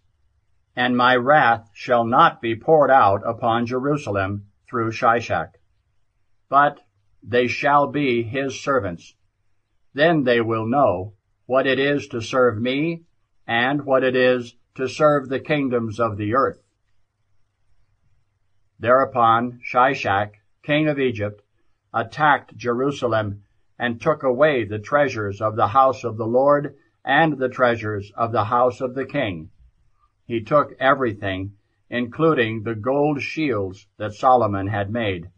and 0.76 0.96
my 0.96 1.16
wrath 1.16 1.72
shall 1.74 2.06
not 2.06 2.40
be 2.40 2.56
poured 2.56 2.92
out 2.92 3.24
upon 3.26 3.66
Jerusalem 3.66 4.46
through 4.70 4.92
Shishak. 4.92 5.56
But 6.50 6.82
they 7.24 7.48
shall 7.48 7.88
be 7.88 8.22
his 8.22 8.62
servants. 8.62 9.16
Then 9.96 10.24
they 10.24 10.42
will 10.42 10.68
know 10.68 11.16
what 11.48 11.66
it 11.66 11.80
is 11.80 12.08
to 12.10 12.22
serve 12.22 12.62
me, 12.62 13.06
and 13.48 13.86
what 13.86 14.04
it 14.04 14.16
is 14.16 14.56
to 14.78 14.88
serve 14.88 15.28
the 15.28 15.40
kingdoms 15.40 16.00
of 16.00 16.18
the 16.18 16.36
earth. 16.36 16.62
Thereupon 18.80 19.60
Shishak, 19.64 20.36
king 20.62 20.88
of 20.88 21.00
Egypt, 21.00 21.42
attacked 21.92 22.56
Jerusalem 22.56 23.42
and 23.80 24.00
took 24.00 24.22
away 24.22 24.66
the 24.66 24.78
treasures 24.78 25.42
of 25.42 25.56
the 25.56 25.70
house 25.70 26.04
of 26.04 26.18
the 26.18 26.28
Lord 26.28 26.76
and 27.04 27.40
the 27.40 27.50
treasures 27.50 28.12
of 28.16 28.32
the 28.32 28.44
house 28.44 28.80
of 28.80 28.94
the 28.94 29.06
king. 29.06 29.50
He 30.28 30.44
took 30.44 30.74
everything, 30.80 31.54
including 31.90 32.62
the 32.62 32.76
gold 32.76 33.20
shields 33.24 33.88
that 33.98 34.14
Solomon 34.14 34.68
had 34.68 34.92
made. 34.92 35.32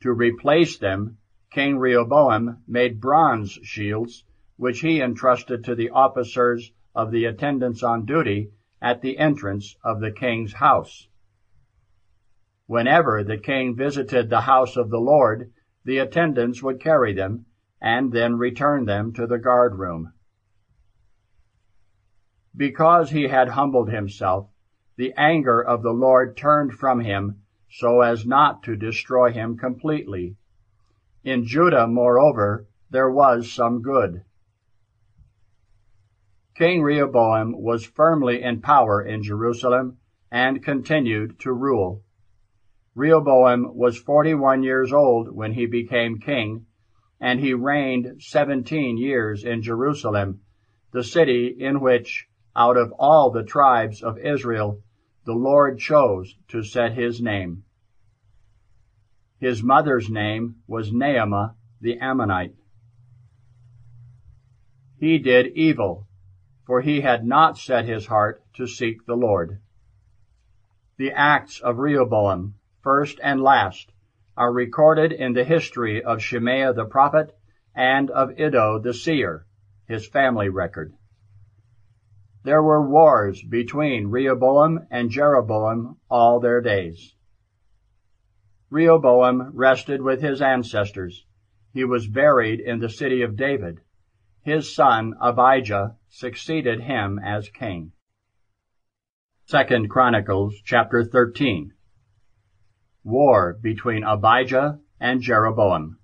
To 0.00 0.12
replace 0.12 0.76
them, 0.76 1.16
King 1.50 1.78
Rehoboam 1.78 2.62
made 2.66 3.00
bronze 3.00 3.52
shields, 3.62 4.24
which 4.58 4.80
he 4.80 5.00
entrusted 5.00 5.64
to 5.64 5.74
the 5.74 5.88
officers 5.90 6.72
of 6.94 7.10
the 7.10 7.24
attendants 7.24 7.82
on 7.82 8.04
duty 8.04 8.50
at 8.80 9.02
the 9.02 9.18
entrance 9.18 9.76
of 9.82 10.00
the 10.00 10.10
king's 10.10 10.54
house. 10.54 11.08
Whenever 12.66 13.24
the 13.24 13.38
king 13.38 13.74
visited 13.74 14.28
the 14.28 14.42
house 14.42 14.76
of 14.76 14.90
the 14.90 15.00
Lord, 15.00 15.52
the 15.84 15.98
attendants 15.98 16.62
would 16.62 16.80
carry 16.80 17.12
them, 17.12 17.46
and 17.80 18.12
then 18.12 18.36
return 18.36 18.84
them 18.84 19.12
to 19.12 19.26
the 19.26 19.38
guard 19.38 19.76
room. 19.78 20.12
Because 22.56 23.10
he 23.10 23.28
had 23.28 23.48
humbled 23.48 23.90
himself, 23.90 24.50
the 24.96 25.12
anger 25.16 25.62
of 25.62 25.82
the 25.82 25.92
Lord 25.92 26.36
turned 26.36 26.72
from 26.72 27.00
him 27.00 27.42
so 27.70 28.00
as 28.00 28.26
not 28.26 28.62
to 28.62 28.76
destroy 28.76 29.30
him 29.30 29.56
completely. 29.56 30.36
In 31.22 31.44
Judah, 31.44 31.86
moreover, 31.86 32.66
there 32.90 33.10
was 33.10 33.52
some 33.52 33.82
good. 33.82 34.24
King 36.58 36.82
Rehoboam 36.82 37.54
was 37.56 37.86
firmly 37.86 38.42
in 38.42 38.60
power 38.60 39.00
in 39.00 39.22
Jerusalem 39.22 39.98
and 40.28 40.60
continued 40.60 41.38
to 41.38 41.52
rule. 41.52 42.02
Rehoboam 42.96 43.76
was 43.76 43.96
41 43.96 44.64
years 44.64 44.92
old 44.92 45.32
when 45.32 45.52
he 45.52 45.66
became 45.66 46.18
king, 46.18 46.66
and 47.20 47.38
he 47.38 47.54
reigned 47.54 48.20
17 48.20 48.98
years 48.98 49.44
in 49.44 49.62
Jerusalem, 49.62 50.40
the 50.90 51.04
city 51.04 51.46
in 51.46 51.78
which, 51.78 52.26
out 52.56 52.76
of 52.76 52.90
all 52.98 53.30
the 53.30 53.44
tribes 53.44 54.02
of 54.02 54.18
Israel, 54.18 54.82
the 55.26 55.36
Lord 55.36 55.78
chose 55.78 56.34
to 56.48 56.64
set 56.64 56.94
his 56.94 57.22
name. 57.22 57.62
His 59.38 59.62
mother's 59.62 60.10
name 60.10 60.56
was 60.66 60.90
Naamah 60.90 61.54
the 61.80 62.00
Ammonite. 62.00 62.56
He 64.98 65.18
did 65.18 65.56
evil, 65.56 66.07
for 66.68 66.82
he 66.82 67.00
had 67.00 67.24
not 67.24 67.56
set 67.56 67.86
his 67.86 68.04
heart 68.08 68.42
to 68.52 68.66
seek 68.66 69.06
the 69.06 69.16
Lord. 69.16 69.58
The 70.98 71.12
acts 71.12 71.60
of 71.60 71.78
Rehoboam, 71.78 72.56
first 72.82 73.18
and 73.22 73.40
last, 73.40 73.90
are 74.36 74.52
recorded 74.52 75.10
in 75.10 75.32
the 75.32 75.44
history 75.44 76.02
of 76.04 76.20
Shemaiah 76.20 76.74
the 76.74 76.84
prophet 76.84 77.34
and 77.74 78.10
of 78.10 78.38
Iddo 78.38 78.80
the 78.80 78.92
seer, 78.92 79.46
his 79.86 80.06
family 80.06 80.50
record. 80.50 80.92
There 82.44 82.62
were 82.62 82.86
wars 82.86 83.42
between 83.42 84.08
Rehoboam 84.08 84.88
and 84.90 85.08
Jeroboam 85.08 85.96
all 86.10 86.38
their 86.38 86.60
days. 86.60 87.14
Rehoboam 88.68 89.52
rested 89.54 90.02
with 90.02 90.20
his 90.20 90.42
ancestors. 90.42 91.24
He 91.72 91.84
was 91.84 92.06
buried 92.06 92.60
in 92.60 92.78
the 92.80 92.90
city 92.90 93.22
of 93.22 93.36
David. 93.36 93.80
His 94.42 94.74
son 94.74 95.14
Abijah 95.18 95.96
succeeded 96.10 96.80
him 96.80 97.18
as 97.18 97.48
king. 97.50 97.92
Second 99.46 99.88
Chronicles 99.88 100.54
chapter 100.64 101.04
13. 101.04 101.72
War 103.04 103.58
between 103.62 104.04
Abijah 104.04 104.80
and 105.00 105.20
Jeroboam. 105.20 105.98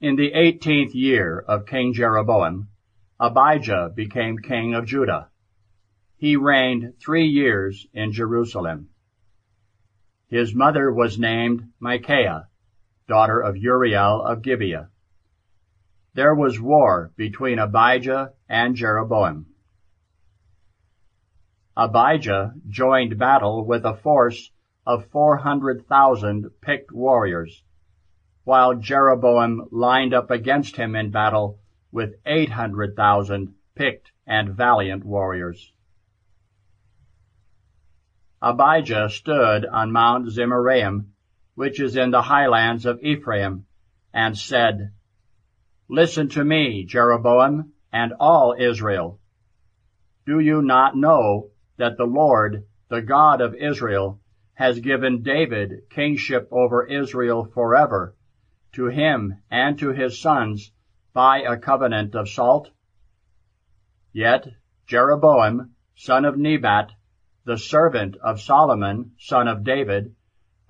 In 0.00 0.16
the 0.16 0.32
eighteenth 0.32 0.94
year 0.94 1.38
of 1.46 1.66
King 1.66 1.92
Jeroboam, 1.92 2.68
Abijah 3.20 3.92
became 3.94 4.38
king 4.38 4.74
of 4.74 4.86
Judah. 4.86 5.30
He 6.16 6.36
reigned 6.36 6.94
three 7.00 7.26
years 7.26 7.86
in 7.92 8.12
Jerusalem. 8.12 8.88
His 10.26 10.54
mother 10.54 10.92
was 10.92 11.18
named 11.18 11.72
Micaiah, 11.78 12.48
daughter 13.06 13.40
of 13.40 13.56
Uriel 13.56 14.22
of 14.22 14.42
Gibeah. 14.42 14.88
There 16.14 16.34
was 16.34 16.60
war 16.60 17.10
between 17.16 17.58
Abijah 17.58 18.34
and 18.46 18.76
Jeroboam. 18.76 19.46
Abijah 21.74 22.52
joined 22.68 23.18
battle 23.18 23.64
with 23.64 23.86
a 23.86 23.94
force 23.94 24.50
of 24.86 25.06
400,000 25.06 26.50
picked 26.60 26.92
warriors, 26.92 27.64
while 28.44 28.74
Jeroboam 28.74 29.68
lined 29.70 30.12
up 30.12 30.30
against 30.30 30.76
him 30.76 30.94
in 30.94 31.10
battle 31.10 31.58
with 31.90 32.16
800,000 32.26 33.54
picked 33.74 34.12
and 34.26 34.50
valiant 34.50 35.04
warriors. 35.04 35.72
Abijah 38.42 39.08
stood 39.08 39.64
on 39.64 39.92
Mount 39.92 40.26
Zemaraim, 40.28 41.12
which 41.54 41.80
is 41.80 41.96
in 41.96 42.10
the 42.10 42.22
highlands 42.22 42.84
of 42.84 43.02
Ephraim, 43.02 43.64
and 44.12 44.36
said, 44.36 44.92
Listen 45.88 46.28
to 46.30 46.44
me, 46.44 46.84
Jeroboam, 46.84 47.72
and 47.92 48.14
all 48.18 48.54
Israel. 48.58 49.18
Do 50.24 50.38
you 50.38 50.62
not 50.62 50.96
know 50.96 51.50
that 51.76 51.96
the 51.96 52.06
Lord, 52.06 52.64
the 52.88 53.02
God 53.02 53.40
of 53.40 53.54
Israel, 53.54 54.20
has 54.54 54.80
given 54.80 55.22
David 55.22 55.90
kingship 55.90 56.48
over 56.50 56.86
Israel 56.86 57.44
forever, 57.44 58.14
to 58.72 58.86
him 58.86 59.42
and 59.50 59.78
to 59.80 59.90
his 59.90 60.20
sons 60.20 60.72
by 61.12 61.42
a 61.42 61.58
covenant 61.58 62.14
of 62.14 62.28
salt? 62.28 62.70
Yet 64.12 64.46
Jeroboam, 64.86 65.74
son 65.94 66.24
of 66.24 66.38
Nebat, 66.38 66.92
the 67.44 67.58
servant 67.58 68.16
of 68.16 68.40
Solomon, 68.40 69.12
son 69.18 69.48
of 69.48 69.64
David, 69.64 70.14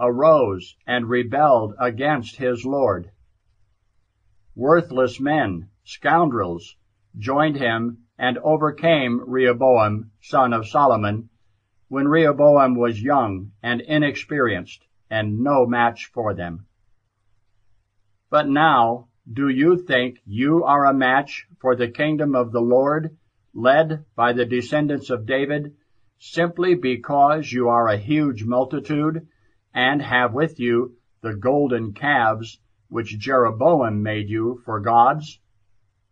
arose 0.01 0.77
and 0.87 1.09
rebelled 1.09 1.75
against 1.79 2.37
his 2.37 2.65
Lord. 2.65 3.12
Worthless 4.55 5.19
men, 5.19 5.71
scoundrels, 5.83 6.77
joined 7.17 7.57
him 7.57 8.05
and 8.19 8.37
overcame 8.39 9.23
Rehoboam, 9.27 10.11
son 10.21 10.53
of 10.53 10.69
Solomon, 10.69 11.31
when 11.89 12.07
Rehoboam 12.07 12.75
was 12.75 13.03
young 13.03 13.53
and 13.63 13.81
inexperienced 13.81 14.87
and 15.09 15.41
no 15.41 15.65
match 15.65 16.11
for 16.13 16.35
them. 16.35 16.67
But 18.29 18.47
now 18.47 19.09
do 19.33 19.49
you 19.49 19.79
think 19.79 20.19
you 20.27 20.65
are 20.65 20.85
a 20.85 20.93
match 20.93 21.47
for 21.59 21.75
the 21.75 21.89
kingdom 21.89 22.35
of 22.35 22.53
the 22.53 22.61
Lord, 22.61 23.17
led 23.55 24.05
by 24.15 24.35
the 24.35 24.45
descendants 24.45 25.09
of 25.09 25.25
David, 25.25 25.75
simply 26.19 26.75
because 26.75 27.51
you 27.51 27.69
are 27.69 27.89
a 27.89 27.97
huge 27.97 28.45
multitude 28.45 29.29
and 29.73 30.03
have 30.03 30.35
with 30.35 30.61
you 30.61 30.97
the 31.23 31.35
golden 31.35 31.95
calves 31.95 32.59
which 32.93 33.19
Jeroboam 33.19 34.03
made 34.03 34.29
you 34.29 34.61
for 34.67 34.79
gods? 34.79 35.41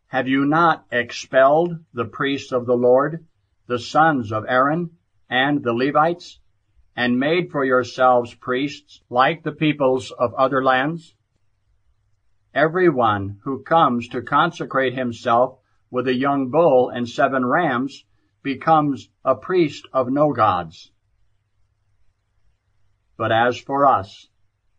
Have 0.06 0.26
you 0.26 0.46
not 0.46 0.86
expelled 0.90 1.78
the 1.92 2.06
priests 2.06 2.52
of 2.52 2.64
the 2.64 2.74
Lord, 2.74 3.26
the 3.66 3.78
sons 3.78 4.32
of 4.32 4.46
Aaron, 4.48 4.96
and 5.28 5.62
the 5.62 5.74
Levites, 5.74 6.40
and 6.96 7.20
made 7.20 7.50
for 7.50 7.66
yourselves 7.66 8.32
priests 8.32 9.02
like 9.10 9.42
the 9.42 9.52
peoples 9.52 10.10
of 10.10 10.32
other 10.32 10.64
lands? 10.64 11.14
Everyone 12.54 13.40
who 13.44 13.62
comes 13.62 14.08
to 14.08 14.22
consecrate 14.22 14.94
himself 14.94 15.58
with 15.90 16.08
a 16.08 16.14
young 16.14 16.48
bull 16.48 16.88
and 16.88 17.06
seven 17.06 17.44
rams 17.44 18.06
becomes 18.42 19.10
a 19.22 19.34
priest 19.34 19.86
of 19.92 20.08
no 20.08 20.32
gods. 20.32 20.90
But 23.18 23.32
as 23.32 23.60
for 23.60 23.84
us, 23.84 24.28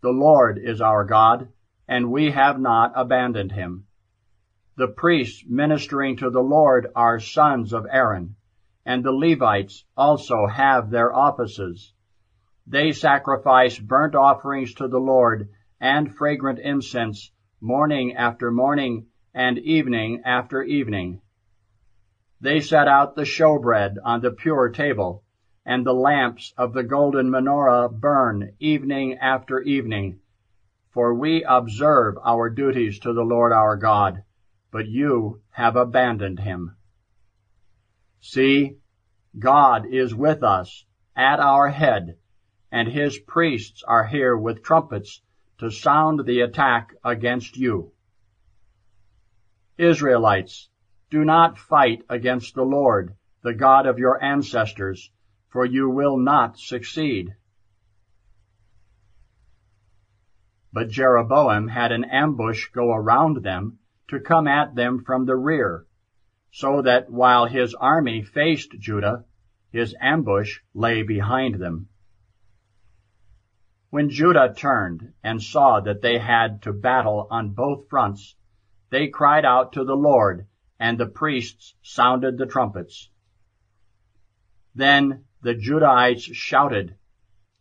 the 0.02 0.10
Lord 0.10 0.58
is 0.58 0.82
our 0.82 1.06
God, 1.06 1.50
and 1.92 2.10
we 2.10 2.32
have 2.32 2.58
not 2.58 2.94
abandoned 2.96 3.52
him. 3.52 3.86
The 4.78 4.88
priests 4.88 5.44
ministering 5.46 6.16
to 6.18 6.30
the 6.30 6.40
Lord 6.40 6.88
are 6.96 7.20
sons 7.20 7.74
of 7.74 7.86
Aaron, 7.92 8.38
and 8.86 9.04
the 9.04 9.12
Levites 9.12 9.84
also 9.98 10.48
have 10.48 10.90
their 10.90 11.14
offices. 11.14 11.94
They 12.66 12.94
sacrifice 12.94 13.78
burnt 13.78 14.16
offerings 14.16 14.74
to 14.76 14.88
the 14.88 15.02
Lord 15.02 15.50
and 15.82 16.16
fragrant 16.16 16.60
incense 16.60 17.30
morning 17.60 18.16
after 18.16 18.52
morning, 18.52 19.08
and 19.34 19.58
evening 19.58 20.22
after 20.24 20.64
evening. 20.64 21.20
They 22.40 22.62
set 22.62 22.88
out 22.88 23.16
the 23.18 23.26
showbread 23.26 23.98
on 24.02 24.22
the 24.22 24.32
pure 24.32 24.70
table, 24.70 25.26
and 25.66 25.86
the 25.86 25.94
lamps 25.94 26.54
of 26.58 26.72
the 26.72 26.84
golden 26.84 27.30
menorah 27.30 27.92
burn 27.92 28.54
evening 28.62 29.18
after 29.18 29.60
evening. 29.60 30.21
For 30.92 31.14
we 31.14 31.44
observe 31.44 32.18
our 32.24 32.50
duties 32.50 33.00
to 33.00 33.14
the 33.14 33.24
Lord 33.24 33.54
our 33.54 33.78
God, 33.78 34.24
but 34.72 34.88
you 34.88 35.42
have 35.52 35.76
abandoned 35.76 36.40
him. 36.40 36.76
See, 38.20 38.78
God 39.40 39.86
is 39.86 40.14
with 40.14 40.44
us 40.44 40.86
at 41.16 41.40
our 41.40 41.70
head, 41.70 42.18
and 42.72 42.88
his 42.88 43.18
priests 43.20 43.84
are 43.88 44.06
here 44.06 44.36
with 44.36 44.64
trumpets 44.64 45.22
to 45.60 45.72
sound 45.72 46.26
the 46.26 46.42
attack 46.42 46.94
against 47.04 47.56
you. 47.56 47.94
Israelites, 49.78 50.70
do 51.10 51.24
not 51.24 51.58
fight 51.58 52.04
against 52.10 52.56
the 52.56 52.64
Lord, 52.64 53.16
the 53.44 53.54
God 53.54 53.86
of 53.86 53.98
your 53.98 54.22
ancestors, 54.24 55.10
for 55.50 55.66
you 55.66 55.90
will 55.90 56.18
not 56.18 56.58
succeed. 56.58 57.36
But 60.74 60.90
Jeroboam 60.90 61.68
had 61.68 61.92
an 61.92 62.06
ambush 62.06 62.70
go 62.70 62.92
around 62.94 63.44
them 63.44 63.80
to 64.08 64.20
come 64.20 64.48
at 64.48 64.76
them 64.76 65.04
from 65.04 65.26
the 65.26 65.36
rear, 65.36 65.86
so 66.52 66.82
that 66.82 67.10
while 67.10 67.46
his 67.46 67.74
army 67.76 68.24
faced 68.24 68.72
Judah, 68.80 69.26
his 69.70 69.96
ambush 70.00 70.60
lay 70.74 71.04
behind 71.04 71.56
them. 71.56 71.90
When 73.90 74.10
Judah 74.10 74.54
turned 74.56 75.14
and 75.22 75.44
saw 75.44 75.82
that 75.82 76.02
they 76.02 76.20
had 76.20 76.62
to 76.62 76.72
battle 76.72 77.28
on 77.30 77.52
both 77.52 77.90
fronts, 77.90 78.36
they 78.90 79.10
cried 79.10 79.44
out 79.44 79.74
to 79.74 79.84
the 79.84 79.96
Lord, 79.96 80.48
and 80.80 80.98
the 80.98 81.06
priests 81.06 81.76
sounded 81.82 82.38
the 82.38 82.46
trumpets. 82.46 83.10
Then 84.74 85.26
the 85.42 85.54
Judahites 85.54 86.24
shouted, 86.34 86.96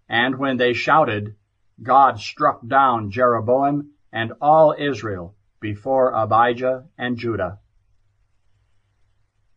and 0.08 0.38
when 0.38 0.56
they 0.56 0.72
shouted, 0.72 1.34
God 1.82 2.20
struck 2.20 2.66
down 2.66 3.11
Jeroboam 3.11 3.93
and 4.12 4.32
all 4.40 4.74
Israel 4.78 5.35
before 5.61 6.12
Abijah 6.12 6.85
and 6.98 7.16
Judah. 7.16 7.59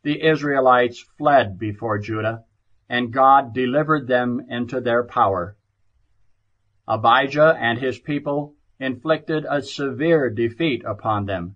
The 0.03 0.21
Israelites 0.21 0.99
fled 1.17 1.57
before 1.57 1.99
Judah, 1.99 2.43
and 2.89 3.11
God 3.13 3.53
delivered 3.53 4.07
them 4.07 4.45
into 4.49 4.81
their 4.81 5.03
power. 5.03 5.55
Abijah 6.87 7.57
and 7.59 7.79
his 7.79 7.99
people 7.99 8.55
inflicted 8.79 9.45
a 9.49 9.61
severe 9.61 10.29
defeat 10.29 10.83
upon 10.85 11.25
them. 11.25 11.55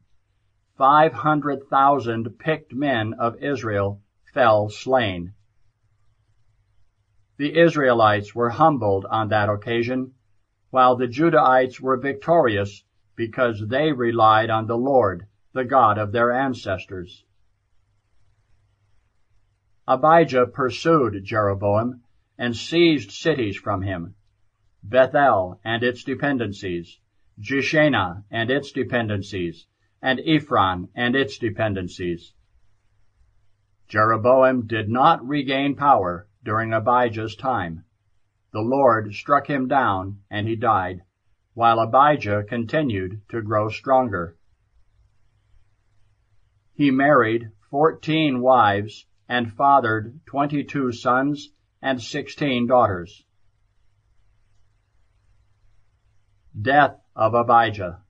Five 0.77 1.11
hundred 1.11 1.67
thousand 1.69 2.39
picked 2.39 2.73
men 2.73 3.13
of 3.15 3.43
Israel 3.43 4.01
fell 4.33 4.69
slain. 4.69 5.33
The 7.37 7.57
Israelites 7.57 8.33
were 8.33 8.49
humbled 8.49 9.05
on 9.05 9.29
that 9.29 9.49
occasion, 9.49 10.13
while 10.69 10.95
the 10.95 11.07
Judahites 11.07 11.79
were 11.79 11.97
victorious 11.97 12.83
because 13.15 13.63
they 13.67 13.91
relied 13.91 14.49
on 14.49 14.67
the 14.67 14.77
Lord, 14.77 15.25
the 15.53 15.65
God 15.65 15.97
of 15.97 16.11
their 16.11 16.31
ancestors. 16.31 17.23
Abijah 19.87 20.47
pursued 20.47 21.23
Jeroboam 21.23 22.01
and 22.37 22.55
seized 22.55 23.11
cities 23.11 23.55
from 23.55 23.81
him, 23.81 24.15
Bethel 24.83 25.59
and 25.63 25.81
its 25.83 26.03
dependencies, 26.03 26.99
Jeshanah 27.39 28.23
and 28.29 28.51
its 28.51 28.71
dependencies, 28.71 29.65
and 30.01 30.19
Ephron 30.19 30.89
and 30.93 31.15
its 31.15 31.37
dependencies. 31.37 32.33
Jeroboam 33.87 34.67
did 34.67 34.89
not 34.89 35.25
regain 35.25 35.75
power 35.75 36.27
during 36.43 36.73
Abijah's 36.73 37.35
time. 37.35 37.85
The 38.51 38.61
Lord 38.61 39.13
struck 39.13 39.47
him 39.47 39.67
down, 39.67 40.21
and 40.29 40.47
he 40.47 40.55
died, 40.55 41.01
while 41.53 41.79
Abijah 41.79 42.45
continued 42.47 43.21
to 43.29 43.41
grow 43.41 43.69
stronger. 43.69 44.37
He 46.73 46.89
married 46.91 47.51
fourteen 47.69 48.39
wives 48.39 49.05
and 49.27 49.51
fathered 49.51 50.19
twenty-two 50.25 50.91
sons 50.93 51.49
and 51.81 52.01
sixteen 52.01 52.67
daughters. 52.67 53.25
Death 56.59 56.99
of 57.15 57.33
Abijah 57.33 58.01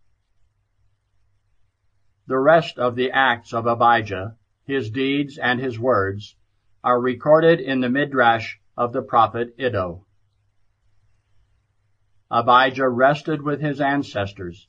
The 2.28 2.38
rest 2.38 2.78
of 2.78 2.96
the 2.96 3.12
acts 3.12 3.54
of 3.54 3.66
Abijah, 3.66 4.38
his 4.66 4.92
deeds 4.92 5.38
and 5.38 5.60
his 5.60 5.80
words, 5.80 6.36
are 6.84 7.02
recorded 7.02 7.60
in 7.60 7.82
the 7.82 7.90
Midrash 7.90 8.58
of 8.78 8.94
the 8.94 9.02
prophet 9.02 9.56
Iddo. 9.58 10.06
Abijah 12.30 12.90
rested 12.90 13.42
with 13.42 13.62
his 13.62 13.80
ancestors. 13.80 14.68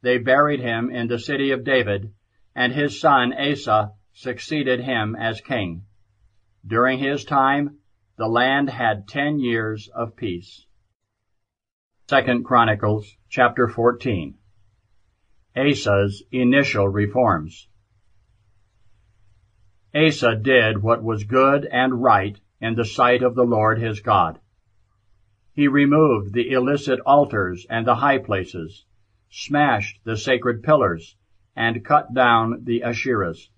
They 0.00 0.18
buried 0.18 0.60
him 0.60 0.90
in 0.90 1.08
the 1.08 1.18
city 1.18 1.50
of 1.50 1.64
David, 1.64 2.12
and 2.54 2.72
his 2.72 3.00
son 3.00 3.32
Asa 3.32 3.92
succeeded 4.12 4.80
him 4.80 5.16
as 5.16 5.40
king. 5.40 5.84
During 6.66 6.98
his 6.98 7.24
time, 7.24 7.78
the 8.16 8.28
land 8.28 8.70
had 8.70 9.08
ten 9.08 9.38
years 9.38 9.88
of 9.88 10.16
peace. 10.16 10.66
Second 12.08 12.44
Chronicles 12.44 13.16
chapter 13.28 13.66
14 13.66 14.38
Asa's 15.56 16.22
initial 16.32 16.88
reforms. 16.88 17.68
Asa 19.94 20.36
did 20.36 20.82
what 20.82 21.02
was 21.02 21.24
good 21.24 21.64
and 21.66 22.02
right 22.02 22.40
in 22.60 22.74
the 22.74 22.84
sight 22.84 23.22
of 23.22 23.34
the 23.34 23.44
Lord 23.44 23.78
his 23.78 24.00
God. 24.00 24.40
He 25.54 25.68
removed 25.68 26.32
the 26.32 26.50
illicit 26.50 26.98
altars 27.06 27.64
and 27.70 27.86
the 27.86 27.94
high 27.94 28.18
places, 28.18 28.84
smashed 29.30 30.00
the 30.02 30.16
sacred 30.16 30.64
pillars, 30.64 31.16
and 31.54 31.84
cut 31.84 32.12
down 32.12 32.64
the 32.64 32.82
Asherahs. 32.82 33.50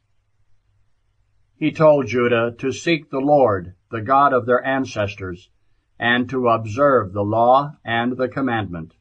He 1.56 1.72
told 1.72 2.06
Judah 2.06 2.54
to 2.58 2.70
seek 2.70 3.08
the 3.08 3.20
Lord, 3.20 3.74
the 3.90 4.02
God 4.02 4.34
of 4.34 4.44
their 4.44 4.62
ancestors, 4.62 5.48
and 5.98 6.28
to 6.28 6.48
observe 6.48 7.14
the 7.14 7.24
law 7.24 7.78
and 7.82 8.18
the 8.18 8.28
commandment. 8.28 8.94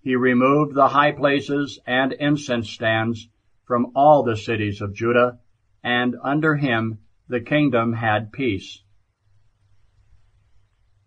He 0.00 0.16
removed 0.16 0.74
the 0.74 0.88
high 0.88 1.12
places 1.12 1.78
and 1.86 2.14
incense 2.14 2.70
stands 2.70 3.28
from 3.66 3.92
all 3.94 4.22
the 4.22 4.36
cities 4.36 4.80
of 4.80 4.94
Judah, 4.94 5.40
and 5.84 6.16
under 6.22 6.56
him 6.56 7.00
the 7.28 7.42
kingdom 7.42 7.92
had 7.92 8.32
peace. 8.32 8.82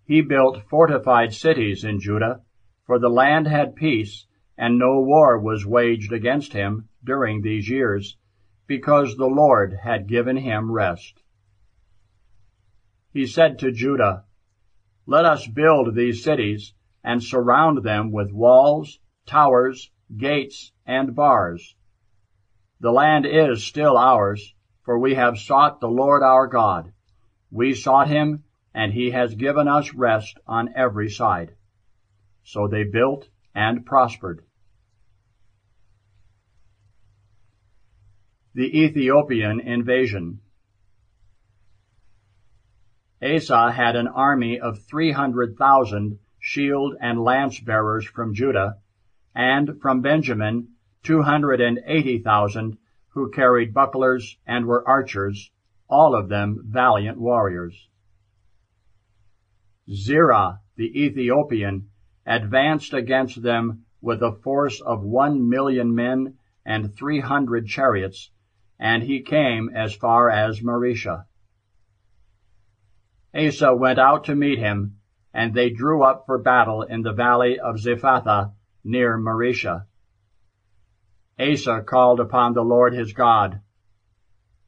He 0.06 0.22
built 0.22 0.64
fortified 0.64 1.34
cities 1.34 1.84
in 1.84 2.00
Judah, 2.00 2.42
for 2.86 3.00
the 3.00 3.10
land 3.10 3.48
had 3.48 3.76
peace, 3.76 4.26
and 4.58 4.78
no 4.78 5.00
war 5.00 5.40
was 5.40 5.66
waged 5.66 6.12
against 6.12 6.54
him 6.54 6.90
during 7.04 7.42
these 7.42 7.70
years, 7.70 8.18
because 8.68 9.16
the 9.16 9.28
Lord 9.28 9.74
had 9.84 10.08
given 10.08 10.38
him 10.38 10.72
rest. 10.72 11.22
He 13.14 13.26
said 13.26 13.60
to 13.60 13.72
Judah, 13.72 14.26
Let 15.06 15.26
us 15.26 15.48
build 15.48 15.96
these 15.96 16.24
cities, 16.24 16.74
and 17.04 17.24
surround 17.24 17.84
them 17.84 18.12
with 18.12 18.32
walls, 18.32 19.00
towers, 19.26 19.92
gates, 20.18 20.72
and 20.86 21.16
bars. 21.16 21.76
The 22.80 22.92
land 22.92 23.26
is 23.26 23.64
still 23.64 23.98
ours, 23.98 24.54
for 24.84 24.98
we 24.98 25.16
have 25.16 25.38
sought 25.38 25.80
the 25.80 25.90
Lord 25.90 26.24
our 26.24 26.48
God. 26.48 26.94
We 27.52 27.74
sought 27.74 28.08
him, 28.08 28.44
and 28.74 28.94
he 28.94 29.12
has 29.12 29.36
given 29.36 29.68
us 29.68 29.94
rest 29.94 30.40
on 30.48 30.74
every 30.76 31.10
side. 31.10 31.56
So 32.44 32.68
they 32.68 32.84
built 32.84 33.28
and 33.54 33.86
prospered. 33.86 34.44
The 38.54 38.84
Ethiopian 38.84 39.60
Invasion 39.60 40.42
Asa 43.24 43.72
had 43.72 43.96
an 43.96 44.08
army 44.08 44.60
of 44.60 44.80
300,000 44.90 46.18
shield 46.40 46.96
and 47.00 47.24
lance 47.24 47.60
bearers 47.60 48.06
from 48.06 48.34
Judah, 48.34 48.80
and 49.36 49.80
from 49.80 50.02
Benjamin 50.02 50.70
280,000 51.04 52.78
who 53.10 53.30
carried 53.30 53.74
bucklers 53.74 54.38
and 54.48 54.66
were 54.66 54.88
archers, 54.88 55.52
all 55.88 56.16
of 56.16 56.30
them 56.30 56.64
valiant 56.66 57.20
warriors. 57.20 57.90
Zerah 59.94 60.62
the 60.78 61.04
Ethiopian 61.04 61.90
advanced 62.26 62.94
against 62.94 63.42
them 63.42 63.86
with 64.02 64.22
a 64.22 64.32
force 64.32 64.80
of 64.82 65.04
one 65.04 65.50
million 65.50 65.94
men 65.94 66.38
and 66.66 66.96
three 66.96 67.20
hundred 67.20 67.68
chariots, 67.68 68.32
and 68.80 69.04
he 69.04 69.22
came 69.22 69.70
as 69.76 69.94
far 69.94 70.30
as 70.30 70.62
Mareshah. 70.62 71.26
Asa 73.36 73.76
went 73.76 74.00
out 74.00 74.24
to 74.26 74.36
meet 74.36 74.60
him, 74.60 74.98
and 75.34 75.54
they 75.54 75.70
drew 75.70 76.04
up 76.04 76.26
for 76.26 76.38
battle 76.38 76.84
in 76.84 77.02
the 77.02 77.14
valley 77.14 77.60
of 77.60 77.80
Zephathah 77.80 78.54
near 78.84 79.18
Mareshah. 79.18 79.86
Asa 81.40 81.82
called 81.82 82.20
upon 82.20 82.54
the 82.54 82.64
Lord 82.64 82.94
his 82.94 83.14
God. 83.14 83.62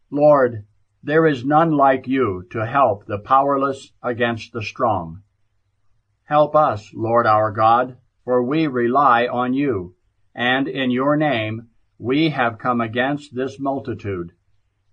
Lord, 0.09 0.65
there 1.05 1.27
is 1.27 1.43
none 1.43 1.71
like 1.71 2.07
you 2.07 2.47
to 2.49 2.65
help 2.65 3.05
the 3.05 3.19
powerless 3.19 3.91
against 4.01 4.53
the 4.53 4.61
strong. 4.61 5.21
Help 6.23 6.55
us, 6.55 6.93
Lord 6.93 7.27
our 7.27 7.51
God, 7.51 7.97
for 8.23 8.41
we 8.41 8.67
rely 8.67 9.27
on 9.27 9.53
you, 9.53 9.95
and 10.33 10.65
in 10.67 10.91
your 10.91 11.17
name 11.17 11.67
we 11.99 12.29
have 12.29 12.57
come 12.57 12.79
against 12.79 13.35
this 13.35 13.59
multitude. 13.59 14.31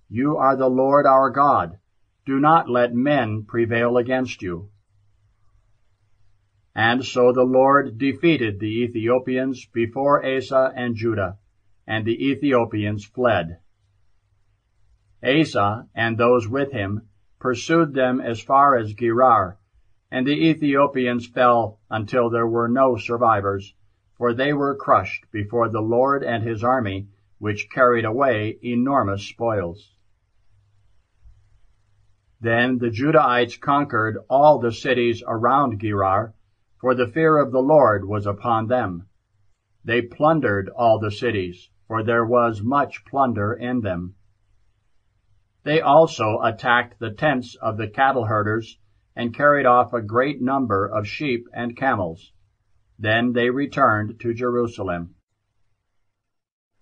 You 0.08 0.36
are 0.36 0.56
the 0.56 0.68
Lord 0.68 1.06
our 1.06 1.30
God. 1.30 1.78
Do 2.26 2.40
not 2.40 2.68
let 2.68 2.92
men 2.92 3.44
prevail 3.46 3.96
against 3.96 4.42
you. 4.42 4.70
And 6.74 7.04
so 7.04 7.32
the 7.32 7.44
Lord 7.44 7.98
defeated 7.98 8.58
the 8.58 8.82
Ethiopians 8.82 9.64
before 9.66 10.24
Asa 10.26 10.72
and 10.74 10.96
Judah, 10.96 11.38
and 11.86 12.04
the 12.04 12.30
Ethiopians 12.30 13.04
fled. 13.04 13.58
Asa 15.22 15.86
and 15.94 16.16
those 16.16 16.48
with 16.48 16.72
him 16.72 17.02
pursued 17.38 17.92
them 17.92 18.20
as 18.20 18.40
far 18.40 18.74
as 18.74 18.94
Gerar, 18.94 19.58
and 20.10 20.26
the 20.26 20.48
Ethiopians 20.48 21.26
fell 21.26 21.78
until 21.90 22.30
there 22.30 22.46
were 22.46 22.68
no 22.68 22.96
survivors, 22.96 23.74
for 24.16 24.32
they 24.32 24.54
were 24.54 24.74
crushed 24.74 25.30
before 25.30 25.68
the 25.68 25.82
Lord 25.82 26.22
and 26.24 26.42
his 26.42 26.64
army, 26.64 27.08
which 27.38 27.68
carried 27.70 28.04
away 28.04 28.58
enormous 28.62 29.22
spoils. 29.26 29.94
Then 32.40 32.78
the 32.78 32.90
Judahites 32.90 33.60
conquered 33.60 34.16
all 34.30 34.58
the 34.58 34.72
cities 34.72 35.22
around 35.26 35.80
Gerar, 35.80 36.32
for 36.78 36.94
the 36.94 37.06
fear 37.06 37.36
of 37.36 37.52
the 37.52 37.60
Lord 37.62 38.06
was 38.06 38.26
upon 38.26 38.68
them. 38.68 39.06
They 39.84 40.00
plundered 40.00 40.70
all 40.70 40.98
the 40.98 41.10
cities, 41.10 41.68
for 41.86 42.02
there 42.02 42.24
was 42.24 42.62
much 42.62 43.04
plunder 43.04 43.52
in 43.52 43.82
them. 43.82 44.14
They 45.62 45.80
also 45.80 46.40
attacked 46.42 46.98
the 46.98 47.10
tents 47.10 47.54
of 47.54 47.76
the 47.76 47.88
cattle 47.88 48.24
herders 48.24 48.78
and 49.14 49.34
carried 49.34 49.66
off 49.66 49.92
a 49.92 50.00
great 50.00 50.40
number 50.40 50.86
of 50.86 51.06
sheep 51.06 51.46
and 51.52 51.76
camels. 51.76 52.32
Then 52.98 53.32
they 53.32 53.50
returned 53.50 54.20
to 54.20 54.34
Jerusalem. 54.34 55.14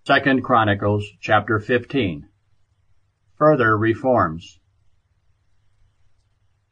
Second 0.05 0.43
Chronicles 0.43 1.05
chapter 1.19 1.59
15. 1.59 2.29
Further 3.37 3.77
reforms. 3.77 4.59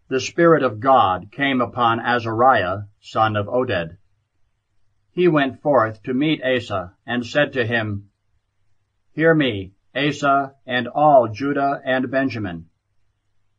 The 0.10 0.20
Spirit 0.22 0.64
of 0.64 0.80
God 0.80 1.32
came 1.32 1.60
upon 1.60 2.00
Azariah, 2.00 2.84
son 3.02 3.36
of 3.36 3.48
Oded. 3.48 3.98
He 5.12 5.28
went 5.28 5.62
forth 5.62 6.02
to 6.04 6.14
meet 6.14 6.42
Asa, 6.44 6.94
and 7.06 7.26
said 7.26 7.54
to 7.54 7.66
him, 7.66 8.10
Hear 9.12 9.34
me, 9.34 9.74
Asa, 9.98 10.53
and 10.65 10.88
all 10.88 11.28
Judah 11.28 11.82
and 11.84 12.11
Benjamin. 12.11 12.69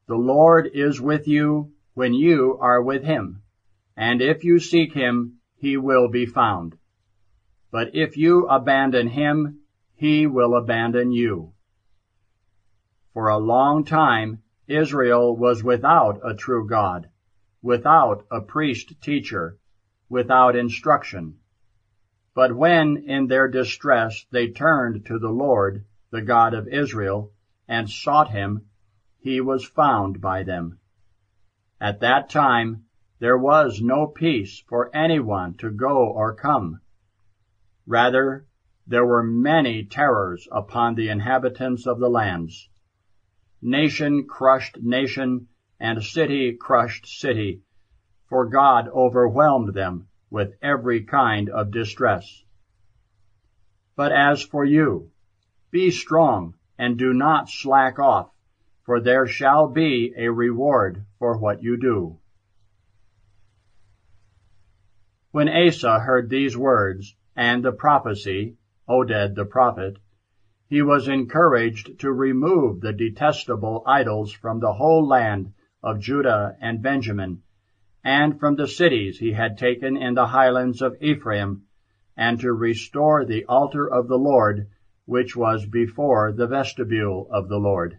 The 0.07 0.17
Lord 0.17 0.71
is 0.73 1.01
with 1.01 1.27
you 1.27 1.73
when 1.95 2.15
you 2.15 2.57
are 2.61 2.81
with 2.81 3.03
him, 3.03 3.43
and 3.97 4.23
if 4.23 4.45
you 4.45 4.61
seek 4.61 4.93
him, 4.93 5.41
he 5.57 5.77
will 5.77 6.09
be 6.09 6.25
found. 6.25 6.79
But 7.73 7.95
if 7.95 8.17
you 8.17 8.47
abandon 8.47 9.09
him, 9.09 9.61
he 9.97 10.29
will 10.29 10.55
abandon 10.55 11.11
you. 11.11 11.53
For 13.13 13.29
a 13.29 13.39
long 13.39 13.85
time, 13.85 14.43
Israel 14.69 15.37
was 15.37 15.65
without 15.65 16.21
a 16.23 16.35
true 16.35 16.69
God, 16.69 17.11
without 17.63 18.25
a 18.31 18.41
priest 18.41 19.01
teacher, 19.03 19.59
without 20.09 20.55
instruction. 20.55 21.39
But 22.35 22.55
when 22.55 22.97
in 22.99 23.27
their 23.27 23.49
distress 23.49 24.25
they 24.31 24.51
turned 24.51 25.07
to 25.07 25.19
the 25.19 25.31
Lord, 25.31 25.85
the 26.11 26.23
God 26.23 26.55
of 26.55 26.69
Israel, 26.69 27.33
and 27.67 27.91
sought 27.91 28.31
him, 28.31 28.67
he 29.19 29.41
was 29.41 29.65
found 29.65 30.21
by 30.21 30.43
them. 30.43 30.79
At 31.81 32.01
that 32.01 32.31
time 32.31 32.85
there 33.19 33.37
was 33.37 33.81
no 33.81 34.07
peace 34.07 34.63
for 34.69 34.95
anyone 34.95 35.55
to 35.55 35.71
go 35.71 36.07
or 36.07 36.35
come. 36.35 36.81
Rather, 37.87 38.47
there 38.87 39.05
were 39.05 39.23
many 39.23 39.85
terrors 39.85 40.49
upon 40.51 40.95
the 40.95 41.09
inhabitants 41.09 41.87
of 41.87 41.99
the 41.99 42.09
lands. 42.09 42.69
Nation 43.61 44.27
crushed 44.27 44.79
nation, 44.81 45.49
and 45.81 46.03
city 46.03 46.53
crushed 46.53 47.07
city, 47.07 47.63
for 48.29 48.47
God 48.47 48.89
overwhelmed 48.89 49.75
them 49.75 50.09
with 50.31 50.55
every 50.63 51.03
kind 51.03 51.51
of 51.51 51.71
distress. 51.71 52.45
But 53.97 54.13
as 54.13 54.43
for 54.43 54.65
you, 54.65 55.11
be 55.71 55.91
strong, 55.91 56.55
and 56.79 56.97
do 56.97 57.13
not 57.13 57.49
slack 57.49 57.99
off, 57.99 58.31
for 58.85 59.01
there 59.01 59.27
shall 59.27 59.69
be 59.69 60.15
a 60.17 60.29
reward 60.29 61.05
for 61.19 61.37
what 61.37 61.63
you 61.63 61.77
do. 61.77 62.19
When 65.31 65.49
Asa 65.49 66.01
heard 66.01 66.31
these 66.31 66.57
words, 66.57 67.15
and 67.37 67.63
the 67.63 67.73
prophecy, 67.73 68.57
Oded 68.89 69.35
the 69.35 69.45
prophet, 69.45 69.99
he 70.69 70.81
was 70.81 71.07
encouraged 71.07 72.01
to 72.01 72.13
remove 72.13 72.81
the 72.81 72.93
detestable 72.93 73.83
idols 73.87 74.33
from 74.33 74.61
the 74.61 74.73
whole 74.73 75.07
land 75.07 75.53
of 75.83 76.01
Judah 76.01 76.57
and 76.61 76.83
Benjamin, 76.83 77.43
and 78.03 78.41
from 78.41 78.57
the 78.57 78.67
cities 78.67 79.19
he 79.19 79.33
had 79.33 79.59
taken 79.59 79.97
in 79.97 80.15
the 80.15 80.29
highlands 80.29 80.81
of 80.81 80.97
Ephraim, 81.03 81.65
and 82.17 82.41
to 82.41 82.53
restore 82.53 83.25
the 83.25 83.45
altar 83.45 83.87
of 83.87 84.09
the 84.09 84.19
Lord, 84.19 84.67
which 85.09 85.35
was 85.35 85.65
before 85.65 86.33
the 86.33 86.47
vestibule 86.47 87.27
of 87.31 87.49
the 87.49 87.57
Lord. 87.57 87.99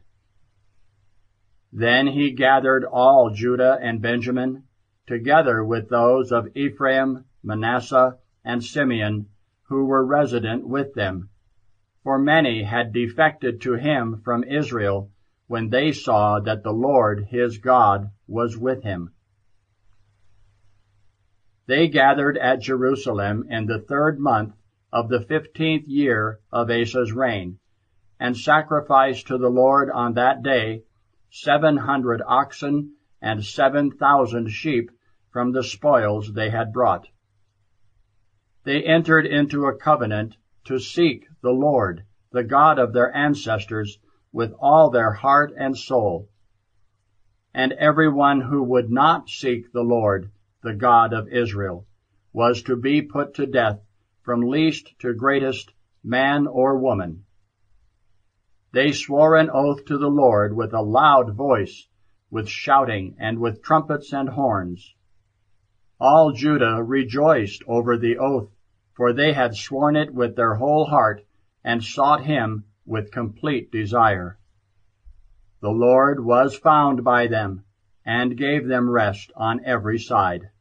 Then 1.74 2.06
he 2.06 2.30
gathered 2.30 2.86
all 2.86 3.32
Judah 3.32 3.80
and 3.82 4.00
Benjamin, 4.00 4.66
together 5.08 5.66
with 5.66 5.90
those 5.90 6.32
of 6.32 6.56
Ephraim, 6.56 7.26
Manasseh, 7.42 8.20
and 8.46 8.64
Simeon, 8.64 9.26
who 9.64 9.86
were 9.86 10.06
resident 10.06 10.68
with 10.68 10.94
them, 10.94 11.32
for 12.04 12.20
many 12.20 12.62
had 12.62 12.94
defected 12.94 13.60
to 13.62 13.74
him 13.74 14.22
from 14.24 14.44
Israel 14.44 15.10
when 15.48 15.72
they 15.72 15.92
saw 15.92 16.40
that 16.40 16.62
the 16.62 16.74
Lord 16.74 17.26
his 17.32 17.58
God 17.58 18.12
was 18.28 18.56
with 18.56 18.84
him. 18.84 19.14
They 21.66 21.88
gathered 21.88 22.38
at 22.38 22.62
Jerusalem 22.62 23.48
in 23.50 23.66
the 23.66 23.80
third 23.80 24.20
month 24.20 24.54
of 24.92 25.10
the 25.10 25.22
fifteenth 25.22 25.88
year 25.88 26.40
of 26.52 26.70
Asa's 26.70 27.12
reign, 27.12 27.60
and 28.20 28.36
sacrificed 28.36 29.28
to 29.28 29.38
the 29.38 29.50
Lord 29.50 29.90
on 29.92 30.14
that 30.14 30.42
day 30.42 30.84
seven 31.30 31.78
hundred 31.78 32.22
oxen 32.26 32.94
and 33.22 33.46
seven 33.46 33.92
thousand 33.92 34.50
sheep 34.50 34.90
from 35.32 35.52
the 35.52 35.64
spoils 35.64 36.34
they 36.34 36.50
had 36.50 36.74
brought. 36.74 37.08
They 38.64 38.84
entered 38.84 39.26
into 39.26 39.66
a 39.66 39.78
covenant 39.78 40.36
to 40.66 40.80
seek 40.80 41.28
the 41.42 41.52
Lord, 41.52 42.04
the 42.32 42.44
God 42.44 42.80
of 42.80 42.94
their 42.94 43.16
ancestors, 43.16 44.00
with 44.32 44.54
all 44.60 44.90
their 44.90 45.12
heart 45.12 45.54
and 45.58 45.78
soul. 45.78 46.30
And 47.54 47.74
everyone 47.74 48.42
who 48.42 48.64
would 48.64 48.90
not 48.90 49.30
seek 49.30 49.72
the 49.72 49.84
Lord, 49.84 50.32
the 50.62 50.74
God 50.74 51.14
of 51.14 51.28
Israel, 51.30 51.88
was 52.34 52.62
to 52.64 52.76
be 52.76 53.02
put 53.02 53.36
to 53.36 53.46
death 53.46 53.80
from 54.30 54.42
least 54.42 54.94
to 55.00 55.12
greatest, 55.12 55.74
man 56.04 56.46
or 56.46 56.78
woman. 56.78 57.26
They 58.72 58.92
swore 58.92 59.36
an 59.36 59.50
oath 59.52 59.86
to 59.86 59.98
the 59.98 60.08
Lord 60.08 60.56
with 60.56 60.72
a 60.72 60.84
loud 60.84 61.34
voice, 61.34 61.88
with 62.30 62.48
shouting, 62.48 63.16
and 63.18 63.40
with 63.40 63.64
trumpets 63.64 64.14
and 64.14 64.30
horns. 64.30 64.94
All 66.00 66.32
Judah 66.32 66.84
rejoiced 66.84 67.64
over 67.66 67.98
the 67.98 68.20
oath 68.20 68.52
for 68.94 69.14
they 69.14 69.34
had 69.34 69.56
sworn 69.56 69.96
it 69.96 70.14
with 70.14 70.36
their 70.36 70.54
whole 70.54 70.86
heart, 70.86 71.26
and 71.64 71.84
sought 71.84 72.26
him 72.26 72.66
with 72.86 73.12
complete 73.12 73.72
desire. 73.72 74.38
The 75.60 75.72
Lord 75.72 76.24
was 76.24 76.56
found 76.56 77.04
by 77.04 77.26
them, 77.26 77.64
and 78.06 78.38
gave 78.38 78.68
them 78.68 78.92
rest 78.92 79.32
on 79.36 79.66
every 79.66 79.98
side. 79.98 80.52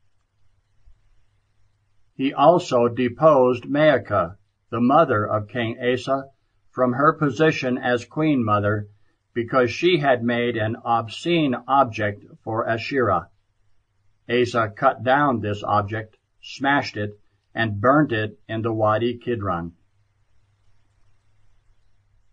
He 2.18 2.34
also 2.34 2.88
deposed 2.88 3.66
Maacah, 3.70 4.38
the 4.70 4.80
mother 4.80 5.24
of 5.24 5.46
King 5.46 5.78
Asa, 5.80 6.24
from 6.72 6.94
her 6.94 7.12
position 7.12 7.78
as 7.78 8.04
queen 8.04 8.44
mother, 8.44 8.88
because 9.34 9.70
she 9.70 9.98
had 9.98 10.24
made 10.24 10.56
an 10.56 10.74
obscene 10.84 11.54
object 11.68 12.24
for 12.42 12.68
Asherah. 12.68 13.28
Asa 14.28 14.68
cut 14.76 15.04
down 15.04 15.38
this 15.38 15.62
object, 15.62 16.16
smashed 16.42 16.96
it, 16.96 17.12
and 17.54 17.80
burnt 17.80 18.10
it 18.10 18.36
in 18.48 18.62
the 18.62 18.72
Wadi 18.72 19.16
Kidron. 19.16 19.74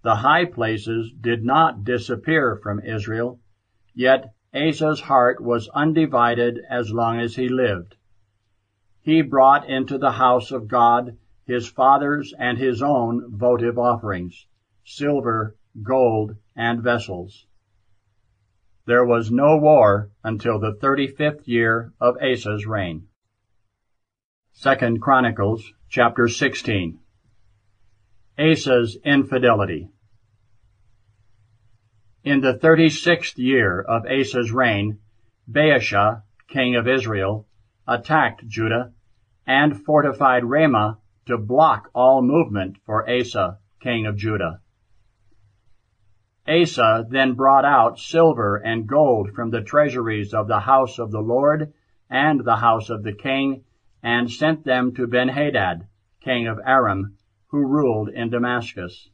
The 0.01 0.15
high 0.15 0.45
places 0.45 1.11
did 1.11 1.45
not 1.45 1.83
disappear 1.83 2.55
from 2.55 2.79
Israel, 2.79 3.39
yet 3.93 4.33
Asa's 4.51 5.01
heart 5.01 5.39
was 5.39 5.69
undivided 5.69 6.59
as 6.67 6.91
long 6.91 7.19
as 7.19 7.35
he 7.35 7.49
lived. 7.49 7.97
He 9.05 9.21
brought 9.21 9.69
into 9.69 9.99
the 9.99 10.13
house 10.13 10.49
of 10.49 10.67
God 10.67 11.15
his 11.45 11.67
father's 11.67 12.33
and 12.39 12.57
his 12.57 12.81
own 12.81 13.37
votive 13.37 13.77
offerings, 13.77 14.47
silver, 14.83 15.55
gold, 15.83 16.37
and 16.55 16.81
vessels. 16.81 17.45
There 18.87 19.05
was 19.05 19.29
no 19.29 19.57
war 19.57 20.09
until 20.23 20.57
the 20.57 20.73
thirty-fifth 20.73 21.47
year 21.47 21.93
of 22.01 22.17
Asa's 22.19 22.65
reign. 22.65 23.05
Second 24.53 25.03
Chronicles 25.03 25.71
chapter 25.87 26.27
16. 26.27 26.97
Asa's 28.39 28.97
infidelity. 29.05 29.91
In 32.23 32.41
the 32.41 32.57
thirty-sixth 32.57 33.37
year 33.37 33.81
of 33.81 34.07
Asa's 34.07 34.51
reign, 34.51 34.97
Baasha, 35.47 36.23
king 36.47 36.75
of 36.75 36.87
Israel, 36.87 37.47
attacked 37.87 38.47
Judah 38.47 38.93
and 39.47 39.83
fortified 39.83 40.43
Ramah 40.43 40.99
to 41.25 41.37
block 41.37 41.89
all 41.93 42.21
movement 42.21 42.77
for 42.85 43.09
Asa, 43.09 43.59
king 43.79 44.05
of 44.05 44.15
Judah. 44.15 44.61
Asa 46.47 47.05
then 47.09 47.33
brought 47.33 47.65
out 47.65 47.99
silver 47.99 48.57
and 48.57 48.87
gold 48.87 49.31
from 49.33 49.49
the 49.49 49.61
treasuries 49.61 50.33
of 50.33 50.47
the 50.47 50.59
house 50.59 50.99
of 50.99 51.11
the 51.11 51.21
Lord 51.21 51.73
and 52.09 52.43
the 52.43 52.57
house 52.57 52.89
of 52.89 53.03
the 53.03 53.13
king 53.13 53.63
and 54.03 54.29
sent 54.29 54.63
them 54.63 54.93
to 54.93 55.07
Benhadad, 55.07 55.87
king 56.21 56.47
of 56.47 56.59
Aram, 56.63 57.17
who 57.47 57.65
ruled 57.65 58.09
in 58.09 58.29
Damascus. 58.29 59.09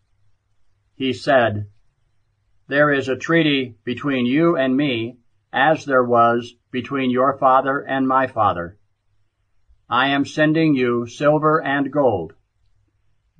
He 0.95 1.13
said, 1.13 1.67
There 2.67 2.91
is 2.91 3.07
a 3.07 3.15
treaty 3.15 3.77
between 3.85 4.25
you 4.25 4.57
and 4.57 4.75
me, 4.75 5.17
as 5.53 5.85
there 5.85 6.03
was 6.03 6.55
between 6.71 7.09
your 7.09 7.37
father 7.37 7.79
and 7.79 8.07
my 8.07 8.27
father. 8.27 8.77
I 9.91 10.07
am 10.07 10.23
sending 10.23 10.73
you 10.73 11.05
silver 11.05 11.61
and 11.61 11.91
gold. 11.91 12.33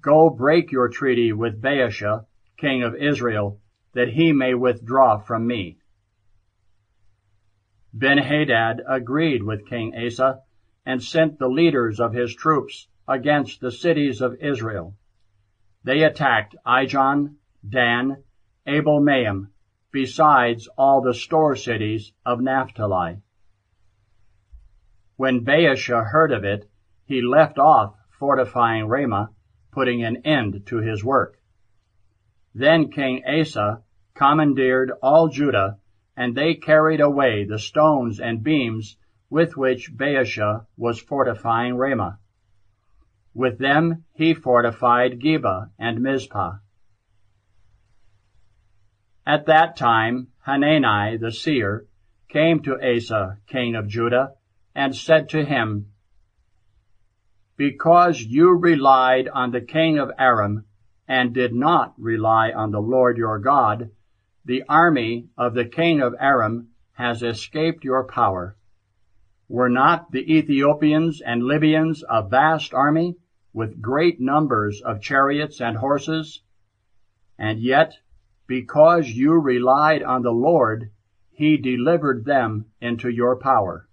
Go 0.02 0.30
break 0.30 0.70
your 0.70 0.90
treaty 0.90 1.32
with 1.32 1.62
Baasha, 1.62 2.26
king 2.58 2.84
of 2.84 2.94
Israel, 2.94 3.62
that 3.94 4.10
he 4.10 4.34
may 4.34 4.54
withdraw 4.54 5.18
from 5.18 5.48
me. 5.48 5.78
Ben-Hadad 7.94 8.82
agreed 8.86 9.44
with 9.44 9.66
King 9.66 9.96
Asa 9.96 10.42
and 10.86 11.02
sent 11.02 11.40
the 11.40 11.48
leaders 11.48 12.02
of 12.02 12.12
his 12.12 12.36
troops 12.36 12.90
against 13.08 13.62
the 13.62 13.72
cities 13.72 14.20
of 14.20 14.36
Israel. 14.42 14.94
They 15.86 16.04
attacked 16.04 16.58
Ijon, 16.68 17.36
Dan, 17.68 18.24
Abel 18.68 19.00
Maim, 19.00 19.52
besides 19.94 20.68
all 20.78 21.02
the 21.02 21.14
store 21.14 21.56
cities 21.56 22.12
of 22.26 22.42
Naphtali. 22.42 23.22
When 25.22 25.46
Baasha 25.46 26.04
heard 26.04 26.32
of 26.32 26.44
it, 26.44 26.68
he 27.06 27.22
left 27.22 27.60
off 27.60 27.96
fortifying 28.10 28.88
Ramah, 28.88 29.30
putting 29.72 30.04
an 30.04 30.26
end 30.26 30.66
to 30.66 30.78
his 30.78 31.04
work. 31.04 31.38
Then 32.56 32.90
King 32.90 33.22
Asa 33.24 33.84
commandeered 34.16 34.92
all 35.00 35.28
Judah, 35.28 35.78
and 36.18 36.34
they 36.34 36.56
carried 36.56 37.02
away 37.02 37.44
the 37.44 37.60
stones 37.60 38.20
and 38.20 38.42
beams 38.42 38.98
with 39.30 39.56
which 39.56 39.96
Baasha 39.96 40.66
was 40.76 41.00
fortifying 41.00 41.76
Ramah. 41.76 42.18
With 43.36 43.60
them 43.60 44.06
he 44.14 44.34
fortified 44.34 45.20
Geba 45.20 45.70
and 45.78 46.02
Mizpah. 46.02 46.54
At 49.28 49.46
that 49.46 49.76
time 49.76 50.30
Hanani 50.48 51.18
the 51.18 51.32
seer 51.32 51.86
came 52.28 52.64
to 52.64 52.82
Asa, 52.82 53.38
king 53.46 53.76
of 53.76 53.88
Judah, 53.88 54.34
and 54.74 54.96
said 54.96 55.30
to 55.30 55.44
him, 55.44 55.88
Because 57.58 58.22
you 58.22 58.52
relied 58.58 59.28
on 59.28 59.52
the 59.52 59.62
king 59.62 60.00
of 60.00 60.12
Aram, 60.18 60.66
and 61.08 61.34
did 61.34 61.54
not 61.54 61.94
rely 61.98 62.52
on 62.52 62.72
the 62.72 62.82
Lord 62.82 63.18
your 63.18 63.40
God, 63.40 63.92
the 64.46 64.64
army 64.70 65.28
of 65.38 65.54
the 65.54 65.66
king 65.66 66.02
of 66.02 66.16
Aram 66.20 66.70
has 66.94 67.22
escaped 67.22 67.84
your 67.84 68.06
power. 68.06 68.56
Were 69.50 69.70
not 69.70 70.12
the 70.12 70.38
Ethiopians 70.38 71.22
and 71.22 71.44
Libyans 71.44 72.04
a 72.10 72.24
vast 72.28 72.74
army, 72.74 73.18
with 73.54 73.82
great 73.82 74.22
numbers 74.22 74.82
of 74.82 75.02
chariots 75.02 75.60
and 75.60 75.78
horses? 75.78 76.42
And 77.38 77.60
yet 77.60 77.98
because 78.48 79.10
you 79.10 79.34
relied 79.34 80.04
on 80.04 80.24
the 80.24 80.32
Lord, 80.32 80.92
he 81.32 81.58
delivered 81.58 82.26
them 82.26 82.66
into 82.82 83.10
your 83.10 83.36
power. 83.36 83.88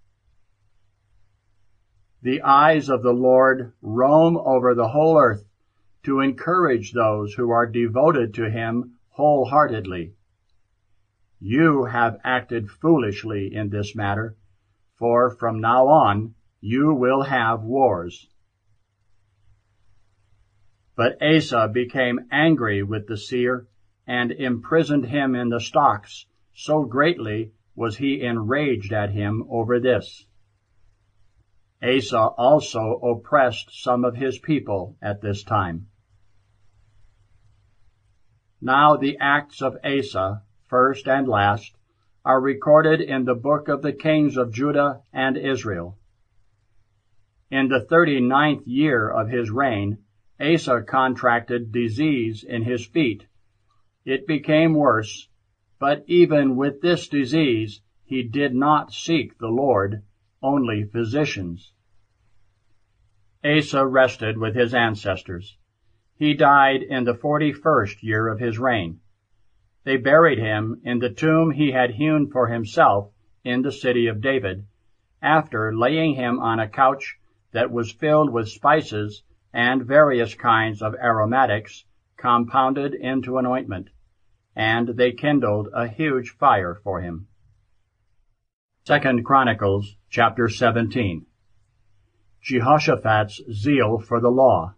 The 2.22 2.42
eyes 2.42 2.88
of 2.88 3.02
the 3.02 3.12
Lord 3.12 3.72
roam 3.80 4.36
over 4.36 4.74
the 4.74 4.88
whole 4.88 5.18
earth 5.18 5.44
to 6.02 6.20
encourage 6.20 6.92
those 6.92 7.34
who 7.34 7.50
are 7.50 7.66
devoted 7.66 8.34
to 8.34 8.50
him 8.50 8.98
wholeheartedly. 9.10 10.14
You 11.40 11.84
have 11.84 12.20
acted 12.24 12.70
foolishly 12.70 13.54
in 13.54 13.68
this 13.68 13.94
matter, 13.94 14.36
for 14.96 15.30
from 15.30 15.60
now 15.60 15.86
on 15.86 16.34
you 16.60 16.92
will 16.92 17.22
have 17.22 17.62
wars. 17.62 18.28
But 20.96 21.22
Asa 21.22 21.68
became 21.68 22.26
angry 22.32 22.82
with 22.82 23.06
the 23.06 23.16
seer 23.16 23.68
and 24.08 24.32
imprisoned 24.32 25.06
him 25.06 25.36
in 25.36 25.50
the 25.50 25.60
stocks, 25.60 26.26
so 26.52 26.84
greatly 26.84 27.52
was 27.76 27.98
he 27.98 28.22
enraged 28.22 28.92
at 28.92 29.10
him 29.10 29.44
over 29.48 29.78
this. 29.78 30.26
Asa 31.82 32.18
also 32.18 32.98
oppressed 32.98 33.82
some 33.82 34.05
of 34.05 34.16
his 34.16 34.38
people 34.38 34.96
at 35.00 35.20
this 35.20 35.42
time. 35.44 35.86
Now 38.60 38.96
the 38.96 39.18
acts 39.20 39.62
of 39.62 39.76
Asa, 39.84 40.42
first 40.66 41.06
and 41.06 41.28
last, 41.28 41.76
are 42.24 42.40
recorded 42.40 43.00
in 43.00 43.24
the 43.24 43.34
book 43.34 43.68
of 43.68 43.82
the 43.82 43.92
kings 43.92 44.36
of 44.36 44.52
Judah 44.52 45.02
and 45.12 45.36
Israel. 45.36 45.96
In 47.50 47.68
the 47.68 47.86
thirty-ninth 47.88 48.66
year 48.66 49.09
of 49.09 49.28
his 49.28 49.50
reign, 49.50 49.98
Asa 50.40 50.82
contracted 50.82 51.72
disease 51.72 52.44
in 52.44 52.62
his 52.62 52.84
feet, 52.84 53.26
it 54.05 54.26
became 54.26 54.74
worse, 54.74 55.28
but 55.78 56.02
even 56.06 56.56
with 56.56 56.80
this 56.80 57.09
disease 57.09 57.80
he 58.05 58.22
did 58.22 58.55
not 58.55 58.92
seek 58.92 59.38
the 59.38 59.48
Lord, 59.48 60.02
only 60.43 60.85
physicians. 60.85 61.73
Asa 63.44 63.86
rested 63.86 64.39
with 64.39 64.55
his 64.55 64.74
ancestors. 64.74 65.59
He 66.15 66.35
died 66.35 66.82
in 66.82 67.05
the 67.05 67.15
forty-first 67.15 68.02
year 68.02 68.28
of 68.28 68.39
his 68.39 68.59
reign. 68.59 69.01
They 69.85 69.97
buried 69.97 70.39
him 70.39 70.81
in 70.85 70.98
the 70.98 71.10
tomb 71.10 71.51
he 71.51 71.73
had 71.73 71.93
hewn 71.93 72.31
for 72.31 72.48
himself 72.48 73.10
in 73.44 73.62
the 73.62 73.73
city 73.73 74.06
of 74.06 74.20
David, 74.20 74.66
after 75.23 75.74
laying 75.74 76.15
him 76.15 76.39
on 76.40 76.59
a 76.60 76.69
couch 76.69 77.16
that 77.52 77.70
was 77.70 77.93
filled 77.93 78.31
with 78.31 78.48
spices 78.48 79.23
and 79.52 79.85
various 79.85 80.35
kinds 80.35 80.82
of 80.82 80.94
aromatics 80.94 81.85
compounded 82.16 82.94
into 82.94 83.39
an 83.39 83.47
ointment 83.47 83.89
and 84.59 84.89
they 84.89 85.12
kindled 85.12 85.69
a 85.73 85.86
huge 85.86 86.31
fire 86.31 86.74
for 86.74 87.01
him. 87.01 87.28
Second 88.89 89.23
Chronicles 89.23 89.97
chapter 90.09 90.48
17 90.48 91.27
Jehoshaphat's 92.40 93.39
zeal 93.52 93.98
for 93.98 94.19
the 94.19 94.31
law. 94.31 94.77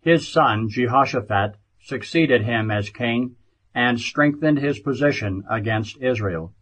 His 0.00 0.26
son 0.26 0.68
Jehoshaphat 0.68 1.54
succeeded 1.78 2.42
him 2.42 2.72
as 2.72 2.90
king 2.90 3.36
and 3.76 4.00
strengthened 4.00 4.58
his 4.58 4.80
position 4.80 5.44
against 5.48 6.02
Israel. 6.02 6.52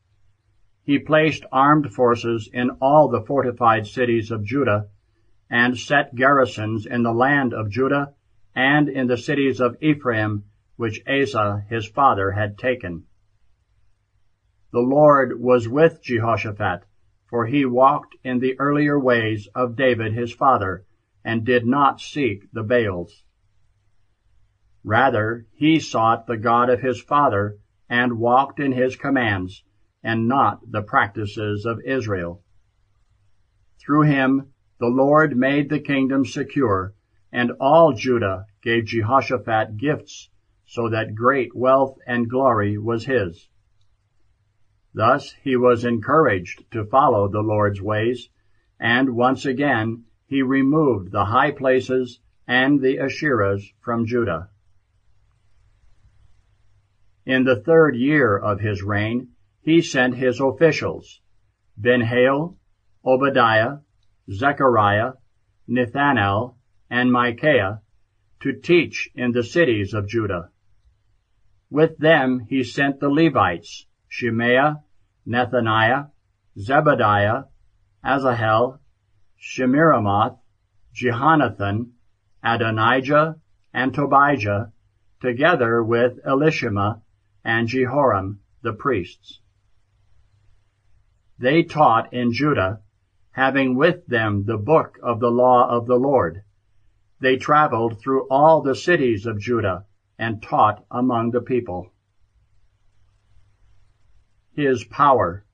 He 0.83 0.99
placed 0.99 1.47
armed 1.51 1.95
forces 1.95 2.51
in 2.53 2.73
all 2.83 3.09
the 3.09 3.23
fortified 3.23 3.87
cities 3.87 4.31
of 4.31 4.45
Judah 4.45 4.89
and 5.49 5.79
set 5.79 6.15
garrisons 6.15 6.85
in 6.85 7.05
the 7.05 7.15
land 7.15 7.55
of 7.55 7.71
Judah 7.71 8.13
and 8.55 8.87
in 8.91 9.07
the 9.07 9.17
cities 9.17 9.63
of 9.63 9.79
Ephraim 9.81 10.45
which 10.77 11.01
Asa 11.09 11.65
his 11.71 11.89
father 11.89 12.33
had 12.33 12.59
taken. 12.59 13.07
The 14.73 14.81
Lord 14.81 15.41
was 15.41 15.69
with 15.69 16.03
Jehoshaphat, 16.03 16.83
for 17.31 17.47
he 17.47 17.65
walked 17.65 18.17
in 18.25 18.41
the 18.41 18.59
earlier 18.59 18.99
ways 18.99 19.47
of 19.55 19.77
David 19.77 20.13
his 20.13 20.33
father, 20.33 20.85
and 21.25 21.45
did 21.45 21.65
not 21.65 22.01
seek 22.01 22.51
the 22.53 22.65
Baals. 22.65 23.23
Rather, 24.83 25.47
he 25.53 25.79
sought 25.79 26.27
the 26.27 26.37
God 26.37 26.69
of 26.69 26.81
his 26.81 27.01
father, 27.01 27.59
and 27.89 28.19
walked 28.19 28.59
in 28.59 28.73
his 28.73 28.97
commands, 28.97 29.63
and 30.03 30.27
not 30.29 30.61
the 30.71 30.83
practices 30.83 31.65
of 31.65 31.81
Israel. 31.85 32.43
Through 33.79 34.03
him 34.03 34.53
the 34.79 34.89
Lord 34.89 35.37
made 35.37 35.69
the 35.69 35.81
kingdom 35.81 36.25
secure, 36.25 36.93
and 37.33 37.53
all 37.61 37.93
Judah 37.93 38.47
gave 38.63 38.87
Jehoshaphat 38.87 39.77
gifts 39.77 40.31
so 40.67 40.89
that 40.89 41.15
great 41.15 41.55
wealth 41.55 41.99
and 42.07 42.29
glory 42.29 42.77
was 42.79 43.07
his. 43.07 43.49
Thus 44.97 45.35
he 45.43 45.57
was 45.57 45.85
encouraged 45.85 46.65
to 46.71 46.87
follow 46.87 47.29
the 47.29 47.43
Lord's 47.43 47.83
ways, 47.83 48.31
and 48.81 49.15
once 49.15 49.45
again 49.45 50.05
he 50.25 50.41
removed 50.41 51.13
the 51.13 51.27
high 51.27 51.51
places 51.51 52.19
and 52.49 52.81
the 52.81 52.97
Asherahs 52.97 53.75
from 53.83 54.07
Judah. 54.07 54.49
In 57.27 57.45
the 57.45 57.61
third 57.61 57.95
year 57.95 58.39
of 58.39 58.61
his 58.61 58.83
reign, 58.83 59.33
he 59.61 59.83
sent 59.83 60.15
his 60.15 60.41
officials, 60.41 61.21
Ben-Hail, 61.77 62.57
Obadiah, 63.05 63.81
Zechariah, 64.31 65.13
Nethanel, 65.69 66.55
and 66.89 67.13
Micaiah, 67.13 67.83
to 68.41 68.55
teach 68.55 69.11
in 69.15 69.33
the 69.33 69.45
cities 69.45 69.93
of 69.93 70.09
Judah. 70.09 70.49
With 71.69 71.99
them 71.99 72.47
he 72.49 72.65
sent 72.65 72.99
the 72.99 73.11
Levites, 73.11 73.85
Shemaiah, 74.09 74.83
Nethaniah, 75.27 76.11
Zebadiah, 76.57 77.49
Asahel, 78.05 78.79
Shemiramoth, 79.41 80.39
Jehonathan, 80.95 81.91
Adonijah, 82.43 83.37
and 83.73 83.93
Tobijah, 83.93 84.73
together 85.21 85.83
with 85.83 86.23
Elishama 86.25 87.03
and 87.45 87.69
Jehoram, 87.69 88.41
the 88.63 88.73
priests. 88.73 89.41
They 91.39 91.65
taught 91.65 92.13
in 92.13 92.33
Judah, 92.33 92.81
having 93.33 93.77
with 93.77 94.07
them 94.07 94.45
the 94.45 94.57
book 94.57 94.99
of 95.03 95.21
the 95.21 95.31
law 95.31 95.69
of 95.69 95.87
the 95.87 95.97
Lord. 95.97 96.43
They 97.21 97.37
traveled 97.37 98.01
through 98.01 98.27
all 98.29 98.63
the 98.63 98.75
cities 98.75 99.27
of 99.27 99.39
Judah, 99.39 99.85
and 100.19 100.43
taught 100.43 100.85
among 100.91 101.33
the 101.33 101.43
people. 101.43 101.93
His 104.57 104.85
power. 104.85 105.45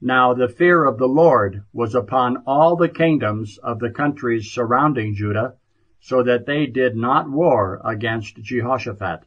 Now 0.00 0.32
the 0.32 0.46
fear 0.46 0.84
of 0.84 0.98
the 0.98 1.08
Lord 1.08 1.64
was 1.72 1.92
upon 1.92 2.44
all 2.46 2.76
the 2.76 2.88
kingdoms 2.88 3.58
of 3.58 3.80
the 3.80 3.90
countries 3.90 4.52
surrounding 4.52 5.16
Judah, 5.16 5.56
so 5.98 6.22
that 6.22 6.46
they 6.46 6.66
did 6.66 6.94
not 6.94 7.28
war 7.28 7.80
against 7.84 8.36
Jehoshaphat. 8.36 9.24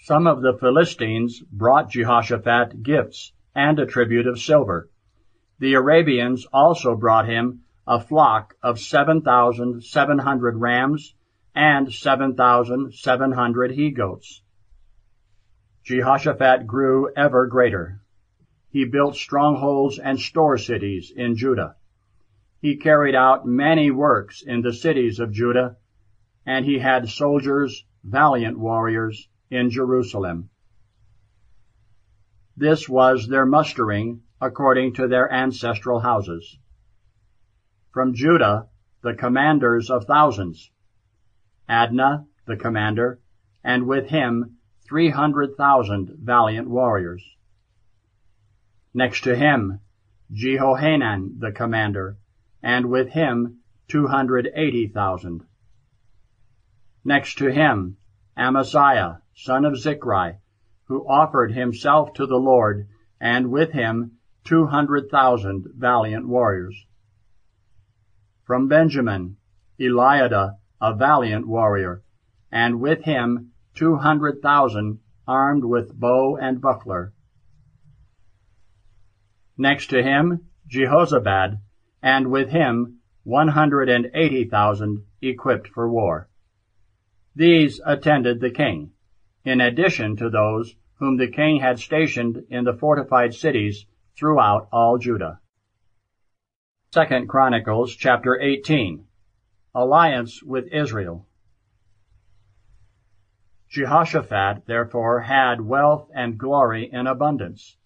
Some 0.00 0.26
of 0.26 0.40
the 0.40 0.54
Philistines 0.54 1.42
brought 1.52 1.90
Jehoshaphat 1.90 2.82
gifts 2.82 3.34
and 3.54 3.78
a 3.78 3.84
tribute 3.84 4.26
of 4.26 4.40
silver. 4.40 4.88
The 5.58 5.74
Arabians 5.74 6.46
also 6.50 6.96
brought 6.96 7.28
him 7.28 7.60
a 7.86 8.00
flock 8.00 8.54
of 8.62 8.78
7,700 8.78 10.56
rams 10.56 11.14
and 11.54 11.92
7,700 11.92 13.70
he 13.72 13.90
goats. 13.90 14.42
Jehoshaphat 15.84 16.66
grew 16.66 17.12
ever 17.16 17.46
greater. 17.46 18.00
He 18.68 18.84
built 18.84 19.16
strongholds 19.16 19.98
and 19.98 20.18
store 20.18 20.56
cities 20.56 21.12
in 21.14 21.36
Judah. 21.36 21.76
He 22.60 22.76
carried 22.76 23.16
out 23.16 23.46
many 23.46 23.90
works 23.90 24.42
in 24.42 24.62
the 24.62 24.72
cities 24.72 25.18
of 25.18 25.32
Judah, 25.32 25.76
and 26.46 26.64
he 26.64 26.78
had 26.78 27.08
soldiers, 27.08 27.84
valiant 28.04 28.58
warriors, 28.58 29.28
in 29.50 29.70
Jerusalem. 29.70 30.50
This 32.56 32.88
was 32.88 33.26
their 33.28 33.44
mustering 33.44 34.22
according 34.40 34.94
to 34.94 35.08
their 35.08 35.30
ancestral 35.32 36.00
houses. 36.00 36.58
From 37.92 38.14
Judah, 38.14 38.68
the 39.02 39.14
commanders 39.14 39.90
of 39.90 40.04
thousands. 40.04 40.70
Adnah, 41.68 42.26
the 42.46 42.56
commander, 42.56 43.20
and 43.64 43.86
with 43.86 44.08
him 44.08 44.58
three 44.92 45.08
hundred 45.08 45.56
thousand 45.56 46.10
valiant 46.22 46.68
warriors. 46.68 47.24
Next 48.92 49.22
to 49.24 49.34
him, 49.34 49.80
Jehohanan, 50.30 51.38
the 51.38 51.50
commander, 51.50 52.18
and 52.62 52.90
with 52.90 53.08
him 53.08 53.60
two 53.88 54.06
hundred 54.06 54.50
eighty 54.54 54.86
thousand. 54.88 55.46
Next 57.06 57.38
to 57.38 57.50
him, 57.50 57.96
Amaziah, 58.36 59.22
son 59.34 59.64
of 59.64 59.78
Zichri, 59.82 60.36
who 60.88 61.08
offered 61.08 61.52
himself 61.52 62.12
to 62.12 62.26
the 62.26 62.36
Lord, 62.36 62.86
and 63.18 63.50
with 63.50 63.72
him 63.72 64.18
two 64.44 64.66
hundred 64.66 65.08
thousand 65.10 65.68
valiant 65.74 66.28
warriors. 66.28 66.76
From 68.44 68.68
Benjamin, 68.68 69.38
Eliada, 69.80 70.58
a 70.82 70.94
valiant 70.94 71.48
warrior, 71.48 72.02
and 72.50 72.78
with 72.78 73.04
him 73.04 73.51
two 73.74 73.96
hundred 73.96 74.42
thousand 74.42 74.98
armed 75.26 75.64
with 75.64 75.98
bow 75.98 76.36
and 76.36 76.60
buckler. 76.60 77.12
Next 79.56 79.88
to 79.88 80.02
him, 80.02 80.46
Jehozabad, 80.68 81.58
and 82.02 82.30
with 82.30 82.50
him 82.50 82.98
one 83.24 83.48
hundred 83.48 83.88
and 83.88 84.10
eighty 84.14 84.44
thousand 84.44 85.04
equipped 85.20 85.68
for 85.68 85.88
war. 85.90 86.28
These 87.34 87.80
attended 87.86 88.40
the 88.40 88.50
king, 88.50 88.92
in 89.44 89.60
addition 89.60 90.16
to 90.16 90.28
those 90.28 90.74
whom 90.98 91.16
the 91.16 91.28
king 91.28 91.60
had 91.60 91.78
stationed 91.78 92.44
in 92.50 92.64
the 92.64 92.74
fortified 92.74 93.34
cities 93.34 93.86
throughout 94.16 94.68
all 94.72 94.98
Judah. 94.98 95.40
Second 96.92 97.28
Chronicles 97.28 97.96
chapter 97.96 98.38
18 98.38 99.06
Alliance 99.74 100.42
with 100.42 100.66
Israel 100.72 101.26
Jehoshaphat 103.72 104.66
therefore 104.66 105.20
had 105.20 105.62
wealth 105.62 106.10
and 106.14 106.36
glory 106.36 106.90
in 106.92 107.06
abundance, 107.06 107.78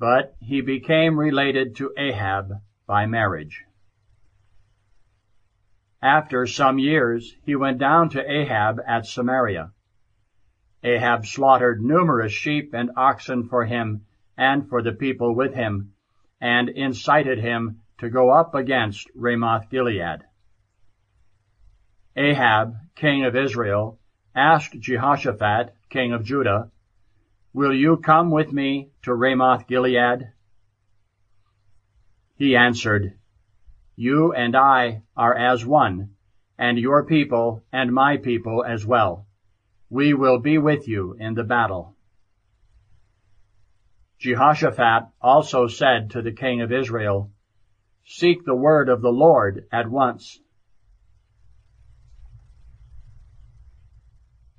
but 0.00 0.34
he 0.40 0.60
became 0.60 1.16
related 1.16 1.76
to 1.76 1.94
Ahab 1.96 2.50
by 2.88 3.06
marriage. 3.06 3.64
After 6.02 6.44
some 6.44 6.80
years 6.80 7.36
he 7.44 7.54
went 7.54 7.78
down 7.78 8.08
to 8.10 8.28
Ahab 8.28 8.80
at 8.84 9.06
Samaria. 9.06 9.70
Ahab 10.82 11.24
slaughtered 11.24 11.80
numerous 11.80 12.32
sheep 12.32 12.74
and 12.74 12.90
oxen 12.96 13.48
for 13.48 13.64
him 13.64 14.06
and 14.36 14.68
for 14.68 14.82
the 14.82 14.92
people 14.92 15.36
with 15.36 15.54
him, 15.54 15.92
and 16.40 16.68
incited 16.68 17.38
him 17.38 17.80
to 17.98 18.10
go 18.10 18.30
up 18.30 18.56
against 18.56 19.08
Ramoth 19.14 19.70
Gilead. 19.70 20.24
Ahab, 22.16 22.74
king 22.96 23.24
of 23.24 23.36
Israel, 23.36 24.00
asked 24.36 24.78
Jehoshaphat, 24.78 25.74
king 25.88 26.12
of 26.12 26.22
Judah, 26.22 26.70
Will 27.54 27.72
you 27.72 27.96
come 27.96 28.30
with 28.30 28.52
me 28.52 28.90
to 29.02 29.14
Ramoth 29.14 29.66
Gilead? 29.66 30.30
He 32.34 32.54
answered, 32.54 33.18
You 33.96 34.34
and 34.34 34.54
I 34.54 35.02
are 35.16 35.34
as 35.34 35.64
one, 35.64 36.10
and 36.58 36.78
your 36.78 37.06
people 37.06 37.64
and 37.72 37.90
my 37.90 38.18
people 38.18 38.62
as 38.62 38.84
well. 38.84 39.26
We 39.88 40.12
will 40.12 40.38
be 40.38 40.58
with 40.58 40.86
you 40.86 41.16
in 41.18 41.32
the 41.32 41.44
battle. 41.44 41.96
Jehoshaphat 44.18 45.08
also 45.20 45.66
said 45.66 46.10
to 46.10 46.20
the 46.20 46.32
king 46.32 46.60
of 46.60 46.72
Israel, 46.72 47.30
Seek 48.04 48.44
the 48.44 48.54
word 48.54 48.90
of 48.90 49.00
the 49.00 49.12
Lord 49.12 49.66
at 49.72 49.88
once. 49.88 50.38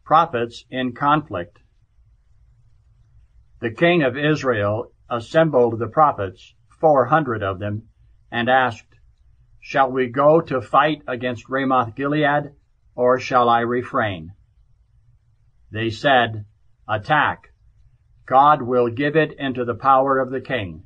Prophets 0.08 0.64
in 0.72 0.94
conflict. 0.94 1.60
The 3.60 3.72
king 3.72 4.04
of 4.04 4.16
Israel 4.18 4.94
assembled 5.10 5.78
the 5.78 5.88
prophets, 5.88 6.54
four 6.80 7.08
hundred 7.08 7.44
of 7.44 7.60
them, 7.60 7.90
and 8.32 8.50
asked, 8.50 8.96
Shall 9.60 9.92
we 9.92 10.08
go 10.08 10.40
to 10.40 10.62
fight 10.62 11.02
against 11.10 11.50
Ramoth 11.50 11.94
Gilead, 11.94 12.54
or 12.96 13.20
shall 13.20 13.50
I 13.50 13.60
refrain? 13.60 14.32
They 15.72 15.90
said, 15.90 16.46
Attack. 16.88 17.52
God 18.26 18.62
will 18.62 18.90
give 18.90 19.18
it 19.18 19.34
into 19.38 19.66
the 19.66 19.76
power 19.76 20.20
of 20.20 20.32
the 20.32 20.40
king. 20.40 20.84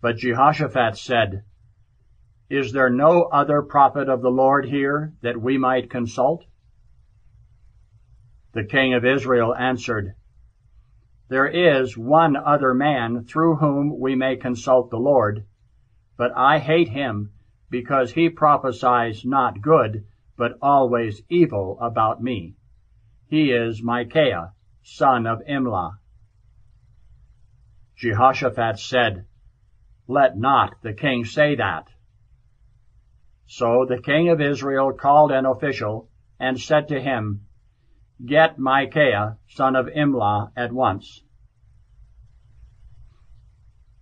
But 0.00 0.18
Jehoshaphat 0.18 0.96
said, 0.96 1.42
Is 2.48 2.70
there 2.70 2.88
no 2.88 3.24
other 3.24 3.62
prophet 3.62 4.08
of 4.08 4.22
the 4.22 4.30
Lord 4.30 4.64
here 4.64 5.12
that 5.22 5.42
we 5.42 5.58
might 5.58 5.90
consult? 5.90 6.44
The 8.52 8.64
king 8.64 8.94
of 8.94 9.04
Israel 9.04 9.54
answered, 9.54 10.14
There 11.28 11.46
is 11.46 11.96
one 11.96 12.36
other 12.36 12.74
man 12.74 13.24
through 13.24 13.56
whom 13.56 14.00
we 14.00 14.16
may 14.16 14.36
consult 14.36 14.90
the 14.90 14.98
Lord, 14.98 15.46
but 16.16 16.32
I 16.36 16.58
hate 16.58 16.88
him 16.88 17.32
because 17.70 18.12
he 18.12 18.28
prophesies 18.28 19.24
not 19.24 19.60
good, 19.60 20.04
but 20.36 20.58
always 20.60 21.22
evil 21.28 21.78
about 21.80 22.22
me. 22.22 22.56
He 23.28 23.52
is 23.52 23.82
Micaiah, 23.82 24.52
son 24.82 25.26
of 25.26 25.40
Imlah. 25.48 25.98
Jehoshaphat 27.94 28.80
said, 28.80 29.26
Let 30.08 30.36
not 30.36 30.82
the 30.82 30.92
king 30.92 31.24
say 31.24 31.54
that. 31.54 31.86
So 33.46 33.86
the 33.88 34.02
king 34.02 34.28
of 34.28 34.40
Israel 34.40 34.92
called 34.92 35.30
an 35.30 35.46
official 35.46 36.08
and 36.40 36.58
said 36.58 36.88
to 36.88 37.00
him, 37.00 37.46
Get 38.24 38.58
Micaiah, 38.58 39.38
son 39.48 39.76
of 39.76 39.86
Imlah, 39.86 40.52
at 40.54 40.72
once. 40.72 41.22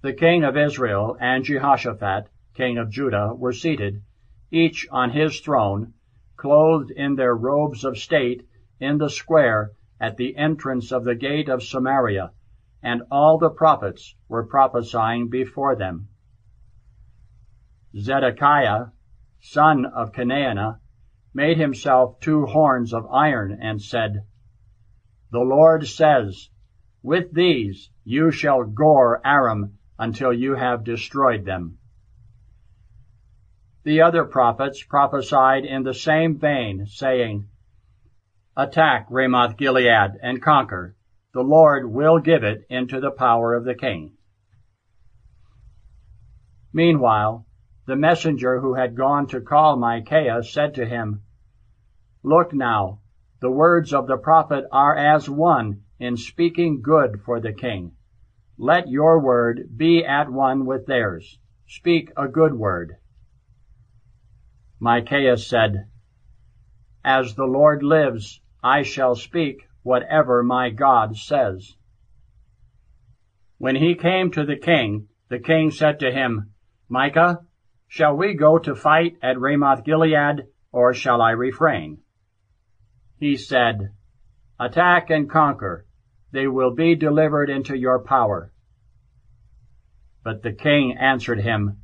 The 0.03 0.12
king 0.12 0.43
of 0.43 0.57
Israel 0.57 1.16
and 1.20 1.45
Jehoshaphat, 1.45 2.28
king 2.55 2.78
of 2.78 2.90
Judah, 2.90 3.35
were 3.35 3.53
seated, 3.53 4.03
each 4.51 4.89
on 4.90 5.11
his 5.11 5.40
throne, 5.40 5.95
clothed 6.36 6.90
in 6.90 7.15
their 7.15 7.35
robes 7.35 7.85
of 7.85 7.99
state, 7.99 8.49
in 8.81 8.99
the 8.99 9.11
square 9.11 9.73
at 10.01 10.16
the 10.16 10.36
entrance 10.36 10.90
of 10.90 11.05
the 11.05 11.15
gate 11.15 11.49
of 11.49 11.62
Samaria, 11.62 12.32
and 12.82 13.03
all 13.11 13.39
the 13.39 13.51
prophets 13.51 14.16
were 14.28 14.47
prophesying 14.47 15.28
before 15.28 15.77
them. 15.77 16.09
Zedekiah, 17.97 18.86
son 19.40 19.85
of 19.85 20.12
Chenaanah, 20.12 20.81
made 21.34 21.59
himself 21.59 22.20
two 22.20 22.46
horns 22.46 22.92
of 22.92 23.06
iron 23.10 23.59
and 23.60 23.80
said, 23.80 24.24
The 25.30 25.40
Lord 25.40 25.86
says, 25.86 26.48
With 27.02 27.32
these 27.32 27.90
you 28.05 28.30
shall 28.30 28.64
gore 28.64 29.20
Aram 29.26 29.78
until 29.98 30.32
you 30.32 30.55
have 30.55 30.84
destroyed 30.84 31.44
them. 31.44 31.78
The 33.84 34.02
other 34.02 34.24
prophets 34.24 34.82
prophesied 34.82 35.64
in 35.64 35.82
the 35.82 35.94
same 35.94 36.38
vein, 36.38 36.86
saying, 36.86 37.48
Attack 38.56 39.06
Ramoth 39.09 39.56
Gilead 39.56 40.18
and 40.22 40.42
conquer. 40.42 40.96
The 41.32 41.42
Lord 41.42 41.90
will 41.90 42.18
give 42.18 42.42
it 42.42 42.66
into 42.68 43.00
the 43.00 43.10
power 43.10 43.55
of 43.55 43.64
the 43.64 43.74
king. 43.74 44.16
Meanwhile, 46.72 47.46
the 47.89 47.97
messenger 47.97 48.60
who 48.60 48.74
had 48.74 48.94
gone 48.94 49.27
to 49.27 49.40
call 49.40 49.74
Micaiah 49.74 50.43
said 50.43 50.74
to 50.74 50.85
him, 50.85 51.23
Look 52.23 52.52
now, 52.52 53.01
the 53.40 53.51
words 53.51 53.94
of 53.94 54.06
the 54.06 54.19
prophet 54.19 54.66
are 54.70 54.94
as 54.94 55.31
one 55.31 55.81
in 55.98 56.19
speaking 56.19 56.82
good 56.82 57.23
for 57.24 57.40
the 57.40 57.55
king. 57.55 57.93
Let 58.59 58.89
your 58.89 59.20
word 59.20 59.70
be 59.74 60.05
at 60.05 60.31
one 60.31 60.66
with 60.66 60.85
theirs. 60.85 61.39
Speak 61.66 62.12
a 62.15 62.28
good 62.28 62.52
word. 62.52 62.97
Micaiah 64.78 65.39
said, 65.39 65.86
As 67.02 67.36
the 67.36 67.47
Lord 67.47 67.82
lives, 67.82 68.43
I 68.62 68.82
shall 68.82 69.15
speak 69.15 69.66
whatever 69.82 70.43
my 70.43 70.69
God 70.69 71.16
says. 71.16 71.74
When 73.56 73.77
he 73.77 73.94
came 73.94 74.31
to 74.32 74.44
the 74.44 74.56
king, 74.56 75.09
the 75.31 75.39
king 75.39 75.70
said 75.70 76.01
to 76.01 76.12
him, 76.12 76.51
Micah, 76.90 77.47
shall 77.89 78.15
we 78.15 78.35
go 78.35 78.59
to 78.59 78.74
fight 78.74 79.16
at 79.23 79.40
Ramoth 79.40 79.85
Gilead, 79.85 80.47
or 80.70 80.94
shall 80.94 81.20
I 81.23 81.31
refrain? 81.31 81.98
He 83.16 83.36
said, 83.36 83.90
Attack 84.60 85.10
and 85.10 85.28
conquer, 85.28 85.86
they 86.31 86.47
will 86.47 86.74
be 86.74 86.94
delivered 86.94 87.48
into 87.48 87.77
your 87.77 88.05
power. 88.05 88.52
But 90.23 90.43
the 90.43 90.52
king 90.52 90.97
answered 90.98 91.40
him, 91.40 91.82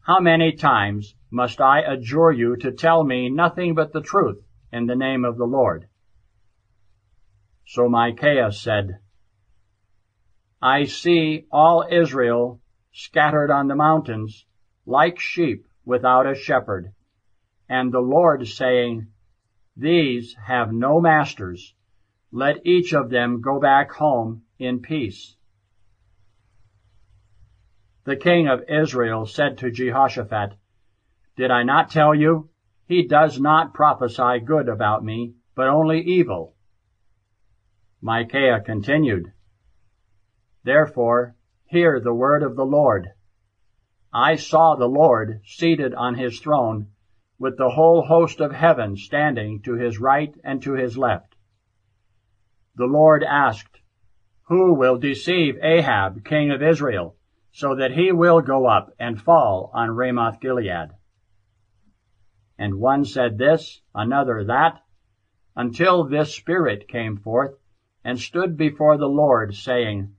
How 0.00 0.20
many 0.20 0.52
times 0.52 1.16
must 1.30 1.60
I 1.60 1.80
adjure 1.80 2.30
you 2.30 2.56
to 2.56 2.70
tell 2.70 3.02
me 3.02 3.28
nothing 3.28 3.74
but 3.74 3.92
the 3.92 4.00
truth 4.00 4.44
in 4.70 4.86
the 4.86 4.94
name 4.94 5.24
of 5.24 5.36
the 5.36 5.46
Lord? 5.46 5.88
So 7.66 7.88
Micaiah 7.88 8.52
said, 8.52 9.00
I 10.62 10.84
see 10.84 11.46
all 11.50 11.84
Israel 11.90 12.60
scattered 12.92 13.50
on 13.50 13.68
the 13.68 13.74
mountains, 13.74 14.46
like 14.86 15.18
sheep 15.18 15.66
without 15.84 16.26
a 16.26 16.34
shepherd, 16.34 16.92
and 17.68 17.92
the 17.92 18.00
Lord 18.00 18.46
saying, 18.46 19.06
These 19.76 20.34
have 20.46 20.72
no 20.72 21.00
masters, 21.00 21.74
let 22.30 22.66
each 22.66 22.92
of 22.92 23.10
them 23.10 23.40
go 23.40 23.60
back 23.60 23.92
home 23.92 24.42
in 24.58 24.80
peace. 24.80 25.36
The 28.04 28.16
king 28.16 28.48
of 28.48 28.68
Israel 28.68 29.24
said 29.24 29.56
to 29.58 29.70
Jehoshaphat, 29.70 30.54
Did 31.36 31.50
I 31.50 31.62
not 31.62 31.90
tell 31.90 32.14
you? 32.14 32.50
He 32.86 33.06
does 33.06 33.40
not 33.40 33.72
prophesy 33.72 34.40
good 34.40 34.68
about 34.68 35.02
me, 35.02 35.34
but 35.54 35.68
only 35.68 36.00
evil. 36.00 36.54
Micaiah 38.02 38.60
continued, 38.60 39.32
Therefore, 40.64 41.34
hear 41.64 41.98
the 41.98 42.12
word 42.12 42.42
of 42.42 42.56
the 42.56 42.66
Lord. 42.66 43.08
I 44.14 44.36
saw 44.36 44.76
the 44.76 44.86
Lord 44.86 45.40
seated 45.44 45.92
on 45.92 46.14
his 46.14 46.38
throne, 46.38 46.86
with 47.38 47.58
the 47.58 47.70
whole 47.70 48.02
host 48.02 48.40
of 48.40 48.52
heaven 48.52 48.96
standing 48.96 49.60
to 49.62 49.74
his 49.74 49.98
right 49.98 50.32
and 50.44 50.62
to 50.62 50.74
his 50.74 50.96
left. 50.96 51.34
The 52.76 52.86
Lord 52.86 53.24
asked, 53.24 53.80
Who 54.44 54.74
will 54.74 54.98
deceive 54.98 55.58
Ahab, 55.60 56.24
king 56.24 56.52
of 56.52 56.62
Israel? 56.62 57.16
so 57.54 57.76
that 57.76 57.92
he 57.92 58.10
will 58.10 58.40
go 58.40 58.66
up 58.66 58.92
and 58.98 59.22
fall 59.22 59.70
on 59.72 59.88
Ramoth 59.92 60.40
Gilead. 60.40 60.90
And 62.58 62.80
one 62.80 63.04
said 63.04 63.38
this, 63.38 63.80
another 63.94 64.42
that, 64.44 64.82
until 65.54 66.02
this 66.02 66.34
Spirit 66.34 66.88
came 66.88 67.16
forth 67.16 67.54
and 68.02 68.18
stood 68.18 68.56
before 68.56 68.98
the 68.98 69.06
Lord, 69.06 69.54
saying, 69.54 70.16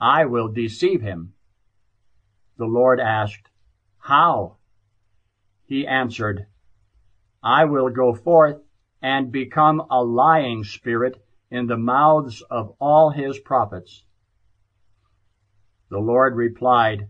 I 0.00 0.24
will 0.24 0.48
deceive 0.48 1.02
him. 1.02 1.34
The 2.58 2.66
Lord 2.66 2.98
asked, 2.98 3.48
How? 3.98 4.56
He 5.64 5.86
answered, 5.86 6.46
I 7.40 7.64
will 7.66 7.88
go 7.88 8.12
forth 8.12 8.60
and 9.00 9.30
become 9.30 9.80
a 9.90 10.02
lying 10.02 10.64
spirit 10.64 11.24
in 11.52 11.68
the 11.68 11.76
mouths 11.76 12.42
of 12.50 12.74
all 12.80 13.10
his 13.10 13.38
prophets. 13.38 14.04
The 15.88 16.00
Lord 16.00 16.34
replied, 16.34 17.08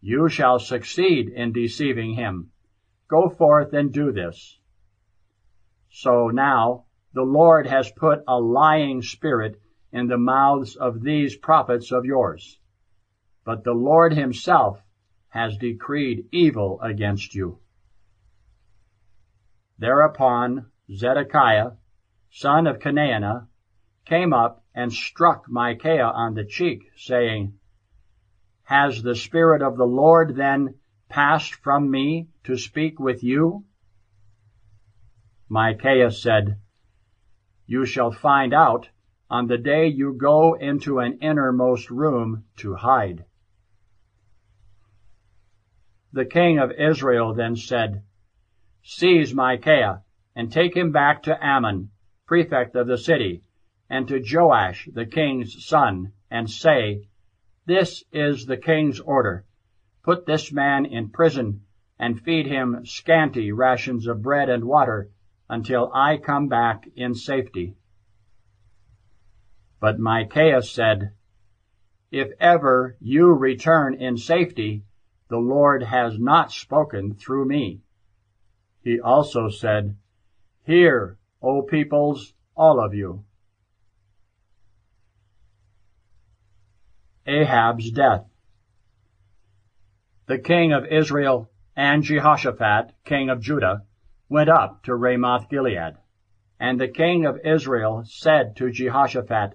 You 0.00 0.28
shall 0.28 0.60
succeed 0.60 1.28
in 1.28 1.52
deceiving 1.52 2.14
him. 2.14 2.52
Go 3.08 3.28
forth 3.28 3.72
and 3.72 3.92
do 3.92 4.12
this. 4.12 4.60
So 5.90 6.28
now 6.28 6.84
the 7.14 7.24
Lord 7.24 7.66
has 7.66 7.90
put 7.90 8.22
a 8.28 8.38
lying 8.38 9.02
spirit 9.02 9.60
in 9.90 10.06
the 10.06 10.18
mouths 10.18 10.76
of 10.76 11.02
these 11.02 11.36
prophets 11.36 11.90
of 11.90 12.04
yours. 12.04 12.57
But 13.48 13.64
the 13.64 13.72
Lord 13.72 14.12
himself 14.12 14.82
has 15.28 15.56
decreed 15.56 16.26
evil 16.30 16.78
against 16.82 17.34
you. 17.34 17.60
Thereupon 19.78 20.66
Zedekiah, 20.94 21.70
son 22.30 22.66
of 22.66 22.78
Chenaanah, 22.78 23.48
came 24.04 24.34
up 24.34 24.62
and 24.74 24.92
struck 24.92 25.48
Micaiah 25.48 26.10
on 26.10 26.34
the 26.34 26.44
cheek, 26.44 26.90
saying, 26.94 27.58
has 28.64 29.02
the 29.02 29.14
Spirit 29.14 29.62
of 29.62 29.78
the 29.78 29.86
Lord 29.86 30.36
then 30.36 30.74
passed 31.08 31.54
from 31.54 31.90
me 31.90 32.28
to 32.44 32.58
speak 32.58 33.00
with 33.00 33.22
you? 33.22 33.64
Micaiah 35.48 36.10
said, 36.10 36.58
You 37.64 37.86
shall 37.86 38.12
find 38.12 38.52
out 38.52 38.90
on 39.30 39.46
the 39.46 39.56
day 39.56 39.86
you 39.86 40.12
go 40.12 40.52
into 40.52 40.98
an 40.98 41.20
innermost 41.22 41.90
room 41.90 42.44
to 42.58 42.74
hide. 42.74 43.24
The 46.12 46.24
king 46.24 46.58
of 46.58 46.72
Israel 46.72 47.34
then 47.34 47.56
said, 47.56 48.02
Seize 48.82 49.34
Micaiah, 49.34 50.02
and 50.34 50.50
take 50.50 50.76
him 50.76 50.92
back 50.92 51.22
to 51.24 51.42
Amon, 51.42 51.90
prefect 52.26 52.74
of 52.76 52.86
the 52.86 52.98
city, 52.98 53.42
and 53.90 54.08
to 54.08 54.22
Joash 54.22 54.88
the 54.92 55.06
king's 55.06 55.66
son, 55.66 56.12
and 56.30 56.48
say, 56.50 57.08
this 57.68 58.02
is 58.12 58.46
the 58.46 58.56
king's 58.56 58.98
order. 58.98 59.44
Put 60.02 60.24
this 60.24 60.50
man 60.50 60.86
in 60.86 61.10
prison 61.10 61.66
and 61.98 62.18
feed 62.18 62.46
him 62.46 62.86
scanty 62.86 63.52
rations 63.52 64.06
of 64.06 64.22
bread 64.22 64.48
and 64.48 64.64
water 64.64 65.10
until 65.50 65.92
I 65.92 66.16
come 66.16 66.48
back 66.48 66.88
in 66.96 67.14
safety. 67.14 67.76
But 69.80 69.98
Micaiah 69.98 70.62
said, 70.62 71.12
If 72.10 72.30
ever 72.40 72.96
you 73.00 73.34
return 73.34 73.92
in 73.92 74.16
safety, 74.16 74.84
the 75.28 75.38
Lord 75.38 75.82
has 75.82 76.18
not 76.18 76.52
spoken 76.52 77.14
through 77.14 77.44
me. 77.44 77.80
He 78.82 79.00
also 79.00 79.50
said, 79.50 79.96
Hear, 80.64 81.18
O 81.42 81.62
peoples, 81.62 82.32
all 82.56 82.80
of 82.84 82.94
you. 82.94 83.24
Ahab's 87.26 87.90
death. 87.90 88.24
The 90.26 90.38
king 90.38 90.72
of 90.72 90.86
Israel 90.86 91.50
and 91.76 92.02
Jehoshaphat, 92.02 92.92
king 93.04 93.28
of 93.30 93.40
Judah, 93.40 93.84
went 94.28 94.48
up 94.48 94.82
to 94.84 94.94
Ramoth 94.94 95.48
Gilead. 95.48 95.96
And 96.60 96.80
the 96.80 96.88
king 96.88 97.24
of 97.24 97.38
Israel 97.44 98.02
said 98.06 98.56
to 98.56 98.70
Jehoshaphat, 98.70 99.54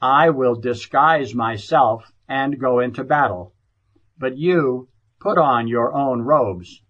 I 0.00 0.30
will 0.30 0.54
disguise 0.54 1.34
myself 1.34 2.12
and 2.28 2.60
go 2.60 2.80
into 2.80 3.04
battle, 3.04 3.53
but 4.18 4.36
you 4.36 4.88
put 5.20 5.38
on 5.38 5.68
your 5.68 5.94
own 5.94 6.22
robes. 6.22 6.82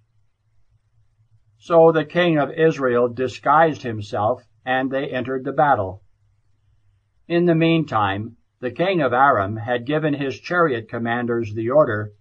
So 1.58 1.92
the 1.92 2.04
king 2.04 2.38
of 2.38 2.50
Israel 2.50 3.08
disguised 3.08 3.82
himself, 3.82 4.42
and 4.66 4.90
they 4.90 5.08
entered 5.08 5.44
the 5.44 5.52
battle. 5.52 6.02
In 7.26 7.46
the 7.46 7.54
meantime, 7.54 8.36
the 8.60 8.70
king 8.70 9.00
of 9.00 9.12
Aram 9.12 9.56
had 9.56 9.86
given 9.86 10.14
his 10.14 10.38
chariot 10.38 10.88
commanders 10.88 11.54
the 11.54 11.70
order, 11.70 12.12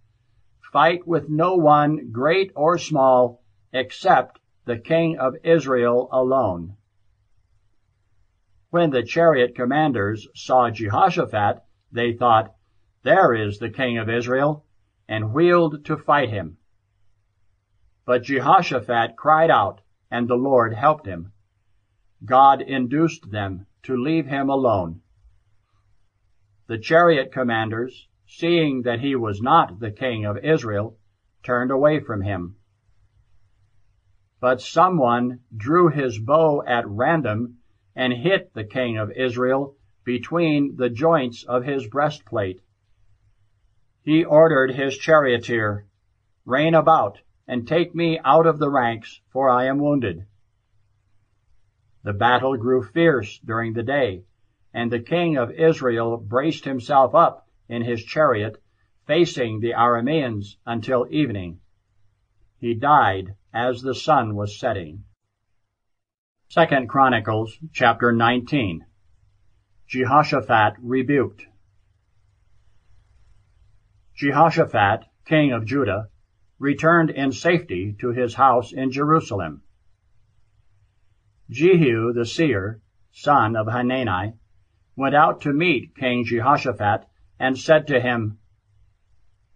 Fight 0.71 1.05
with 1.05 1.30
no 1.30 1.55
one, 1.55 2.11
great 2.11 2.51
or 2.55 2.77
small, 2.77 3.43
except 3.73 4.39
the 4.65 4.77
king 4.77 5.17
of 5.17 5.35
Israel 5.43 6.07
alone. 6.11 6.77
When 8.69 8.89
the 8.89 9.03
chariot 9.03 9.55
commanders 9.55 10.27
saw 10.35 10.69
Jehoshaphat, 10.69 11.61
they 11.91 12.13
thought, 12.13 12.55
There 13.03 13.34
is 13.34 13.59
the 13.59 13.69
king 13.69 13.97
of 13.97 14.09
Israel, 14.09 14.65
and 15.07 15.34
wheeled 15.34 15.85
to 15.85 15.97
fight 15.97 16.30
him. 16.30 16.57
But 18.05 18.23
Jehoshaphat 18.23 19.15
cried 19.15 19.49
out, 19.49 19.81
and 20.11 20.27
the 20.27 20.35
Lord 20.35 20.73
helped 20.73 21.05
him. 21.05 21.31
God 22.25 22.61
induced 22.61 23.31
them 23.31 23.65
to 23.84 23.95
leave 23.97 24.27
him 24.27 24.49
alone. 24.49 25.01
The 26.67 26.77
chariot 26.77 27.31
commanders, 27.31 28.07
seeing 28.25 28.84
that 28.84 29.01
he 29.01 29.15
was 29.15 29.41
not 29.41 29.80
the 29.80 29.91
king 29.91 30.25
of 30.25 30.38
Israel, 30.38 30.97
turned 31.43 31.71
away 31.71 31.99
from 31.99 32.21
him. 32.21 32.55
But 34.39 34.61
someone 34.61 35.41
drew 35.55 35.89
his 35.89 36.19
bow 36.19 36.63
at 36.65 36.88
random 36.88 37.59
and 37.95 38.13
hit 38.13 38.53
the 38.53 38.63
king 38.63 38.97
of 38.97 39.11
Israel 39.11 39.75
between 40.03 40.75
the 40.75 40.89
joints 40.89 41.43
of 41.43 41.63
his 41.63 41.88
breastplate. 41.88 42.61
He 44.03 44.25
ordered 44.25 44.71
his 44.71 44.97
charioteer, 44.97 45.85
Rein 46.45 46.73
about, 46.75 47.21
and 47.47 47.65
take 47.65 47.95
me 47.95 48.19
out 48.25 48.45
of 48.45 48.59
the 48.59 48.69
ranks, 48.69 49.21
for 49.31 49.49
I 49.49 49.65
am 49.65 49.80
wounded. 49.80 50.25
The 52.03 52.11
battle 52.11 52.57
grew 52.57 52.84
fierce 52.84 53.39
during 53.39 53.71
the 53.73 53.84
day, 53.84 54.25
and 54.73 54.91
the 54.91 54.99
king 54.99 55.38
of 55.38 55.51
Israel 55.51 56.17
braced 56.17 56.65
himself 56.65 57.15
up 57.15 57.47
in 57.69 57.81
his 57.81 58.03
chariot, 58.03 58.61
facing 59.07 59.61
the 59.61 59.71
Arameans 59.71 60.57
until 60.65 61.07
evening. 61.09 61.61
He 62.59 62.73
died 62.73 63.35
as 63.53 63.81
the 63.81 63.95
sun 63.95 64.35
was 64.35 64.59
setting. 64.59 65.05
Second 66.49 66.89
Chronicles 66.89 67.57
chapter 67.71 68.11
19. 68.11 68.85
Jehoshaphat 69.88 70.73
rebuked. 70.81 71.47
Jehoshaphat, 74.15 75.06
king 75.26 75.52
of 75.52 75.65
Judah, 75.65 76.10
returned 76.60 77.10
in 77.10 77.31
safety 77.31 77.95
to 77.99 78.10
his 78.10 78.35
house 78.35 78.72
in 78.72 78.91
Jerusalem. 78.91 79.64
Jehu 81.49 82.14
the 82.14 82.26
seer, 82.26 82.81
son 83.11 83.56
of 83.56 83.68
Hanani, 83.68 84.34
went 84.95 85.15
out 85.15 85.41
to 85.41 85.53
meet 85.53 85.95
King 85.95 86.23
Jehoshaphat 86.26 87.06
and 87.40 87.57
said 87.57 87.88
to 87.88 87.99
him, 87.99 88.38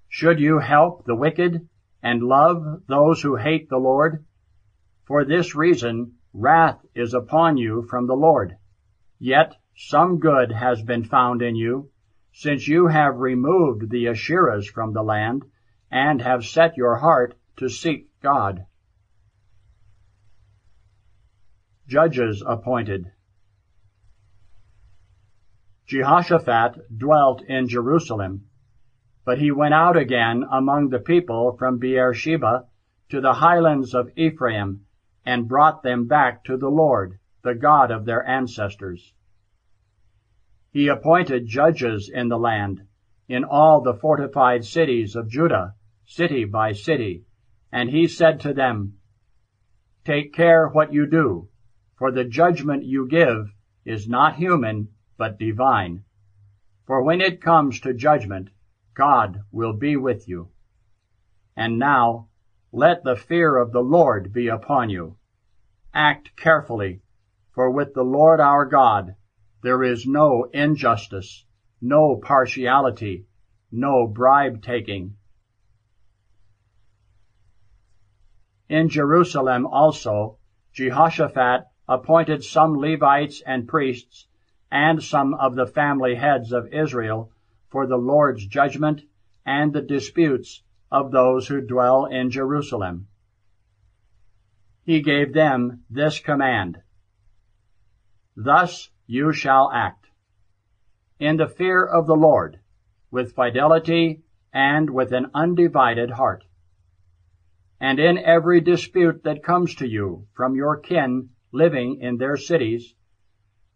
Should 0.10 0.40
you 0.40 0.60
help 0.60 1.06
the 1.06 1.16
wicked 1.16 1.68
and 2.02 2.24
love 2.24 2.84
those 2.88 3.22
who 3.22 3.36
hate 3.36 3.70
the 3.70 3.78
Lord? 3.78 4.26
For 5.06 5.24
this 5.24 5.56
reason 5.56 6.14
wrath 6.34 6.84
is 6.94 7.14
upon 7.14 7.58
you 7.58 7.84
from 7.84 8.08
the 8.08 8.16
Lord. 8.16 8.58
Yet 9.20 9.56
some 9.76 10.20
good 10.20 10.52
has 10.52 10.82
been 10.82 11.04
found 11.04 11.42
in 11.42 11.56
you, 11.56 11.92
since 12.40 12.68
you 12.68 12.86
have 12.86 13.18
removed 13.18 13.90
the 13.90 14.06
Asherahs 14.06 14.68
from 14.68 14.94
the 14.94 15.02
land, 15.02 15.44
and 15.90 16.22
have 16.22 16.46
set 16.46 16.78
your 16.78 16.98
heart 16.98 17.34
to 17.56 17.68
seek 17.68 18.08
God. 18.22 18.64
Judges 21.88 22.44
appointed. 22.46 23.12
Jehoshaphat 25.88 26.96
dwelt 26.96 27.42
in 27.42 27.68
Jerusalem, 27.68 28.46
but 29.26 29.40
he 29.40 29.50
went 29.50 29.74
out 29.74 29.98
again 29.98 30.46
among 30.52 30.90
the 30.90 31.00
people 31.00 31.58
from 31.58 31.80
Beersheba 31.80 32.66
to 33.10 33.20
the 33.20 33.34
highlands 33.34 33.96
of 33.96 34.12
Ephraim, 34.16 34.86
and 35.26 35.48
brought 35.48 35.82
them 35.82 36.06
back 36.06 36.44
to 36.44 36.56
the 36.56 36.70
Lord, 36.70 37.18
the 37.42 37.56
God 37.56 37.90
of 37.90 38.06
their 38.06 38.24
ancestors. 38.28 39.12
He 40.78 40.90
appointed 40.90 41.48
judges 41.48 42.08
in 42.08 42.28
the 42.28 42.38
land, 42.38 42.86
in 43.28 43.44
all 43.44 43.82
the 43.82 43.96
fortified 43.96 44.64
cities 44.64 45.16
of 45.16 45.28
Judah, 45.28 45.74
city 46.06 46.46
by 46.46 46.74
city, 46.74 47.26
and 47.72 47.90
he 47.90 48.08
said 48.08 48.40
to 48.42 48.54
them, 48.54 49.00
Take 50.06 50.34
care 50.34 50.68
what 50.68 50.94
you 50.94 51.08
do, 51.08 51.50
for 51.96 52.12
the 52.12 52.26
judgment 52.26 52.84
you 52.84 53.08
give 53.08 53.56
is 53.86 54.08
not 54.08 54.36
human, 54.36 54.90
but 55.18 55.40
divine. 55.40 56.04
For 56.86 57.02
when 57.02 57.22
it 57.22 57.42
comes 57.42 57.80
to 57.80 57.92
judgment, 57.92 58.52
God 58.94 59.42
will 59.52 59.74
be 59.74 59.98
with 59.98 60.30
you. 60.30 60.52
And 61.56 61.80
now, 61.80 62.28
let 62.72 63.04
the 63.04 63.16
fear 63.16 63.58
of 63.58 63.72
the 63.72 63.82
Lord 63.82 64.32
be 64.32 64.48
upon 64.48 64.92
you. 64.92 65.18
Act 65.92 66.36
carefully, 66.38 67.02
for 67.50 67.72
with 67.72 67.96
the 67.96 68.04
Lord 68.04 68.40
our 68.40 68.68
God 68.68 69.16
there 69.68 69.84
is 69.84 70.08
no 70.08 70.46
injustice, 70.54 71.44
no 71.82 72.16
partiality, 72.16 73.26
no 73.70 74.08
bribe 74.08 74.62
taking. 74.62 75.14
In 78.70 78.88
Jerusalem 78.88 79.66
also, 79.66 80.38
Jehoshaphat 80.72 81.66
appointed 81.86 82.46
some 82.46 82.78
Levites 82.78 83.42
and 83.46 83.68
priests 83.68 84.28
and 84.72 85.04
some 85.04 85.34
of 85.34 85.56
the 85.56 85.68
family 85.68 86.16
heads 86.16 86.54
of 86.54 86.74
Israel 86.74 87.34
for 87.68 87.88
the 87.88 87.98
Lord's 87.98 88.48
judgment 88.48 89.02
and 89.46 89.74
the 89.74 89.82
disputes 89.82 90.64
of 90.90 91.12
those 91.12 91.46
who 91.50 91.60
dwell 91.60 92.06
in 92.06 92.32
Jerusalem. 92.32 93.08
He 94.86 95.02
gave 95.02 95.34
them 95.34 95.84
this 95.90 96.20
command. 96.20 96.78
Thus 98.38 98.90
you 99.08 99.32
shall 99.32 99.72
act. 99.74 100.06
In 101.18 101.38
the 101.38 101.48
fear 101.48 101.84
of 101.84 102.06
the 102.06 102.16
Lord, 102.16 102.60
with 103.10 103.34
fidelity 103.34 104.22
and 104.54 104.90
with 104.90 105.14
an 105.14 105.32
undivided 105.34 106.12
heart. 106.12 106.44
And 107.80 108.00
in 108.00 108.18
every 108.18 108.60
dispute 108.60 109.24
that 109.24 109.44
comes 109.44 109.76
to 109.76 109.88
you 109.88 110.28
from 110.34 110.56
your 110.56 110.78
kin 110.78 111.30
living 111.54 112.02
in 112.02 112.18
their 112.18 112.36
cities, 112.36 112.94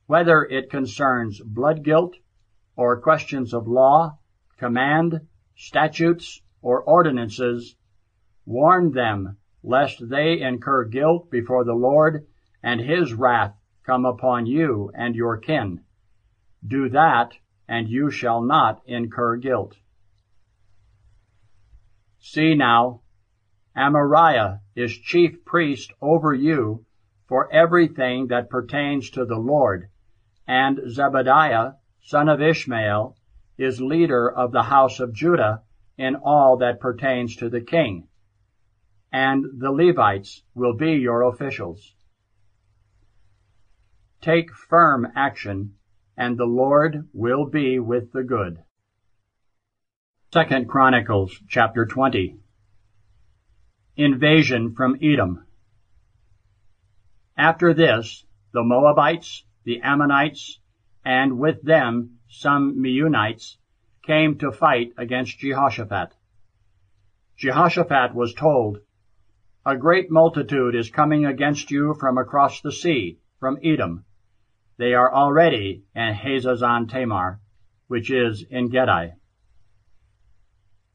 whether 0.06 0.44
it 0.44 0.70
concerns 0.70 1.40
blood 1.40 1.84
guilt, 1.84 2.16
or 2.76 3.00
questions 3.00 3.54
of 3.54 3.68
law, 3.68 4.18
command, 4.58 5.22
statutes, 5.56 6.42
or 6.62 6.82
ordinances, 6.82 7.76
warn 8.46 8.92
them 8.92 9.38
lest 9.64 10.10
they 10.10 10.42
incur 10.42 10.84
guilt 10.86 11.32
before 11.32 11.64
the 11.64 11.74
Lord 11.74 12.26
and 12.62 12.82
his 12.82 13.14
wrath 13.14 13.56
come 13.86 14.06
upon 14.06 14.46
you 14.46 14.92
and 14.94 15.16
your 15.16 15.38
kin. 15.38 15.82
Do 16.66 16.90
that, 16.90 17.34
and 17.68 17.90
you 17.90 18.12
shall 18.12 18.42
not 18.42 18.82
incur 18.86 19.38
guilt. 19.38 19.76
See 22.20 22.54
now, 22.54 23.02
Amariah 23.76 24.60
is 24.76 24.98
chief 24.98 25.44
priest 25.46 25.94
over 26.02 26.34
you 26.34 26.86
for 27.28 27.52
everything 27.52 28.28
that 28.28 28.50
pertains 28.50 29.10
to 29.12 29.26
the 29.26 29.40
Lord, 29.40 29.90
and 30.46 30.78
Zebadiah, 30.80 31.76
son 32.02 32.28
of 32.28 32.42
Ishmael, 32.42 33.16
is 33.58 33.80
leader 33.80 34.30
of 34.30 34.52
the 34.52 34.64
house 34.64 35.00
of 35.00 35.14
Judah 35.14 35.64
in 35.98 36.16
all 36.16 36.58
that 36.58 36.80
pertains 36.80 37.36
to 37.38 37.50
the 37.50 37.62
king, 37.62 38.08
and 39.12 39.46
the 39.60 39.72
Levites 39.72 40.44
will 40.54 40.76
be 40.76 40.94
your 40.94 41.24
officials. 41.24 41.96
Take 44.22 44.54
firm 44.54 45.08
action, 45.16 45.74
and 46.16 46.38
the 46.38 46.46
Lord 46.46 47.10
will 47.12 47.48
be 47.48 47.80
with 47.80 48.12
the 48.12 48.24
good. 48.24 48.60
Second 50.32 50.70
Chronicles 50.70 51.42
chapter 51.50 51.88
20 51.88 52.38
Invasion 53.98 54.76
from 54.76 54.96
Edom 55.02 55.48
After 57.36 57.74
this, 57.74 58.24
the 58.54 58.62
Moabites, 58.64 59.44
the 59.64 59.82
Ammonites, 59.82 60.60
and 61.04 61.40
with 61.40 61.64
them 61.64 62.20
some 62.30 62.80
Meunites, 62.80 63.58
came 64.06 64.38
to 64.38 64.52
fight 64.52 64.94
against 65.00 65.40
Jehoshaphat. 65.40 66.14
Jehoshaphat 67.38 68.14
was 68.14 68.36
told, 68.36 68.82
A 69.66 69.76
great 69.76 70.12
multitude 70.12 70.76
is 70.76 70.92
coming 70.92 71.26
against 71.26 71.72
you 71.72 71.96
from 72.00 72.20
across 72.20 72.62
the 72.62 72.72
sea, 72.72 73.18
from 73.40 73.58
Edom. 73.64 74.06
They 74.82 74.96
are 74.96 75.14
already 75.14 75.84
in 75.94 76.16
Hazazon 76.16 76.90
Tamar, 76.90 77.40
which 77.86 78.10
is 78.10 78.44
En 78.50 78.68
Gedi. 78.70 79.14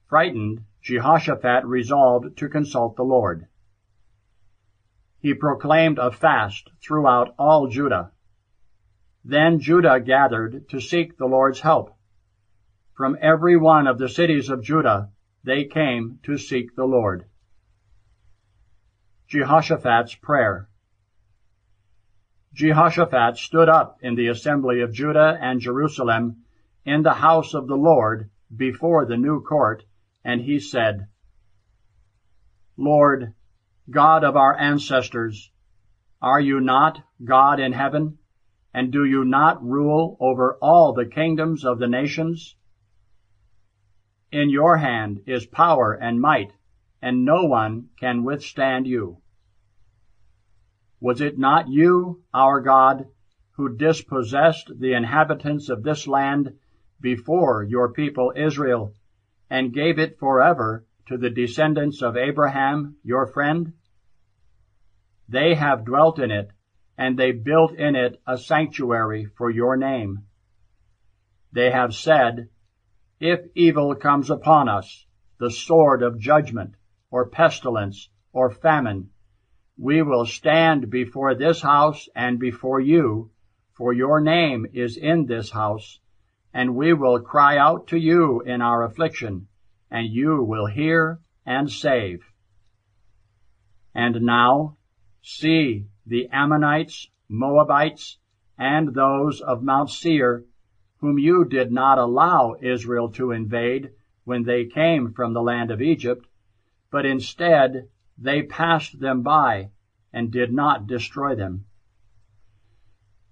Frightened, 0.09 0.65
Jehoshaphat 0.83 1.65
resolved 1.65 2.37
to 2.39 2.49
consult 2.49 2.97
the 2.97 3.05
Lord. 3.05 3.47
He 5.21 5.35
proclaimed 5.35 6.01
a 6.01 6.11
fast 6.11 6.69
throughout 6.83 7.33
all 7.39 7.69
Judah. 7.69 8.11
Then 9.25 9.61
Judah 9.61 10.01
gathered 10.01 10.69
to 10.71 10.81
seek 10.81 11.17
the 11.17 11.27
Lord's 11.27 11.61
help. 11.61 11.97
From 12.97 13.17
every 13.23 13.57
one 13.57 13.87
of 13.87 13.99
the 13.99 14.09
cities 14.09 14.51
of 14.51 14.65
Judah 14.65 15.11
they 15.45 15.63
came 15.63 16.19
to 16.25 16.37
seek 16.39 16.75
the 16.75 16.87
Lord. 16.87 17.27
Jehoshaphat's 19.29 20.17
Prayer 20.17 20.69
Jehoshaphat 22.57 23.37
stood 23.37 23.69
up 23.69 23.99
in 24.01 24.15
the 24.15 24.29
assembly 24.29 24.81
of 24.81 24.91
Judah 24.91 25.39
and 25.43 25.61
Jerusalem 25.61 26.45
in 26.87 27.03
the 27.03 27.13
house 27.13 27.53
of 27.53 27.67
the 27.67 27.77
Lord 27.77 28.31
before 28.57 29.05
the 29.05 29.19
new 29.19 29.43
court, 29.43 29.85
and 30.25 30.41
he 30.41 30.59
said, 30.59 31.07
Lord, 32.79 33.35
God 33.91 34.25
of 34.25 34.37
our 34.37 34.59
ancestors, 34.59 35.51
are 36.23 36.41
you 36.41 36.59
not 36.61 37.03
God 37.23 37.61
in 37.61 37.73
heaven? 37.73 38.17
And 38.73 38.91
do 38.91 39.05
you 39.05 39.27
not 39.27 39.63
rule 39.63 40.17
over 40.19 40.57
all 40.63 40.95
the 40.95 41.05
kingdoms 41.05 41.63
of 41.63 41.79
the 41.79 41.89
nations? 41.89 42.57
In 44.33 44.49
your 44.49 44.79
hand 44.79 45.21
is 45.27 45.45
power 45.45 45.93
and 45.93 46.23
might, 46.23 46.53
and 47.03 47.23
no 47.23 47.45
one 47.45 47.91
can 48.01 48.25
withstand 48.25 48.87
you. 48.87 49.19
Was 51.01 51.21
it 51.21 51.39
not 51.39 51.69
you, 51.69 52.23
our 52.33 52.61
God, 52.61 53.07
who 53.53 53.77
dispossessed 53.77 54.71
the 54.79 54.95
inhabitants 54.95 55.69
of 55.69 55.83
this 55.83 56.07
land 56.07 56.59
before 57.01 57.63
your 57.63 57.93
people 57.93 58.33
Israel, 58.35 58.95
and 59.51 59.75
gave 59.75 59.99
it 59.99 60.19
forever 60.19 60.87
to 61.07 61.19
the 61.19 61.31
descendants 61.31 62.03
of 62.03 62.17
Abraham, 62.17 62.97
your 63.03 63.27
friend? 63.27 63.73
They 65.29 65.55
have 65.55 65.85
dwelt 65.85 66.19
in 66.19 66.31
it, 66.31 66.51
and 66.97 67.19
they 67.19 67.33
built 67.33 67.73
in 67.75 67.95
it 67.95 68.21
a 68.27 68.39
sanctuary 68.39 69.27
for 69.27 69.51
your 69.51 69.77
name. 69.77 70.25
They 71.53 71.71
have 71.71 71.95
said, 71.95 72.49
If 73.21 73.41
evil 73.55 73.95
comes 73.95 74.31
upon 74.31 74.69
us, 74.69 75.07
the 75.39 75.51
sword 75.51 76.03
of 76.03 76.19
judgment, 76.19 76.75
or 77.11 77.29
pestilence, 77.29 78.09
or 78.33 78.51
famine, 78.51 79.11
We 79.79 80.01
will 80.01 80.25
stand 80.25 80.89
before 80.89 81.35
this 81.35 81.61
house 81.61 82.09
and 82.15 82.39
before 82.39 82.81
you, 82.81 83.31
for 83.75 83.93
your 83.93 84.21
name 84.21 84.67
is 84.73 84.97
in 84.97 85.27
this 85.27 85.51
house, 85.51 86.01
and 86.55 86.75
we 86.75 86.95
will 86.95 87.21
cry 87.21 87.59
out 87.59 87.87
to 87.89 87.99
you 87.99 88.41
in 88.41 88.63
our 88.63 88.83
affliction, 88.85 89.49
and 89.91 90.09
you 90.09 90.43
will 90.43 90.65
hear 90.65 91.21
and 91.45 91.71
save. 91.71 92.25
And 93.95 94.23
now, 94.23 94.79
see 95.21 95.89
the 96.07 96.29
Ammonites, 96.33 97.11
Moabites, 97.29 98.19
and 98.57 98.95
those 98.95 99.43
of 99.43 99.63
Mount 99.63 99.91
Seir, 99.91 100.45
whom 101.01 101.19
you 101.19 101.45
did 101.45 101.71
not 101.71 101.99
allow 101.99 102.57
Israel 102.63 103.11
to 103.13 103.33
invade 103.33 103.91
when 104.25 104.45
they 104.45 104.65
came 104.65 105.13
from 105.13 105.35
the 105.35 105.43
land 105.43 105.71
of 105.71 105.83
Egypt, 105.83 106.27
but 106.91 107.05
instead 107.05 107.89
they 108.19 108.43
passed 108.43 108.99
them 109.01 109.23
by 109.23 109.71
and 110.13 110.31
did 110.31 110.53
not 110.53 110.87
destroy 110.87 111.35
them. 111.35 111.67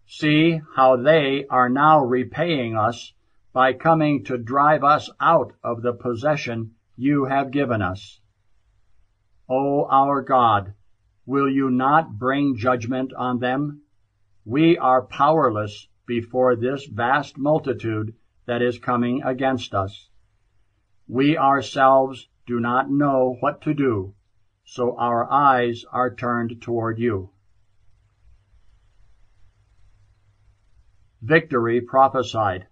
See 0.07 0.61
how 0.77 0.97
they 0.97 1.47
are 1.47 1.71
now 1.71 2.05
repaying 2.05 2.77
us 2.77 3.15
by 3.53 3.73
coming 3.73 4.25
to 4.25 4.37
drive 4.37 4.85
us 4.85 5.09
out 5.21 5.55
of 5.63 5.81
the 5.81 5.95
possession 5.95 6.73
you 6.97 7.25
have 7.25 7.51
given 7.51 7.81
us. 7.81 8.21
O 9.49 9.87
our 9.87 10.21
God, 10.23 10.75
will 11.25 11.49
you 11.49 11.71
not 11.71 12.19
bring 12.19 12.57
judgment 12.57 13.13
on 13.15 13.39
them? 13.39 13.83
We 14.45 14.77
are 14.77 15.07
powerless 15.07 15.89
before 16.07 16.57
this 16.57 16.85
vast 16.87 17.39
multitude 17.39 18.15
that 18.47 18.61
is 18.61 18.79
coming 18.79 19.23
against 19.23 19.75
us. 19.75 20.11
We 21.09 21.39
ourselves 21.39 22.29
do 22.47 22.61
not 22.61 22.91
know 22.91 23.37
what 23.41 23.63
to 23.63 23.73
do, 23.73 24.15
so 24.65 24.97
our 24.97 25.31
eyes 25.31 25.85
are 25.93 26.15
turned 26.15 26.61
toward 26.61 26.99
you. 26.99 27.31
Victory 31.23 31.81
prophesied. 31.81 32.67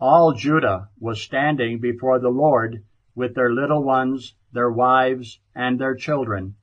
All 0.00 0.32
Judah 0.32 0.88
was 0.98 1.22
standing 1.22 1.80
before 1.80 2.18
the 2.18 2.28
Lord 2.28 2.84
with 3.14 3.34
their 3.34 3.50
little 3.50 3.82
ones, 3.82 4.34
their 4.52 4.70
wives, 4.70 5.40
and 5.54 5.78
their 5.78 5.94
children. 5.94 6.56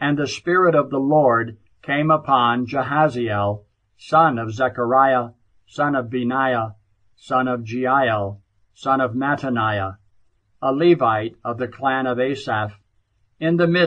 And 0.00 0.16
the 0.16 0.26
Spirit 0.26 0.74
of 0.74 0.90
the 0.90 1.00
Lord 1.00 1.58
came 1.82 2.10
upon 2.10 2.66
Jehaziel, 2.66 3.64
son 3.96 4.38
of 4.38 4.52
Zechariah, 4.52 5.30
son 5.66 5.94
of 5.94 6.08
Benaiah, 6.08 6.76
son 7.16 7.48
of 7.48 7.60
Jeiel, 7.60 8.40
son 8.72 9.00
of 9.00 9.12
Mattaniah, 9.14 9.97
a 10.60 10.72
Levite 10.72 11.36
of 11.44 11.58
the 11.58 11.68
clan 11.68 12.06
of 12.08 12.18
Asaph, 12.18 12.72
in 13.38 13.56
the 13.56 13.66
midst 13.66 13.76